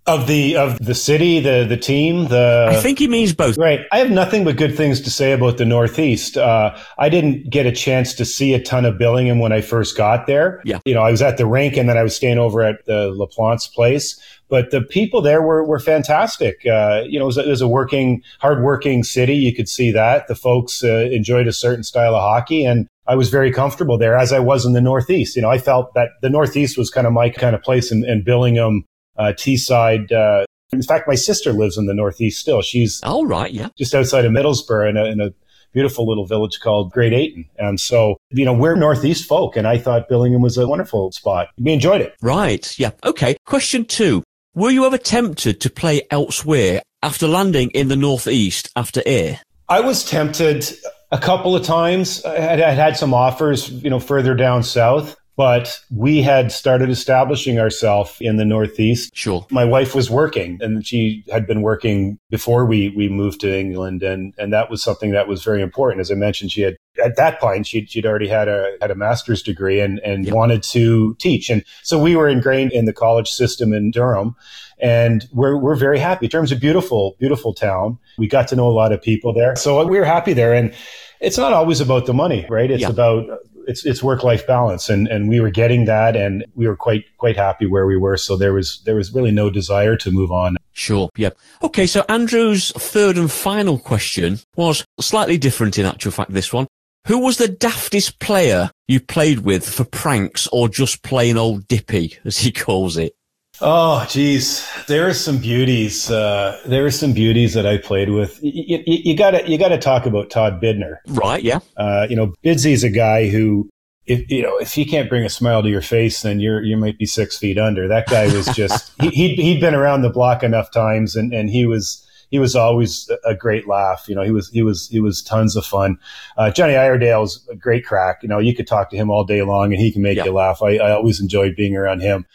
Of 0.08 0.26
the 0.26 0.56
of 0.56 0.78
the 0.84 0.94
city, 0.94 1.38
the 1.40 1.66
the 1.68 1.76
team, 1.76 2.28
the 2.28 2.68
I 2.70 2.80
think 2.80 2.98
he 2.98 3.06
means 3.06 3.34
both. 3.34 3.58
Right. 3.58 3.80
I 3.92 3.98
have 3.98 4.10
nothing 4.10 4.44
but 4.44 4.56
good 4.56 4.76
things 4.76 5.00
to 5.02 5.10
say 5.10 5.32
about 5.32 5.58
the 5.58 5.64
Northeast. 5.64 6.36
Uh, 6.36 6.76
I 6.98 7.08
didn't 7.08 7.50
get 7.50 7.66
a 7.66 7.72
chance 7.72 8.14
to 8.14 8.24
see 8.24 8.54
a 8.54 8.62
ton 8.62 8.84
of 8.84 8.94
Billingham 8.94 9.40
when 9.40 9.52
I 9.52 9.60
first 9.60 9.96
got 9.96 10.26
there. 10.26 10.62
Yeah. 10.64 10.80
You 10.84 10.94
know, 10.94 11.02
I 11.02 11.10
was 11.10 11.22
at 11.22 11.36
the 11.36 11.46
rink 11.46 11.76
and 11.76 11.88
then 11.88 11.98
I 11.98 12.02
was 12.02 12.16
staying 12.16 12.38
over 12.38 12.62
at 12.62 12.86
the 12.86 13.10
LaPlante 13.10 13.72
place. 13.72 14.18
But 14.48 14.70
the 14.70 14.80
people 14.80 15.20
there 15.20 15.42
were, 15.42 15.62
were 15.62 15.78
fantastic. 15.78 16.64
Uh, 16.66 17.02
you 17.06 17.18
know, 17.18 17.26
it 17.26 17.26
was, 17.26 17.36
it 17.36 17.46
was, 17.46 17.60
a 17.60 17.68
working, 17.68 18.22
hardworking 18.40 19.04
city. 19.04 19.34
You 19.34 19.54
could 19.54 19.68
see 19.68 19.92
that. 19.92 20.26
The 20.26 20.34
folks 20.34 20.82
uh, 20.82 21.10
enjoyed 21.12 21.46
a 21.46 21.52
certain 21.52 21.84
style 21.84 22.14
of 22.14 22.22
hockey. 22.22 22.64
And 22.64 22.88
I 23.06 23.14
was 23.14 23.28
very 23.28 23.52
comfortable 23.52 23.98
there 23.98 24.16
as 24.16 24.32
I 24.32 24.38
was 24.38 24.64
in 24.64 24.72
the 24.72 24.80
Northeast. 24.80 25.36
You 25.36 25.42
know, 25.42 25.50
I 25.50 25.58
felt 25.58 25.92
that 25.92 26.08
the 26.22 26.30
Northeast 26.30 26.78
was 26.78 26.88
kind 26.88 27.06
of 27.06 27.12
my 27.12 27.28
kind 27.28 27.54
of 27.54 27.62
place 27.62 27.90
and, 27.90 28.04
and 28.04 28.24
Billingham 28.24 28.84
uh, 29.18 29.32
Teesside. 29.36 30.12
Uh, 30.12 30.44
in 30.72 30.82
fact, 30.82 31.08
my 31.08 31.14
sister 31.14 31.52
lives 31.52 31.76
in 31.76 31.86
the 31.86 31.94
Northeast 31.94 32.40
still. 32.40 32.62
She's 32.62 33.02
all 33.02 33.26
right, 33.26 33.52
yeah, 33.52 33.68
just 33.76 33.94
outside 33.94 34.24
of 34.24 34.32
Middlesbrough 34.32 34.90
in 34.90 34.96
a, 34.96 35.04
in 35.06 35.20
a 35.20 35.32
beautiful 35.72 36.06
little 36.06 36.26
village 36.26 36.60
called 36.60 36.90
Great 36.92 37.12
Ayton. 37.12 37.46
And 37.58 37.78
so, 37.78 38.16
you 38.30 38.44
know, 38.44 38.54
we're 38.54 38.74
Northeast 38.74 39.28
folk, 39.28 39.56
and 39.56 39.66
I 39.66 39.78
thought 39.78 40.08
Billingham 40.08 40.40
was 40.42 40.56
a 40.56 40.66
wonderful 40.66 41.12
spot. 41.12 41.48
We 41.58 41.72
enjoyed 41.72 42.00
it. 42.00 42.14
Right. 42.22 42.78
Yeah. 42.78 42.90
Okay. 43.04 43.36
Question 43.44 43.84
two. 43.84 44.22
Were 44.54 44.70
you 44.70 44.86
ever 44.86 44.98
tempted 44.98 45.60
to 45.60 45.70
play 45.70 46.02
elsewhere 46.10 46.82
after 47.02 47.28
landing 47.28 47.70
in 47.70 47.88
the 47.88 47.96
Northeast 47.96 48.70
after 48.74 49.02
Ayr? 49.06 49.40
I 49.68 49.80
was 49.80 50.04
tempted 50.04 50.68
a 51.12 51.18
couple 51.18 51.54
of 51.54 51.64
times. 51.64 52.24
I 52.24 52.38
had, 52.38 52.60
I 52.60 52.70
had 52.70 52.96
some 52.96 53.14
offers, 53.14 53.70
you 53.70 53.90
know, 53.90 54.00
further 54.00 54.34
down 54.34 54.62
south. 54.62 55.16
But 55.38 55.80
we 55.88 56.20
had 56.20 56.50
started 56.50 56.90
establishing 56.90 57.60
ourselves 57.60 58.16
in 58.20 58.38
the 58.38 58.44
Northeast. 58.44 59.12
Sure. 59.14 59.46
My 59.52 59.64
wife 59.64 59.94
was 59.94 60.10
working 60.10 60.58
and 60.60 60.84
she 60.84 61.22
had 61.30 61.46
been 61.46 61.62
working 61.62 62.18
before 62.28 62.66
we, 62.66 62.88
we 62.96 63.08
moved 63.08 63.40
to 63.42 63.56
England. 63.56 64.02
And, 64.02 64.34
and 64.36 64.52
that 64.52 64.68
was 64.68 64.82
something 64.82 65.12
that 65.12 65.28
was 65.28 65.44
very 65.44 65.62
important. 65.62 66.00
As 66.00 66.10
I 66.10 66.16
mentioned, 66.16 66.50
she 66.50 66.62
had, 66.62 66.76
at 67.04 67.14
that 67.18 67.38
point, 67.38 67.68
she'd, 67.68 67.88
she'd 67.88 68.04
already 68.04 68.26
had 68.26 68.48
a, 68.48 68.76
had 68.80 68.90
a 68.90 68.96
master's 68.96 69.40
degree 69.40 69.78
and, 69.78 70.00
and 70.00 70.24
yep. 70.24 70.34
wanted 70.34 70.64
to 70.64 71.14
teach. 71.20 71.50
And 71.50 71.62
so 71.84 72.02
we 72.02 72.16
were 72.16 72.28
ingrained 72.28 72.72
in 72.72 72.86
the 72.86 72.92
college 72.92 73.30
system 73.30 73.72
in 73.72 73.92
Durham 73.92 74.34
and 74.80 75.28
we're, 75.32 75.56
we're 75.56 75.76
very 75.76 76.00
happy. 76.00 76.26
Terms 76.26 76.50
of 76.50 76.58
beautiful, 76.58 77.14
beautiful 77.20 77.54
town, 77.54 77.96
we 78.18 78.26
got 78.26 78.48
to 78.48 78.56
know 78.56 78.66
a 78.66 78.74
lot 78.74 78.90
of 78.90 79.00
people 79.00 79.32
there. 79.32 79.54
So 79.54 79.86
we 79.86 80.00
were 80.00 80.04
happy 80.04 80.32
there. 80.32 80.52
And 80.52 80.74
it's 81.20 81.38
not 81.38 81.52
always 81.52 81.80
about 81.80 82.06
the 82.06 82.14
money, 82.14 82.44
right? 82.48 82.72
It's 82.72 82.82
yeah. 82.82 82.90
about 82.90 83.24
it's 83.68 83.84
it's 83.84 84.02
work 84.02 84.24
life 84.24 84.46
balance, 84.46 84.88
and 84.88 85.06
and 85.06 85.28
we 85.28 85.40
were 85.40 85.50
getting 85.50 85.84
that, 85.84 86.16
and 86.16 86.44
we 86.54 86.66
were 86.66 86.76
quite 86.76 87.04
quite 87.18 87.36
happy 87.36 87.66
where 87.66 87.86
we 87.86 87.96
were. 87.96 88.16
So 88.16 88.36
there 88.36 88.52
was 88.52 88.80
there 88.84 88.96
was 88.96 89.14
really 89.14 89.30
no 89.30 89.50
desire 89.50 89.94
to 89.96 90.10
move 90.10 90.32
on. 90.32 90.56
Sure. 90.72 91.10
Yep. 91.16 91.36
Okay. 91.62 91.86
So 91.86 92.04
Andrew's 92.08 92.72
third 92.72 93.18
and 93.18 93.30
final 93.30 93.78
question 93.78 94.40
was 94.56 94.84
slightly 94.98 95.38
different 95.38 95.78
in 95.78 95.86
actual 95.86 96.10
fact. 96.10 96.32
This 96.32 96.52
one. 96.52 96.66
Who 97.06 97.20
was 97.20 97.38
the 97.38 97.48
daftest 97.48 98.18
player 98.18 98.70
you 98.86 99.00
played 99.00 99.40
with 99.40 99.66
for 99.66 99.84
pranks 99.84 100.46
or 100.52 100.68
just 100.68 101.02
plain 101.02 101.38
old 101.38 101.66
dippy, 101.66 102.18
as 102.24 102.38
he 102.38 102.52
calls 102.52 102.98
it? 102.98 103.14
Oh, 103.60 104.06
geez, 104.08 104.66
there 104.86 105.08
are 105.08 105.14
some 105.14 105.38
beauties. 105.38 106.10
Uh, 106.10 106.60
there 106.66 106.84
are 106.86 106.90
some 106.90 107.12
beauties 107.12 107.54
that 107.54 107.66
I 107.66 107.78
played 107.78 108.10
with. 108.10 108.38
You, 108.42 109.16
gotta, 109.16 109.48
you 109.48 109.58
gotta 109.58 109.78
talk 109.78 110.06
about 110.06 110.30
Todd 110.30 110.60
Bidner, 110.62 110.98
right? 111.08 111.42
Yeah. 111.42 111.58
Uh, 111.76 112.06
you 112.08 112.14
know, 112.14 112.34
Bidsy's 112.42 112.84
a 112.84 112.90
guy 112.90 113.28
who, 113.28 113.68
if 114.06 114.30
you 114.30 114.42
know, 114.42 114.56
if 114.58 114.72
he 114.72 114.84
can't 114.84 115.08
bring 115.08 115.24
a 115.24 115.28
smile 115.28 115.62
to 115.62 115.68
your 115.68 115.82
face, 115.82 116.22
then 116.22 116.40
you're 116.40 116.62
you 116.62 116.76
might 116.76 116.98
be 116.98 117.06
six 117.06 117.36
feet 117.36 117.58
under. 117.58 117.88
That 117.88 118.06
guy 118.06 118.26
was 118.32 118.46
just 118.54 118.92
he, 119.02 119.08
he'd 119.08 119.38
he'd 119.38 119.60
been 119.60 119.74
around 119.74 120.02
the 120.02 120.10
block 120.10 120.42
enough 120.42 120.70
times, 120.70 121.16
and 121.16 121.34
and 121.34 121.50
he 121.50 121.66
was 121.66 122.04
he 122.30 122.38
was 122.38 122.54
always 122.54 123.10
a 123.24 123.34
great 123.34 123.66
laugh. 123.66 124.04
You 124.08 124.14
know, 124.14 124.22
he 124.22 124.30
was 124.30 124.48
he 124.50 124.62
was 124.62 124.88
he 124.88 125.00
was 125.00 125.20
tons 125.22 125.56
of 125.56 125.66
fun. 125.66 125.98
Uh, 126.36 126.50
Johnny 126.50 126.74
Iredale's 126.74 127.46
a 127.50 127.56
great 127.56 127.84
crack. 127.84 128.22
You 128.22 128.28
know, 128.28 128.38
you 128.38 128.54
could 128.54 128.66
talk 128.66 128.90
to 128.90 128.96
him 128.96 129.10
all 129.10 129.24
day 129.24 129.42
long, 129.42 129.72
and 129.72 129.80
he 129.80 129.92
can 129.92 130.02
make 130.02 130.16
yeah. 130.16 130.24
you 130.24 130.32
laugh. 130.32 130.62
I, 130.62 130.76
I 130.76 130.92
always 130.92 131.20
enjoyed 131.20 131.56
being 131.56 131.76
around 131.76 132.00
him. 132.00 132.26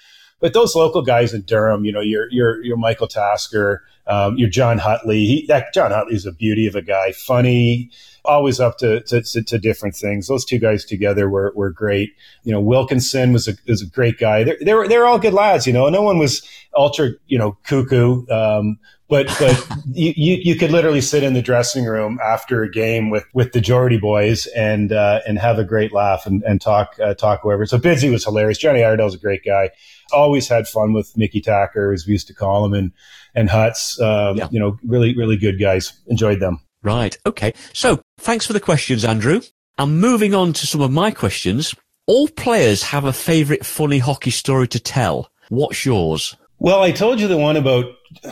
But 0.43 0.51
those 0.51 0.75
local 0.75 1.03
guys 1.03 1.33
in 1.33 1.43
Durham, 1.43 1.85
you 1.85 1.93
know, 1.93 2.01
your 2.01 2.29
your 2.29 2.61
your 2.65 2.75
Michael 2.75 3.07
Tasker, 3.07 3.81
um, 4.07 4.37
your 4.37 4.49
John 4.49 4.77
Hutley. 4.77 5.25
He, 5.25 5.45
that 5.47 5.73
John 5.73 5.91
Hutley's 5.91 6.25
a 6.25 6.33
beauty 6.33 6.67
of 6.67 6.75
a 6.75 6.81
guy, 6.81 7.13
funny 7.13 7.89
always 8.25 8.59
up 8.59 8.77
to, 8.77 9.01
to, 9.01 9.21
to, 9.21 9.43
to, 9.43 9.59
different 9.59 9.95
things. 9.95 10.27
Those 10.27 10.45
two 10.45 10.57
guys 10.57 10.85
together 10.85 11.29
were, 11.29 11.51
were 11.55 11.69
great. 11.69 12.11
You 12.43 12.53
know, 12.53 12.61
Wilkinson 12.61 13.33
was 13.33 13.47
a, 13.47 13.53
was 13.67 13.81
a 13.81 13.85
great 13.85 14.17
guy. 14.17 14.43
They're, 14.43 14.57
they 14.61 14.73
were, 14.73 14.87
they're 14.87 15.05
all 15.05 15.19
good 15.19 15.33
lads, 15.33 15.67
you 15.67 15.73
know, 15.73 15.89
no 15.89 16.01
one 16.01 16.17
was 16.17 16.47
ultra, 16.75 17.09
you 17.27 17.37
know, 17.37 17.57
cuckoo. 17.63 18.25
Um, 18.29 18.79
but, 19.09 19.27
but 19.39 19.67
you, 19.91 20.13
you, 20.15 20.35
you, 20.41 20.55
could 20.55 20.71
literally 20.71 21.01
sit 21.01 21.23
in 21.23 21.33
the 21.33 21.41
dressing 21.41 21.85
room 21.85 22.17
after 22.23 22.63
a 22.63 22.71
game 22.71 23.09
with, 23.09 23.25
with 23.33 23.51
the 23.51 23.59
Geordie 23.61 23.99
boys 23.99 24.45
and, 24.55 24.93
uh, 24.93 25.19
and 25.27 25.37
have 25.37 25.59
a 25.59 25.65
great 25.65 25.91
laugh 25.91 26.25
and, 26.25 26.43
and 26.43 26.61
talk, 26.61 26.95
uh, 27.03 27.13
talk 27.13 27.41
whoever. 27.41 27.65
So 27.65 27.77
Bidsy 27.77 28.09
was 28.09 28.23
hilarious. 28.23 28.57
Johnny 28.57 28.79
Iredale's 28.79 29.15
a 29.15 29.19
great 29.19 29.43
guy. 29.43 29.71
Always 30.11 30.47
had 30.47 30.67
fun 30.67 30.93
with 30.93 31.15
Mickey 31.17 31.41
Tacker, 31.41 31.93
as 31.93 32.05
we 32.05 32.13
used 32.13 32.27
to 32.27 32.33
call 32.33 32.65
him, 32.65 32.73
and, 32.73 32.91
and 33.35 33.49
Huts, 33.49 33.99
um, 33.99 34.37
yeah. 34.37 34.47
you 34.51 34.59
know, 34.59 34.77
really, 34.85 35.15
really 35.15 35.37
good 35.37 35.59
guys. 35.59 35.93
Enjoyed 36.07 36.39
them. 36.39 36.59
Right. 36.83 37.17
Okay. 37.25 37.53
So 37.71 38.01
thanks 38.19 38.45
for 38.45 38.53
the 38.53 38.59
questions, 38.59 39.05
Andrew. 39.05 39.41
I'm 39.77 39.99
moving 39.99 40.35
on 40.35 40.53
to 40.53 40.67
some 40.67 40.81
of 40.81 40.91
my 40.91 41.11
questions. 41.11 41.73
All 42.05 42.27
players 42.27 42.83
have 42.83 43.05
a 43.05 43.13
favourite 43.13 43.65
funny 43.65 43.99
hockey 43.99 44.31
story 44.31 44.67
to 44.67 44.79
tell. 44.79 45.29
What's 45.49 45.85
yours? 45.85 46.35
Well, 46.59 46.81
I 46.81 46.91
told 46.91 47.19
you 47.19 47.27
the 47.27 47.37
one 47.37 47.57
about 47.57 47.85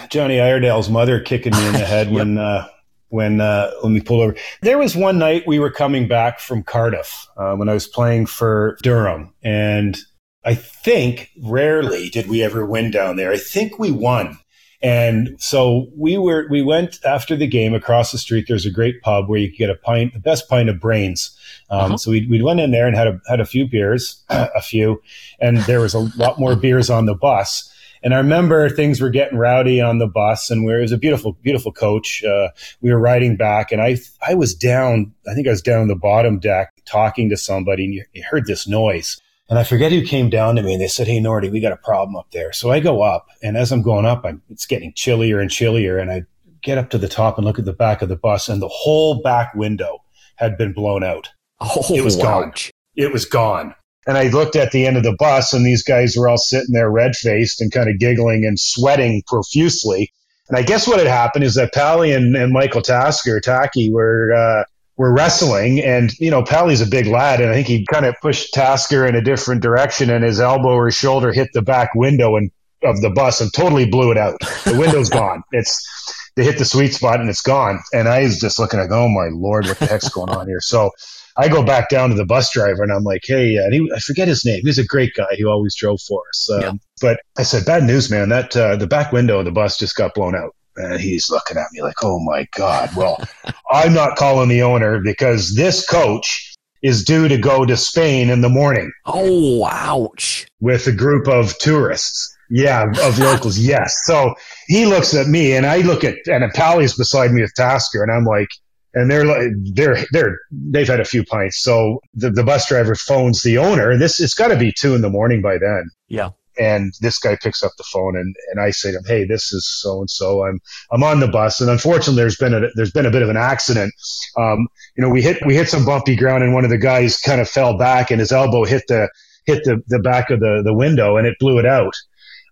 Johnny 0.10 0.40
Iredale's 0.40 0.90
mother 0.90 1.20
kicking 1.20 1.54
me 1.54 1.68
in 1.68 1.74
the 1.74 1.80
head 1.86 2.08
yep. 2.08 2.16
when 2.16 2.38
uh, 2.38 2.68
when 3.10 3.42
uh, 3.42 3.72
when 3.82 3.94
we 3.94 4.02
pulled 4.02 4.22
over. 4.22 4.36
There 4.62 4.78
was 4.78 4.96
one 4.96 5.18
night 5.18 5.44
we 5.46 5.60
were 5.60 5.72
coming 5.72 6.08
back 6.08 6.40
from 6.40 6.64
Cardiff 6.64 7.28
uh, 7.38 7.56
when 7.56 7.70
I 7.70 7.74
was 7.74 7.88
playing 7.88 8.26
for 8.26 8.78
Durham, 8.82 9.34
and 9.44 9.98
I 10.44 10.56
think 10.56 11.32
rarely 11.44 12.10
did 12.10 12.28
we 12.28 12.42
ever 12.44 12.66
win 12.66 12.92
down 12.92 13.16
there. 13.16 13.32
I 13.32 13.38
think 13.38 13.78
we 13.78 13.92
won, 13.92 14.39
and 14.82 15.36
so 15.38 15.88
we 15.96 16.18
were, 16.18 16.48
we 16.50 16.64
went 16.64 17.00
after 17.06 17.36
the 17.36 17.48
game 17.48 17.76
across 17.76 18.12
the 18.12 18.18
street. 18.18 18.46
There's 18.48 18.66
a 18.66 18.72
great 18.72 19.02
pub 19.02 19.30
where 19.30 19.39
you 19.39 19.50
could 19.50 19.58
get 19.58 19.70
a 19.70 19.76
pint, 19.76 20.14
the 20.14 20.20
best 20.20 20.50
pint 20.50 20.70
of 20.70 20.80
brains. 20.80 21.38
Um, 21.70 21.80
uh-huh. 21.80 21.98
So 21.98 22.12
we, 22.12 22.28
we 22.28 22.42
went 22.42 22.60
in 22.60 22.72
there 22.72 22.88
and 22.88 22.96
had 22.96 23.08
a, 23.08 23.22
had 23.28 23.39
a 23.39 23.46
few 23.46 23.68
beers, 23.68 24.24
a 24.30 24.62
few, 24.62 25.02
and 25.39 25.58
there 25.60 25.82
was 25.82 25.94
a 25.94 26.00
lot 26.18 26.39
more 26.39 26.56
beers 26.56 26.89
on 26.89 27.06
the 27.06 27.14
bus. 27.14 27.68
And 28.04 28.16
I 28.16 28.18
remember 28.18 28.68
things 28.68 29.00
were 29.00 29.12
getting 29.12 29.38
rowdy 29.38 29.80
on 29.80 30.00
the 30.00 30.08
bus, 30.08 30.50
and 30.50 30.66
we, 30.66 30.74
it 30.74 30.82
was 30.82 30.92
a 30.92 30.98
beautiful, 30.98 31.34
beautiful 31.44 31.72
coach. 31.72 32.24
Uh, 32.24 32.50
we 32.82 32.92
were 32.92 33.00
riding 33.00 33.38
back, 33.38 33.72
and 33.72 33.80
I, 33.80 33.98
I 34.28 34.34
was 34.34 34.56
down. 34.56 35.14
I 35.30 35.36
think 35.36 35.46
I 35.46 35.52
was 35.52 35.62
down 35.62 35.88
the 35.88 35.96
bottom 35.96 36.39
deck 36.39 36.74
talking 36.86 37.30
to 37.30 37.38
somebody, 37.38 37.86
and 37.86 37.94
you, 37.94 38.04
you 38.14 38.24
heard 38.28 38.48
this 38.48 38.68
noise. 38.68 39.21
And 39.52 39.60
I 39.60 39.66
forget 39.66 39.91
who 39.91 40.02
came 40.02 40.30
down 40.30 40.56
to 40.56 40.64
me 40.64 40.72
and 40.72 40.82
they 40.82 40.88
said, 40.88 41.08
Hey, 41.08 41.20
Nordy, 41.20 41.52
we 41.52 41.60
got 41.60 41.74
a 41.74 41.78
problem 41.78 42.16
up 42.16 42.32
there. 42.32 42.54
So 42.54 42.72
I 42.72 42.80
go 42.80 43.02
up 43.02 43.28
and 43.43 43.58
as 43.58 43.74
I'm 43.74 43.82
going 43.82 44.06
up, 44.06 44.22
I'm, 44.24 44.41
it's 44.49 44.66
getting 44.66 44.93
chillier 44.95 45.41
and 45.41 45.52
chillier. 45.52 45.97
And 45.97 46.10
I 46.10 46.24
get 46.64 46.78
up 46.78 46.89
to 46.91 46.97
the 46.97 47.10
top 47.10 47.38
and 47.38 47.45
look 47.45 47.60
at 47.60 47.66
the 47.66 47.74
back 47.74 48.02
of 48.02 48.08
the 48.08 48.16
bus 48.16 48.47
and 48.47 48.62
the 48.62 48.70
whole 48.70 49.22
back 49.22 49.54
window 49.54 49.99
had 50.38 50.58
been 50.58 50.72
blown 50.72 51.04
out. 51.04 51.30
Oh, 51.60 51.93
it 51.93 52.02
was 52.02 52.16
wow. 52.16 52.43
gone. 52.43 52.54
It 52.95 53.12
was 53.12 53.26
gone. 53.26 53.76
And 54.08 54.18
I 54.18 54.30
looked 54.30 54.56
at 54.56 54.72
the 54.72 54.88
end 54.88 54.95
of 54.95 55.04
the 55.04 55.18
bus 55.20 55.52
and 55.52 55.66
these 55.66 55.84
guys 55.84 56.16
were 56.16 56.30
all 56.30 56.38
sitting 56.38 56.74
there 56.74 56.89
red 56.89 57.18
faced 57.18 57.60
and 57.60 57.74
kind 57.74 57.89
of 57.89 57.99
giggling 57.99 58.45
and 58.45 58.58
sweating 58.58 59.22
profusely. 59.28 60.14
And 60.47 60.58
I 60.58 60.62
guess 60.62 60.88
what 60.88 60.97
had 60.97 61.08
happened 61.08 61.43
is 61.43 61.56
that 61.56 61.74
Pally 61.74 62.14
and, 62.14 62.38
and 62.38 62.54
Michael 62.54 62.82
Tasker, 62.82 63.41
Tacky, 63.41 63.91
were 63.91 64.34
uh, 64.34 64.64
were 64.98 65.14
wrestling 65.14 65.80
and 65.80 66.12
you 66.20 66.30
know 66.30 66.44
Pally's 66.44 66.82
a 66.82 66.86
big 66.86 67.08
lad 67.08 67.42
and 67.42 67.50
I 67.50 67.56
think 67.56 67.68
he 67.68 67.86
kind 67.86 68.06
of 68.06 68.16
pushed 68.22 68.54
Tasker 68.54 69.06
in 69.06 69.16
a 69.16 69.22
different 69.22 69.62
direction 69.62 70.10
and 70.10 70.24
his 70.24 70.39
elbow 70.39 70.74
or 70.74 70.88
his 70.88 70.96
shoulder 70.96 71.32
hit 71.32 71.50
the 71.54 71.62
back 71.62 71.96
window 71.96 72.36
and 72.36 72.52
of 72.84 73.02
the 73.02 73.10
bus 73.10 73.42
and 73.42 73.54
totally 73.54 73.86
blew 73.86 74.12
it 74.12 74.18
out. 74.18 74.39
The 74.66 74.76
window's 74.78 75.10
gone. 75.12 75.44
It's 75.52 75.88
they 76.36 76.44
hit 76.44 76.58
the 76.58 76.66
sweet 76.66 76.94
spot 76.94 77.20
and 77.20 77.30
it's 77.30 77.42
gone. 77.42 77.80
And 77.94 78.08
I 78.08 78.24
was 78.24 78.39
just 78.39 78.60
looking 78.60 78.80
like, 78.80 78.92
oh 78.92 79.10
my 79.10 79.30
lord, 79.32 79.68
what 79.68 79.80
the 79.80 79.86
heck's 79.86 80.10
going 80.10 80.30
on 80.30 80.48
here? 80.48 80.62
So 80.62 80.92
I 81.38 81.48
go 81.48 81.64
back 81.64 81.89
down 81.89 82.10
to 82.10 82.16
the 82.16 82.26
bus 82.26 82.52
driver 82.52 82.84
and 82.84 82.92
I'm 82.92 83.04
like, 83.04 83.22
hey, 83.24 83.58
uh, 83.58 83.70
he, 83.70 83.89
I 83.96 84.00
forget 84.00 84.28
his 84.28 84.46
name. 84.46 84.62
He's 84.64 84.80
a 84.80 84.86
great 84.86 85.14
guy. 85.16 85.28
He 85.32 85.46
always 85.46 85.76
drove 85.76 86.02
for 86.02 86.24
us. 86.30 86.50
Um, 86.50 86.62
yeah. 86.62 86.72
But 87.02 87.20
I 87.38 87.44
said, 87.44 87.66
bad 87.66 87.84
news, 87.84 88.10
man. 88.10 88.30
That 88.30 88.56
uh, 88.56 88.76
the 88.76 88.88
back 88.88 89.12
window 89.12 89.39
of 89.39 89.46
the 89.46 89.52
bus 89.52 89.78
just 89.78 89.96
got 89.96 90.14
blown 90.14 90.36
out. 90.36 90.56
And 90.76 91.00
he's 91.00 91.30
looking 91.30 91.58
at 91.58 91.68
me 91.72 91.82
like, 91.82 92.04
oh 92.04 92.20
my 92.20 92.48
God. 92.56 92.96
Well, 92.96 93.22
I'm 93.72 93.94
not 93.94 94.18
calling 94.18 94.50
the 94.50 94.64
owner 94.64 95.02
because 95.04 95.56
this 95.56 95.86
coach 95.86 96.56
is 96.82 97.04
due 97.04 97.28
to 97.28 97.38
go 97.38 97.66
to 97.66 97.78
Spain 97.78 98.30
in 98.30 98.42
the 98.42 98.50
morning. 98.50 98.92
Oh, 99.06 99.66
ouch. 99.66 100.48
With 100.60 100.88
a 100.88 100.92
group 100.92 101.28
of 101.28 101.58
tourists. 101.60 102.36
Yeah, 102.50 102.92
of 103.04 103.20
locals. 103.20 103.58
yes. 103.58 104.02
So 104.04 104.36
he 104.68 104.86
looks 104.86 105.14
at 105.14 105.28
me 105.28 105.54
and 105.54 105.66
I 105.66 105.78
look 105.78 106.04
at, 106.04 106.16
and 106.28 106.52
Pally's 106.54 106.98
beside 106.98 107.32
me 107.32 107.42
with 107.42 107.54
Tasker 107.54 108.04
and 108.04 108.12
I'm 108.12 108.26
like, 108.26 108.50
and 108.94 109.10
they're 109.10 109.24
like, 109.24 109.52
they're, 109.74 110.06
they're, 110.12 110.38
they've 110.52 110.88
had 110.88 111.00
a 111.00 111.06
few 111.06 111.24
pints. 111.24 111.62
So 111.62 112.02
the, 112.14 112.30
the 112.30 112.44
bus 112.44 112.68
driver 112.68 112.94
phones 112.96 113.42
the 113.42 113.60
owner 113.60 113.90
and 113.90 114.02
this, 114.02 114.20
it's 114.20 114.34
got 114.34 114.50
to 114.50 114.58
be 114.58 114.74
two 114.78 114.96
in 114.96 115.02
the 115.02 115.10
morning 115.10 115.42
by 115.42 115.60
then. 115.60 115.90
Yeah 116.10 116.32
and 116.62 116.93
this 117.01 117.18
guy 117.18 117.36
picks 117.41 117.64
up 117.64 117.72
the 117.78 117.84
phone 117.91 118.16
and, 118.16 118.36
and 118.51 118.62
I 118.62 118.70
say 118.70 118.91
to 118.91 118.97
him, 118.97 119.03
Hey, 119.05 119.26
this 119.26 119.51
is 119.51 119.68
so 119.68 120.01
and 120.01 120.09
so. 120.09 120.45
I'm 120.45 120.59
I'm 120.91 121.03
on 121.03 121.20
the 121.20 121.28
bus, 121.28 121.59
and 121.59 121.70
unfortunately, 121.70 122.22
there's 122.22 122.38
been 122.38 122.53
a 122.53 122.68
there's 122.76 122.91
been 122.91 123.07
a 123.07 123.12
bit 123.12 123.24
of 123.24 123.30
an 123.30 123.38
accident. 123.38 123.91
Um, 124.38 124.68
you 124.95 125.03
know, 125.03 125.09
we 125.09 125.24
hit 125.24 125.43
we 125.45 125.55
hit 125.55 125.70
some 125.70 125.86
bumpy 125.86 126.16
ground, 126.16 126.43
and 126.43 126.53
one 126.53 126.64
of 126.64 126.70
the 126.70 126.78
guys 126.78 127.18
kind 127.18 127.41
of 127.41 127.49
fell 127.49 127.78
back, 127.78 128.12
and 128.12 128.20
his 128.20 128.32
elbow 128.32 128.64
hit 128.64 128.84
the 128.88 129.09
hit 129.45 129.64
the, 129.64 129.82
the 129.88 129.99
back 129.99 130.30
of 130.30 130.39
the, 130.39 130.62
the 130.64 130.74
window, 130.74 131.18
and 131.18 131.26
it 131.26 131.36
blew 131.39 131.57
it 131.57 131.66
out. 131.66 131.95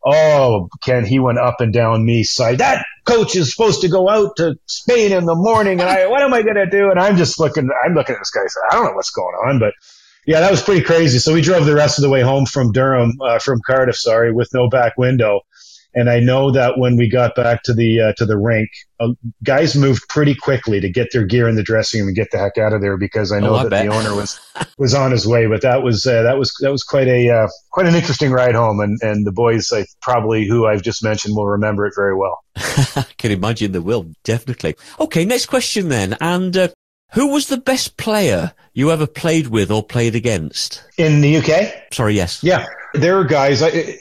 Oh, 0.04 0.70
Ken, 0.82 1.06
he 1.06 1.20
went 1.20 1.38
up 1.38 1.62
and 1.62 1.72
down 1.72 2.04
me 2.04 2.24
side. 2.24 2.60
That 2.60 2.86
coach 3.06 3.36
is 3.36 3.54
supposed 3.54 3.82
to 3.82 3.90
go 3.90 4.10
out 4.10 4.38
to 4.38 4.56
Spain 4.66 5.12
in 5.12 5.26
the 5.26 5.36
morning, 5.36 5.82
and 5.82 5.90
I 5.90 6.08
what 6.08 6.24
am 6.24 6.34
I 6.34 6.42
going 6.42 6.56
to 6.56 6.70
do? 6.70 6.90
And 6.90 7.00
I'm 7.00 7.18
just 7.18 7.40
looking. 7.40 7.70
I'm 7.86 7.94
looking 7.94 8.16
at 8.16 8.20
this 8.22 8.32
guy. 8.32 8.42
Said 8.48 8.62
I 8.72 8.76
don't 8.76 8.86
know 8.86 8.94
what's 8.94 9.12
going 9.12 9.36
on, 9.36 9.60
but 9.60 9.74
yeah, 10.26 10.42
that 10.42 10.52
was 10.52 10.62
pretty 10.62 10.84
crazy. 10.84 11.20
So 11.20 11.34
we 11.34 11.42
drove 11.42 11.66
the 11.66 11.76
rest 11.76 11.98
of 11.98 12.04
the 12.04 12.10
way 12.10 12.22
home 12.22 12.46
from 12.46 12.72
Durham, 12.72 13.14
uh, 13.22 13.40
from 13.40 13.62
Cardiff, 13.66 13.96
sorry, 13.96 14.32
with 14.32 14.50
no 14.54 14.70
back 14.70 14.98
window. 14.98 15.42
And 15.94 16.08
I 16.08 16.20
know 16.20 16.52
that 16.52 16.78
when 16.78 16.98
we 16.98 17.10
got 17.10 17.34
back 17.34 17.64
to 17.64 17.74
the 17.74 18.00
uh, 18.02 18.14
to 18.18 18.26
the 18.28 18.38
rink, 18.38 18.70
uh, 19.00 19.10
guys 19.44 19.76
moved 19.76 20.08
pretty 20.08 20.36
quickly 20.36 20.80
to 20.80 20.90
get 20.90 21.12
their 21.12 21.26
gear 21.26 21.50
in 21.50 21.56
the 21.56 21.64
dressing 21.64 22.02
room 22.02 22.10
and 22.10 22.16
get 22.16 22.30
the 22.30 22.38
heck 22.38 22.60
out 22.60 22.74
of 22.74 22.82
there 22.82 22.96
because 22.96 23.32
I 23.32 23.40
know 23.40 23.56
oh, 23.56 23.56
I 23.56 23.64
that 23.64 23.70
bet. 23.72 23.86
the 23.88 23.92
owner 23.92 24.14
was 24.14 24.40
was 24.78 24.94
on 24.94 25.12
his 25.12 25.26
way. 25.26 25.48
But 25.48 25.64
that 25.64 25.82
was 25.82 26.06
uh, 26.06 26.22
that 26.22 26.38
was 26.38 26.54
that 26.62 26.72
was 26.72 26.84
quite 26.84 27.08
a 27.08 27.30
uh, 27.30 27.48
quite 27.72 27.88
an 27.88 27.96
interesting 27.96 28.32
ride 28.32 28.54
home, 28.54 28.80
and 28.82 29.00
and 29.02 29.26
the 29.26 29.32
boys, 29.32 29.72
I 29.74 29.86
probably 30.00 30.48
who 30.48 30.68
I've 30.68 30.84
just 30.84 31.04
mentioned, 31.04 31.36
will 31.36 31.48
remember 31.48 31.88
it 31.88 31.94
very 31.96 32.16
well. 32.16 32.38
I 32.56 33.08
can 33.18 33.32
imagine 33.32 33.72
they 33.72 33.80
will 33.80 34.12
definitely. 34.24 34.76
Okay, 35.00 35.26
next 35.26 35.48
question 35.48 35.90
then, 35.90 36.16
and 36.22 36.56
uh, 36.56 36.68
who 37.14 37.28
was 37.28 37.48
the 37.48 37.58
best 37.58 37.98
player 37.98 38.54
you 38.74 38.92
ever 38.92 39.08
played 39.08 39.48
with 39.48 39.72
or 39.72 39.84
played 39.84 40.16
against? 40.16 40.84
In 40.98 41.22
the 41.22 41.38
UK? 41.38 41.94
Sorry, 41.94 42.16
yes. 42.16 42.44
Yeah. 42.44 42.66
There 42.94 43.18
are 43.20 43.24
guys, 43.24 43.62
I, 43.62 43.98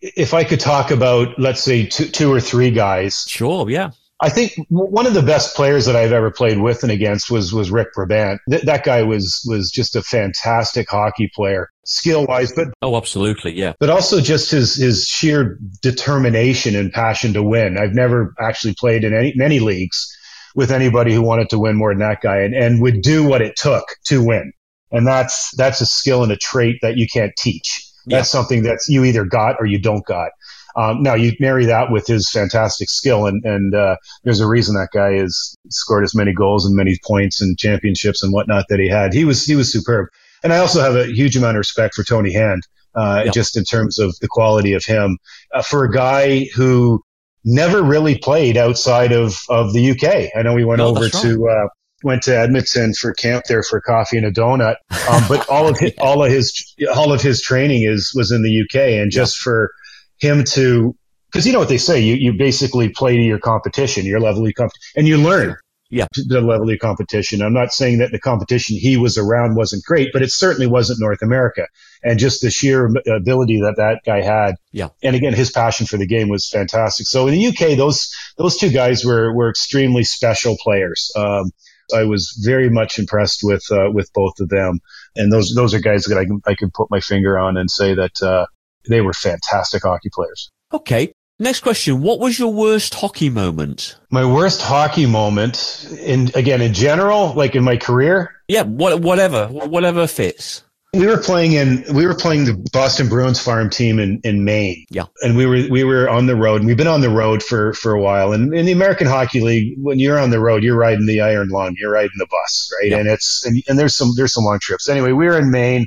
if 0.00 0.34
I 0.34 0.44
could 0.44 0.60
talk 0.60 0.90
about, 0.90 1.38
let's 1.38 1.62
say, 1.62 1.86
two, 1.86 2.06
two 2.06 2.32
or 2.32 2.40
three 2.40 2.70
guys. 2.70 3.24
Sure, 3.28 3.68
yeah. 3.68 3.90
I 4.22 4.28
think 4.28 4.52
one 4.68 5.06
of 5.06 5.14
the 5.14 5.22
best 5.22 5.56
players 5.56 5.86
that 5.86 5.96
I've 5.96 6.12
ever 6.12 6.30
played 6.30 6.60
with 6.60 6.82
and 6.82 6.92
against 6.92 7.30
was 7.30 7.54
was 7.54 7.70
Rick 7.70 7.94
Brabant. 7.94 8.38
Th- 8.50 8.62
that 8.64 8.84
guy 8.84 9.02
was 9.02 9.42
was 9.48 9.70
just 9.70 9.96
a 9.96 10.02
fantastic 10.02 10.90
hockey 10.90 11.30
player, 11.34 11.70
skill 11.86 12.26
wise, 12.26 12.52
but 12.52 12.68
oh, 12.82 12.96
absolutely, 12.96 13.58
yeah. 13.58 13.72
But 13.80 13.88
also 13.88 14.20
just 14.20 14.50
his 14.50 14.74
his 14.74 15.06
sheer 15.06 15.58
determination 15.80 16.76
and 16.76 16.92
passion 16.92 17.32
to 17.32 17.42
win. 17.42 17.78
I've 17.78 17.94
never 17.94 18.34
actually 18.38 18.74
played 18.74 19.04
in 19.04 19.14
any 19.14 19.32
many 19.36 19.58
leagues, 19.58 20.14
with 20.54 20.70
anybody 20.70 21.12
who 21.14 21.22
wanted 21.22 21.50
to 21.50 21.58
win 21.58 21.76
more 21.76 21.92
than 21.92 22.00
that 22.00 22.20
guy 22.20 22.40
and, 22.40 22.54
and 22.54 22.82
would 22.82 23.02
do 23.02 23.26
what 23.26 23.42
it 23.42 23.56
took 23.56 23.84
to 24.06 24.24
win. 24.24 24.52
And 24.90 25.06
that's, 25.06 25.54
that's 25.56 25.80
a 25.80 25.86
skill 25.86 26.22
and 26.22 26.32
a 26.32 26.36
trait 26.36 26.78
that 26.82 26.96
you 26.96 27.06
can't 27.06 27.32
teach. 27.36 27.86
Yeah. 28.06 28.18
That's 28.18 28.30
something 28.30 28.64
that 28.64 28.80
you 28.88 29.04
either 29.04 29.24
got 29.24 29.56
or 29.60 29.66
you 29.66 29.78
don't 29.78 30.04
got. 30.04 30.30
Um, 30.76 31.02
now 31.02 31.14
you 31.14 31.32
marry 31.40 31.66
that 31.66 31.90
with 31.90 32.06
his 32.06 32.30
fantastic 32.30 32.88
skill, 32.88 33.26
and 33.26 33.44
and 33.44 33.74
uh, 33.74 33.96
there's 34.22 34.40
a 34.40 34.46
reason 34.46 34.76
that 34.76 34.88
guy 34.92 35.14
has 35.14 35.56
scored 35.68 36.04
as 36.04 36.14
many 36.14 36.32
goals 36.32 36.64
and 36.64 36.76
many 36.76 36.96
points 37.04 37.40
and 37.40 37.58
championships 37.58 38.22
and 38.22 38.32
whatnot 38.32 38.66
that 38.68 38.78
he 38.78 38.88
had. 38.88 39.12
He 39.12 39.24
was 39.24 39.44
he 39.44 39.56
was 39.56 39.72
superb, 39.72 40.06
and 40.42 40.52
I 40.52 40.58
also 40.58 40.80
have 40.80 40.94
a 40.94 41.06
huge 41.06 41.36
amount 41.36 41.56
of 41.56 41.58
respect 41.58 41.94
for 41.94 42.04
Tony 42.04 42.32
Hand, 42.32 42.62
uh, 42.94 43.30
just 43.30 43.56
in 43.56 43.64
terms 43.64 43.98
of 43.98 44.16
the 44.20 44.28
quality 44.28 44.74
of 44.74 44.84
him 44.84 45.18
uh, 45.52 45.62
for 45.62 45.84
a 45.84 45.90
guy 45.90 46.46
who 46.54 47.02
never 47.44 47.82
really 47.82 48.18
played 48.18 48.56
outside 48.56 49.12
of, 49.12 49.36
of 49.48 49.72
the 49.72 49.90
UK. 49.90 50.30
I 50.36 50.42
know 50.42 50.54
we 50.54 50.64
went 50.64 50.78
no, 50.78 50.88
over 50.88 51.08
to, 51.08 51.48
uh, 51.48 51.68
went 52.02 52.22
to 52.22 52.36
Edmonton 52.36 52.94
for 52.94 53.12
camp 53.12 53.44
there 53.48 53.62
for 53.62 53.80
coffee 53.80 54.16
and 54.16 54.26
a 54.26 54.32
donut. 54.32 54.76
Um, 55.10 55.24
but 55.28 55.48
all 55.48 55.68
of 55.68 55.78
his, 55.78 55.92
all 55.98 56.24
of 56.24 56.30
his, 56.30 56.74
all 56.94 57.12
of 57.12 57.22
his 57.22 57.42
training 57.42 57.82
is, 57.82 58.12
was 58.14 58.32
in 58.32 58.42
the 58.42 58.62
UK. 58.62 59.00
And 59.00 59.10
just 59.10 59.38
for 59.38 59.72
him 60.18 60.44
to 60.44 60.94
because 61.30 61.46
you 61.46 61.52
know 61.52 61.60
what 61.60 61.68
they 61.68 61.78
say, 61.78 62.00
you, 62.00 62.14
you 62.16 62.32
basically 62.32 62.88
play 62.88 63.16
to 63.16 63.22
your 63.22 63.38
competition, 63.38 64.04
your 64.04 64.20
level 64.20 64.44
of 64.44 64.54
competition, 64.54 64.92
and 64.96 65.06
you 65.06 65.16
learn 65.16 65.56
yeah. 65.90 66.06
the 66.14 66.40
level 66.40 66.70
of 66.70 66.78
competition. 66.78 67.42
I'm 67.42 67.52
not 67.52 67.72
saying 67.72 67.98
that 67.98 68.12
the 68.12 68.18
competition 68.18 68.76
he 68.76 68.96
was 68.96 69.18
around 69.18 69.56
wasn't 69.56 69.84
great, 69.84 70.10
but 70.12 70.22
it 70.22 70.30
certainly 70.30 70.66
wasn't 70.66 71.00
North 71.00 71.20
America. 71.22 71.66
And 72.02 72.18
just 72.18 72.40
the 72.40 72.50
sheer 72.50 72.86
ability 72.86 73.60
that 73.60 73.74
that 73.76 74.00
guy 74.06 74.22
had. 74.22 74.54
Yeah. 74.72 74.88
And 75.02 75.16
again, 75.16 75.34
his 75.34 75.50
passion 75.50 75.86
for 75.86 75.96
the 75.96 76.06
game 76.06 76.28
was 76.28 76.48
fantastic. 76.48 77.06
So 77.06 77.26
in 77.26 77.34
the 77.34 77.46
UK, 77.48 77.76
those, 77.76 78.14
those 78.38 78.56
two 78.56 78.70
guys 78.70 79.04
were, 79.04 79.34
were 79.34 79.50
extremely 79.50 80.04
special 80.04 80.56
players. 80.62 81.12
Um, 81.16 81.50
I 81.94 82.04
was 82.04 82.40
very 82.44 82.70
much 82.70 82.98
impressed 82.98 83.40
with, 83.42 83.64
uh, 83.70 83.90
with 83.92 84.12
both 84.14 84.34
of 84.38 84.48
them. 84.48 84.78
And 85.16 85.32
those, 85.32 85.52
those 85.54 85.74
are 85.74 85.80
guys 85.80 86.04
that 86.04 86.16
I 86.16 86.24
can, 86.24 86.40
I 86.46 86.54
can 86.54 86.70
put 86.72 86.90
my 86.90 87.00
finger 87.00 87.38
on 87.38 87.56
and 87.56 87.68
say 87.70 87.94
that, 87.94 88.22
uh, 88.22 88.46
they 88.88 89.00
were 89.00 89.12
fantastic 89.12 89.82
hockey 89.82 90.08
players. 90.12 90.50
Okay. 90.72 91.12
Next 91.40 91.60
question. 91.60 92.02
What 92.02 92.20
was 92.20 92.38
your 92.38 92.52
worst 92.52 92.94
hockey 92.94 93.30
moment? 93.30 93.96
My 94.10 94.26
worst 94.26 94.60
hockey 94.60 95.06
moment, 95.06 95.88
in 95.98 96.30
again, 96.34 96.60
in 96.60 96.74
general, 96.74 97.32
like 97.32 97.56
in 97.56 97.64
my 97.64 97.78
career? 97.78 98.36
Yeah, 98.46 98.64
what, 98.64 99.00
whatever, 99.00 99.46
whatever 99.46 100.06
fits. 100.06 100.62
We 100.92 101.06
were 101.06 101.16
playing 101.16 101.52
in 101.52 101.84
we 101.94 102.04
were 102.04 102.16
playing 102.16 102.44
the 102.44 102.68
Boston 102.72 103.08
Bruins 103.08 103.40
farm 103.40 103.70
team 103.70 103.98
in, 103.98 104.20
in 104.22 104.44
Maine. 104.44 104.84
Yeah. 104.90 105.04
And 105.22 105.34
we 105.34 105.46
were 105.46 105.66
we 105.70 105.82
were 105.82 106.10
on 106.10 106.26
the 106.26 106.36
road 106.36 106.56
and 106.56 106.66
we've 106.66 106.76
been 106.76 106.86
on 106.86 107.00
the 107.00 107.08
road 107.08 107.42
for, 107.42 107.72
for 107.72 107.94
a 107.94 108.02
while. 108.02 108.32
And 108.32 108.52
in 108.52 108.66
the 108.66 108.72
American 108.72 109.06
Hockey 109.06 109.40
League, 109.40 109.76
when 109.78 109.98
you're 109.98 110.18
on 110.18 110.30
the 110.30 110.40
road, 110.40 110.62
you're 110.62 110.76
riding 110.76 111.06
the 111.06 111.22
iron 111.22 111.48
lung, 111.48 111.74
you're 111.78 111.92
riding 111.92 112.10
the 112.18 112.26
bus, 112.26 112.70
right? 112.82 112.90
Yeah. 112.90 112.98
And 112.98 113.08
it's 113.08 113.46
and, 113.46 113.62
and 113.66 113.78
there's 113.78 113.96
some 113.96 114.10
there's 114.14 114.34
some 114.34 114.44
long 114.44 114.58
trips. 114.60 114.90
Anyway, 114.90 115.12
we 115.12 115.24
were 115.24 115.38
in 115.38 115.50
Maine 115.50 115.86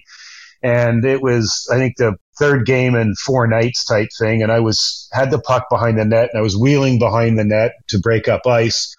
and 0.64 1.06
it 1.06 1.22
was 1.22 1.70
I 1.72 1.78
think 1.78 1.98
the 1.98 2.16
third 2.38 2.66
game 2.66 2.96
in 2.96 3.16
four 3.16 3.48
nights 3.48 3.86
type 3.86 4.10
thing. 4.18 4.42
And 4.42 4.52
I 4.52 4.60
was 4.60 5.08
had 5.12 5.32
the 5.32 5.40
puck 5.40 5.68
behind 5.70 5.98
the 5.98 6.06
net 6.06 6.30
and 6.32 6.40
I 6.40 6.44
was 6.44 6.58
wheeling 6.58 7.00
behind 7.00 7.38
the 7.38 7.44
net 7.44 7.74
to 7.90 8.00
break 8.00 8.28
up 8.28 8.48
ice. 8.48 8.96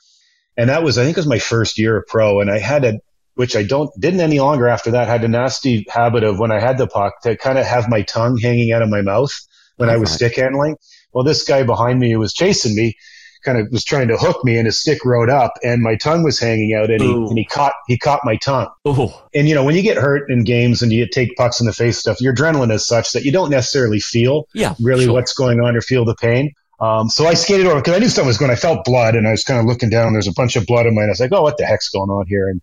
And 0.56 0.70
that 0.70 0.82
was 0.82 0.98
I 0.98 1.04
think 1.04 1.16
it 1.16 1.20
was 1.20 1.26
my 1.26 1.38
first 1.38 1.78
year 1.78 1.96
of 1.98 2.06
pro. 2.06 2.40
And 2.40 2.50
I 2.50 2.58
had 2.58 2.84
a 2.84 3.00
which 3.34 3.56
I 3.56 3.64
don't 3.64 3.90
didn't 3.98 4.20
any 4.20 4.38
longer 4.38 4.68
after 4.68 4.92
that, 4.92 5.08
had 5.08 5.24
a 5.24 5.28
nasty 5.28 5.84
habit 5.88 6.22
of 6.22 6.38
when 6.38 6.52
I 6.52 6.60
had 6.60 6.78
the 6.78 6.86
puck 6.86 7.20
to 7.22 7.36
kind 7.36 7.58
of 7.58 7.66
have 7.66 7.88
my 7.88 8.02
tongue 8.02 8.38
hanging 8.38 8.72
out 8.72 8.82
of 8.82 8.88
my 8.88 9.02
mouth 9.02 9.32
when 9.76 9.90
I 9.90 9.96
was 9.96 10.12
stick 10.12 10.36
handling. 10.36 10.76
Well, 11.12 11.24
this 11.24 11.44
guy 11.44 11.64
behind 11.64 11.98
me 11.98 12.12
who 12.12 12.18
was 12.18 12.32
chasing 12.32 12.76
me 12.76 12.96
kind 13.44 13.58
of 13.58 13.68
was 13.70 13.84
trying 13.84 14.08
to 14.08 14.16
hook 14.16 14.44
me 14.44 14.56
and 14.56 14.66
his 14.66 14.80
stick 14.80 15.04
rode 15.04 15.30
up 15.30 15.52
and 15.62 15.82
my 15.82 15.96
tongue 15.96 16.22
was 16.22 16.38
hanging 16.38 16.74
out 16.74 16.90
and 16.90 17.00
he, 17.02 17.08
Ooh. 17.08 17.28
and 17.28 17.38
he 17.38 17.44
caught 17.44 17.72
he 17.86 17.98
caught 17.98 18.20
my 18.24 18.36
tongue 18.36 18.68
Oh, 18.84 19.22
and 19.34 19.48
you 19.48 19.54
know 19.54 19.64
when 19.64 19.74
you 19.74 19.82
get 19.82 19.96
hurt 19.96 20.30
in 20.30 20.44
games 20.44 20.82
and 20.82 20.92
you 20.92 21.06
take 21.08 21.36
pucks 21.36 21.60
in 21.60 21.66
the 21.66 21.72
face 21.72 21.98
stuff 21.98 22.20
your 22.20 22.34
adrenaline 22.34 22.72
is 22.72 22.86
such 22.86 23.12
that 23.12 23.24
you 23.24 23.32
don't 23.32 23.50
necessarily 23.50 24.00
feel 24.00 24.48
yeah. 24.54 24.74
really 24.80 25.04
sure. 25.04 25.12
what's 25.12 25.34
going 25.34 25.60
on 25.60 25.76
or 25.76 25.80
feel 25.80 26.04
the 26.04 26.16
pain 26.16 26.52
um, 26.80 27.08
so 27.08 27.26
I 27.26 27.34
skated 27.34 27.66
over 27.66 27.80
because 27.80 27.94
I 27.94 27.98
knew 27.98 28.08
something 28.08 28.26
was 28.26 28.38
going. 28.38 28.50
I 28.50 28.56
felt 28.56 28.84
blood, 28.84 29.14
and 29.14 29.28
I 29.28 29.30
was 29.30 29.44
kind 29.44 29.60
of 29.60 29.66
looking 29.66 29.90
down. 29.90 30.12
There's 30.12 30.26
a 30.26 30.32
bunch 30.32 30.56
of 30.56 30.66
blood 30.66 30.86
in 30.86 30.94
mine. 30.94 31.06
I 31.06 31.10
was 31.10 31.20
like, 31.20 31.32
"Oh, 31.32 31.42
what 31.42 31.56
the 31.56 31.64
heck's 31.64 31.88
going 31.88 32.10
on 32.10 32.26
here?" 32.26 32.48
And 32.48 32.60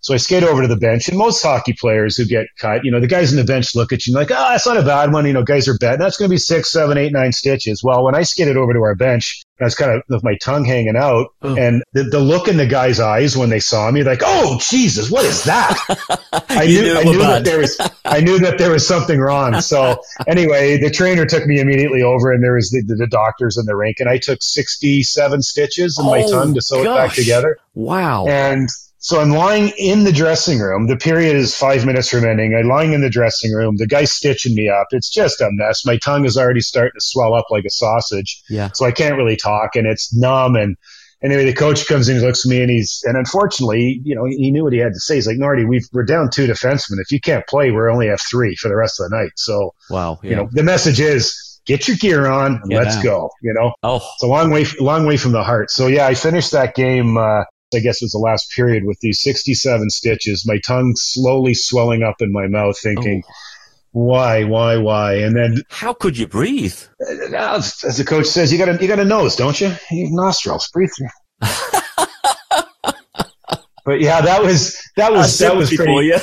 so 0.00 0.14
I 0.14 0.16
skate 0.16 0.42
over 0.42 0.62
to 0.62 0.68
the 0.68 0.76
bench. 0.76 1.08
And 1.08 1.16
most 1.16 1.42
hockey 1.42 1.72
players 1.72 2.16
who 2.16 2.24
get 2.24 2.46
cut, 2.58 2.84
you 2.84 2.90
know, 2.90 3.00
the 3.00 3.06
guys 3.06 3.30
in 3.30 3.38
the 3.38 3.44
bench 3.44 3.76
look 3.76 3.92
at 3.92 4.04
you 4.04 4.12
and 4.12 4.20
like, 4.20 4.30
"Oh, 4.32 4.50
that's 4.50 4.66
not 4.66 4.76
a 4.76 4.82
bad 4.82 5.12
one." 5.12 5.26
You 5.26 5.32
know, 5.32 5.44
guys 5.44 5.68
are 5.68 5.78
bad. 5.78 6.00
That's 6.00 6.16
going 6.16 6.28
to 6.28 6.32
be 6.34 6.38
six, 6.38 6.72
seven, 6.72 6.98
eight, 6.98 7.12
nine 7.12 7.32
stitches. 7.32 7.82
Well, 7.84 8.04
when 8.04 8.16
I 8.16 8.24
skated 8.24 8.56
over 8.56 8.72
to 8.72 8.80
our 8.80 8.96
bench, 8.96 9.42
I 9.62 9.66
was 9.66 9.74
kind 9.74 9.90
of 9.92 10.02
with 10.08 10.22
my 10.24 10.36
tongue 10.42 10.64
hanging 10.64 10.96
out, 10.96 11.28
Oh. 11.42 11.56
and 11.56 11.82
the, 11.92 12.04
the 12.04 12.18
look 12.20 12.48
in 12.48 12.56
the 12.56 12.66
guys' 12.66 13.00
eyes 13.00 13.36
when 13.36 13.48
they 13.50 13.60
saw 13.60 13.90
me, 13.90 14.02
like, 14.04 14.22
"Oh, 14.24 14.58
Jesus, 14.60 15.10
what 15.10 15.24
is 15.24 15.44
that?" 15.44 15.76
I 16.48 16.66
knew, 16.66 16.82
knew 16.82 16.96
I 16.98 17.02
knew 17.04 17.18
that 17.18 17.44
there 17.44 17.58
was, 17.58 17.78
I 18.04 18.20
knew 18.20 18.38
that 18.40 18.58
there 18.58 18.70
was 18.70 18.86
something 18.86 19.18
wrong. 19.18 19.60
So 19.60 20.02
anyway, 20.26 20.78
the 20.78 20.90
trainer 20.90 21.26
took 21.26 21.46
me 21.46 21.60
immediately 21.60 22.02
over, 22.02 22.32
and 22.32 22.42
there 22.42 22.54
was 22.54 22.70
the, 22.70 22.82
the, 22.86 22.94
the 22.96 23.06
doctors 23.06 23.56
in 23.58 23.66
the 23.66 23.76
rink, 23.76 23.96
and 24.00 24.08
I 24.08 24.18
took 24.18 24.42
sixty-seven 24.42 25.42
stitches 25.42 25.98
in 25.98 26.06
my 26.06 26.22
Oh, 26.24 26.30
tongue 26.30 26.54
to 26.54 26.62
sew 26.62 26.82
it 26.82 26.84
back 26.84 27.12
together. 27.14 27.58
Wow. 27.74 28.26
And 28.26 28.68
so 29.02 29.20
I'm 29.20 29.30
lying 29.30 29.72
in 29.76 30.04
the 30.04 30.12
dressing 30.12 30.60
room. 30.60 30.86
The 30.86 30.96
period 30.96 31.34
is 31.34 31.56
five 31.56 31.84
minutes 31.84 32.08
from 32.08 32.24
ending. 32.24 32.54
I'm 32.54 32.68
lying 32.68 32.92
in 32.92 33.00
the 33.00 33.10
dressing 33.10 33.52
room. 33.52 33.76
The 33.76 33.88
guy's 33.88 34.12
stitching 34.12 34.54
me 34.54 34.68
up. 34.68 34.86
It's 34.92 35.10
just 35.10 35.40
a 35.40 35.48
mess. 35.50 35.84
My 35.84 35.96
tongue 35.96 36.24
is 36.24 36.36
already 36.36 36.60
starting 36.60 36.92
to 36.94 37.00
swell 37.00 37.34
up 37.34 37.46
like 37.50 37.64
a 37.64 37.70
sausage 37.70 38.40
yeah. 38.48 38.70
so 38.72 38.86
I 38.86 38.92
can't 38.92 39.16
really 39.16 39.34
talk 39.34 39.74
and 39.74 39.88
it's 39.88 40.14
numb. 40.14 40.54
And 40.54 40.76
anyway, 41.20 41.44
the 41.44 41.52
coach 41.52 41.88
comes 41.88 42.08
in, 42.08 42.18
he 42.18 42.22
looks 42.24 42.46
at 42.46 42.50
me 42.50 42.62
and 42.62 42.70
he's, 42.70 43.02
and 43.04 43.16
unfortunately, 43.16 44.00
you 44.04 44.14
know, 44.14 44.24
he 44.24 44.52
knew 44.52 44.62
what 44.62 44.72
he 44.72 44.78
had 44.78 44.92
to 44.92 45.00
say. 45.00 45.16
He's 45.16 45.26
like, 45.26 45.36
Nardi, 45.36 45.64
we've, 45.64 45.88
we're 45.92 46.04
down 46.04 46.30
two 46.30 46.46
defensemen. 46.46 47.00
If 47.00 47.10
you 47.10 47.20
can't 47.20 47.44
play, 47.48 47.72
we 47.72 47.80
only 47.82 48.06
have 48.06 48.20
three 48.20 48.54
for 48.54 48.68
the 48.68 48.76
rest 48.76 49.00
of 49.00 49.10
the 49.10 49.16
night. 49.16 49.32
So, 49.34 49.74
Wow. 49.90 50.20
Yeah. 50.22 50.30
you 50.30 50.36
know, 50.36 50.48
the 50.52 50.62
message 50.62 51.00
is 51.00 51.60
get 51.66 51.88
your 51.88 51.96
gear 51.96 52.28
on 52.28 52.60
and 52.62 52.70
Get 52.70 52.84
let's 52.84 53.02
go, 53.02 53.30
you 53.42 53.52
know, 53.52 53.74
oh, 53.82 53.96
it's 53.96 54.22
a 54.22 54.28
long 54.28 54.52
way, 54.52 54.64
long 54.78 55.06
way 55.06 55.16
from 55.16 55.32
the 55.32 55.42
heart. 55.42 55.72
So 55.72 55.88
yeah, 55.88 56.06
I 56.06 56.14
finished 56.14 56.52
that 56.52 56.76
game, 56.76 57.16
uh, 57.16 57.42
I 57.74 57.80
guess 57.80 58.02
it 58.02 58.04
was 58.06 58.12
the 58.12 58.18
last 58.18 58.50
period 58.54 58.84
with 58.84 58.98
these 59.00 59.20
67 59.22 59.90
stitches, 59.90 60.44
my 60.46 60.58
tongue 60.66 60.94
slowly 60.96 61.54
swelling 61.54 62.02
up 62.02 62.16
in 62.20 62.32
my 62.32 62.46
mouth 62.46 62.78
thinking, 62.78 63.22
oh. 63.26 63.32
why, 63.92 64.44
why, 64.44 64.76
why? 64.78 65.14
And 65.16 65.36
then 65.36 65.62
how 65.70 65.92
could 65.92 66.16
you 66.18 66.26
breathe? 66.26 66.78
uh, 67.00 67.36
as 67.36 67.82
as 67.84 67.98
the 67.98 68.04
coach 68.04 68.26
says, 68.26 68.52
you 68.52 68.58
got 68.58 68.68
a 68.68 68.82
you 68.82 68.88
got 68.88 68.98
a 68.98 69.04
nose, 69.04 69.36
don't 69.36 69.60
you? 69.60 69.74
You 69.90 70.08
nostrils. 70.10 70.68
Breathe 70.72 70.90
through. 70.96 71.08
but 73.84 74.00
yeah, 74.00 74.20
that 74.20 74.42
was 74.42 74.78
that 74.96 75.12
was 75.12 75.38
that 75.38 75.56
was 75.56 75.72
pretty. 75.74 76.12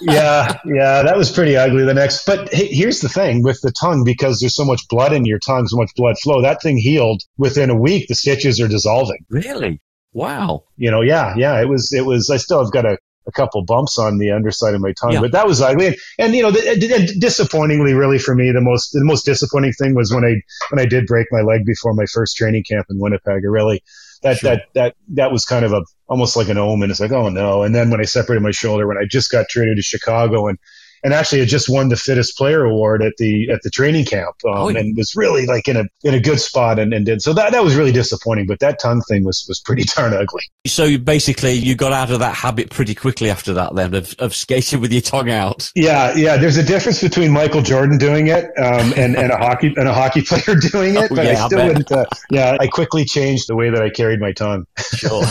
Yeah, 0.00 0.58
yeah, 0.66 1.02
that 1.02 1.16
was 1.16 1.30
pretty 1.30 1.56
ugly. 1.56 1.84
The 1.84 1.94
next, 1.94 2.26
but 2.26 2.52
he- 2.52 2.66
here's 2.66 3.00
the 3.00 3.08
thing 3.08 3.42
with 3.42 3.60
the 3.62 3.72
tongue 3.72 4.04
because 4.04 4.38
there's 4.38 4.54
so 4.54 4.64
much 4.64 4.86
blood 4.88 5.12
in 5.12 5.24
your 5.24 5.38
tongue, 5.38 5.66
so 5.66 5.76
much 5.76 5.90
blood 5.96 6.16
flow. 6.18 6.42
That 6.42 6.60
thing 6.60 6.76
healed 6.76 7.22
within 7.38 7.70
a 7.70 7.76
week. 7.76 8.06
The 8.08 8.14
stitches 8.14 8.60
are 8.60 8.68
dissolving. 8.68 9.24
really? 9.30 9.80
Wow. 10.12 10.64
You 10.76 10.90
know, 10.90 11.00
yeah, 11.02 11.34
yeah. 11.36 11.60
It 11.60 11.68
was 11.68 11.92
it 11.92 12.04
was. 12.06 12.30
I 12.30 12.36
still 12.38 12.62
have 12.62 12.72
got 12.72 12.84
a. 12.86 12.98
A 13.26 13.30
couple 13.30 13.62
bumps 13.62 13.98
on 13.98 14.16
the 14.16 14.30
underside 14.30 14.74
of 14.74 14.80
my 14.80 14.94
tongue, 14.98 15.12
Yeah. 15.12 15.20
but 15.20 15.32
that 15.32 15.46
was 15.46 15.60
ugly. 15.60 15.88
And, 15.88 15.96
and 16.18 16.34
you 16.34 16.40
know, 16.40 16.50
the, 16.50 16.66
and 16.96 17.20
disappointingly, 17.20 17.92
really 17.92 18.18
for 18.18 18.34
me, 18.34 18.50
the 18.52 18.62
most 18.62 18.92
the 18.92 19.04
most 19.04 19.26
disappointing 19.26 19.74
thing 19.74 19.94
was 19.94 20.10
when 20.14 20.24
I 20.24 20.36
when 20.70 20.80
I 20.80 20.86
did 20.88 21.04
break 21.04 21.26
my 21.30 21.42
leg 21.42 21.66
before 21.66 21.92
my 21.92 22.06
first 22.06 22.38
training 22.38 22.64
camp 22.66 22.86
in 22.88 22.98
Winnipeg. 22.98 23.42
I 23.44 23.46
really 23.46 23.82
that 24.22 24.38
Sure. 24.38 24.52
that 24.52 24.62
that 24.72 24.94
that 25.08 25.30
was 25.30 25.44
kind 25.44 25.66
of 25.66 25.74
a 25.74 25.82
almost 26.08 26.36
like 26.36 26.48
an 26.48 26.56
omen. 26.56 26.90
It's 26.90 27.00
like 27.00 27.12
oh 27.12 27.28
no. 27.28 27.64
And 27.64 27.74
then 27.74 27.90
when 27.90 28.00
I 28.00 28.04
separated 28.04 28.40
my 28.42 28.50
shoulder, 28.50 28.86
when 28.88 28.96
I 28.96 29.04
just 29.04 29.30
got 29.30 29.50
traded 29.50 29.76
to 29.76 29.82
Chicago 29.82 30.46
and 30.48 30.56
and 31.04 31.14
actually 31.14 31.40
had 31.40 31.48
just 31.48 31.68
won 31.68 31.88
the 31.88 31.96
fittest 31.96 32.36
player 32.36 32.64
award 32.64 33.02
at 33.02 33.12
the 33.18 33.50
at 33.50 33.60
the 33.62 33.70
training 33.70 34.04
camp 34.04 34.34
um, 34.46 34.52
Oh, 34.56 34.68
yeah. 34.68 34.80
and 34.80 34.96
was 34.96 35.14
really 35.16 35.46
like 35.46 35.68
in 35.68 35.76
a 35.76 35.84
in 36.04 36.14
a 36.14 36.20
good 36.20 36.40
spot 36.40 36.78
and, 36.78 36.92
and 36.92 37.06
did 37.06 37.22
so 37.22 37.32
that 37.32 37.52
that 37.52 37.62
was 37.64 37.74
really 37.76 37.92
disappointing. 37.92 38.46
But 38.46 38.60
that 38.60 38.78
tongue 38.80 39.02
thing 39.08 39.24
was 39.24 39.44
was 39.48 39.60
pretty 39.60 39.84
darn 39.96 40.14
ugly. 40.14 40.42
So 40.66 40.98
basically, 40.98 41.52
you 41.52 41.74
got 41.74 41.92
out 41.92 42.10
of 42.10 42.18
that 42.20 42.34
habit 42.34 42.70
pretty 42.70 42.94
quickly 42.94 43.30
after 43.30 43.54
that, 43.54 43.74
then 43.74 43.94
of, 43.94 44.14
of 44.18 44.34
skating 44.34 44.80
with 44.80 44.92
your 44.92 45.02
tongue 45.02 45.30
out. 45.30 45.70
Yeah, 45.74 46.14
yeah. 46.14 46.36
There's 46.36 46.56
a 46.56 46.62
difference 46.64 47.00
between 47.02 47.30
Michael 47.32 47.62
Jordan 47.62 47.98
doing 47.98 48.26
it 48.28 48.44
um, 48.58 48.92
and 48.96 49.16
and 49.16 49.30
a 49.32 49.36
hockey 49.36 49.72
and 49.76 49.88
a 49.88 49.94
hockey 49.94 50.22
player 50.22 50.58
doing 50.72 50.94
it. 50.96 51.10
Oh, 51.10 51.14
but 51.14 51.24
yeah, 51.24 51.30
I 51.30 51.44
I 51.44 51.46
still 51.46 51.58
bet. 51.58 51.66
wouldn't. 51.68 51.92
Uh, 51.92 52.04
yeah, 52.30 52.56
I 52.60 52.66
quickly 52.66 53.04
changed 53.04 53.48
the 53.48 53.56
way 53.56 53.70
that 53.70 53.82
I 53.82 53.90
carried 53.90 54.20
my 54.20 54.32
tongue. 54.32 54.64
Sure. 54.94 55.22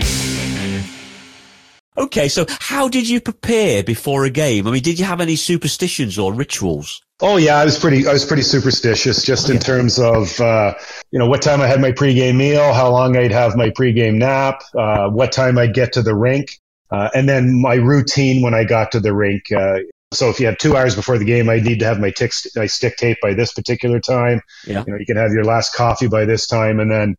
okay, 1.97 2.29
so 2.29 2.45
how 2.47 2.87
did 2.87 3.09
you 3.09 3.19
prepare 3.19 3.83
before 3.83 4.23
a 4.23 4.29
game? 4.29 4.65
I 4.65 4.71
mean, 4.71 4.81
did 4.81 4.97
you 4.97 5.03
have 5.03 5.19
any 5.19 5.35
superstitions 5.35 6.17
or 6.17 6.33
rituals? 6.33 7.01
Oh 7.21 7.37
yeah, 7.37 7.55
I 7.55 7.65
was 7.65 7.79
pretty. 7.79 8.07
I 8.07 8.13
was 8.13 8.25
pretty 8.25 8.43
superstitious, 8.43 9.23
just 9.23 9.49
in 9.49 9.57
terms 9.57 9.99
of 9.99 10.39
uh, 10.41 10.73
you 11.11 11.19
know 11.19 11.27
what 11.27 11.41
time 11.41 11.61
I 11.61 11.67
had 11.67 11.79
my 11.79 11.91
pregame 11.91 12.35
meal, 12.35 12.73
how 12.73 12.91
long 12.91 13.15
I'd 13.15 13.31
have 13.31 13.55
my 13.55 13.69
pregame 13.69 14.15
nap, 14.15 14.61
uh, 14.77 15.09
what 15.09 15.31
time 15.31 15.57
I'd 15.57 15.73
get 15.73 15.93
to 15.93 16.01
the 16.01 16.13
rink, 16.13 16.59
uh, 16.91 17.09
and 17.15 17.29
then 17.29 17.61
my 17.61 17.75
routine 17.75 18.41
when 18.41 18.53
I 18.53 18.65
got 18.65 18.91
to 18.91 18.99
the 18.99 19.13
rink. 19.13 19.49
Uh, 19.49 19.79
so 20.11 20.29
if 20.29 20.39
you 20.39 20.45
have 20.47 20.57
two 20.57 20.75
hours 20.75 20.95
before 20.95 21.17
the 21.17 21.25
game, 21.25 21.49
I 21.49 21.59
need 21.59 21.79
to 21.79 21.85
have 21.85 21.99
my, 21.99 22.11
tick, 22.11 22.31
my 22.55 22.67
stick 22.67 22.95
tape 22.95 23.17
by 23.21 23.33
this 23.33 23.53
particular 23.53 23.99
time. 23.99 24.41
Yeah. 24.65 24.83
You 24.85 24.93
know, 24.93 24.99
you 24.99 25.05
can 25.05 25.17
have 25.17 25.31
your 25.31 25.43
last 25.43 25.73
coffee 25.73 26.07
by 26.07 26.25
this 26.25 26.47
time, 26.47 26.79
and 26.79 26.91
then 26.91 27.15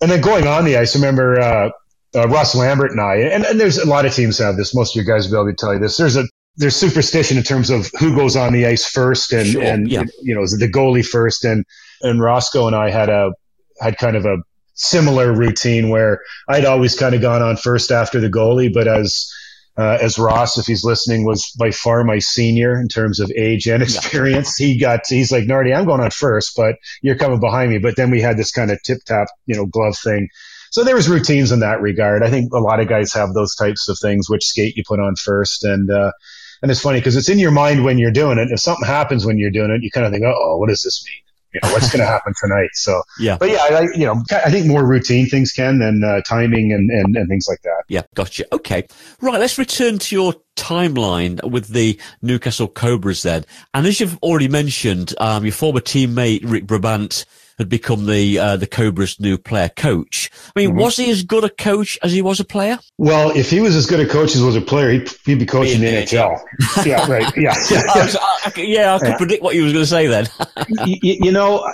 and 0.00 0.10
then 0.10 0.20
going 0.20 0.46
on 0.46 0.64
the 0.64 0.76
ice. 0.76 0.94
I 0.96 0.98
remember 0.98 1.40
uh, 1.40 1.70
uh, 2.14 2.28
Russ 2.28 2.54
Lambert 2.54 2.90
and 2.90 3.00
I, 3.00 3.16
and, 3.16 3.44
and 3.44 3.60
there's 3.60 3.78
a 3.78 3.86
lot 3.86 4.06
of 4.06 4.14
teams 4.14 4.38
have 4.38 4.56
this. 4.56 4.74
Most 4.74 4.96
of 4.96 5.04
your 5.04 5.14
guys 5.14 5.28
will 5.28 5.44
be 5.44 5.50
able 5.50 5.56
to 5.56 5.64
tell 5.64 5.74
you 5.74 5.80
this. 5.80 5.96
There's 5.96 6.16
a 6.16 6.24
there's 6.56 6.76
superstition 6.76 7.36
in 7.36 7.42
terms 7.42 7.70
of 7.70 7.90
who 7.98 8.14
goes 8.14 8.36
on 8.36 8.52
the 8.52 8.66
ice 8.66 8.86
first, 8.86 9.32
and 9.32 9.46
Sure, 9.46 9.62
and 9.62 9.90
yeah. 9.90 10.04
you 10.22 10.34
know 10.34 10.42
is 10.42 10.54
it 10.54 10.60
the 10.60 10.70
goalie 10.70 11.06
first, 11.06 11.44
and 11.44 11.64
and 12.02 12.20
Roscoe 12.20 12.66
and 12.66 12.76
I 12.76 12.90
had 12.90 13.08
a 13.08 13.32
had 13.80 13.98
kind 13.98 14.16
of 14.16 14.24
a 14.24 14.38
similar 14.74 15.32
routine 15.32 15.88
where 15.88 16.20
I'd 16.48 16.64
always 16.64 16.98
kind 16.98 17.14
of 17.14 17.20
gone 17.20 17.42
on 17.42 17.56
first 17.56 17.90
after 17.90 18.20
the 18.20 18.28
goalie, 18.28 18.72
but 18.72 18.88
as 18.88 19.32
uh, 19.78 19.98
as 20.00 20.18
Ross, 20.18 20.56
if 20.56 20.66
he's 20.66 20.84
listening, 20.84 21.24
was 21.26 21.50
by 21.58 21.70
far 21.70 22.02
my 22.02 22.18
senior 22.18 22.80
in 22.80 22.88
terms 22.88 23.20
of 23.20 23.30
age 23.36 23.66
and 23.66 23.82
experience. 23.82 24.58
Yeah. 24.58 24.66
He 24.66 24.78
got, 24.78 25.00
he's 25.06 25.30
like, 25.30 25.44
Nardi, 25.44 25.74
I'm 25.74 25.84
going 25.84 26.00
on 26.00 26.10
first, 26.10 26.56
but 26.56 26.76
you're 27.02 27.18
coming 27.18 27.40
behind 27.40 27.70
me. 27.70 27.78
But 27.78 27.96
then 27.96 28.10
we 28.10 28.22
had 28.22 28.38
this 28.38 28.52
kind 28.52 28.70
of 28.70 28.82
tip 28.82 29.04
tap, 29.04 29.28
you 29.44 29.54
know, 29.54 29.66
glove 29.66 29.98
thing. 30.02 30.28
So 30.70 30.82
there 30.82 30.96
was 30.96 31.08
routines 31.08 31.52
in 31.52 31.60
that 31.60 31.82
regard. 31.82 32.22
I 32.22 32.30
think 32.30 32.52
a 32.54 32.58
lot 32.58 32.80
of 32.80 32.88
guys 32.88 33.12
have 33.12 33.34
those 33.34 33.54
types 33.54 33.88
of 33.88 33.98
things, 34.00 34.30
which 34.30 34.46
skate 34.46 34.76
you 34.76 34.82
put 34.86 34.98
on 34.98 35.14
first. 35.14 35.62
And, 35.64 35.90
uh, 35.90 36.12
and 36.62 36.70
it's 36.70 36.80
funny 36.80 36.98
because 36.98 37.16
it's 37.16 37.28
in 37.28 37.38
your 37.38 37.50
mind 37.50 37.84
when 37.84 37.98
you're 37.98 38.10
doing 38.10 38.38
it. 38.38 38.48
If 38.50 38.60
something 38.60 38.86
happens 38.86 39.24
when 39.26 39.38
you're 39.38 39.50
doing 39.50 39.70
it, 39.70 39.82
you 39.82 39.90
kind 39.90 40.06
of 40.06 40.12
think, 40.12 40.24
oh, 40.24 40.56
what 40.56 40.68
does 40.68 40.82
this 40.82 41.04
mean? 41.06 41.22
You 41.54 41.60
know, 41.62 41.72
what's 41.72 41.90
going 41.90 42.00
to 42.00 42.06
happen 42.06 42.34
tonight? 42.42 42.68
So, 42.74 43.00
yeah. 43.18 43.38
But 43.38 43.50
yeah, 43.50 43.62
I, 43.62 43.82
you 43.94 44.04
know, 44.04 44.22
I 44.30 44.50
think 44.50 44.66
more 44.66 44.86
routine 44.86 45.26
things 45.26 45.52
can 45.52 45.78
than 45.78 46.04
uh, 46.04 46.20
timing 46.28 46.72
and, 46.72 46.90
and, 46.90 47.16
and 47.16 47.28
things 47.28 47.46
like 47.48 47.62
that. 47.62 47.84
Yeah, 47.88 48.02
gotcha. 48.14 48.44
Okay. 48.52 48.86
Right. 49.22 49.40
Let's 49.40 49.56
return 49.56 49.98
to 49.98 50.14
your 50.14 50.34
timeline 50.56 51.42
with 51.50 51.68
the 51.68 51.98
Newcastle 52.20 52.68
Cobras 52.68 53.22
then. 53.22 53.44
And 53.72 53.86
as 53.86 54.00
you've 54.00 54.18
already 54.18 54.48
mentioned, 54.48 55.14
um, 55.18 55.44
your 55.44 55.52
former 55.52 55.80
teammate, 55.80 56.40
Rick 56.44 56.66
Brabant, 56.66 57.24
had 57.58 57.68
become 57.68 58.06
the 58.06 58.38
uh, 58.38 58.56
the 58.56 58.66
Cobra's 58.66 59.18
new 59.18 59.38
player 59.38 59.68
coach. 59.68 60.30
I 60.54 60.60
mean, 60.60 60.70
mm-hmm. 60.70 60.78
was 60.78 60.96
he 60.96 61.10
as 61.10 61.22
good 61.22 61.44
a 61.44 61.50
coach 61.50 61.98
as 62.02 62.12
he 62.12 62.22
was 62.22 62.40
a 62.40 62.44
player? 62.44 62.78
Well, 62.98 63.30
if 63.30 63.50
he 63.50 63.60
was 63.60 63.74
as 63.74 63.86
good 63.86 64.00
a 64.00 64.06
coach 64.06 64.30
as 64.30 64.40
he 64.40 64.44
was 64.44 64.56
a 64.56 64.60
player, 64.60 64.90
he'd, 64.90 65.10
he'd 65.24 65.38
be 65.38 65.46
coaching 65.46 65.80
the 65.80 65.86
NHL. 65.86 66.38
yeah, 66.84 67.10
right. 67.10 67.26
Yeah, 67.36 67.54
yeah. 67.70 67.82
I, 67.94 68.04
was, 68.04 68.16
I, 68.16 68.52
yeah, 68.56 68.94
I 68.94 68.98
could 68.98 69.08
yeah. 69.08 69.16
predict 69.16 69.42
what 69.42 69.54
he 69.54 69.60
was 69.60 69.72
going 69.72 69.82
to 69.82 69.88
say 69.88 70.06
then. 70.06 70.26
you, 70.86 70.98
you 71.02 71.32
know, 71.32 71.70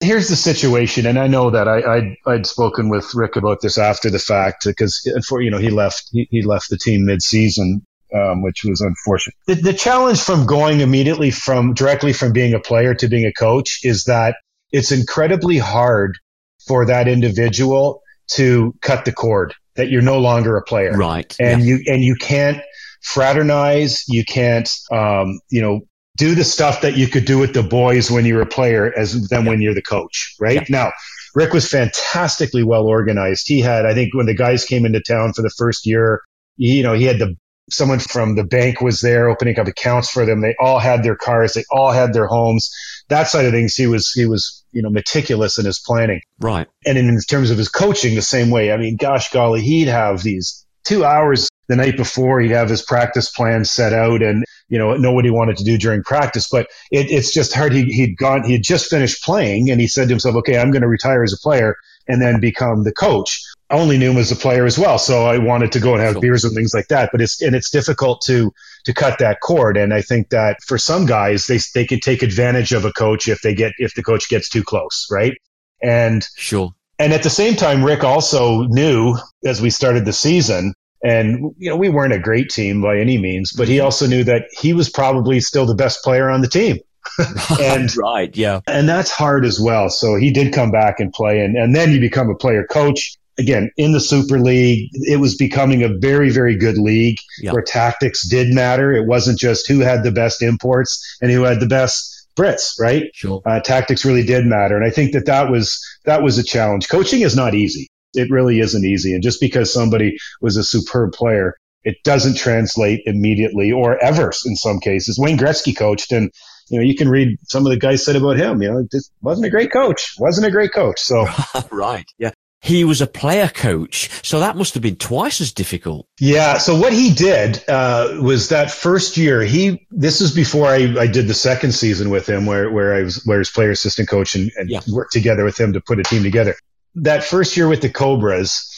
here's 0.00 0.28
the 0.28 0.36
situation, 0.36 1.06
and 1.06 1.18
I 1.18 1.26
know 1.26 1.50
that 1.50 1.68
I, 1.68 1.96
I'd, 1.96 2.16
I'd 2.26 2.46
spoken 2.46 2.88
with 2.88 3.14
Rick 3.14 3.36
about 3.36 3.60
this 3.60 3.78
after 3.78 4.10
the 4.10 4.18
fact 4.18 4.64
because 4.64 5.08
for 5.26 5.40
you 5.40 5.50
know 5.50 5.58
he 5.58 5.70
left 5.70 6.08
he, 6.12 6.26
he 6.30 6.42
left 6.42 6.70
the 6.70 6.78
team 6.78 7.04
mid 7.04 7.22
season. 7.22 7.84
Um, 8.14 8.40
which 8.40 8.62
was 8.64 8.80
unfortunate. 8.80 9.34
The, 9.48 9.54
the 9.54 9.72
challenge 9.72 10.20
from 10.20 10.46
going 10.46 10.78
immediately 10.78 11.32
from 11.32 11.74
directly 11.74 12.12
from 12.12 12.32
being 12.32 12.54
a 12.54 12.60
player 12.60 12.94
to 12.94 13.08
being 13.08 13.26
a 13.26 13.32
coach 13.32 13.80
is 13.82 14.04
that 14.04 14.36
it's 14.76 14.92
incredibly 14.92 15.56
hard 15.56 16.18
for 16.66 16.84
that 16.84 17.08
individual 17.08 18.02
to 18.28 18.74
cut 18.82 19.06
the 19.06 19.12
cord 19.12 19.54
that 19.76 19.88
you're 19.88 20.02
no 20.02 20.18
longer 20.18 20.56
a 20.56 20.62
player. 20.62 20.92
Right. 20.92 21.34
And 21.40 21.62
yeah. 21.62 21.66
you, 21.66 21.84
and 21.86 22.02
you 22.02 22.14
can't 22.14 22.60
fraternize. 23.02 24.04
You 24.06 24.24
can't, 24.24 24.70
um, 24.92 25.40
you 25.50 25.62
know, 25.62 25.80
do 26.18 26.34
the 26.34 26.44
stuff 26.44 26.82
that 26.82 26.96
you 26.96 27.08
could 27.08 27.24
do 27.24 27.38
with 27.38 27.54
the 27.54 27.62
boys 27.62 28.10
when 28.10 28.26
you 28.26 28.34
were 28.34 28.42
a 28.42 28.46
player 28.46 28.92
as 28.96 29.28
then 29.28 29.44
yeah. 29.44 29.50
when 29.50 29.62
you're 29.62 29.74
the 29.74 29.82
coach. 29.82 30.34
Right. 30.38 30.56
Yeah. 30.56 30.64
Now, 30.68 30.92
Rick 31.34 31.54
was 31.54 31.68
fantastically 31.68 32.62
well 32.62 32.86
organized. 32.86 33.48
He 33.48 33.60
had, 33.60 33.86
I 33.86 33.94
think 33.94 34.14
when 34.14 34.26
the 34.26 34.34
guys 34.34 34.64
came 34.64 34.84
into 34.84 35.00
town 35.00 35.32
for 35.32 35.42
the 35.42 35.52
first 35.56 35.86
year, 35.86 36.20
you 36.56 36.82
know, 36.82 36.92
he 36.92 37.04
had 37.04 37.18
the 37.18 37.34
someone 37.68 37.98
from 37.98 38.36
the 38.36 38.44
bank 38.44 38.80
was 38.80 39.00
there 39.00 39.28
opening 39.28 39.58
up 39.58 39.66
accounts 39.66 40.08
for 40.10 40.24
them. 40.24 40.40
They 40.40 40.54
all 40.60 40.78
had 40.78 41.02
their 41.02 41.16
cars. 41.16 41.54
They 41.54 41.64
all 41.70 41.90
had 41.90 42.12
their 42.12 42.26
homes. 42.26 42.70
That 43.08 43.28
side 43.28 43.44
of 43.44 43.52
things, 43.52 43.74
he 43.74 43.86
was, 43.86 44.12
he 44.12 44.24
was, 44.26 44.64
you 44.76 44.82
know, 44.82 44.90
meticulous 44.90 45.58
in 45.58 45.64
his 45.64 45.78
planning. 45.80 46.20
Right. 46.38 46.68
And 46.84 46.98
in, 46.98 47.08
in 47.08 47.18
terms 47.20 47.50
of 47.50 47.56
his 47.56 47.70
coaching, 47.70 48.14
the 48.14 48.20
same 48.20 48.50
way. 48.50 48.70
I 48.72 48.76
mean, 48.76 48.96
gosh 48.96 49.30
golly, 49.30 49.62
he'd 49.62 49.88
have 49.88 50.22
these 50.22 50.66
two 50.84 51.02
hours 51.02 51.48
the 51.68 51.76
night 51.76 51.96
before. 51.96 52.40
He'd 52.40 52.50
have 52.50 52.68
his 52.68 52.82
practice 52.82 53.30
plan 53.30 53.64
set 53.64 53.94
out 53.94 54.22
and, 54.22 54.44
you 54.68 54.78
know, 54.78 54.94
know 54.96 55.12
what 55.12 55.24
he 55.24 55.30
wanted 55.30 55.56
to 55.56 55.64
do 55.64 55.78
during 55.78 56.02
practice. 56.02 56.50
But 56.52 56.66
it, 56.90 57.10
it's 57.10 57.32
just 57.32 57.54
hard. 57.54 57.72
He, 57.72 57.84
he'd 57.84 58.18
gone, 58.18 58.44
he 58.44 58.52
had 58.52 58.62
just 58.62 58.90
finished 58.90 59.24
playing 59.24 59.70
and 59.70 59.80
he 59.80 59.88
said 59.88 60.08
to 60.08 60.12
himself, 60.12 60.36
okay, 60.36 60.58
I'm 60.58 60.70
going 60.70 60.82
to 60.82 60.88
retire 60.88 61.22
as 61.22 61.32
a 61.32 61.38
player 61.42 61.76
and 62.08 62.20
then 62.20 62.40
become 62.40 62.84
the 62.84 62.92
coach. 62.92 63.42
I 63.68 63.78
only 63.78 63.98
knew 63.98 64.12
him 64.12 64.18
as 64.18 64.30
a 64.30 64.36
player 64.36 64.64
as 64.64 64.78
well, 64.78 64.96
so 64.98 65.26
I 65.26 65.38
wanted 65.38 65.72
to 65.72 65.80
go 65.80 65.94
and 65.94 66.02
have 66.02 66.20
beers 66.20 66.44
and 66.44 66.54
things 66.54 66.72
like 66.72 66.86
that. 66.88 67.10
But 67.10 67.20
it's 67.20 67.42
and 67.42 67.56
it's 67.56 67.70
difficult 67.70 68.22
to 68.26 68.52
to 68.84 68.94
cut 68.94 69.18
that 69.18 69.40
cord. 69.40 69.76
And 69.76 69.92
I 69.92 70.02
think 70.02 70.28
that 70.30 70.62
for 70.62 70.78
some 70.78 71.06
guys, 71.06 71.46
they 71.46 71.58
they 71.74 71.84
can 71.84 71.98
take 71.98 72.22
advantage 72.22 72.72
of 72.72 72.84
a 72.84 72.92
coach 72.92 73.28
if 73.28 73.42
they 73.42 73.54
get 73.54 73.72
if 73.78 73.94
the 73.94 74.04
coach 74.04 74.28
gets 74.28 74.48
too 74.48 74.62
close, 74.62 75.08
right? 75.10 75.36
And 75.82 76.24
sure. 76.36 76.74
And 76.98 77.12
at 77.12 77.24
the 77.24 77.30
same 77.30 77.56
time, 77.56 77.84
Rick 77.84 78.04
also 78.04 78.62
knew 78.62 79.16
as 79.44 79.60
we 79.60 79.70
started 79.70 80.04
the 80.04 80.12
season, 80.12 80.74
and 81.02 81.54
you 81.58 81.68
know 81.68 81.76
we 81.76 81.88
weren't 81.88 82.12
a 82.12 82.20
great 82.20 82.50
team 82.50 82.80
by 82.82 82.98
any 82.98 83.18
means, 83.18 83.52
but 83.52 83.66
he 83.66 83.76
mm-hmm. 83.76 83.84
also 83.84 84.06
knew 84.06 84.22
that 84.24 84.44
he 84.52 84.74
was 84.74 84.88
probably 84.88 85.40
still 85.40 85.66
the 85.66 85.74
best 85.74 86.04
player 86.04 86.30
on 86.30 86.40
the 86.40 86.48
team. 86.48 86.78
and 87.60 87.94
right, 87.96 88.36
yeah, 88.36 88.60
and 88.66 88.88
that's 88.88 89.10
hard 89.10 89.44
as 89.44 89.60
well. 89.60 89.88
So 89.88 90.16
he 90.16 90.30
did 90.30 90.52
come 90.52 90.70
back 90.70 91.00
and 91.00 91.12
play, 91.12 91.40
and 91.40 91.56
and 91.56 91.74
then 91.74 91.92
you 91.92 92.00
become 92.00 92.30
a 92.30 92.34
player 92.34 92.64
coach. 92.64 93.16
Again, 93.38 93.70
in 93.76 93.92
the 93.92 94.00
Super 94.00 94.40
League, 94.40 94.88
it 94.94 95.20
was 95.20 95.36
becoming 95.36 95.82
a 95.82 95.90
very, 95.98 96.30
very 96.30 96.56
good 96.56 96.78
league 96.78 97.18
yeah. 97.42 97.52
where 97.52 97.60
tactics 97.60 98.26
did 98.26 98.54
matter. 98.54 98.94
It 98.94 99.06
wasn't 99.06 99.38
just 99.38 99.68
who 99.68 99.80
had 99.80 100.04
the 100.04 100.10
best 100.10 100.40
imports 100.40 101.18
and 101.20 101.30
who 101.30 101.42
had 101.42 101.60
the 101.60 101.66
best 101.66 102.16
Brits, 102.36 102.78
right? 102.78 103.04
Sure. 103.14 103.40
Uh, 103.46 103.60
tactics 103.60 104.04
really 104.04 104.22
did 104.22 104.46
matter, 104.46 104.76
and 104.76 104.84
I 104.84 104.90
think 104.90 105.12
that 105.12 105.26
that 105.26 105.50
was 105.50 105.82
that 106.04 106.22
was 106.22 106.38
a 106.38 106.44
challenge. 106.44 106.88
Coaching 106.88 107.22
is 107.22 107.34
not 107.34 107.54
easy. 107.54 107.88
It 108.14 108.30
really 108.30 108.60
isn't 108.60 108.84
easy, 108.84 109.14
and 109.14 109.22
just 109.22 109.40
because 109.40 109.72
somebody 109.72 110.16
was 110.40 110.56
a 110.56 110.64
superb 110.64 111.12
player, 111.12 111.56
it 111.82 111.96
doesn't 112.04 112.36
translate 112.36 113.02
immediately 113.06 113.72
or 113.72 114.02
ever 114.04 114.32
in 114.44 114.54
some 114.54 114.80
cases. 114.80 115.18
Wayne 115.18 115.38
Gretzky 115.38 115.74
coached, 115.74 116.12
and 116.12 116.30
you 116.68 116.78
know, 116.78 116.84
you 116.84 116.96
can 116.96 117.08
read 117.08 117.38
some 117.44 117.64
of 117.64 117.70
the 117.70 117.78
guys 117.78 118.04
said 118.04 118.16
about 118.16 118.36
him. 118.36 118.62
You 118.62 118.72
know, 118.72 118.86
just 118.90 119.12
wasn't 119.20 119.46
a 119.46 119.50
great 119.50 119.72
coach. 119.72 120.14
Wasn't 120.18 120.46
a 120.46 120.50
great 120.50 120.72
coach. 120.72 121.00
So 121.00 121.26
right, 121.70 122.10
yeah. 122.18 122.30
He 122.60 122.84
was 122.84 123.00
a 123.00 123.06
player 123.06 123.48
coach, 123.48 124.10
so 124.24 124.40
that 124.40 124.56
must 124.56 124.74
have 124.74 124.82
been 124.82 124.96
twice 124.96 125.40
as 125.40 125.52
difficult. 125.52 126.08
Yeah. 126.18 126.58
So 126.58 126.74
what 126.74 126.92
he 126.92 127.14
did 127.14 127.62
uh, 127.68 128.18
was 128.20 128.48
that 128.48 128.72
first 128.72 129.16
year. 129.16 129.42
He 129.42 129.86
this 129.90 130.20
is 130.20 130.34
before 130.34 130.66
I, 130.66 130.94
I 130.98 131.06
did 131.06 131.28
the 131.28 131.34
second 131.34 131.72
season 131.72 132.10
with 132.10 132.28
him, 132.28 132.44
where 132.44 132.68
where 132.68 132.94
I 132.94 133.02
was 133.02 133.24
where 133.24 133.38
his 133.38 133.50
player 133.50 133.70
assistant 133.70 134.08
coach 134.08 134.34
and, 134.34 134.50
and 134.56 134.68
yeah. 134.68 134.80
worked 134.88 135.12
together 135.12 135.44
with 135.44 135.60
him 135.60 135.74
to 135.74 135.80
put 135.80 136.00
a 136.00 136.02
team 136.02 136.24
together. 136.24 136.56
That 136.96 137.22
first 137.22 137.56
year 137.56 137.68
with 137.68 137.82
the 137.82 137.90
Cobras. 137.90 138.72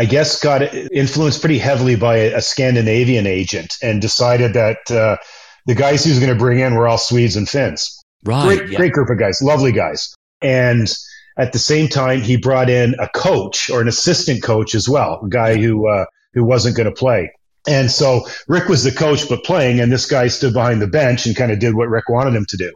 I 0.00 0.04
guess 0.04 0.40
got 0.40 0.62
influenced 0.72 1.40
pretty 1.40 1.58
heavily 1.58 1.96
by 1.96 2.18
a, 2.18 2.34
a 2.34 2.40
Scandinavian 2.40 3.26
agent 3.26 3.74
and 3.82 4.00
decided 4.00 4.54
that 4.54 4.88
uh, 4.92 5.16
the 5.68 5.74
guys 5.74 6.02
he 6.02 6.10
was 6.10 6.18
going 6.18 6.32
to 6.32 6.38
bring 6.38 6.58
in 6.58 6.74
were 6.74 6.88
all 6.88 6.98
Swedes 6.98 7.36
and 7.36 7.48
Finns. 7.48 8.02
Right. 8.24 8.56
Great, 8.56 8.70
yeah. 8.70 8.76
great 8.78 8.92
group 8.92 9.10
of 9.10 9.18
guys, 9.18 9.42
lovely 9.42 9.70
guys. 9.70 10.14
And 10.40 10.90
at 11.36 11.52
the 11.52 11.58
same 11.58 11.88
time, 11.88 12.22
he 12.22 12.38
brought 12.38 12.70
in 12.70 12.96
a 12.98 13.08
coach 13.08 13.70
or 13.70 13.82
an 13.82 13.86
assistant 13.86 14.42
coach 14.42 14.74
as 14.74 14.88
well, 14.88 15.20
a 15.24 15.28
guy 15.28 15.56
who 15.56 15.86
uh, 15.86 16.06
who 16.32 16.42
wasn't 16.42 16.76
going 16.76 16.88
to 16.88 16.94
play. 16.94 17.32
And 17.68 17.90
so 17.90 18.26
Rick 18.48 18.68
was 18.68 18.82
the 18.82 18.92
coach, 18.92 19.28
but 19.28 19.44
playing, 19.44 19.80
and 19.80 19.92
this 19.92 20.06
guy 20.06 20.28
stood 20.28 20.54
behind 20.54 20.80
the 20.80 20.86
bench 20.86 21.26
and 21.26 21.36
kind 21.36 21.52
of 21.52 21.58
did 21.58 21.74
what 21.74 21.88
Rick 21.88 22.08
wanted 22.08 22.34
him 22.34 22.46
to 22.48 22.56
do. 22.56 22.72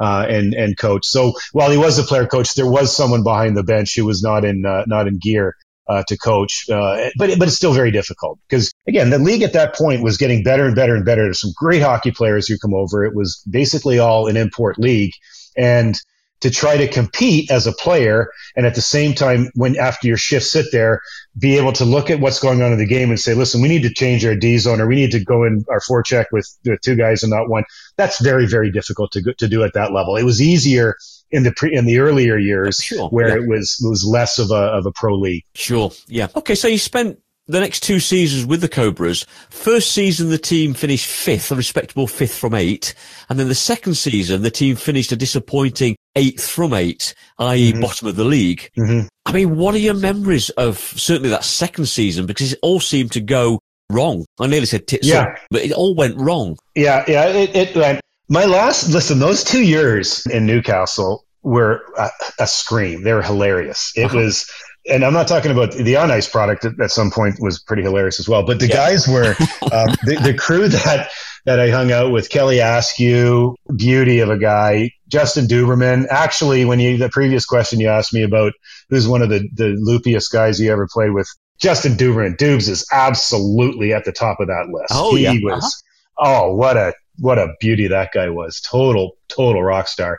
Uh, 0.00 0.26
and 0.28 0.52
and 0.52 0.76
coach. 0.76 1.06
So 1.06 1.34
while 1.52 1.70
he 1.70 1.76
was 1.76 1.96
the 1.96 2.02
player 2.02 2.26
coach, 2.26 2.54
there 2.54 2.68
was 2.68 2.94
someone 2.94 3.22
behind 3.22 3.56
the 3.56 3.62
bench 3.62 3.94
who 3.94 4.04
was 4.04 4.20
not 4.20 4.44
in 4.44 4.66
uh, 4.66 4.82
not 4.88 5.06
in 5.06 5.18
gear 5.18 5.54
uh, 5.92 6.02
to 6.08 6.16
coach. 6.16 6.68
Uh, 6.70 7.10
but 7.18 7.38
but 7.38 7.48
it's 7.48 7.56
still 7.56 7.72
very 7.72 7.90
difficult 7.90 8.38
because 8.48 8.72
again, 8.86 9.10
the 9.10 9.18
league 9.18 9.42
at 9.42 9.52
that 9.52 9.74
point 9.74 10.02
was 10.02 10.16
getting 10.16 10.42
better 10.42 10.64
and 10.64 10.74
better 10.74 10.94
and 10.94 11.04
better. 11.04 11.24
There's 11.24 11.40
some 11.40 11.52
great 11.56 11.82
hockey 11.82 12.10
players 12.10 12.48
who 12.48 12.56
come 12.58 12.74
over. 12.74 13.04
It 13.04 13.14
was 13.14 13.42
basically 13.48 13.98
all 13.98 14.26
an 14.28 14.36
import 14.36 14.78
league, 14.78 15.12
and 15.56 15.96
to 16.40 16.50
try 16.50 16.76
to 16.76 16.88
compete 16.88 17.50
as 17.52 17.68
a 17.68 17.72
player 17.72 18.28
and 18.56 18.66
at 18.66 18.74
the 18.74 18.82
same 18.82 19.14
time 19.14 19.48
when 19.54 19.78
after 19.78 20.08
your 20.08 20.16
shift 20.16 20.44
sit 20.44 20.66
there 20.72 21.00
be 21.38 21.56
able 21.56 21.72
to 21.72 21.84
look 21.84 22.10
at 22.10 22.18
what's 22.18 22.40
going 22.40 22.62
on 22.62 22.72
in 22.72 22.78
the 22.78 22.86
game 22.86 23.10
and 23.10 23.20
say 23.20 23.32
listen 23.32 23.62
we 23.62 23.68
need 23.68 23.82
to 23.82 23.94
change 23.94 24.24
our 24.26 24.34
d 24.34 24.58
zone 24.58 24.80
or 24.80 24.88
we 24.88 24.96
need 24.96 25.12
to 25.12 25.24
go 25.24 25.44
in 25.44 25.64
our 25.70 25.78
forecheck 25.80 26.26
with, 26.32 26.48
with 26.64 26.80
two 26.80 26.96
guys 26.96 27.22
and 27.22 27.30
not 27.30 27.48
one 27.48 27.62
that's 27.96 28.20
very 28.20 28.46
very 28.46 28.72
difficult 28.72 29.12
to 29.12 29.22
to 29.38 29.46
do 29.46 29.62
at 29.62 29.74
that 29.74 29.92
level 29.92 30.16
it 30.16 30.24
was 30.24 30.42
easier 30.42 30.96
in 31.32 31.42
the 31.42 31.52
pre, 31.52 31.74
in 31.74 31.86
the 31.86 31.98
earlier 31.98 32.38
years 32.38 32.76
sure, 32.76 33.08
where 33.08 33.28
yeah. 33.28 33.42
it 33.42 33.48
was 33.48 33.80
it 33.82 33.88
was 33.88 34.04
less 34.04 34.38
of 34.38 34.50
a 34.50 34.54
of 34.54 34.86
a 34.86 34.92
pro 34.92 35.14
league. 35.14 35.44
Sure. 35.54 35.90
Yeah. 36.06 36.28
Okay. 36.36 36.54
So 36.54 36.68
you 36.68 36.78
spent 36.78 37.18
the 37.46 37.60
next 37.60 37.80
two 37.80 37.98
seasons 37.98 38.46
with 38.46 38.60
the 38.60 38.68
Cobras. 38.68 39.26
First 39.50 39.92
season, 39.92 40.30
the 40.30 40.38
team 40.38 40.74
finished 40.74 41.06
fifth, 41.06 41.50
a 41.50 41.56
respectable 41.56 42.06
fifth 42.06 42.36
from 42.36 42.54
eight. 42.54 42.94
And 43.28 43.38
then 43.38 43.48
the 43.48 43.54
second 43.54 43.94
season, 43.94 44.42
the 44.42 44.50
team 44.50 44.76
finished 44.76 45.12
a 45.12 45.16
disappointing 45.16 45.96
eighth 46.14 46.48
from 46.48 46.72
eight, 46.72 47.14
i.e. 47.38 47.72
Mm-hmm. 47.72 47.80
bottom 47.80 48.08
of 48.08 48.16
the 48.16 48.24
league. 48.24 48.70
Mm-hmm. 48.78 49.06
I 49.26 49.32
mean, 49.32 49.56
what 49.56 49.74
are 49.74 49.78
your 49.78 49.94
memories 49.94 50.50
of 50.50 50.78
certainly 50.78 51.30
that 51.30 51.44
second 51.44 51.86
season? 51.86 52.26
Because 52.26 52.52
it 52.52 52.58
all 52.62 52.80
seemed 52.80 53.12
to 53.12 53.20
go 53.20 53.58
wrong. 53.90 54.24
I 54.38 54.46
nearly 54.46 54.66
said 54.66 54.86
tits 54.86 55.06
yeah. 55.06 55.22
up, 55.22 55.36
but 55.50 55.62
it 55.62 55.72
all 55.72 55.94
went 55.94 56.16
wrong. 56.18 56.56
Yeah. 56.74 57.04
Yeah. 57.08 57.26
It, 57.26 57.56
it 57.56 57.76
went 57.76 58.00
my 58.32 58.46
last, 58.46 58.88
listen, 58.88 59.18
those 59.18 59.44
two 59.44 59.62
years 59.62 60.24
in 60.24 60.46
Newcastle 60.46 61.26
were 61.42 61.82
a, 61.98 62.08
a 62.38 62.46
scream. 62.46 63.02
They 63.02 63.12
were 63.12 63.22
hilarious. 63.22 63.92
It 63.94 64.06
uh-huh. 64.06 64.16
was, 64.16 64.50
and 64.90 65.04
I'm 65.04 65.12
not 65.12 65.28
talking 65.28 65.50
about 65.50 65.72
the 65.72 65.96
on 65.96 66.10
ice 66.10 66.30
product 66.30 66.64
at, 66.64 66.90
some 66.90 67.10
point 67.10 67.36
was 67.40 67.62
pretty 67.62 67.82
hilarious 67.82 68.18
as 68.18 68.30
well. 68.30 68.42
But 68.42 68.58
the 68.58 68.68
yeah. 68.68 68.74
guys 68.74 69.06
were 69.06 69.34
um, 69.70 69.94
the, 70.04 70.18
the, 70.22 70.34
crew 70.34 70.66
that 70.68 71.10
that 71.44 71.60
I 71.60 71.68
hung 71.68 71.92
out 71.92 72.10
with. 72.10 72.30
Kelly 72.30 72.60
Askew, 72.60 73.54
beauty 73.76 74.20
of 74.20 74.30
a 74.30 74.38
guy. 74.38 74.92
Justin 75.08 75.44
Duberman. 75.44 76.06
Actually, 76.08 76.64
when 76.64 76.80
you 76.80 76.96
the 76.96 77.10
previous 77.10 77.44
question 77.44 77.80
you 77.80 77.88
asked 77.88 78.14
me 78.14 78.22
about 78.22 78.54
who's 78.88 79.06
one 79.06 79.20
of 79.20 79.28
the 79.28 79.46
the 79.52 79.76
loopiest 79.86 80.32
guys 80.32 80.58
you 80.58 80.72
ever 80.72 80.88
played 80.90 81.12
with, 81.12 81.28
Justin 81.60 81.98
Duberman, 81.98 82.38
Dubes 82.38 82.66
is 82.66 82.86
absolutely 82.90 83.92
at 83.92 84.06
the 84.06 84.12
top 84.12 84.40
of 84.40 84.46
that 84.46 84.68
list. 84.70 84.90
Oh, 84.90 85.14
he 85.14 85.24
yeah. 85.24 85.34
was, 85.42 85.84
oh, 86.18 86.54
what 86.54 86.78
a, 86.78 86.94
what 87.18 87.38
a 87.38 87.48
beauty 87.60 87.88
that 87.88 88.10
guy 88.12 88.28
was. 88.30 88.60
Total, 88.60 89.16
total 89.28 89.62
rock 89.62 89.88
star. 89.88 90.18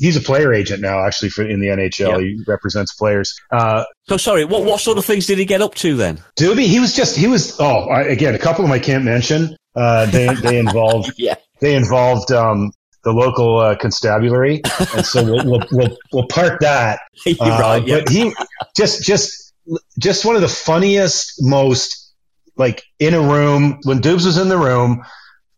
He's 0.00 0.16
a 0.16 0.20
player 0.20 0.52
agent 0.52 0.80
now, 0.82 1.06
actually, 1.06 1.28
for 1.30 1.48
in 1.48 1.60
the 1.60 1.68
NHL. 1.68 2.18
Yeah. 2.18 2.18
He 2.18 2.42
represents 2.48 2.92
players. 2.94 3.32
Uh, 3.52 3.84
So 4.08 4.16
sorry, 4.16 4.44
what 4.44 4.64
what 4.64 4.80
sort 4.80 4.98
of 4.98 5.04
things 5.04 5.26
did 5.26 5.38
he 5.38 5.44
get 5.44 5.62
up 5.62 5.74
to 5.76 5.96
then? 5.96 6.20
Doobie, 6.38 6.66
he 6.66 6.80
was 6.80 6.94
just, 6.94 7.16
he 7.16 7.26
was, 7.28 7.58
oh, 7.60 7.88
I, 7.88 8.02
again, 8.02 8.34
a 8.34 8.38
couple 8.38 8.64
of 8.64 8.70
them 8.70 8.74
I 8.74 8.80
can't 8.80 9.04
mention. 9.04 9.56
Uh, 9.76 10.06
they, 10.06 10.34
they 10.42 10.58
involved 10.58 11.12
Yeah. 11.16 11.36
they 11.60 11.74
involved 11.76 12.32
um, 12.32 12.72
the 13.04 13.12
local 13.12 13.58
uh, 13.58 13.76
constabulary, 13.76 14.62
and 14.96 15.06
so 15.06 15.22
we'll, 15.24 15.44
we'll, 15.46 15.66
we'll, 15.70 15.96
we'll 16.12 16.26
park 16.26 16.58
that. 16.60 16.98
You're 17.26 17.36
Uh, 17.40 17.60
right. 17.60 17.86
Yeah. 17.86 18.00
But 18.00 18.08
he 18.08 18.34
just 18.76 19.02
just 19.04 19.52
just 19.98 20.24
one 20.24 20.34
of 20.34 20.42
the 20.42 20.48
funniest, 20.48 21.34
most 21.40 22.12
like 22.56 22.82
in 22.98 23.14
a 23.14 23.20
room 23.20 23.78
when 23.84 24.00
Dubes 24.00 24.24
was 24.26 24.38
in 24.38 24.48
the 24.48 24.56
room, 24.58 25.02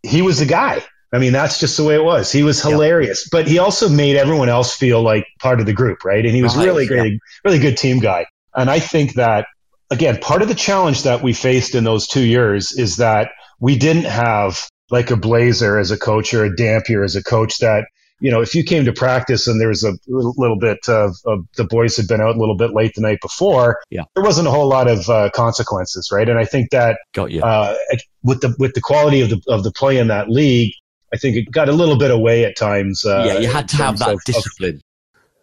he 0.06 0.22
was 0.22 0.38
the 0.38 0.46
guy. 0.46 0.82
I 1.12 1.18
mean, 1.18 1.32
that's 1.32 1.60
just 1.60 1.76
the 1.76 1.84
way 1.84 1.94
it 1.94 2.04
was. 2.04 2.30
He 2.32 2.42
was 2.42 2.62
Yeah. 2.62 2.70
hilarious, 2.70 3.28
but 3.30 3.46
he 3.46 3.58
also 3.58 3.88
made 3.88 4.16
everyone 4.16 4.48
else 4.48 4.74
feel 4.74 5.02
like 5.02 5.24
part 5.40 5.60
of 5.60 5.66
the 5.66 5.72
group, 5.72 6.04
right? 6.04 6.24
And 6.24 6.34
he 6.34 6.42
was 6.42 6.56
Right, 6.56 6.66
really 6.66 6.86
great, 6.86 7.20
really 7.44 7.58
good 7.58 7.76
team 7.76 8.00
guy. 8.00 8.26
And 8.54 8.68
I 8.70 8.80
think 8.80 9.14
that 9.14 9.46
again, 9.90 10.18
part 10.18 10.42
of 10.42 10.48
the 10.48 10.54
challenge 10.54 11.04
that 11.04 11.22
we 11.22 11.32
faced 11.32 11.74
in 11.74 11.84
those 11.84 12.08
two 12.08 12.22
years 12.22 12.72
is 12.72 12.96
that 12.96 13.30
we 13.60 13.78
didn't 13.78 14.04
have 14.04 14.68
like 14.90 15.10
a 15.10 15.16
Blazer 15.16 15.78
as 15.78 15.90
a 15.90 15.96
coach 15.98 16.34
or 16.34 16.44
a 16.44 16.54
Dampier 16.54 17.02
as 17.04 17.16
a 17.16 17.22
coach 17.22 17.58
that 17.58 17.86
you 18.20 18.30
know, 18.30 18.40
if 18.40 18.54
you 18.54 18.64
came 18.64 18.84
to 18.86 18.92
practice 18.92 19.46
and 19.46 19.60
there 19.60 19.68
was 19.68 19.84
a 19.84 19.92
little, 20.06 20.58
bit 20.58 20.88
of, 20.88 21.16
of 21.26 21.40
the 21.56 21.64
boys 21.64 21.96
had 21.96 22.06
been 22.08 22.20
out 22.20 22.34
a 22.34 22.38
little 22.38 22.56
bit 22.56 22.72
late 22.72 22.94
the 22.94 23.02
night 23.02 23.18
before, 23.20 23.80
Yeah. 23.90 24.04
there 24.14 24.24
wasn't 24.24 24.48
a 24.48 24.50
whole 24.50 24.66
lot 24.68 24.88
of 24.88 25.08
uh, 25.10 25.28
consequences, 25.34 26.08
right? 26.10 26.28
And 26.28 26.38
I 26.38 26.44
think 26.46 26.70
that 26.70 26.98
Got 27.14 27.30
you. 27.30 27.42
uh, 27.42 27.76
with 28.22 28.40
the 28.40 28.54
with 28.58 28.72
the 28.74 28.80
quality 28.80 29.20
of 29.20 29.30
the 29.30 29.40
of 29.48 29.64
the 29.64 29.70
play 29.72 29.98
in 29.98 30.08
that 30.08 30.30
league, 30.30 30.72
I 31.12 31.18
think 31.18 31.36
it 31.36 31.50
got 31.50 31.68
a 31.68 31.72
little 31.72 31.98
bit 31.98 32.10
away 32.10 32.44
at 32.44 32.56
times. 32.56 33.04
Uh, 33.04 33.24
yeah, 33.26 33.38
you 33.38 33.48
had 33.48 33.68
to 33.68 33.76
have 33.76 33.98
that 33.98 34.08
of- 34.08 34.14
of- 34.14 34.24
discipline. 34.24 34.80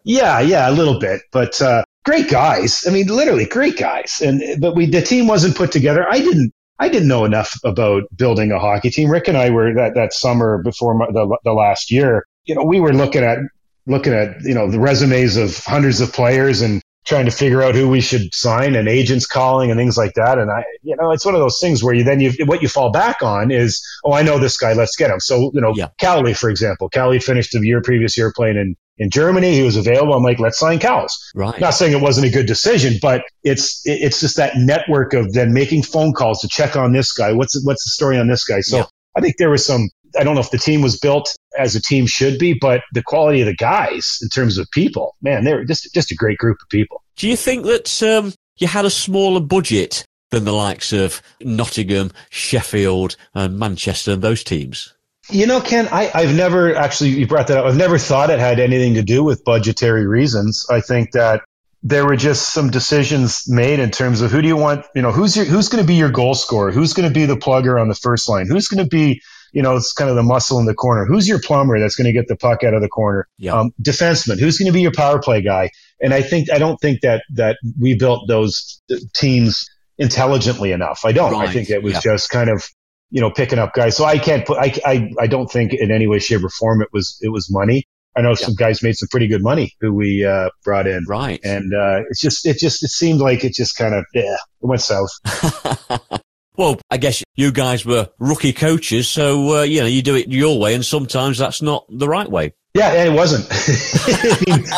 yeah, 0.03 0.39
yeah, 0.39 0.69
a 0.69 0.71
little 0.73 0.99
bit, 0.99 1.21
but 1.31 1.61
uh, 1.61 1.83
great 2.05 2.29
guys. 2.29 2.85
I 2.87 2.91
mean, 2.91 3.07
literally 3.07 3.45
great 3.45 3.77
guys. 3.77 4.19
And 4.23 4.41
but 4.59 4.75
we 4.75 4.87
the 4.87 5.01
team 5.01 5.27
wasn't 5.27 5.55
put 5.55 5.71
together. 5.71 6.05
I 6.09 6.19
didn't. 6.19 6.51
I 6.79 6.89
didn't 6.89 7.07
know 7.07 7.23
enough 7.23 7.53
about 7.63 8.03
building 8.15 8.51
a 8.51 8.59
hockey 8.59 8.89
team. 8.89 9.09
Rick 9.09 9.27
and 9.27 9.37
I 9.37 9.51
were 9.51 9.73
that, 9.75 9.93
that 9.93 10.11
summer 10.11 10.61
before 10.63 10.95
my, 10.95 11.05
the, 11.11 11.37
the 11.43 11.53
last 11.53 11.91
year. 11.91 12.25
You 12.45 12.55
know, 12.55 12.63
we 12.63 12.79
were 12.79 12.93
looking 12.93 13.23
at 13.23 13.39
looking 13.85 14.13
at 14.13 14.41
you 14.43 14.53
know 14.53 14.69
the 14.69 14.79
resumes 14.79 15.37
of 15.37 15.57
hundreds 15.57 16.01
of 16.01 16.13
players 16.13 16.61
and 16.61 16.81
trying 17.05 17.25
to 17.25 17.31
figure 17.31 17.61
out 17.61 17.75
who 17.75 17.89
we 17.89 17.99
should 17.99 18.33
sign 18.33 18.75
and 18.75 18.87
agents 18.87 19.25
calling 19.25 19.69
and 19.69 19.77
things 19.77 19.97
like 19.97 20.13
that. 20.13 20.37
And 20.37 20.49
I, 20.49 20.63
you 20.83 20.95
know, 20.95 21.11
it's 21.11 21.25
one 21.25 21.35
of 21.35 21.41
those 21.41 21.59
things 21.59 21.83
where 21.83 21.93
you 21.93 22.03
then 22.03 22.19
you 22.19 22.31
what 22.45 22.61
you 22.61 22.69
fall 22.69 22.91
back 22.91 23.21
on 23.21 23.51
is, 23.51 23.85
oh, 24.05 24.13
I 24.13 24.21
know 24.21 24.39
this 24.39 24.57
guy, 24.57 24.73
let's 24.73 24.95
get 24.95 25.09
him. 25.11 25.19
So 25.19 25.51
you 25.53 25.61
know, 25.61 25.73
Yeah. 25.75 25.89
Cowley, 25.99 26.33
for 26.33 26.49
example, 26.49 26.89
Cowley 26.89 27.19
finished 27.19 27.51
the 27.51 27.59
year 27.59 27.81
previous 27.81 28.17
year 28.17 28.31
playing 28.35 28.57
in 28.57 28.75
in 28.97 29.09
Germany. 29.09 29.53
He 29.53 29.63
was 29.63 29.75
available. 29.75 30.13
I'm 30.13 30.23
like, 30.23 30.39
let's 30.39 30.57
sign 30.57 30.79
Cowles. 30.79 31.17
Right. 31.35 31.59
Not 31.59 31.71
saying 31.71 31.93
it 31.93 32.01
wasn't 32.01 32.27
a 32.27 32.29
good 32.29 32.45
decision, 32.45 32.99
but 33.01 33.23
it's 33.43 33.81
it's 33.85 34.19
just 34.19 34.37
that 34.37 34.53
network 34.55 35.13
of 35.13 35.33
then 35.33 35.53
making 35.53 35.83
phone 35.83 36.13
calls 36.13 36.41
to 36.41 36.47
check 36.47 36.75
on 36.75 36.93
this 36.93 37.11
guy. 37.11 37.33
What's 37.33 37.61
what's 37.65 37.83
the 37.83 37.89
story 37.89 38.17
on 38.17 38.27
this 38.27 38.43
guy? 38.45 38.61
So 38.61 38.77
Yeah. 38.77 38.85
I 39.15 39.21
think 39.21 39.35
there 39.37 39.49
was 39.49 39.65
some. 39.65 39.89
I 40.17 40.23
don't 40.23 40.35
know 40.35 40.41
if 40.41 40.51
the 40.51 40.57
team 40.57 40.81
was 40.81 40.99
built 40.99 41.35
as 41.57 41.75
a 41.75 41.81
team 41.81 42.07
should 42.07 42.39
be, 42.39 42.53
but 42.53 42.81
the 42.93 43.03
quality 43.03 43.41
of 43.41 43.47
the 43.47 43.55
guys 43.55 44.19
in 44.21 44.29
terms 44.29 44.57
of 44.57 44.69
people, 44.71 45.15
man, 45.21 45.43
they 45.43 45.53
were 45.53 45.65
just 45.65 45.93
just 45.93 46.11
a 46.11 46.15
great 46.15 46.37
group 46.37 46.57
of 46.61 46.69
people. 46.69 47.01
Do 47.15 47.27
you 47.27 47.35
think 47.35 47.65
that 47.65 48.03
um, 48.03 48.33
you 48.57 48.67
had 48.67 48.85
a 48.85 48.89
smaller 48.89 49.39
budget 49.39 50.05
than 50.31 50.45
the 50.45 50.53
likes 50.53 50.91
of 50.93 51.21
Nottingham, 51.41 52.11
Sheffield, 52.29 53.15
and 53.35 53.59
Manchester 53.59 54.13
and 54.13 54.21
those 54.21 54.43
teams? 54.43 54.93
You 55.29 55.47
know, 55.47 55.61
Ken, 55.61 55.87
I, 55.89 56.11
I've 56.13 56.35
never 56.35 56.75
actually, 56.75 57.11
you 57.11 57.27
brought 57.27 57.47
that 57.47 57.57
up. 57.57 57.65
I've 57.65 57.77
never 57.77 57.97
thought 57.97 58.29
it 58.29 58.39
had 58.39 58.59
anything 58.59 58.95
to 58.95 59.03
do 59.03 59.23
with 59.23 59.45
budgetary 59.45 60.05
reasons. 60.05 60.65
I 60.69 60.81
think 60.81 61.11
that 61.11 61.43
there 61.81 62.05
were 62.05 62.15
just 62.15 62.51
some 62.51 62.69
decisions 62.71 63.47
made 63.47 63.79
in 63.79 63.91
terms 63.91 64.21
of 64.21 64.31
who 64.31 64.41
do 64.41 64.47
you 64.47 64.57
want, 64.57 64.85
you 64.95 65.01
know, 65.01 65.11
who's 65.11 65.37
your, 65.37 65.45
who's 65.45 65.69
going 65.69 65.83
to 65.83 65.87
be 65.87 65.95
your 65.95 66.09
goal 66.09 66.33
scorer? 66.33 66.71
Who's 66.71 66.93
going 66.93 67.07
to 67.07 67.13
be 67.13 67.25
the 67.25 67.37
plugger 67.37 67.79
on 67.79 67.87
the 67.87 67.95
first 67.95 68.27
line? 68.27 68.47
Who's 68.47 68.67
going 68.67 68.83
to 68.83 68.89
be, 68.89 69.21
you 69.53 69.61
know, 69.61 69.75
it's 69.75 69.93
kind 69.93 70.09
of 70.09 70.15
the 70.15 70.23
muscle 70.23 70.59
in 70.59 70.65
the 70.65 70.73
corner. 70.73 71.05
Who's 71.05 71.27
your 71.27 71.39
plumber 71.39 71.79
that's 71.79 71.95
going 71.95 72.05
to 72.05 72.11
get 72.11 72.27
the 72.27 72.35
puck 72.35 72.63
out 72.63 72.73
of 72.73 72.81
the 72.81 72.89
corner? 72.89 73.27
Yeah. 73.37 73.53
Um, 73.53 73.71
defenseman, 73.81 74.39
who's 74.39 74.57
going 74.57 74.65
to 74.65 74.73
be 74.73 74.81
your 74.81 74.91
power 74.91 75.21
play 75.21 75.41
guy? 75.41 75.69
And 76.01 76.13
I 76.13 76.23
think, 76.23 76.51
I 76.51 76.57
don't 76.57 76.77
think 76.77 77.01
that, 77.01 77.23
that 77.35 77.57
we 77.79 77.95
built 77.95 78.27
those 78.27 78.81
teams 79.15 79.63
intelligently 79.99 80.71
enough. 80.71 81.01
I 81.05 81.11
don't. 81.11 81.35
I 81.35 81.51
think 81.53 81.69
it 81.69 81.83
was 81.83 81.93
yeah. 81.93 81.99
just 82.01 82.31
kind 82.31 82.49
of, 82.49 82.65
you 83.11 83.21
know, 83.21 83.29
picking 83.29 83.59
up 83.59 83.73
guys. 83.73 83.95
So 83.95 84.05
I 84.05 84.17
can't 84.17 84.45
put, 84.45 84.57
I, 84.57 84.73
I, 84.85 85.11
I 85.19 85.27
don't 85.27 85.49
think 85.49 85.71
in 85.73 85.91
any 85.91 86.07
way, 86.07 86.17
shape 86.17 86.43
or 86.43 86.49
form 86.49 86.81
it 86.81 86.89
was, 86.91 87.17
it 87.21 87.29
was 87.29 87.47
money. 87.51 87.85
I 88.17 88.21
know 88.21 88.33
some 88.33 88.55
guys 88.55 88.81
made 88.81 88.95
some 88.95 89.07
pretty 89.11 89.27
good 89.27 89.43
money 89.43 89.71
who 89.81 89.93
we, 89.93 90.25
uh, 90.25 90.49
brought 90.63 90.87
in. 90.87 91.05
Right. 91.07 91.39
And, 91.43 91.73
uh, 91.73 92.01
it's 92.09 92.19
just, 92.19 92.47
it 92.47 92.57
just, 92.57 92.83
it 92.83 92.89
seemed 92.89 93.21
like 93.21 93.43
it 93.43 93.53
just 93.53 93.75
kind 93.77 93.93
of, 93.93 94.05
yeah, 94.15 94.33
it 94.33 94.65
went 94.65 94.81
south. 94.81 95.09
well, 96.57 96.79
I 96.89 96.97
guess 96.97 97.23
you 97.35 97.51
guys 97.51 97.85
were 97.85 98.09
rookie 98.19 98.53
coaches, 98.53 99.07
so 99.07 99.57
uh, 99.57 99.61
you 99.63 99.81
know 99.81 99.87
you 99.87 100.01
do 100.01 100.15
it 100.15 100.27
your 100.27 100.59
way, 100.59 100.73
and 100.75 100.85
sometimes 100.85 101.37
that's 101.37 101.61
not 101.61 101.85
the 101.89 102.07
right 102.07 102.29
way. 102.29 102.53
Yeah, 102.73 102.91
and 102.91 103.13
it 103.13 103.17
wasn't. 103.17 103.45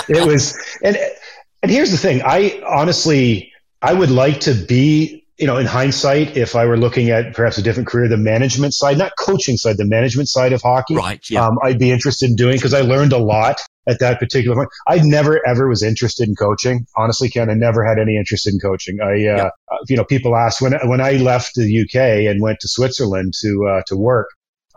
It 0.08 0.28
was, 0.28 0.58
and 0.84 0.98
and 1.64 1.72
here's 1.72 1.92
the 1.92 1.98
thing. 1.98 2.22
I 2.24 2.62
honestly, 2.68 3.52
I 3.82 3.94
would 3.94 4.12
like 4.12 4.42
to 4.42 4.54
be, 4.54 5.26
you 5.38 5.48
know, 5.48 5.58
in 5.58 5.66
hindsight, 5.66 6.38
if 6.38 6.56
I 6.56 6.66
were 6.66 6.78
looking 6.78 7.10
at 7.10 7.34
perhaps 7.34 7.58
a 7.58 7.62
different 7.64 7.88
career, 7.88 8.08
the 8.08 8.18
management 8.18 8.74
side, 8.74 8.98
not 8.98 9.14
coaching 9.18 9.58
side, 9.58 9.78
the 9.78 9.86
management 9.86 10.30
side 10.30 10.54
of 10.54 10.62
hockey. 10.62 10.96
Right. 10.96 11.24
Yeah. 11.30 11.46
Um, 11.46 11.58
I'd 11.64 11.80
be 11.80 11.92
interested 11.92 12.30
in 12.30 12.36
doing 12.36 12.56
because 12.56 12.74
I 12.74 12.82
learned 12.82 13.14
a 13.14 13.18
lot 13.18 13.60
at 13.88 14.00
that 14.00 14.20
particular 14.20 14.56
point. 14.56 14.70
I 14.88 15.00
never 15.04 15.46
ever 15.48 15.68
was 15.68 15.84
interested 15.84 16.28
in 16.28 16.36
coaching. 16.36 16.86
Honestly, 16.96 17.30
Ken, 17.30 17.50
I 17.50 17.54
never 17.54 17.84
had 17.84 18.00
any 18.00 18.18
interest 18.18 18.48
in 18.48 18.60
coaching. 18.60 19.00
I, 19.02 19.12
uh, 19.12 19.16
Yeah. 19.16 19.50
uh, 19.72 19.78
you 19.88 19.96
know, 19.98 20.04
people 20.04 20.36
ask 20.36 20.62
when 20.62 20.74
when 20.86 21.02
I 21.02 21.14
left 21.14 21.56
the 21.56 21.82
UK 21.82 22.28
and 22.30 22.42
went 22.42 22.60
to 22.62 22.68
Switzerland 22.68 23.34
to 23.42 23.68
uh, 23.68 23.82
to 23.88 23.96
work. 23.98 24.28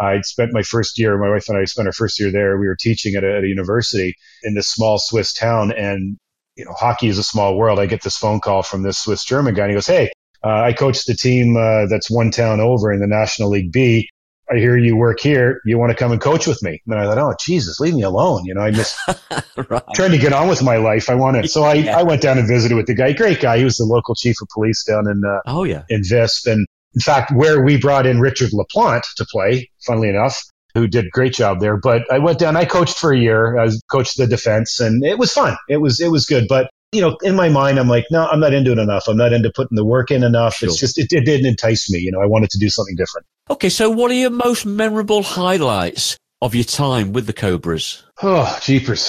I'd 0.01 0.25
spent 0.25 0.53
my 0.53 0.63
first 0.63 0.97
year, 0.99 1.19
my 1.19 1.29
wife 1.29 1.49
and 1.49 1.59
I 1.59 1.65
spent 1.65 1.89
our 1.89 1.93
first 1.93 2.21
year 2.21 2.31
there. 2.31 2.57
We 2.57 2.69
were 2.69 2.77
teaching 2.79 3.17
at 3.17 3.25
a, 3.25 3.39
at 3.39 3.43
a 3.45 3.49
university 3.49 4.15
in 4.45 4.55
this 4.55 4.69
small 4.69 4.97
Swiss 5.01 5.33
town. 5.33 5.73
And, 5.73 6.17
you 6.55 6.65
know, 6.65 6.71
hockey 6.73 7.09
is 7.09 7.19
a 7.19 7.25
small 7.25 7.57
world. 7.57 7.81
I 7.81 7.87
get 7.87 8.03
this 8.03 8.17
phone 8.17 8.39
call 8.39 8.63
from 8.63 8.85
this 8.85 8.99
Swiss 8.99 9.25
German 9.25 9.55
guy 9.55 9.63
and 9.65 9.73
he 9.73 9.75
goes, 9.75 9.89
Hey, 9.89 10.13
uh, 10.45 10.63
I 10.63 10.73
coach 10.73 11.05
the 11.05 11.15
team 11.17 11.57
uh, 11.57 11.87
that's 11.87 12.09
one 12.09 12.31
town 12.31 12.61
over 12.61 12.93
in 12.93 13.01
the 13.01 13.09
National 13.09 13.49
League 13.51 13.73
B. 13.73 14.09
I 14.51 14.57
hear 14.57 14.77
you 14.77 14.97
work 14.97 15.20
here. 15.20 15.61
You 15.65 15.79
want 15.79 15.91
to 15.91 15.97
come 15.97 16.12
and 16.12 16.20
coach 16.20 16.47
with 16.47 16.62
me? 16.62 16.81
And 16.87 16.95
I 16.99 17.05
thought, 17.05 17.19
oh, 17.19 17.35
Jesus, 17.45 17.81
leave 17.81 17.95
me 17.95 18.03
alone. 18.03 18.45
You 18.45 18.55
know, 18.55 18.62
I 18.62 18.70
miss 18.70 18.97
right. 19.69 19.83
trying 19.95 20.12
to 20.12 20.19
get 20.19 20.33
on 20.33 20.49
with 20.49 20.62
my 20.62 20.77
life. 20.77 21.11
I 21.11 21.15
want 21.15 21.43
to. 21.43 21.49
So 21.49 21.65
I, 21.65 21.75
Yeah. 21.75 21.99
I 21.99 22.03
went 22.03 22.23
down 22.23 22.39
and 22.39 22.49
visited 22.49 22.75
with 22.75 22.87
the 22.87 22.95
guy. 22.95 23.12
Great 23.12 23.41
guy. 23.41 23.59
He 23.59 23.65
was 23.65 23.77
the 23.77 23.85
local 23.85 24.15
chief 24.15 24.37
of 24.41 24.49
police 24.55 24.85
down 24.85 25.07
in, 25.09 25.23
uh, 25.25 25.41
Oh 25.47 25.65
yeah. 25.65 25.83
in 25.89 26.01
Visp. 26.03 26.47
And 26.51 26.66
in 26.95 27.01
fact, 27.01 27.31
where 27.35 27.62
we 27.62 27.77
brought 27.77 28.07
in 28.07 28.20
Richard 28.20 28.51
LaPlante 28.53 29.03
to 29.16 29.27
play, 29.31 29.70
funnily 29.87 30.09
enough, 30.09 30.41
who 30.75 30.87
did 30.87 31.07
a 31.07 31.11
great 31.11 31.35
job 31.35 31.61
there. 31.61 31.77
But 31.77 32.11
I 32.11 32.19
went 32.19 32.39
down, 32.39 32.57
I 32.57 32.65
coached 32.65 32.99
for 32.99 33.12
a 33.12 33.19
year. 33.19 33.59
I 33.59 33.69
coached 33.91 34.16
the 34.16 34.27
defense 34.27 34.81
and 34.81 35.05
it 35.05 35.19
was 35.19 35.33
fun. 35.33 35.57
It 35.69 35.79
was, 35.79 36.01
it 36.01 36.11
was 36.11 36.25
good. 36.25 36.47
But, 36.49 36.70
you 36.93 37.01
know, 37.01 37.16
in 37.23 37.36
my 37.36 37.48
mind, 37.48 37.78
I'm 37.78 37.89
like, 37.89 38.06
no, 38.10 38.27
I'm 38.27 38.40
not 38.40 38.55
into 38.55 38.73
it 38.73 38.78
enough. 38.78 39.09
I'm 39.09 39.16
not 39.16 39.32
into 39.32 39.52
putting 39.55 39.77
the 39.77 39.85
work 39.85 40.10
in 40.10 40.23
enough. 40.23 40.56
Sure. 40.56 40.69
It's 40.69 40.78
just, 40.78 40.98
it, 40.98 41.12
it 41.12 41.24
didn't 41.24 41.47
entice 41.47 41.90
me. 41.90 41.98
You 41.98 42.12
know, 42.12 42.20
I 42.20 42.27
wanted 42.27 42.51
to 42.51 42.59
do 42.59 42.70
something 42.70 42.97
different. 42.97 43.27
Okay, 43.51 43.69
so 43.69 43.90
what 43.90 44.10
are 44.10 44.15
your 44.15 44.31
most 44.31 44.65
memorable 44.65 45.23
highlights 45.23 46.16
of 46.40 46.55
your 46.55 46.65
time 46.65 47.12
with 47.12 47.27
the 47.27 47.32
Cobras? 47.32 48.05
Oh, 48.23 48.59
jeepers. 48.62 49.02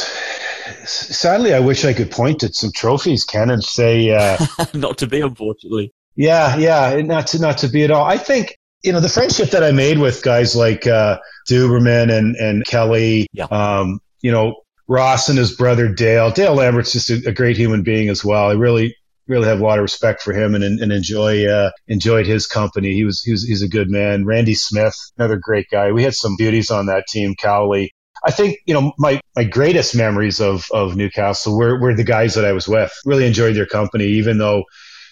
Sadly, 0.86 1.54
I 1.54 1.60
wish 1.60 1.86
I 1.86 1.94
could 1.94 2.12
point 2.12 2.44
at 2.44 2.54
some 2.54 2.72
trophies, 2.72 3.24
Ken, 3.24 3.50
and 3.50 3.64
say, 3.64 4.12
uh, 4.12 4.38
Not 4.74 4.98
to 5.00 5.08
be, 5.08 5.22
unfortunately. 5.22 5.94
Yeah, 6.16 6.58
yeah, 6.58 7.02
not 7.02 7.28
to 7.28 7.40
not 7.40 7.60
to 7.60 7.70
be 7.70 7.86
at 7.86 7.92
all. 7.92 8.04
I 8.04 8.18
think 8.18 8.58
you 8.84 8.92
know 8.92 9.00
the 9.00 9.08
friendship 9.08 9.52
that 9.52 9.64
I 9.64 9.72
made 9.72 10.00
with 10.00 10.22
guys 10.22 10.54
like 10.54 10.86
uh, 10.86 11.18
Duberman 11.50 12.12
and 12.12 12.36
and 12.36 12.66
Kelly. 12.66 13.28
Yeah. 13.32 13.46
Um, 13.46 14.02
you 14.22 14.30
know 14.30 14.56
Ross 14.90 15.30
and 15.30 15.38
his 15.38 15.56
brother 15.56 15.88
Dale. 15.88 16.32
Dale 16.32 16.56
Lambert's 16.56 16.92
just 16.92 17.10
a, 17.12 17.22
a 17.30 17.32
great 17.32 17.56
human 17.56 17.84
being 17.84 18.10
as 18.10 18.26
well. 18.26 18.50
I 18.50 18.54
really 18.54 18.96
really 19.28 19.48
have 19.48 19.62
a 19.62 19.64
lot 19.64 19.78
of 19.78 19.84
respect 19.84 20.22
for 20.24 20.34
him 20.34 20.56
and 20.56 20.64
and 20.64 20.92
enjoy 20.92 21.46
uh, 21.48 21.72
enjoyed 21.88 22.26
his 22.26 22.48
company. 22.48 22.94
He 22.94 23.06
was 23.06 23.22
he 23.24 23.32
was 23.32 23.44
he's 23.44 23.62
a 23.62 23.70
good 23.70 23.90
man. 23.90 24.26
Randy 24.26 24.56
Smith, 24.56 24.96
another 25.18 25.38
great 25.38 25.68
guy. 25.72 25.92
We 25.92 26.04
had 26.04 26.16
some 26.16 26.36
beauties 26.38 26.72
on 26.72 26.88
that 26.88 27.06
team. 27.08 27.36
Cowley. 27.36 27.94
I 28.26 28.32
think 28.32 28.58
you 28.66 28.74
know 28.74 28.92
my 28.98 29.22
my 29.36 29.44
greatest 29.46 29.96
memories 29.96 30.42
of 30.42 30.66
of 30.74 30.98
Newcastle 30.98 31.58
were 31.58 31.80
were 31.80 31.96
the 31.96 32.04
guys 32.04 32.36
that 32.36 32.44
I 32.44 32.52
was 32.54 32.68
with. 32.68 32.92
Really 33.06 33.28
enjoyed 33.28 33.56
their 33.56 33.68
company, 33.68 34.06
even 34.06 34.40
though 34.40 34.64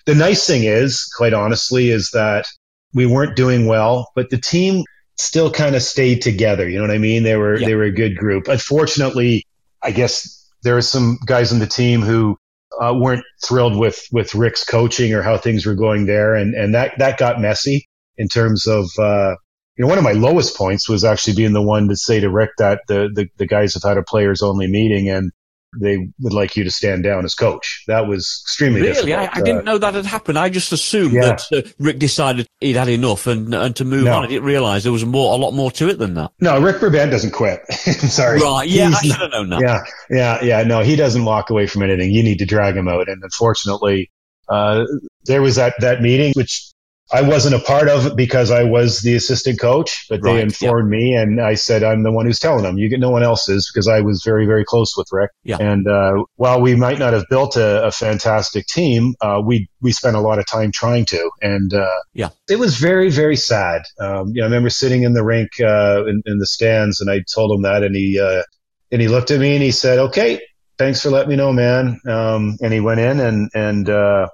the 0.07 0.15
nice 0.15 0.45
thing 0.47 0.63
is, 0.63 1.07
quite 1.15 1.33
honestly, 1.33 1.89
is 1.89 2.09
that 2.13 2.47
we 2.93 3.05
weren't 3.05 3.35
doing 3.35 3.67
well, 3.67 4.09
but 4.15 4.29
the 4.29 4.37
team 4.37 4.83
still 5.17 5.51
kind 5.51 5.75
of 5.75 5.81
stayed 5.83 6.21
together. 6.21 6.67
You 6.67 6.77
know 6.77 6.83
what 6.83 6.91
I 6.95 6.97
mean? 6.97 7.23
They 7.23 7.35
were 7.35 7.57
Yeah. 7.59 7.67
they 7.67 7.75
were 7.75 7.83
a 7.83 7.91
good 7.91 8.17
group. 8.17 8.47
Unfortunately, 8.47 9.45
I 9.83 9.91
guess 9.91 10.49
there 10.63 10.77
are 10.77 10.81
some 10.81 11.19
guys 11.25 11.53
on 11.53 11.59
the 11.59 11.67
team 11.67 12.01
who 12.01 12.37
uh, 12.81 12.93
weren't 12.95 13.23
thrilled 13.43 13.77
with 13.77 14.05
with 14.11 14.35
Rick's 14.35 14.63
coaching 14.63 15.13
or 15.13 15.21
how 15.21 15.37
things 15.37 15.65
were 15.65 15.75
going 15.75 16.05
there, 16.05 16.35
and 16.35 16.53
and 16.55 16.73
that 16.75 16.97
that 16.99 17.17
got 17.17 17.41
messy 17.41 17.87
in 18.17 18.27
terms 18.27 18.67
of. 18.67 18.89
Uh, 18.99 19.35
you 19.77 19.83
know, 19.83 19.89
one 19.89 19.99
of 19.99 20.03
my 20.03 20.13
lowest 20.13 20.57
points 20.57 20.89
was 20.89 21.03
actually 21.03 21.35
being 21.35 21.53
the 21.53 21.61
one 21.61 21.87
to 21.87 21.95
say 21.95 22.19
to 22.19 22.31
Rick 22.31 22.49
that 22.57 22.81
the, 22.87 23.09
the, 23.13 23.27
the 23.37 23.45
guys 23.45 23.75
have 23.75 23.83
had 23.83 23.97
a 23.97 24.01
players 24.01 24.41
only 24.41 24.65
meeting 24.65 25.07
and 25.07 25.31
they 25.79 26.09
would 26.19 26.33
like 26.33 26.55
you 26.55 26.63
to 26.63 26.71
stand 26.71 27.03
down 27.03 27.25
as 27.25 27.35
coach. 27.35 27.83
That 27.87 28.07
was 28.07 28.41
extremely 28.45 28.81
really. 28.81 29.13
I, 29.13 29.29
I, 29.31 29.41
didn't 29.41 29.59
uh, 29.59 29.71
know 29.71 29.77
that 29.77 29.93
had 29.93 30.05
happened. 30.05 30.39
I 30.39 30.49
just 30.49 30.71
assumed 30.71 31.13
yeah. 31.13 31.35
that 31.35 31.43
uh, 31.51 31.69
Rick 31.79 31.99
decided 31.99 32.47
he'd 32.59 32.75
had 32.75 32.87
enough 32.87 33.27
and 33.27 33.53
and 33.53 33.75
to 33.75 33.85
move 33.85 34.05
no. 34.05 34.13
on. 34.13 34.23
I 34.23 34.27
didn't 34.27 34.45
realise 34.45 34.83
there 34.83 34.91
was 34.91 35.05
more, 35.05 35.33
a 35.33 35.37
lot 35.37 35.51
more 35.51 35.71
to 35.71 35.89
it 35.89 35.99
than 35.99 36.13
that. 36.15 36.31
No, 36.39 36.59
Rick 36.61 36.79
Brabant 36.79 37.11
doesn't 37.11 37.31
quit. 37.31 37.61
I'm 37.69 37.93
sorry. 37.93 38.39
Right? 38.39 38.67
Yeah, 38.67 38.87
He's 38.87 38.97
I 38.97 39.01
should 39.01 39.21
have 39.21 39.31
known 39.31 39.49
that. 39.49 39.61
Yeah, 39.61 39.83
yeah, 40.09 40.43
yeah. 40.43 40.63
No, 40.63 40.81
he 40.81 40.95
doesn't 40.95 41.25
walk 41.25 41.49
away 41.49 41.67
from 41.67 41.83
anything. 41.83 42.11
You 42.11 42.23
need 42.23 42.39
to 42.39 42.45
drag 42.45 42.75
him 42.75 42.87
out, 42.87 43.09
and 43.09 43.21
unfortunately, 43.23 44.11
uh, 44.49 44.85
there 45.25 45.41
was 45.41 45.55
that 45.55 45.75
that 45.79 46.01
meeting 46.01 46.33
which 46.35 46.71
I 47.11 47.21
wasn't 47.21 47.55
a 47.55 47.59
part 47.59 47.87
of 47.87 48.05
it 48.05 48.15
because 48.17 48.51
I 48.51 48.63
was 48.63 48.99
the 48.99 49.15
assistant 49.15 49.59
coach, 49.59 50.05
but 50.09 50.21
they 50.21 50.35
right, 50.35 50.43
informed 50.43 50.89
me, 50.89 51.13
and 51.13 51.39
I 51.39 51.53
said 51.53 51.83
I'm 51.83 52.03
the 52.03 52.11
one 52.11 52.25
who's 52.25 52.39
telling 52.39 52.63
them. 52.63 52.77
You 52.77 52.89
get 52.89 52.99
no 52.99 53.11
one 53.11 53.23
else 53.23 53.47
is 53.47 53.71
because 53.71 53.87
I 53.87 54.01
was 54.01 54.23
very, 54.23 54.45
very 54.45 54.65
close 54.65 54.97
with 54.97 55.07
Rick. 55.11 55.31
Yeah. 55.43 55.57
And 55.59 55.87
uh, 55.87 56.25
while 56.35 56.59
we 56.59 56.75
might 56.75 56.99
not 56.99 57.13
have 57.13 57.25
built 57.29 57.55
a, 57.55 57.85
a 57.85 57.91
fantastic 57.91 58.67
team, 58.67 59.15
uh, 59.21 59.41
we 59.43 59.69
we 59.81 59.93
spent 59.93 60.17
a 60.17 60.19
lot 60.19 60.39
of 60.39 60.45
time 60.47 60.71
trying 60.73 61.05
to, 61.05 61.29
and 61.41 61.73
uh, 61.73 61.99
yeah, 62.13 62.29
it 62.49 62.59
was 62.59 62.77
very, 62.77 63.09
very 63.09 63.37
sad. 63.37 63.83
Um, 63.99 64.29
you 64.33 64.41
know, 64.41 64.43
I 64.43 64.47
remember 64.47 64.69
sitting 64.69 65.03
in 65.03 65.13
the 65.13 65.23
rink 65.23 65.51
uh, 65.61 66.05
in, 66.05 66.21
in, 66.25 66.39
the 66.39 66.47
stands, 66.47 66.99
and 66.99 67.09
I 67.09 67.23
told 67.33 67.55
him 67.55 67.61
that, 67.61 67.83
and 67.83 67.95
he 67.95 68.19
uh, 68.19 68.43
and 68.91 69.01
he 69.01 69.07
looked 69.07 69.31
at 69.31 69.39
me 69.39 69.53
and 69.53 69.63
he 69.63 69.71
said, 69.71 69.99
"Okay, 69.99 70.41
thanks 70.77 71.01
for 71.01 71.09
letting 71.09 71.29
me 71.29 71.35
know, 71.37 71.53
man." 71.53 72.01
Um, 72.05 72.57
and 72.61 72.73
he 72.73 72.81
went 72.81 72.99
in 72.99 73.19
and 73.19 73.49
and 73.53 73.89
uh, 73.89 74.27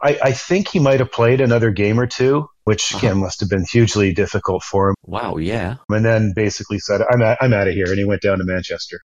I, 0.00 0.18
I 0.22 0.32
think 0.32 0.68
he 0.68 0.78
might 0.78 1.00
have 1.00 1.10
played 1.10 1.40
another 1.40 1.70
game 1.70 1.98
or 1.98 2.06
two, 2.06 2.48
which 2.64 2.94
uh-huh. 2.94 3.06
again 3.06 3.18
must 3.18 3.40
have 3.40 3.48
been 3.48 3.64
hugely 3.64 4.12
difficult 4.12 4.62
for 4.62 4.90
him. 4.90 4.94
Wow, 5.04 5.36
yeah. 5.38 5.76
And 5.88 6.04
then 6.04 6.32
basically 6.34 6.78
said, 6.78 7.00
"I'm 7.10 7.22
at, 7.22 7.38
I'm 7.40 7.52
out 7.52 7.68
of 7.68 7.74
here," 7.74 7.86
and 7.86 7.98
he 7.98 8.04
went 8.04 8.22
down 8.22 8.38
to 8.38 8.44
Manchester 8.44 9.00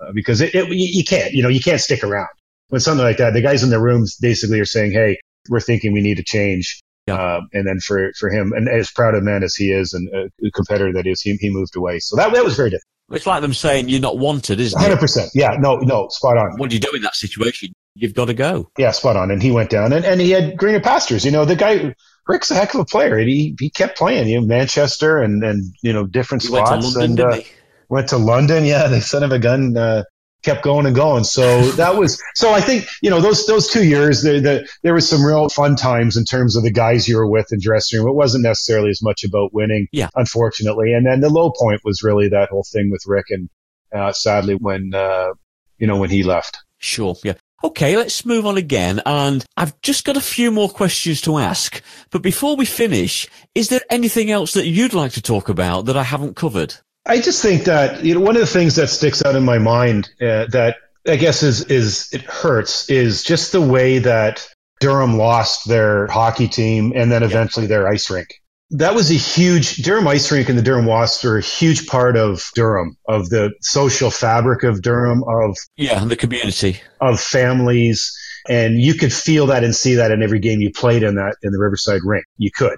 uh, 0.00 0.12
because 0.12 0.40
it, 0.40 0.54
it, 0.54 0.68
you 0.70 1.04
can't, 1.04 1.32
you 1.32 1.42
know, 1.42 1.48
you 1.48 1.60
can't 1.60 1.80
stick 1.80 2.04
around 2.04 2.28
when 2.68 2.80
something 2.80 3.04
like 3.04 3.18
that. 3.18 3.32
The 3.32 3.40
guys 3.40 3.62
in 3.62 3.70
the 3.70 3.80
rooms 3.80 4.16
basically 4.20 4.60
are 4.60 4.66
saying, 4.66 4.92
"Hey, 4.92 5.18
we're 5.48 5.60
thinking 5.60 5.92
we 5.92 6.02
need 6.02 6.18
to 6.18 6.24
change." 6.24 6.80
Yeah. 7.06 7.16
Uh, 7.16 7.40
and 7.52 7.66
then 7.66 7.80
for 7.80 8.12
for 8.18 8.30
him, 8.30 8.52
and 8.52 8.68
as 8.68 8.90
proud 8.90 9.14
a 9.14 9.20
man 9.20 9.42
as 9.42 9.54
he 9.54 9.70
is, 9.70 9.92
and 9.92 10.08
a 10.08 10.50
competitor 10.50 10.92
that 10.94 11.06
is, 11.06 11.20
he, 11.20 11.36
he 11.36 11.50
moved 11.50 11.76
away. 11.76 12.00
So 12.00 12.16
that 12.16 12.32
that 12.32 12.44
was 12.44 12.56
very 12.56 12.70
difficult. 12.70 12.90
It's 13.12 13.26
like 13.26 13.42
them 13.42 13.52
saying 13.52 13.90
you're 13.90 14.00
not 14.00 14.18
wanted, 14.18 14.60
isn't 14.60 14.80
it? 14.80 14.98
100%. 14.98 15.30
Yeah, 15.34 15.56
no, 15.58 15.76
no, 15.76 16.08
spot 16.08 16.38
on. 16.38 16.56
What 16.56 16.70
do 16.70 16.76
you 16.76 16.80
do 16.80 16.90
in 16.94 17.02
that 17.02 17.14
situation? 17.14 17.74
You've 17.94 18.14
got 18.14 18.26
to 18.26 18.34
go. 18.34 18.70
Yeah, 18.76 18.90
spot 18.90 19.16
on. 19.16 19.30
And 19.30 19.42
he 19.42 19.50
went 19.50 19.70
down 19.70 19.92
and, 19.92 20.04
and 20.04 20.20
he 20.20 20.30
had 20.30 20.56
greener 20.56 20.80
pastures. 20.80 21.24
You 21.24 21.30
know, 21.30 21.44
the 21.44 21.56
guy, 21.56 21.94
Rick's 22.26 22.50
a 22.50 22.54
heck 22.54 22.74
of 22.74 22.80
a 22.80 22.84
player. 22.84 23.16
and 23.16 23.28
He, 23.28 23.56
he 23.58 23.70
kept 23.70 23.96
playing, 23.96 24.28
you 24.28 24.40
know, 24.40 24.46
Manchester 24.46 25.22
and, 25.22 25.42
and, 25.44 25.74
you 25.82 25.92
know, 25.92 26.06
different 26.06 26.42
he 26.42 26.48
spots. 26.48 26.70
Went 26.70 26.82
to 26.82 26.98
London, 26.98 27.26
and, 27.26 27.34
uh, 27.34 27.44
went 27.88 28.08
to 28.08 28.18
London. 28.18 28.64
Yeah, 28.64 28.88
the 28.88 29.00
son 29.00 29.22
of 29.22 29.32
a 29.32 29.38
gun, 29.38 29.76
uh, 29.76 30.04
kept 30.44 30.62
going 30.62 30.86
and 30.86 30.94
going. 30.94 31.24
So 31.24 31.70
that 31.72 31.96
was 31.96 32.22
so. 32.34 32.52
I 32.52 32.60
think 32.60 32.86
you 33.02 33.10
know 33.10 33.20
those 33.20 33.46
those 33.46 33.68
two 33.68 33.84
years. 33.84 34.22
The, 34.22 34.40
the, 34.40 34.68
there 34.82 34.94
was 34.94 35.08
some 35.08 35.24
real 35.24 35.48
fun 35.48 35.74
times 35.74 36.16
in 36.16 36.24
terms 36.24 36.54
of 36.56 36.62
the 36.62 36.70
guys 36.70 37.08
you 37.08 37.16
were 37.16 37.28
with 37.28 37.46
in 37.50 37.58
dressing 37.60 37.98
room. 37.98 38.08
It 38.08 38.14
wasn't 38.14 38.44
necessarily 38.44 38.90
as 38.90 39.02
much 39.02 39.24
about 39.24 39.52
winning, 39.52 39.88
yeah. 39.90 40.08
unfortunately. 40.14 40.92
And 40.92 41.06
then 41.06 41.20
the 41.20 41.30
low 41.30 41.50
point 41.50 41.80
was 41.84 42.02
really 42.02 42.28
that 42.28 42.50
whole 42.50 42.66
thing 42.70 42.90
with 42.90 43.02
Rick, 43.06 43.26
and 43.30 43.48
uh, 43.92 44.12
sadly 44.12 44.54
when 44.54 44.92
uh, 44.94 45.30
you 45.78 45.86
know 45.86 45.96
when 45.96 46.10
he 46.10 46.22
left. 46.22 46.58
Sure. 46.78 47.16
Yeah. 47.24 47.34
Okay, 47.64 47.96
let's 47.96 48.26
move 48.26 48.44
on 48.44 48.58
again. 48.58 49.00
And 49.06 49.42
I've 49.56 49.80
just 49.80 50.04
got 50.04 50.18
a 50.18 50.20
few 50.20 50.50
more 50.50 50.68
questions 50.68 51.22
to 51.22 51.38
ask. 51.38 51.82
But 52.10 52.20
before 52.20 52.56
we 52.56 52.66
finish, 52.66 53.26
is 53.54 53.70
there 53.70 53.80
anything 53.88 54.30
else 54.30 54.52
that 54.52 54.66
you'd 54.66 54.92
like 54.92 55.12
to 55.12 55.22
talk 55.22 55.48
about 55.48 55.86
that 55.86 55.96
I 55.96 56.02
haven't 56.02 56.36
covered? 56.36 56.74
I 57.06 57.20
just 57.22 57.40
think 57.40 57.64
that 57.64 58.04
you 58.04 58.14
know 58.14 58.20
one 58.20 58.36
of 58.36 58.40
the 58.40 58.46
things 58.46 58.76
that 58.76 58.88
sticks 58.88 59.24
out 59.24 59.34
in 59.34 59.44
my 59.44 59.56
mind 59.58 60.10
uh, 60.20 60.44
that 60.50 60.76
I 61.08 61.16
guess 61.16 61.42
is 61.42 61.64
is 61.64 62.10
it 62.12 62.20
hurts 62.22 62.90
is 62.90 63.24
just 63.24 63.52
the 63.52 63.62
way 63.62 63.98
that 63.98 64.46
Durham 64.80 65.16
lost 65.16 65.66
their 65.66 66.06
hockey 66.08 66.48
team 66.48 66.92
and 66.94 67.10
then 67.10 67.22
eventually 67.22 67.66
their 67.66 67.88
ice 67.88 68.10
rink. 68.10 68.42
That 68.70 68.94
was 68.94 69.10
a 69.10 69.14
huge 69.14 69.76
Durham 69.76 70.08
ice 70.08 70.30
rink 70.32 70.48
and 70.48 70.58
the 70.58 70.62
Durham 70.62 70.86
Wasps 70.86 71.24
are 71.24 71.36
a 71.36 71.42
huge 71.42 71.86
part 71.86 72.16
of 72.16 72.42
Durham, 72.54 72.96
of 73.08 73.28
the 73.28 73.52
social 73.60 74.10
fabric 74.10 74.62
of 74.62 74.82
Durham, 74.82 75.22
of 75.28 75.56
yeah, 75.76 76.04
the 76.04 76.16
community, 76.16 76.80
of 77.00 77.20
families, 77.20 78.16
and 78.48 78.78
you 78.78 78.94
could 78.94 79.12
feel 79.12 79.46
that 79.46 79.64
and 79.64 79.74
see 79.74 79.94
that 79.94 80.10
in 80.10 80.22
every 80.22 80.40
game 80.40 80.60
you 80.60 80.72
played 80.72 81.02
in 81.02 81.16
that 81.16 81.36
in 81.42 81.52
the 81.52 81.58
Riverside 81.58 82.00
rink. 82.04 82.24
You 82.36 82.50
could, 82.50 82.76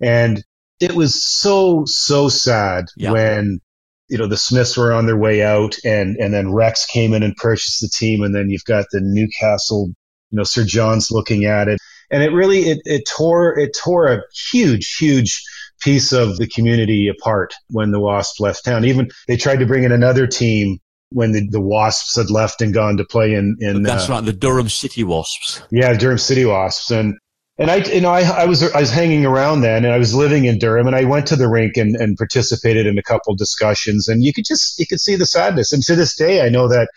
and 0.00 0.42
it 0.80 0.92
was 0.92 1.24
so 1.24 1.84
so 1.86 2.28
sad 2.28 2.86
yeah. 2.96 3.12
when 3.12 3.60
you 4.08 4.16
know, 4.16 4.26
the 4.26 4.36
Smiths 4.36 4.76
were 4.76 4.92
on 4.92 5.06
their 5.06 5.16
way 5.16 5.42
out 5.42 5.76
and, 5.84 6.16
and 6.16 6.32
then 6.32 6.52
Rex 6.52 6.86
came 6.86 7.12
in 7.12 7.22
and 7.22 7.36
purchased 7.36 7.80
the 7.80 7.88
team. 7.88 8.22
And 8.22 8.34
then 8.34 8.48
you've 8.48 8.64
got 8.64 8.86
the 8.90 9.00
Newcastle, 9.02 9.88
you 10.30 10.36
know, 10.36 10.44
Sir 10.44 10.64
John's 10.64 11.10
looking 11.10 11.44
at 11.44 11.68
it. 11.68 11.78
And 12.10 12.22
it 12.22 12.32
really, 12.32 12.60
it, 12.60 12.80
it 12.84 13.08
tore, 13.08 13.58
it 13.58 13.76
tore 13.80 14.06
a 14.06 14.22
huge, 14.50 14.96
huge 14.96 15.42
piece 15.80 16.12
of 16.12 16.36
the 16.36 16.46
community 16.46 17.08
apart 17.08 17.54
when 17.70 17.90
the 17.90 18.00
Wasps 18.00 18.40
left 18.40 18.64
town. 18.64 18.84
Even 18.84 19.10
they 19.26 19.36
tried 19.36 19.60
to 19.60 19.66
bring 19.66 19.84
in 19.84 19.92
another 19.92 20.26
team 20.26 20.78
when 21.10 21.32
the, 21.32 21.46
the 21.48 21.60
Wasps 21.60 22.16
had 22.16 22.30
left 22.30 22.60
and 22.60 22.74
gone 22.74 22.96
to 22.98 23.04
play 23.04 23.34
in, 23.34 23.56
in 23.60 23.82
that's 23.82 24.08
uh, 24.08 24.14
right, 24.14 24.24
the 24.24 24.32
Durham 24.32 24.68
City 24.68 25.04
Wasps. 25.04 25.62
Yeah, 25.70 25.94
Durham 25.94 26.18
City 26.18 26.44
Wasps. 26.44 26.90
And 26.90 27.18
and 27.60 27.70
I, 27.72 27.76
you 27.76 28.00
know, 28.00 28.10
I, 28.10 28.20
I 28.20 28.44
was 28.44 28.62
I 28.62 28.80
was 28.80 28.90
hanging 28.90 29.26
around 29.26 29.62
then, 29.62 29.84
and 29.84 29.92
I 29.92 29.98
was 29.98 30.14
living 30.14 30.44
in 30.44 30.58
Durham, 30.58 30.86
and 30.86 30.94
I 30.94 31.04
went 31.04 31.26
to 31.28 31.36
the 31.36 31.48
rink 31.48 31.76
and, 31.76 31.96
and 31.96 32.16
participated 32.16 32.86
in 32.86 32.98
a 32.98 33.02
couple 33.02 33.34
discussions, 33.34 34.06
and 34.06 34.22
you 34.22 34.32
could 34.32 34.44
just 34.44 34.78
you 34.78 34.86
could 34.86 35.00
see 35.00 35.16
the 35.16 35.26
sadness. 35.26 35.72
And 35.72 35.82
to 35.84 35.96
this 35.96 36.14
day, 36.14 36.44
I 36.44 36.50
know 36.50 36.68
that 36.68 36.88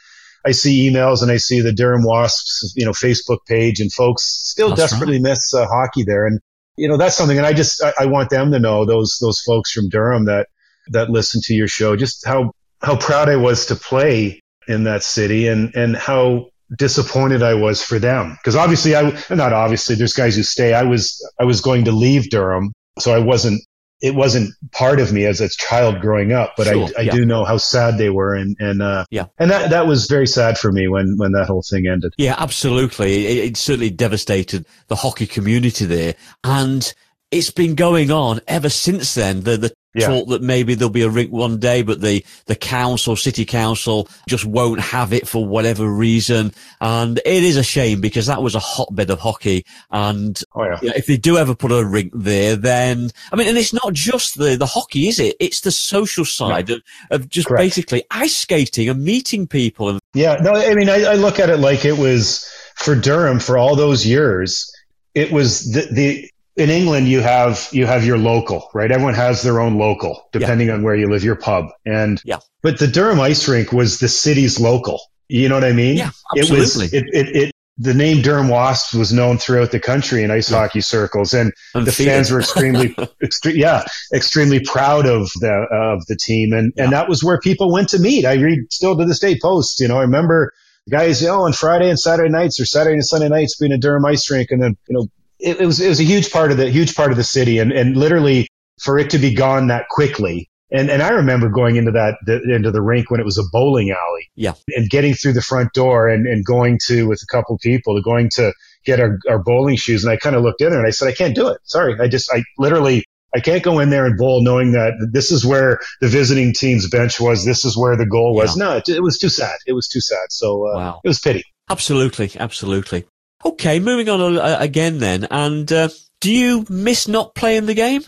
I 0.45 0.51
see 0.51 0.89
emails 0.89 1.21
and 1.21 1.31
I 1.31 1.37
see 1.37 1.61
the 1.61 1.71
Durham 1.71 2.03
Wasps, 2.03 2.73
you 2.75 2.85
know, 2.85 2.91
Facebook 2.91 3.39
page, 3.47 3.79
and 3.79 3.91
folks 3.93 4.23
still 4.23 4.69
that's 4.69 4.91
desperately 4.91 5.17
right. 5.17 5.31
miss 5.31 5.53
uh, 5.53 5.67
hockey 5.67 6.03
there. 6.03 6.25
And 6.25 6.39
you 6.77 6.87
know, 6.87 6.97
that's 6.97 7.15
something, 7.15 7.37
and 7.37 7.45
I 7.45 7.53
just 7.53 7.83
I, 7.83 7.93
I 8.01 8.05
want 8.07 8.29
them 8.29 8.51
to 8.51 8.59
know 8.59 8.85
those 8.85 9.17
those 9.21 9.39
folks 9.39 9.71
from 9.71 9.89
Durham 9.89 10.25
that 10.25 10.47
that 10.91 11.09
listen 11.09 11.41
to 11.45 11.53
your 11.53 11.67
show, 11.67 11.95
just 11.95 12.25
how 12.25 12.53
how 12.81 12.95
proud 12.95 13.29
I 13.29 13.35
was 13.35 13.67
to 13.67 13.75
play 13.75 14.41
in 14.67 14.85
that 14.85 15.03
city, 15.03 15.47
and 15.47 15.75
and 15.75 15.95
how 15.95 16.47
disappointed 16.75 17.43
I 17.43 17.55
was 17.55 17.83
for 17.83 17.99
them. 17.99 18.31
Because 18.31 18.55
obviously, 18.55 18.95
I 18.95 19.11
not 19.29 19.53
obviously. 19.53 19.95
There's 19.95 20.13
guys 20.13 20.35
who 20.35 20.43
stay. 20.43 20.73
I 20.73 20.83
was 20.83 21.21
I 21.39 21.43
was 21.43 21.61
going 21.61 21.85
to 21.85 21.91
leave 21.91 22.29
Durham, 22.29 22.71
so 22.99 23.13
I 23.13 23.19
wasn't. 23.19 23.61
It 24.01 24.15
wasn't 24.15 24.53
part 24.71 24.99
of 24.99 25.13
me 25.13 25.25
as 25.25 25.41
a 25.41 25.49
child 25.49 26.01
growing 26.01 26.31
up, 26.31 26.53
but 26.57 26.67
sure, 26.67 26.89
I, 26.97 27.01
I 27.01 27.01
yeah. 27.03 27.11
do 27.11 27.25
know 27.25 27.43
how 27.43 27.57
sad 27.57 27.97
they 27.97 28.09
were, 28.09 28.33
and 28.35 28.55
and 28.59 28.81
uh, 28.81 29.05
yeah, 29.11 29.25
and 29.37 29.51
that 29.51 29.69
that 29.69 29.87
was 29.87 30.07
very 30.07 30.27
sad 30.27 30.57
for 30.57 30.71
me 30.71 30.87
when 30.87 31.17
when 31.17 31.33
that 31.33 31.47
whole 31.47 31.61
thing 31.61 31.87
ended. 31.87 32.13
Yeah, 32.17 32.35
absolutely. 32.37 33.27
It, 33.27 33.45
it 33.45 33.57
certainly 33.57 33.91
devastated 33.91 34.65
the 34.87 34.95
hockey 34.95 35.27
community 35.27 35.85
there, 35.85 36.15
and 36.43 36.93
it's 37.29 37.51
been 37.51 37.75
going 37.75 38.11
on 38.11 38.41
ever 38.47 38.69
since 38.69 39.13
then. 39.13 39.41
The 39.41 39.57
the 39.57 39.73
yeah. 39.93 40.07
thought 40.07 40.29
that 40.29 40.41
maybe 40.41 40.75
there'll 40.75 40.89
be 40.89 41.01
a 41.01 41.09
rink 41.09 41.31
one 41.31 41.59
day, 41.59 41.81
but 41.81 42.01
the, 42.01 42.25
the 42.45 42.55
council, 42.55 43.15
city 43.15 43.45
council 43.45 44.07
just 44.27 44.45
won't 44.45 44.79
have 44.79 45.13
it 45.13 45.27
for 45.27 45.45
whatever 45.45 45.87
reason. 45.87 46.53
And 46.79 47.19
it 47.25 47.43
is 47.43 47.57
a 47.57 47.63
shame 47.63 48.01
because 48.01 48.27
that 48.27 48.41
was 48.41 48.55
a 48.55 48.59
hotbed 48.59 49.09
of 49.09 49.19
hockey. 49.19 49.65
And 49.89 50.41
oh, 50.55 50.63
yeah. 50.63 50.79
you 50.81 50.87
know, 50.89 50.93
if 50.95 51.07
they 51.07 51.17
do 51.17 51.37
ever 51.37 51.55
put 51.55 51.71
a 51.71 51.85
rink 51.85 52.11
there, 52.15 52.55
then, 52.55 53.11
I 53.31 53.35
mean, 53.35 53.47
and 53.47 53.57
it's 53.57 53.73
not 53.73 53.93
just 53.93 54.37
the, 54.37 54.55
the 54.55 54.65
hockey, 54.65 55.07
is 55.07 55.19
it? 55.19 55.35
It's 55.39 55.61
the 55.61 55.71
social 55.71 56.25
side 56.25 56.69
of, 56.69 56.81
of, 57.09 57.29
just 57.29 57.47
Correct. 57.47 57.61
basically 57.61 58.03
ice 58.11 58.35
skating 58.35 58.89
and 58.89 59.03
meeting 59.03 59.47
people. 59.47 59.89
And- 59.89 59.99
yeah, 60.13 60.35
no, 60.41 60.53
I 60.53 60.73
mean, 60.73 60.89
I, 60.89 61.03
I 61.03 61.13
look 61.15 61.39
at 61.39 61.49
it 61.49 61.57
like 61.57 61.85
it 61.85 61.97
was 61.97 62.49
for 62.75 62.95
Durham 62.95 63.39
for 63.39 63.57
all 63.57 63.75
those 63.75 64.05
years. 64.05 64.73
It 65.13 65.31
was 65.31 65.71
the, 65.71 65.87
the 65.91 66.31
in 66.61 66.69
England, 66.69 67.07
you 67.07 67.21
have 67.21 67.67
you 67.71 67.85
have 67.85 68.05
your 68.05 68.17
local, 68.17 68.69
right? 68.73 68.91
Everyone 68.91 69.15
has 69.15 69.41
their 69.41 69.59
own 69.59 69.77
local, 69.77 70.27
depending 70.31 70.67
yeah. 70.67 70.75
on 70.75 70.83
where 70.83 70.95
you 70.95 71.09
live, 71.09 71.23
your 71.23 71.35
pub. 71.35 71.65
And 71.85 72.21
yeah. 72.23 72.37
but 72.61 72.79
the 72.79 72.87
Durham 72.87 73.19
ice 73.19 73.47
rink 73.47 73.71
was 73.71 73.99
the 73.99 74.07
city's 74.07 74.59
local. 74.59 75.01
You 75.27 75.49
know 75.49 75.55
what 75.55 75.63
I 75.63 75.73
mean? 75.73 75.97
Yeah, 75.97 76.11
absolutely. 76.37 76.85
It 76.85 76.91
was 76.91 76.93
it, 76.93 77.05
it, 77.13 77.35
it 77.35 77.51
the 77.77 77.93
name 77.95 78.21
Durham 78.21 78.47
Wasps 78.47 78.93
was 78.93 79.11
known 79.11 79.39
throughout 79.39 79.71
the 79.71 79.79
country 79.79 80.23
in 80.23 80.29
ice 80.29 80.51
yeah. 80.51 80.59
hockey 80.59 80.81
circles, 80.81 81.33
and 81.33 81.51
the 81.73 81.91
fans 81.91 82.29
were 82.29 82.39
extremely, 82.39 82.89
extre- 83.23 83.55
yeah, 83.55 83.83
extremely 84.13 84.59
proud 84.59 85.07
of 85.07 85.31
the 85.39 85.67
of 85.71 86.05
the 86.05 86.15
team, 86.15 86.53
and 86.53 86.73
yeah. 86.75 86.83
and 86.83 86.93
that 86.93 87.09
was 87.09 87.23
where 87.23 87.39
people 87.39 87.71
went 87.71 87.89
to 87.89 87.99
meet. 87.99 88.25
I 88.25 88.35
read 88.35 88.71
still 88.71 88.95
to 88.97 89.05
this 89.05 89.19
day 89.19 89.39
posts. 89.41 89.79
You 89.79 89.87
know, 89.87 89.97
I 89.97 90.01
remember 90.01 90.53
guys, 90.89 91.21
you 91.21 91.27
know, 91.27 91.45
on 91.45 91.53
Friday 91.53 91.89
and 91.89 91.99
Saturday 91.99 92.29
nights 92.29 92.59
or 92.59 92.65
Saturday 92.65 92.95
and 92.95 93.05
Sunday 93.05 93.29
nights 93.29 93.57
being 93.57 93.71
a 93.71 93.77
Durham 93.77 94.05
ice 94.05 94.29
rink, 94.29 94.51
and 94.51 94.61
then 94.61 94.77
you 94.87 94.95
know 94.95 95.07
it, 95.41 95.59
it, 95.61 95.65
was 95.65 95.79
it 95.79 95.89
was 95.89 95.99
a 95.99 96.03
huge 96.03 96.31
part 96.31 96.51
of 96.51 96.57
the 96.57 96.69
huge 96.69 96.95
part 96.95 97.11
of 97.11 97.17
the 97.17 97.23
city, 97.23 97.59
and 97.59 97.71
and 97.71 97.97
literally 97.97 98.47
for 98.81 98.97
it 98.97 99.09
to 99.11 99.17
be 99.17 99.33
gone 99.33 99.67
that 99.67 99.87
quickly 99.89 100.49
And 100.71 100.89
and 100.89 101.03
I 101.03 101.09
remember 101.09 101.49
going 101.49 101.75
into 101.75 101.91
that 101.91 102.15
the, 102.25 102.41
into 102.55 102.71
the 102.71 102.81
rink 102.81 103.11
when 103.11 103.19
it 103.19 103.25
was 103.25 103.37
a 103.37 103.43
bowling 103.51 103.91
alley. 103.91 104.29
Yeah. 104.35 104.53
And 104.69 104.89
getting 104.89 105.13
through 105.13 105.33
the 105.33 105.41
front 105.41 105.73
door 105.73 106.07
and, 106.07 106.25
and 106.25 106.45
going 106.45 106.79
to 106.87 107.07
with 107.07 107.21
a 107.21 107.31
couple 107.31 107.57
people 107.59 107.95
to 107.95 108.01
going 108.01 108.29
to 108.35 108.53
get 108.85 108.99
our, 108.99 109.19
our 109.29 109.39
bowling 109.39 109.75
shoes. 109.75 110.03
And 110.03 110.11
I 110.11 110.17
kind 110.17 110.35
of 110.35 110.43
looked 110.43 110.61
in 110.61 110.69
there 110.69 110.79
and 110.79 110.87
I 110.87 110.91
said, 110.91 111.07
I 111.07 111.13
can't 111.13 111.35
do 111.35 111.49
it. 111.49 111.59
Sorry. 111.63 111.95
I 111.99 112.07
just 112.07 112.31
I 112.33 112.43
literally 112.57 113.03
I 113.35 113.39
can't 113.39 113.63
go 113.63 113.79
in 113.79 113.89
there 113.89 114.05
and 114.05 114.17
bowl 114.17 114.41
knowing 114.41 114.71
that 114.71 114.93
this 115.11 115.31
is 115.31 115.45
where 115.45 115.79
the 115.99 116.07
visiting 116.07 116.53
team's 116.53 116.89
bench 116.89 117.19
was. 117.19 117.45
This 117.45 117.65
is 117.65 117.77
where 117.77 117.95
the 117.95 118.05
goal 118.05 118.33
was. 118.33 118.57
Yeah. 118.57 118.65
No, 118.65 118.77
it, 118.77 118.89
it, 118.89 119.03
was 119.03 119.17
too 119.17 119.29
sad. 119.29 119.57
It 119.67 119.73
was 119.73 119.87
too 119.87 120.01
sad. 120.01 120.27
So 120.29 120.67
uh, 120.67 120.75
wow. 120.75 121.01
it 121.03 121.07
was 121.07 121.19
pity. 121.19 121.43
Absolutely, 121.69 122.31
absolutely. 122.37 123.05
Okay, 123.45 123.79
moving 123.79 124.09
on 124.09 124.37
uh, 124.37 124.57
again 124.59 124.99
then. 124.99 125.27
And 125.29 125.71
uh, 125.71 125.89
do 126.19 126.31
you 126.31 126.65
miss 126.69 127.07
not 127.07 127.35
playing 127.35 127.65
the 127.65 127.73
game? 127.73 128.03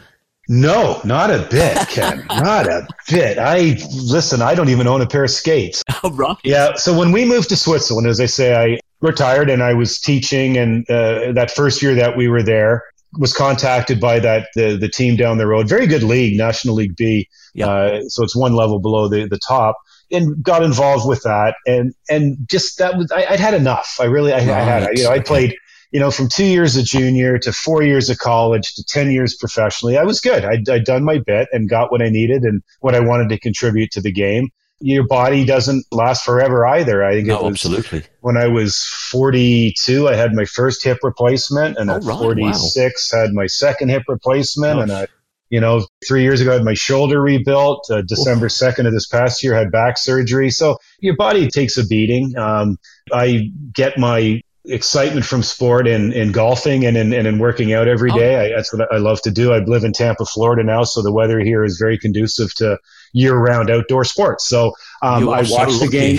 No, 0.50 1.00
not 1.06 1.32
a 1.32 1.48
bit, 1.50 1.78
Ken. 1.90 2.26
not 2.30 2.68
a 2.68 2.86
bit. 3.10 3.38
I 3.38 3.78
listen. 3.94 4.42
I 4.42 4.56
don't 4.56 4.70
even 4.70 4.88
own 4.88 5.02
a 5.02 5.08
pair 5.08 5.24
of 5.24 5.32
skates. 5.32 5.84
Oh, 6.06 6.12
right. 6.12 6.36
Yeah. 6.44 6.74
So 6.76 6.98
when 6.98 7.14
we 7.14 7.24
moved 7.24 7.48
to 7.50 7.56
Switzerland, 7.56 8.08
as 8.08 8.20
I 8.20 8.26
say, 8.26 8.54
I 8.54 8.80
retired 9.00 9.50
and 9.50 9.64
I 9.64 9.74
was 9.74 10.02
teaching, 10.02 10.58
and 10.58 10.90
uh, 10.90 11.32
that 11.32 11.50
first 11.50 11.82
year 11.82 11.96
that 11.96 12.18
we 12.18 12.28
were 12.28 12.44
there, 12.44 12.84
was 13.18 13.34
contacted 13.34 14.02
by 14.02 14.20
that 14.20 14.50
the, 14.56 14.76
the 14.76 14.90
team 14.90 15.16
down 15.16 15.38
the 15.38 15.48
road. 15.48 15.70
Very 15.70 15.88
good 15.88 16.04
league, 16.04 16.38
National 16.38 16.76
League 16.76 16.96
B. 16.98 17.30
Yeah. 17.54 17.70
Uh, 17.70 18.02
so 18.10 18.24
it's 18.24 18.36
one 18.36 18.54
level 18.54 18.80
below 18.80 19.08
the 19.08 19.28
the 19.28 19.40
top 19.48 19.78
and 20.14 20.42
got 20.44 20.64
involved 20.64 21.08
with 21.08 21.24
that 21.24 21.56
and 21.66 21.94
and 22.10 22.38
just 22.50 22.78
that 22.78 22.98
was 22.98 23.12
I, 23.12 23.32
would 23.32 23.40
had 23.40 23.54
enough. 23.54 23.98
I 24.00 24.06
really 24.06 24.32
I, 24.32 24.38
right. 24.38 24.50
I 24.50 24.64
had 24.64 24.90
you 24.98 25.04
know 25.04 25.10
I 25.10 25.20
played 25.20 25.56
you 25.92 26.00
know 26.00 26.12
from 26.12 26.30
two 26.30 26.46
years 26.46 26.78
of 26.78 26.86
junior 26.86 27.38
to 27.40 27.52
four 27.52 27.84
years 27.84 28.10
of 28.10 28.20
college 28.20 28.74
to 28.76 28.84
ten 28.84 29.12
years 29.12 29.36
professionally. 29.36 29.98
I 29.98 30.04
was 30.04 30.22
good. 30.22 30.46
I'd, 30.46 30.70
I'd 30.70 30.86
done 30.86 31.04
my 31.04 31.18
bit 31.18 31.50
and 31.52 31.68
got 31.68 31.92
what 31.92 32.02
I 32.02 32.10
needed 32.10 32.44
and 32.44 32.62
what 32.80 32.96
I 32.96 33.00
wanted 33.00 33.30
to 33.30 33.40
contribute 33.40 33.92
to 33.92 34.02
the 34.02 34.12
game. 34.12 34.50
Your 34.80 35.08
body 35.08 35.46
doesn't 35.46 35.86
last 35.92 36.26
forever 36.26 36.66
either. 36.66 37.04
I 37.04 37.14
think 37.14 37.28
no, 37.28 37.40
it 37.40 37.44
was 37.44 37.52
absolutely. 37.54 38.04
When 38.20 38.36
I 38.36 38.48
was 38.48 38.84
42, 39.12 40.10
I 40.10 40.16
had 40.16 40.34
my 40.34 40.44
first 40.44 40.84
hip 40.84 40.98
replacement, 41.04 41.78
and 41.78 41.90
oh, 41.90 41.96
at 41.96 42.04
right, 42.04 42.18
46, 42.18 43.14
wow. 43.14 43.22
had 43.22 43.32
my 43.32 43.46
second 43.46 43.90
hip 43.90 44.04
replacement, 44.10 44.80
Gosh. 44.80 44.84
and 44.84 44.92
I 44.92 45.08
you 45.54 45.62
know, 45.62 45.86
three 46.08 46.24
years 46.24 46.42
ago, 46.42 46.50
I 46.50 46.54
had 46.56 46.64
my 46.64 46.74
shoulder 46.74 47.22
rebuilt. 47.22 47.86
Uh, 47.88 48.02
December 48.02 48.48
2nd 48.48 48.88
of 48.88 48.92
this 48.92 49.06
past 49.06 49.44
year, 49.44 49.54
had 49.54 49.72
back 49.72 50.00
surgery. 50.00 50.50
So 50.50 50.80
your 51.00 51.16
body 51.16 51.48
takes 51.48 51.78
a 51.78 51.86
beating. 51.86 52.36
Um, 52.36 52.80
I 53.14 53.52
get 53.72 54.00
my 54.00 54.42
excitement 54.66 55.28
from 55.28 55.44
sport 55.44 55.88
in, 55.88 56.12
in 56.12 56.32
golfing 56.32 56.88
and 56.88 56.98
in, 56.98 57.14
and 57.14 57.28
in 57.28 57.38
working 57.38 57.72
out 57.72 57.88
every 57.88 58.10
oh. 58.10 58.16
I, 58.16 58.50
that's 58.50 58.74
what 58.74 58.92
I 58.92 58.98
love 58.98 59.22
to 59.22 59.32
do. 59.32 59.54
I 59.54 59.60
live 59.60 59.84
in 59.84 59.94
Tampa, 59.94 60.26
Florida 60.26 60.64
now, 60.64 60.86
so 60.86 61.04
the 61.04 61.14
weather 61.14 61.40
here 61.40 61.64
is 61.64 61.78
very 61.78 62.00
conducive 62.00 62.52
to 62.56 62.80
year 63.14 63.36
round 63.36 63.70
outdoor 63.70 64.06
sports. 64.06 64.48
So 64.48 64.74
um, 65.04 65.30
I 65.30 65.44
watch 65.48 65.74
so 65.74 65.86
the 65.86 65.90
game. 65.92 66.18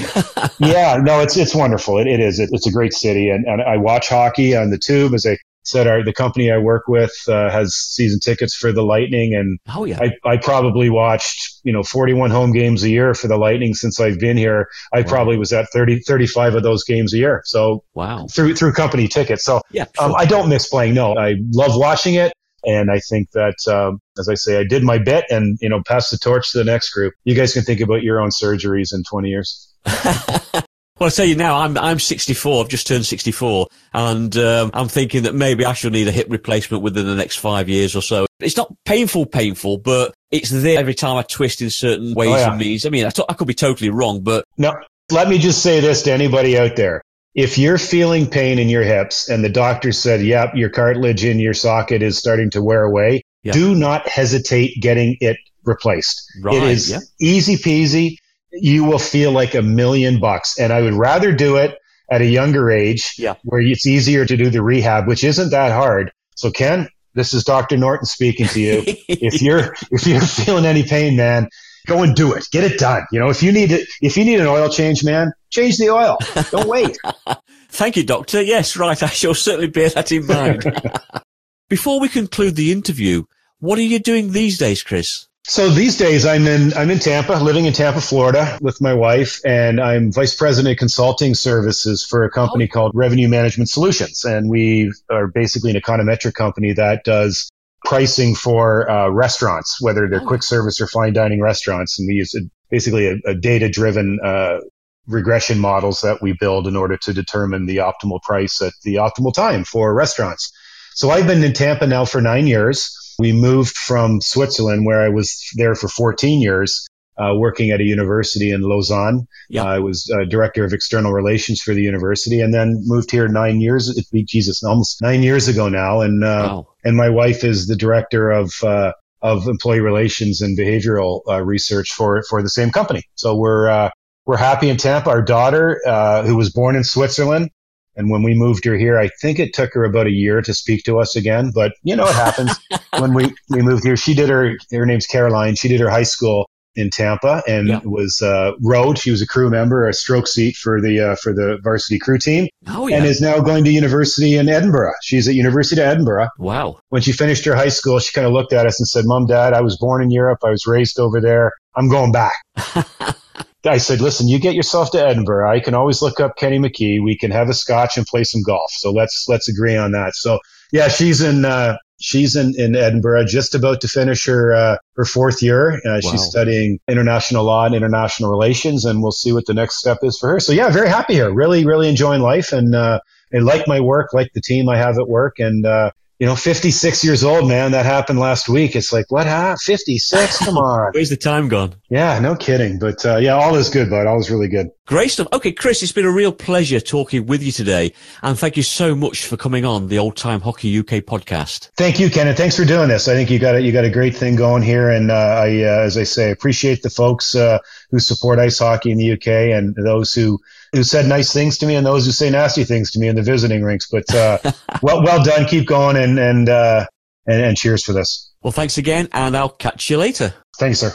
yeah, 0.61 0.97
no, 1.03 1.19
it's 1.19 1.37
it's 1.37 1.57
wonderful. 1.57 1.99
It, 1.99 2.07
it 2.07 2.21
is. 2.21 2.39
It, 2.39 2.51
it's 2.53 2.69
a 2.69 2.73
great 2.73 2.93
city, 2.93 3.31
and, 3.31 3.47
and 3.47 3.61
I 3.61 3.79
watch 3.79 4.09
hockey 4.09 4.55
on 4.55 4.71
the 4.71 4.79
tube 4.79 5.13
as 5.13 5.27
I 5.27 5.39
said 5.65 5.87
our 5.87 6.05
the 6.05 6.13
company 6.13 6.51
I 6.51 6.59
work 6.59 6.89
with 6.89 7.13
uh, 7.29 7.51
has 7.51 7.75
season 7.75 8.21
tickets 8.21 8.55
for 8.55 8.73
the 8.73 8.83
Lightning, 8.83 9.35
and 9.35 9.59
oh 9.75 9.85
yeah, 9.85 9.99
I, 10.01 10.33
I 10.33 10.37
probably 10.37 10.91
watched 10.91 11.61
you 11.65 11.73
know 11.73 11.83
41 11.83 12.31
home 12.31 12.53
games 12.53 12.83
a 12.83 12.91
year 12.91 13.15
for 13.15 13.29
the 13.29 13.37
Lightning 13.37 13.75
since 13.75 14.01
I've 14.01 14.19
been 14.19 14.37
here. 14.37 14.69
I 14.93 15.01
wow. 15.01 15.09
probably 15.09 15.37
was 15.37 15.53
at 15.53 15.67
30 15.73 16.01
35 16.01 16.55
of 16.55 16.63
those 16.63 16.85
games 16.85 17.13
a 17.15 17.19
year. 17.19 17.43
So 17.45 17.85
wow, 17.95 18.27
through 18.27 18.55
through 18.55 18.73
company 18.73 19.09
tickets. 19.09 19.45
So 19.45 19.61
yeah, 19.71 19.83
um, 19.83 19.89
sure. 19.97 20.05
um, 20.05 20.15
I 20.17 20.25
don't 20.25 20.49
miss 20.49 20.69
playing. 20.69 20.95
No, 20.95 21.17
I 21.17 21.37
love 21.53 21.73
watching 21.77 22.15
it. 22.15 22.33
And 22.67 22.91
I 22.91 22.99
think 22.99 23.31
that, 23.33 23.57
um, 23.69 24.01
as 24.19 24.29
I 24.29 24.35
say, 24.35 24.59
I 24.59 24.65
did 24.65 24.83
my 24.83 24.99
bit 24.99 25.27
and, 25.29 25.59
you 25.61 25.69
know, 25.69 25.83
pass 25.87 26.09
the 26.09 26.17
torch 26.17 26.53
to 26.53 26.59
the 26.59 26.65
next 26.65 26.91
group. 26.95 27.13
You 27.25 27.35
guys 27.35 27.53
can 27.53 27.63
think 27.63 27.81
about 27.81 28.03
your 28.03 28.23
own 28.23 28.31
surgeries 28.31 28.95
in 28.95 29.03
20 29.05 29.29
years. 29.29 29.71
Well, 31.01 31.09
I 31.09 31.11
tell 31.11 31.27
you 31.27 31.35
now, 31.35 31.59
I'm 31.59 31.77
I'm 31.77 31.99
64. 31.99 32.63
I've 32.63 32.71
just 32.71 32.87
turned 32.87 33.05
64, 33.05 33.67
and 33.95 34.37
um, 34.37 34.71
I'm 34.73 34.87
thinking 34.87 35.25
that 35.25 35.35
maybe 35.35 35.65
I 35.65 35.73
shall 35.73 35.91
need 35.91 36.07
a 36.07 36.13
hip 36.13 36.29
replacement 36.31 36.85
within 36.85 37.05
the 37.05 37.17
next 37.17 37.37
five 37.37 37.69
years 37.69 37.97
or 37.97 38.03
so. 38.03 38.27
It's 38.39 38.57
not 38.57 38.73
painful, 38.85 39.27
painful, 39.27 39.79
but 39.79 40.15
it's 40.31 40.51
there 40.51 40.79
every 40.79 40.95
time 40.95 41.17
I 41.17 41.23
twist 41.23 41.63
in 41.63 41.71
certain 41.71 42.15
ways 42.15 42.31
oh, 42.31 42.37
yeah. 42.37 42.51
and 42.51 42.61
means. 42.61 42.87
I 42.87 42.91
mean, 42.91 43.07
I, 43.07 43.11
t- 43.11 43.25
I 43.29 43.33
could 43.33 43.49
be 43.49 43.55
totally 43.55 43.91
wrong, 43.91 44.21
but 44.21 44.45
no. 44.57 44.73
Let 45.11 45.29
me 45.29 45.39
just 45.39 45.63
say 45.63 45.81
this 45.81 46.03
to 46.03 46.13
anybody 46.13 46.57
out 46.57 46.77
there: 46.77 47.03
if 47.35 47.59
you're 47.59 47.79
feeling 47.79 48.31
pain 48.31 48.61
in 48.61 48.69
your 48.69 48.85
hips, 48.85 49.29
and 49.29 49.43
the 49.43 49.49
doctor 49.49 49.91
said, 49.91 50.23
"Yep, 50.23 50.55
your 50.55 50.71
cartilage 50.71 51.25
in 51.25 51.41
your 51.41 51.55
socket 51.55 52.03
is 52.03 52.17
starting 52.17 52.51
to 52.51 52.63
wear 52.63 52.85
away," 52.85 53.23
yeah. 53.43 53.53
do 53.53 53.75
not 53.75 54.09
hesitate 54.09 54.81
getting 54.81 55.17
it 55.21 55.39
replaced. 55.65 56.23
Right, 56.41 56.55
it 56.55 56.63
is 56.63 56.91
yeah. 56.91 56.99
easy 57.21 57.57
peasy 57.57 58.19
you 58.55 58.85
will 58.85 58.99
feel 58.99 59.33
like 59.33 59.55
a 59.55 59.63
million 59.63 60.21
bucks. 60.21 60.59
And 60.59 60.73
I 60.73 60.83
would 60.83 60.95
rather 60.95 61.33
do 61.33 61.57
it 61.57 61.77
at 62.11 62.21
a 62.21 62.27
younger 62.27 62.71
age 62.71 63.15
yeah. 63.19 63.35
where 63.45 63.61
it's 63.61 63.87
easier 63.87 64.25
to 64.25 64.37
do 64.37 64.51
the 64.51 64.63
rehab, 64.63 65.07
which 65.07 65.25
isn't 65.25 65.51
that 65.51 65.73
hard. 65.73 66.13
So 66.37 66.51
Ken, 66.51 66.89
this 67.15 67.33
is 67.33 67.45
Dr. 67.45 67.77
Norton 67.77 68.07
speaking 68.07 68.47
to 68.49 68.61
you. 68.61 68.83
if 69.09 69.41
you're, 69.41 69.75
if 69.91 70.07
you're 70.07 70.21
feeling 70.21 70.65
any 70.65 70.83
pain, 70.83 71.17
man, 71.17 71.49
go 71.87 72.03
and 72.03 72.15
do 72.15 72.33
it. 72.33 72.47
Get 72.51 72.65
it 72.65 72.79
done. 72.79 73.05
You 73.13 73.21
know, 73.21 73.31
if 73.31 73.43
you 73.43 73.53
need 73.53 73.71
it, 73.71 73.89
if 74.01 74.17
you 74.17 74.25
need 74.25 74.41
an 74.41 74.47
oil 74.47 74.69
change, 74.69 75.05
man, 75.05 75.33
change 75.51 75.79
the 75.79 75.91
oil. 75.91 76.19
Don't 76.51 76.69
wait. 76.69 76.99
Thank 77.69 77.97
you, 77.97 78.05
doctor. 78.05 78.43
Yes, 78.43 78.77
right. 78.77 79.01
I 79.03 79.09
shall 79.09 79.35
certainly 79.35 79.69
bear 79.69 79.89
that 79.91 80.13
in 80.13 80.27
mind. 80.27 80.65
Before 81.69 81.99
we 81.99 82.09
conclude 82.09 82.57
the 82.57 82.71
interview, 82.71 83.25
what 83.59 83.79
are 83.79 83.83
you 83.83 83.99
doing 83.99 84.33
these 84.33 84.59
days, 84.59 84.83
Chris? 84.83 85.27
So 85.47 85.69
these 85.69 85.99
days 85.99 86.25
I'm 86.25 86.47
in 86.47 86.73
I'm 86.73 86.91
in 86.91 86.99
Tampa, 86.99 87.35
living 87.35 87.67
in 87.67 87.75
Tampa, 87.75 88.01
Florida 88.01 88.59
with 88.63 88.81
my 88.81 88.95
wife 88.95 89.45
and 89.45 89.79
I'm 89.79 90.11
vice 90.11 90.35
president 90.35 90.73
of 90.73 90.79
consulting 90.79 91.35
services 91.35 92.03
for 92.03 92.25
a 92.25 92.31
company 92.31 92.65
oh. 92.65 92.73
called 92.73 92.93
Revenue 92.95 93.29
Management 93.29 93.69
Solutions 93.69 94.25
and 94.25 94.49
we 94.49 94.91
are 95.11 95.27
basically 95.27 95.71
an 95.71 95.77
econometric 95.77 96.33
company 96.33 96.73
that 96.73 97.05
does 97.05 97.51
pricing 97.85 98.35
for 98.35 98.91
uh, 98.91 99.11
restaurants, 99.11 99.83
whether 99.83 100.09
they're 100.09 100.23
oh. 100.23 100.27
quick 100.27 100.43
service 100.43 100.81
or 100.81 100.87
fine 100.87 101.13
dining 101.13 101.43
restaurants 101.43 101.99
and 101.99 102.09
we 102.09 102.15
use 102.15 102.35
a, 102.35 102.41
basically 102.71 103.09
a, 103.09 103.17
a 103.27 103.35
data 103.35 103.69
driven 103.69 104.19
uh, 104.25 104.61
regression 105.07 105.59
models 105.59 106.01
that 106.01 106.23
we 106.23 106.33
build 106.33 106.67
in 106.67 106.75
order 106.75 106.97
to 106.97 107.13
determine 107.13 107.67
the 107.67 107.77
optimal 107.77 108.23
price 108.23 108.63
at 108.63 108.73
the 108.83 108.95
optimal 108.95 109.35
time 109.35 109.63
for 109.65 109.93
restaurants. 109.93 110.51
So 110.95 111.11
I've 111.11 111.27
been 111.27 111.45
in 111.45 111.53
Tampa 111.53 111.87
now 111.87 112.07
for 112.07 112.23
9 112.23 112.47
years. 112.47 113.04
We 113.19 113.33
moved 113.33 113.77
from 113.77 114.21
Switzerland, 114.21 114.87
where 114.87 115.03
I 115.03 115.09
was 115.09 115.37
there 115.57 115.75
for 115.75 115.89
14 115.89 116.41
years, 116.41 116.87
uh, 117.17 117.35
working 117.37 117.71
at 117.71 117.81
a 117.81 117.85
university 117.85 118.51
in 118.51 118.63
Lausanne. 118.63 119.27
Yep. 119.51 119.65
Uh, 119.65 119.69
I 119.69 119.79
was 119.79 120.11
uh, 120.13 120.25
director 120.25 120.65
of 120.65 120.73
external 120.73 121.13
relations 121.13 121.61
for 121.61 121.75
the 121.75 121.83
university, 121.83 122.41
and 122.41 122.53
then 122.53 122.83
moved 122.85 123.11
here 123.11 123.29
nine 123.29 123.61
years. 123.61 123.89
It 123.89 124.07
be 124.11 124.25
Jesus, 124.25 124.63
almost 124.63 125.01
nine 125.01 125.23
years 125.23 125.49
ago 125.49 125.69
now. 125.69 126.01
And 126.01 126.25
uh, 126.25 126.27
wow. 126.27 126.67
and 126.85 126.97
my 126.97 127.09
wife 127.09 127.45
is 127.45 127.67
the 127.67 127.77
director 127.77 128.31
of 128.31 128.53
uh, 128.63 128.93
of 129.23 129.47
employee 129.47 129.81
relations 129.81 130.41
and 130.41 130.59
behavioral 130.59 131.21
uh, 131.29 131.43
research 131.43 131.93
for 131.93 132.23
for 132.29 132.43
the 132.43 132.51
same 132.51 132.71
company. 132.71 133.03
So 133.15 133.37
we're 133.37 133.91
we're 134.27 134.37
happy 134.39 134.69
in 134.69 134.77
Tampa. 134.77 135.11
Our 135.11 135.23
daughter, 135.23 135.81
who 136.27 136.37
was 136.37 136.51
born 136.51 136.77
in 136.77 136.85
Switzerland, 136.85 137.51
and 137.97 138.11
when 138.11 138.23
we 138.23 138.35
moved 138.35 138.65
her 138.65 138.77
here, 138.77 138.99
I 138.99 139.09
think 139.21 139.39
it 139.39 139.55
took 139.55 139.73
her 139.75 139.85
about 139.85 140.07
a 140.07 140.13
year 140.13 140.43
to 140.43 140.55
speak 140.55 140.85
to 140.85 140.99
us 140.99 141.17
again. 141.17 141.51
But 141.55 141.73
you 141.83 141.97
know, 141.97 142.07
it 142.07 142.15
happens 142.15 142.53
when 142.99 143.15
we, 143.15 143.35
we 143.51 143.63
moved 143.63 143.85
here. 143.85 143.97
She 143.97 144.15
did 144.15 144.29
her, 144.29 144.57
her 144.73 144.87
name's 144.87 145.07
Caroline. 145.07 145.55
She 145.55 145.69
did 145.69 145.81
her 145.81 145.91
high 145.91 146.05
school 146.05 146.49
in 146.77 146.91
Tampa 146.91 147.43
and 147.47 147.69
yeah. 147.69 147.81
was 147.85 148.21
uh, 148.21 148.53
rowed. 148.61 148.99
She 148.99 149.11
was 149.11 149.23
a 149.23 149.27
crew 149.27 149.51
member, 149.51 149.87
a 149.89 149.93
stroke 149.93 150.27
seat 150.27 150.57
for 150.57 150.81
the 150.81 151.01
uh, 151.01 151.17
for 151.17 151.33
the 151.33 151.59
varsity 151.63 151.99
crew 151.99 152.19
team, 152.19 152.49
oh, 152.69 152.87
yeah. 152.89 152.97
and 152.97 153.07
is 153.07 153.21
now 153.21 153.41
going 153.41 153.65
to 153.65 153.71
university 153.71 154.37
in 154.37 154.49
Edinburgh. 154.49 154.93
She's 155.03 155.29
at 155.29 155.35
University 155.35 155.81
of 155.81 155.87
Edinburgh. 155.87 156.29
Wow! 156.39 156.81
When 156.89 157.03
she 157.03 157.13
finished 157.13 157.45
her 157.45 157.55
high 157.55 157.69
school, 157.69 157.99
she 157.99 158.13
kind 158.13 158.27
of 158.27 158.33
looked 158.33 158.53
at 158.53 158.67
us 158.67 158.81
and 158.81 158.89
said, 158.89 159.05
"Mom, 159.07 159.27
Dad, 159.27 159.53
I 159.55 159.61
was 159.61 159.77
born 159.79 160.03
in 160.03 160.11
Europe. 160.11 160.41
I 160.45 160.51
was 160.51 160.67
raised 160.67 160.99
over 160.99 161.21
there. 161.21 161.53
I'm 161.77 161.89
going 161.89 162.13
back." 162.13 162.35
I 163.67 163.79
said, 163.79 164.01
listen, 164.01 164.29
you 164.29 164.39
get 164.39 164.55
yourself 164.55 164.91
to 164.93 165.05
Edinburgh. 165.05 165.51
I 165.51 165.61
can 165.61 165.75
always 165.75 166.03
look 166.03 166.21
up 166.21 166.37
Kenny 166.37 166.59
McKee. 166.59 167.03
We 167.03 167.17
can 167.17 167.31
have 167.31 167.49
a 167.49 167.55
scotch 167.55 167.97
and 167.97 168.07
play 168.07 168.25
some 168.25 168.43
golf. 168.43 168.71
So 168.73 168.91
let's 168.91 169.27
let's 169.29 169.49
agree 169.49 169.77
on 169.77 169.93
that. 169.93 170.15
So 170.15 170.39
yeah, 170.73 170.89
she's 170.89 171.21
in 171.21 171.45
uh, 171.45 171.77
she's 172.01 172.37
in, 172.37 172.55
in 172.59 172.77
Edinburgh, 172.77 173.25
just 173.27 173.55
about 173.55 173.81
to 173.81 173.89
finish 173.89 174.27
her 174.27 174.53
uh, 174.53 174.77
her 174.97 175.05
fourth 175.05 175.43
year. 175.43 175.75
Uh, 175.87 176.01
wow. 176.03 176.11
She's 176.11 176.23
studying 176.23 176.79
international 176.89 177.45
law 177.45 177.65
and 177.65 177.75
international 177.75 178.31
relations, 178.31 178.85
and 178.85 179.03
we'll 179.03 179.13
see 179.13 179.33
what 179.33 179.47
the 179.47 179.55
next 179.55 179.79
step 179.79 179.99
is 180.03 180.19
for 180.19 180.29
her. 180.31 180.41
So 180.41 180.53
yeah, 180.53 180.71
very 180.71 180.89
happy 180.89 181.15
here. 181.15 181.33
Really, 181.33 181.65
really 181.65 181.89
enjoying 181.89 182.21
life, 182.21 182.53
and 182.53 182.75
uh, 182.75 183.01
I 183.35 183.39
like 183.39 183.67
my 183.67 183.81
work, 183.81 184.13
like 184.13 184.33
the 184.35 184.41
team 184.41 184.69
I 184.69 184.77
have 184.77 184.99
at 184.99 185.09
work, 185.09 185.39
and 185.39 185.65
uh, 185.65 185.91
you 186.19 186.27
know, 186.27 186.37
56 186.37 187.05
years 187.05 187.25
old, 187.25 187.49
man. 187.49 187.73
That 187.73 187.85
happened 187.85 188.21
last 188.21 188.49
week. 188.49 188.77
It's 188.77 188.93
like, 188.93 189.11
what? 189.11 189.27
Huh? 189.27 189.57
56? 189.61 190.39
Come 190.39 190.57
on. 190.57 190.93
Where's 190.93 191.11
the 191.11 191.17
time 191.17 191.49
gone? 191.49 191.75
Yeah, 191.89 192.19
no 192.21 192.37
kidding. 192.37 192.79
But 192.79 193.05
uh, 193.05 193.17
yeah, 193.17 193.35
all 193.35 193.57
is 193.57 193.69
good, 193.69 193.91
bud. 193.91 194.07
All 194.07 194.21
is 194.21 194.31
really 194.31 194.49
good. 194.49 194.71
Great 194.87 195.11
stuff. 195.11 195.29
Okay, 195.33 195.51
Chris, 195.51 195.83
it's 195.83 195.93
been 195.93 196.05
a 196.05 196.13
real 196.13 196.31
pleasure 196.31 196.79
talking 196.79 197.27
with 197.27 197.43
you 197.43 197.51
today. 197.51 197.93
And 198.23 198.39
thank 198.39 198.57
you 198.57 198.63
so 198.63 198.95
much 198.95 199.27
for 199.27 199.37
coming 199.37 199.65
on 199.65 199.89
the 199.89 199.99
Old 199.99 200.17
Time 200.17 200.41
Hockey 200.41 200.79
UK 200.79 201.03
podcast. 201.03 201.71
Thank 201.77 201.99
you, 201.99 202.11
Ken. 202.11 202.29
And 202.29 202.37
thanks 202.37 202.57
for 202.57 202.65
doing 202.65 202.89
this. 202.89 203.09
I 203.09 203.15
think 203.15 203.31
you 203.31 203.39
got 203.39 203.57
a, 203.57 203.63
you 203.63 203.73
got 203.73 203.85
a 203.85 203.91
great 203.91 204.15
thing 204.15 204.37
going 204.37 204.63
here. 204.63 204.91
And 204.91 205.11
uh, 205.11 205.15
I, 205.15 205.63
uh, 205.63 205.81
as 205.81 205.97
I 205.97 206.05
say, 206.05 206.31
appreciate 206.31 206.83
the 206.83 206.91
folks 206.91 207.35
uh, 207.35 207.59
who 207.95 208.01
support 208.01 208.41
ice 208.41 208.59
hockey 208.59 208.91
in 208.91 208.99
the 208.99 209.13
UK 209.13 209.29
and 209.57 209.73
those 209.77 210.13
who, 210.13 210.41
who 210.73 210.83
said 210.83 211.07
nice 211.07 211.33
things 211.33 211.57
to 211.59 211.65
me 211.65 211.77
and 211.77 211.87
those 211.87 212.05
who 212.05 212.11
say 212.11 212.29
nasty 212.29 212.65
things 212.65 212.91
to 212.91 212.99
me 212.99 213.07
in 213.07 213.15
the 213.15 213.23
visiting 213.23 213.63
rinks. 213.63 213.89
But 213.89 214.13
uh, 214.13 214.39
well, 214.83 215.01
well 215.05 215.23
done. 215.23 215.47
Keep 215.47 215.69
going 215.69 215.97
and, 215.97 216.19
and, 216.19 216.49
uh, 216.49 216.87
and, 217.25 217.41
and 217.41 217.57
cheers 217.57 217.85
for 217.85 217.93
this. 217.93 218.33
Well, 218.43 218.51
thanks 218.51 218.77
again. 218.77 219.09
And 219.13 219.37
I'll 219.37 219.49
catch 219.49 219.89
you 219.89 219.97
later. 219.97 220.35
Thanks, 220.59 220.81
sir. 220.81 220.91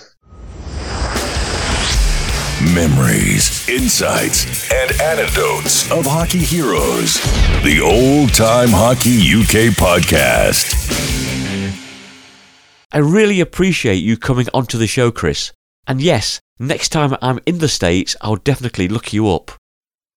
Memories, 2.75 3.69
insights, 3.69 4.69
and 4.69 4.91
anecdotes 4.99 5.89
of 5.89 6.05
hockey 6.05 6.39
heroes. 6.39 7.13
The 7.63 7.79
Old 7.81 8.33
Time 8.33 8.67
Hockey 8.71 9.15
UK 9.31 9.73
podcast. 9.73 10.75
I 12.91 12.97
really 12.97 13.39
appreciate 13.39 14.03
you 14.03 14.17
coming 14.17 14.47
onto 14.53 14.77
the 14.77 14.87
show, 14.87 15.11
Chris. 15.11 15.53
And 15.89 16.01
yes, 16.01 16.39
next 16.59 16.89
time 16.89 17.15
I'm 17.19 17.39
in 17.47 17.57
the 17.57 17.67
States, 17.67 18.15
I'll 18.21 18.35
definitely 18.35 18.87
look 18.87 19.11
you 19.11 19.27
up. 19.27 19.53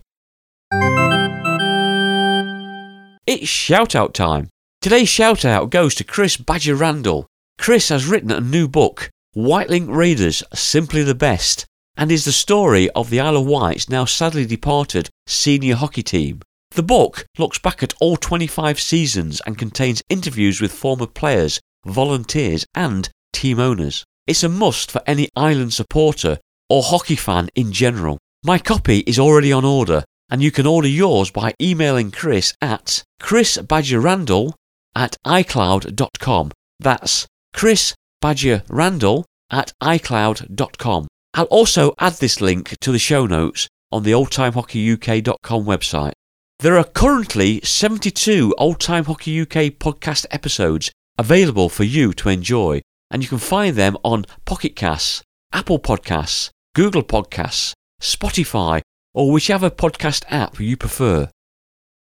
It's 3.26 3.48
shout 3.48 3.94
out 3.94 4.12
time. 4.12 4.50
Today's 4.82 5.08
shout 5.08 5.46
out 5.46 5.70
goes 5.70 5.94
to 5.94 6.04
Chris 6.04 6.36
Badger 6.36 6.74
Randall. 6.74 7.26
Chris 7.58 7.88
has 7.88 8.06
written 8.06 8.30
a 8.30 8.38
new 8.38 8.68
book, 8.68 9.08
Wightlink 9.34 9.86
Raiders 9.88 10.42
Simply 10.52 11.02
the 11.02 11.14
Best, 11.14 11.64
and 11.96 12.12
is 12.12 12.26
the 12.26 12.32
story 12.32 12.90
of 12.90 13.08
the 13.08 13.20
Isle 13.20 13.38
of 13.38 13.46
Wight's 13.46 13.88
now 13.88 14.04
sadly 14.04 14.44
departed 14.44 15.08
senior 15.26 15.76
hockey 15.76 16.02
team. 16.02 16.42
The 16.72 16.82
book 16.82 17.24
looks 17.38 17.58
back 17.58 17.82
at 17.82 17.94
all 17.98 18.18
25 18.18 18.78
seasons 18.78 19.40
and 19.46 19.56
contains 19.56 20.02
interviews 20.10 20.60
with 20.60 20.70
former 20.70 21.06
players, 21.06 21.60
volunteers, 21.86 22.66
and 22.74 23.08
team 23.32 23.58
owners. 23.58 24.04
It's 24.26 24.42
a 24.42 24.50
must 24.50 24.90
for 24.90 25.00
any 25.06 25.30
island 25.34 25.72
supporter 25.72 26.40
or 26.68 26.82
hockey 26.82 27.16
fan 27.16 27.48
in 27.54 27.72
general. 27.72 28.18
My 28.44 28.58
copy 28.58 28.98
is 28.98 29.18
already 29.18 29.50
on 29.50 29.64
order, 29.64 30.04
and 30.34 30.42
you 30.42 30.50
can 30.50 30.66
order 30.66 30.88
yours 30.88 31.30
by 31.30 31.54
emailing 31.62 32.10
Chris 32.10 32.52
at 32.60 33.04
chrisbadgerrandall 33.22 34.52
at 34.96 35.16
icloud.com. 35.24 36.50
That's 36.80 37.28
Chris 37.52 37.94
Badger 38.20 38.64
Randall 38.68 39.26
at 39.52 39.72
icloud.com. 39.80 41.06
I'll 41.34 41.44
also 41.44 41.94
add 42.00 42.14
this 42.14 42.40
link 42.40 42.76
to 42.80 42.90
the 42.90 42.98
show 42.98 43.26
notes 43.26 43.68
on 43.92 44.02
the 44.02 44.10
oldtimehockeyuk.com 44.10 45.64
website. 45.64 46.14
There 46.58 46.78
are 46.78 46.82
currently 46.82 47.60
72 47.60 48.56
Old 48.58 48.80
Time 48.80 49.04
Hockey 49.04 49.40
UK 49.40 49.78
podcast 49.78 50.26
episodes 50.32 50.90
available 51.16 51.68
for 51.68 51.84
you 51.84 52.12
to 52.14 52.28
enjoy, 52.28 52.80
and 53.08 53.22
you 53.22 53.28
can 53.28 53.38
find 53.38 53.76
them 53.76 53.96
on 54.02 54.24
Pocket 54.46 54.74
Casts, 54.74 55.22
Apple 55.52 55.78
Podcasts, 55.78 56.50
Google 56.74 57.04
Podcasts, 57.04 57.72
Spotify, 58.02 58.82
or 59.14 59.32
whichever 59.32 59.70
podcast 59.70 60.24
app 60.28 60.60
you 60.60 60.76
prefer. 60.76 61.30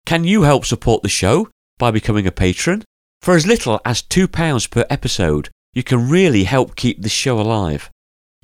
Can 0.07 0.25
you 0.25 0.43
help 0.43 0.65
support 0.65 1.03
the 1.03 1.09
show 1.09 1.49
by 1.79 1.91
becoming 1.91 2.27
a 2.27 2.33
patron? 2.33 2.85
For 3.21 3.35
as 3.35 3.47
little 3.47 3.81
as 3.85 4.03
£2 4.03 4.71
per 4.71 4.87
episode, 4.89 5.51
you 5.73 5.83
can 5.83 6.09
really 6.09 6.45
help 6.45 6.77
keep 6.77 7.03
this 7.03 7.13
show 7.13 7.41
alive. 7.41 7.91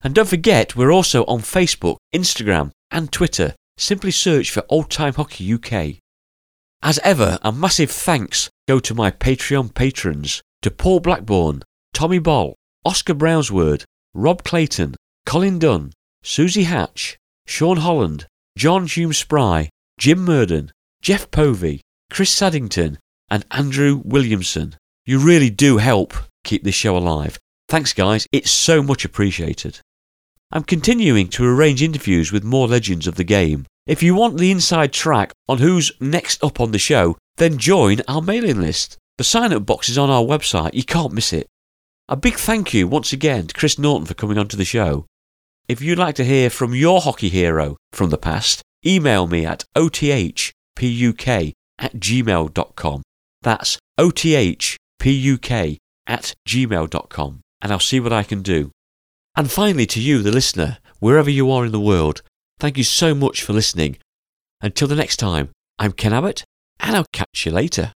And 0.04 0.14
don't 0.14 0.28
forget, 0.28 0.74
we're 0.74 0.92
also 0.92 1.24
on 1.26 1.40
Facebook, 1.40 1.96
Instagram, 2.14 2.72
and 2.90 3.12
Twitter. 3.12 3.54
Simply 3.76 4.10
search 4.10 4.50
for 4.50 4.64
Old 4.68 4.90
Time 4.90 5.14
Hockey 5.14 5.52
UK. 5.54 6.00
As 6.82 6.98
ever, 7.04 7.38
a 7.42 7.52
massive 7.52 7.90
thanks 7.90 8.50
go 8.66 8.80
to 8.80 8.94
my 8.94 9.10
Patreon 9.10 9.74
patrons 9.74 10.42
to 10.62 10.70
Paul 10.70 11.00
Blackburn, 11.00 11.62
Tommy 11.94 12.18
Ball, 12.18 12.54
Oscar 12.84 13.14
Brownsword, 13.14 13.84
Rob 14.14 14.42
Clayton, 14.44 14.96
Colin 15.26 15.58
Dunn, 15.58 15.92
Susie 16.22 16.64
Hatch, 16.64 17.16
Sean 17.46 17.78
Holland, 17.78 18.26
John 18.58 18.86
Hume 18.86 19.12
Spry, 19.12 19.68
Jim 19.98 20.24
Murden, 20.24 20.72
Jeff 21.00 21.30
Povey, 21.30 21.80
Chris 22.10 22.30
Saddington, 22.30 22.98
and 23.30 23.44
Andrew 23.50 24.02
Williamson. 24.04 24.76
You 25.06 25.18
really 25.18 25.50
do 25.50 25.78
help 25.78 26.14
keep 26.44 26.64
this 26.64 26.74
show 26.74 26.96
alive. 26.96 27.38
Thanks, 27.68 27.92
guys. 27.92 28.26
It's 28.32 28.50
so 28.50 28.82
much 28.82 29.04
appreciated. 29.04 29.80
I'm 30.54 30.64
continuing 30.64 31.28
to 31.28 31.46
arrange 31.46 31.82
interviews 31.82 32.30
with 32.30 32.44
more 32.44 32.68
legends 32.68 33.06
of 33.06 33.14
the 33.14 33.24
game. 33.24 33.64
If 33.86 34.02
you 34.02 34.14
want 34.14 34.36
the 34.36 34.50
inside 34.50 34.92
track 34.92 35.32
on 35.48 35.56
who's 35.58 35.92
next 35.98 36.44
up 36.44 36.60
on 36.60 36.72
the 36.72 36.78
show, 36.78 37.16
then 37.38 37.56
join 37.56 38.02
our 38.06 38.20
mailing 38.20 38.60
list. 38.60 38.98
The 39.16 39.24
sign 39.24 39.54
up 39.54 39.64
box 39.64 39.88
is 39.88 39.96
on 39.96 40.10
our 40.10 40.22
website, 40.22 40.74
you 40.74 40.84
can't 40.84 41.14
miss 41.14 41.32
it. 41.32 41.46
A 42.06 42.16
big 42.16 42.34
thank 42.34 42.74
you 42.74 42.86
once 42.86 43.14
again 43.14 43.46
to 43.46 43.54
Chris 43.54 43.78
Norton 43.78 44.04
for 44.04 44.12
coming 44.12 44.36
onto 44.36 44.58
the 44.58 44.66
show. 44.66 45.06
If 45.68 45.80
you'd 45.80 45.98
like 45.98 46.16
to 46.16 46.24
hear 46.24 46.50
from 46.50 46.74
your 46.74 47.00
hockey 47.00 47.30
hero 47.30 47.78
from 47.92 48.10
the 48.10 48.18
past, 48.18 48.60
email 48.84 49.26
me 49.26 49.46
at 49.46 49.64
othpuk 49.74 50.52
at 51.78 51.94
gmail.com. 51.94 53.02
That's 53.40 53.78
othpuk 53.98 54.76
at 56.06 56.34
gmail.com, 56.46 57.40
and 57.62 57.72
I'll 57.72 57.78
see 57.78 58.00
what 58.00 58.12
I 58.12 58.22
can 58.22 58.42
do. 58.42 58.70
And 59.34 59.50
finally, 59.50 59.86
to 59.86 60.00
you, 60.00 60.22
the 60.22 60.30
listener, 60.30 60.76
wherever 60.98 61.30
you 61.30 61.50
are 61.50 61.64
in 61.64 61.72
the 61.72 61.80
world, 61.80 62.20
thank 62.60 62.76
you 62.76 62.84
so 62.84 63.14
much 63.14 63.42
for 63.42 63.54
listening. 63.54 63.96
Until 64.60 64.88
the 64.88 64.94
next 64.94 65.16
time, 65.16 65.48
I'm 65.78 65.92
Ken 65.92 66.12
Abbott, 66.12 66.44
and 66.78 66.94
I'll 66.94 67.06
catch 67.12 67.46
you 67.46 67.52
later. 67.52 67.92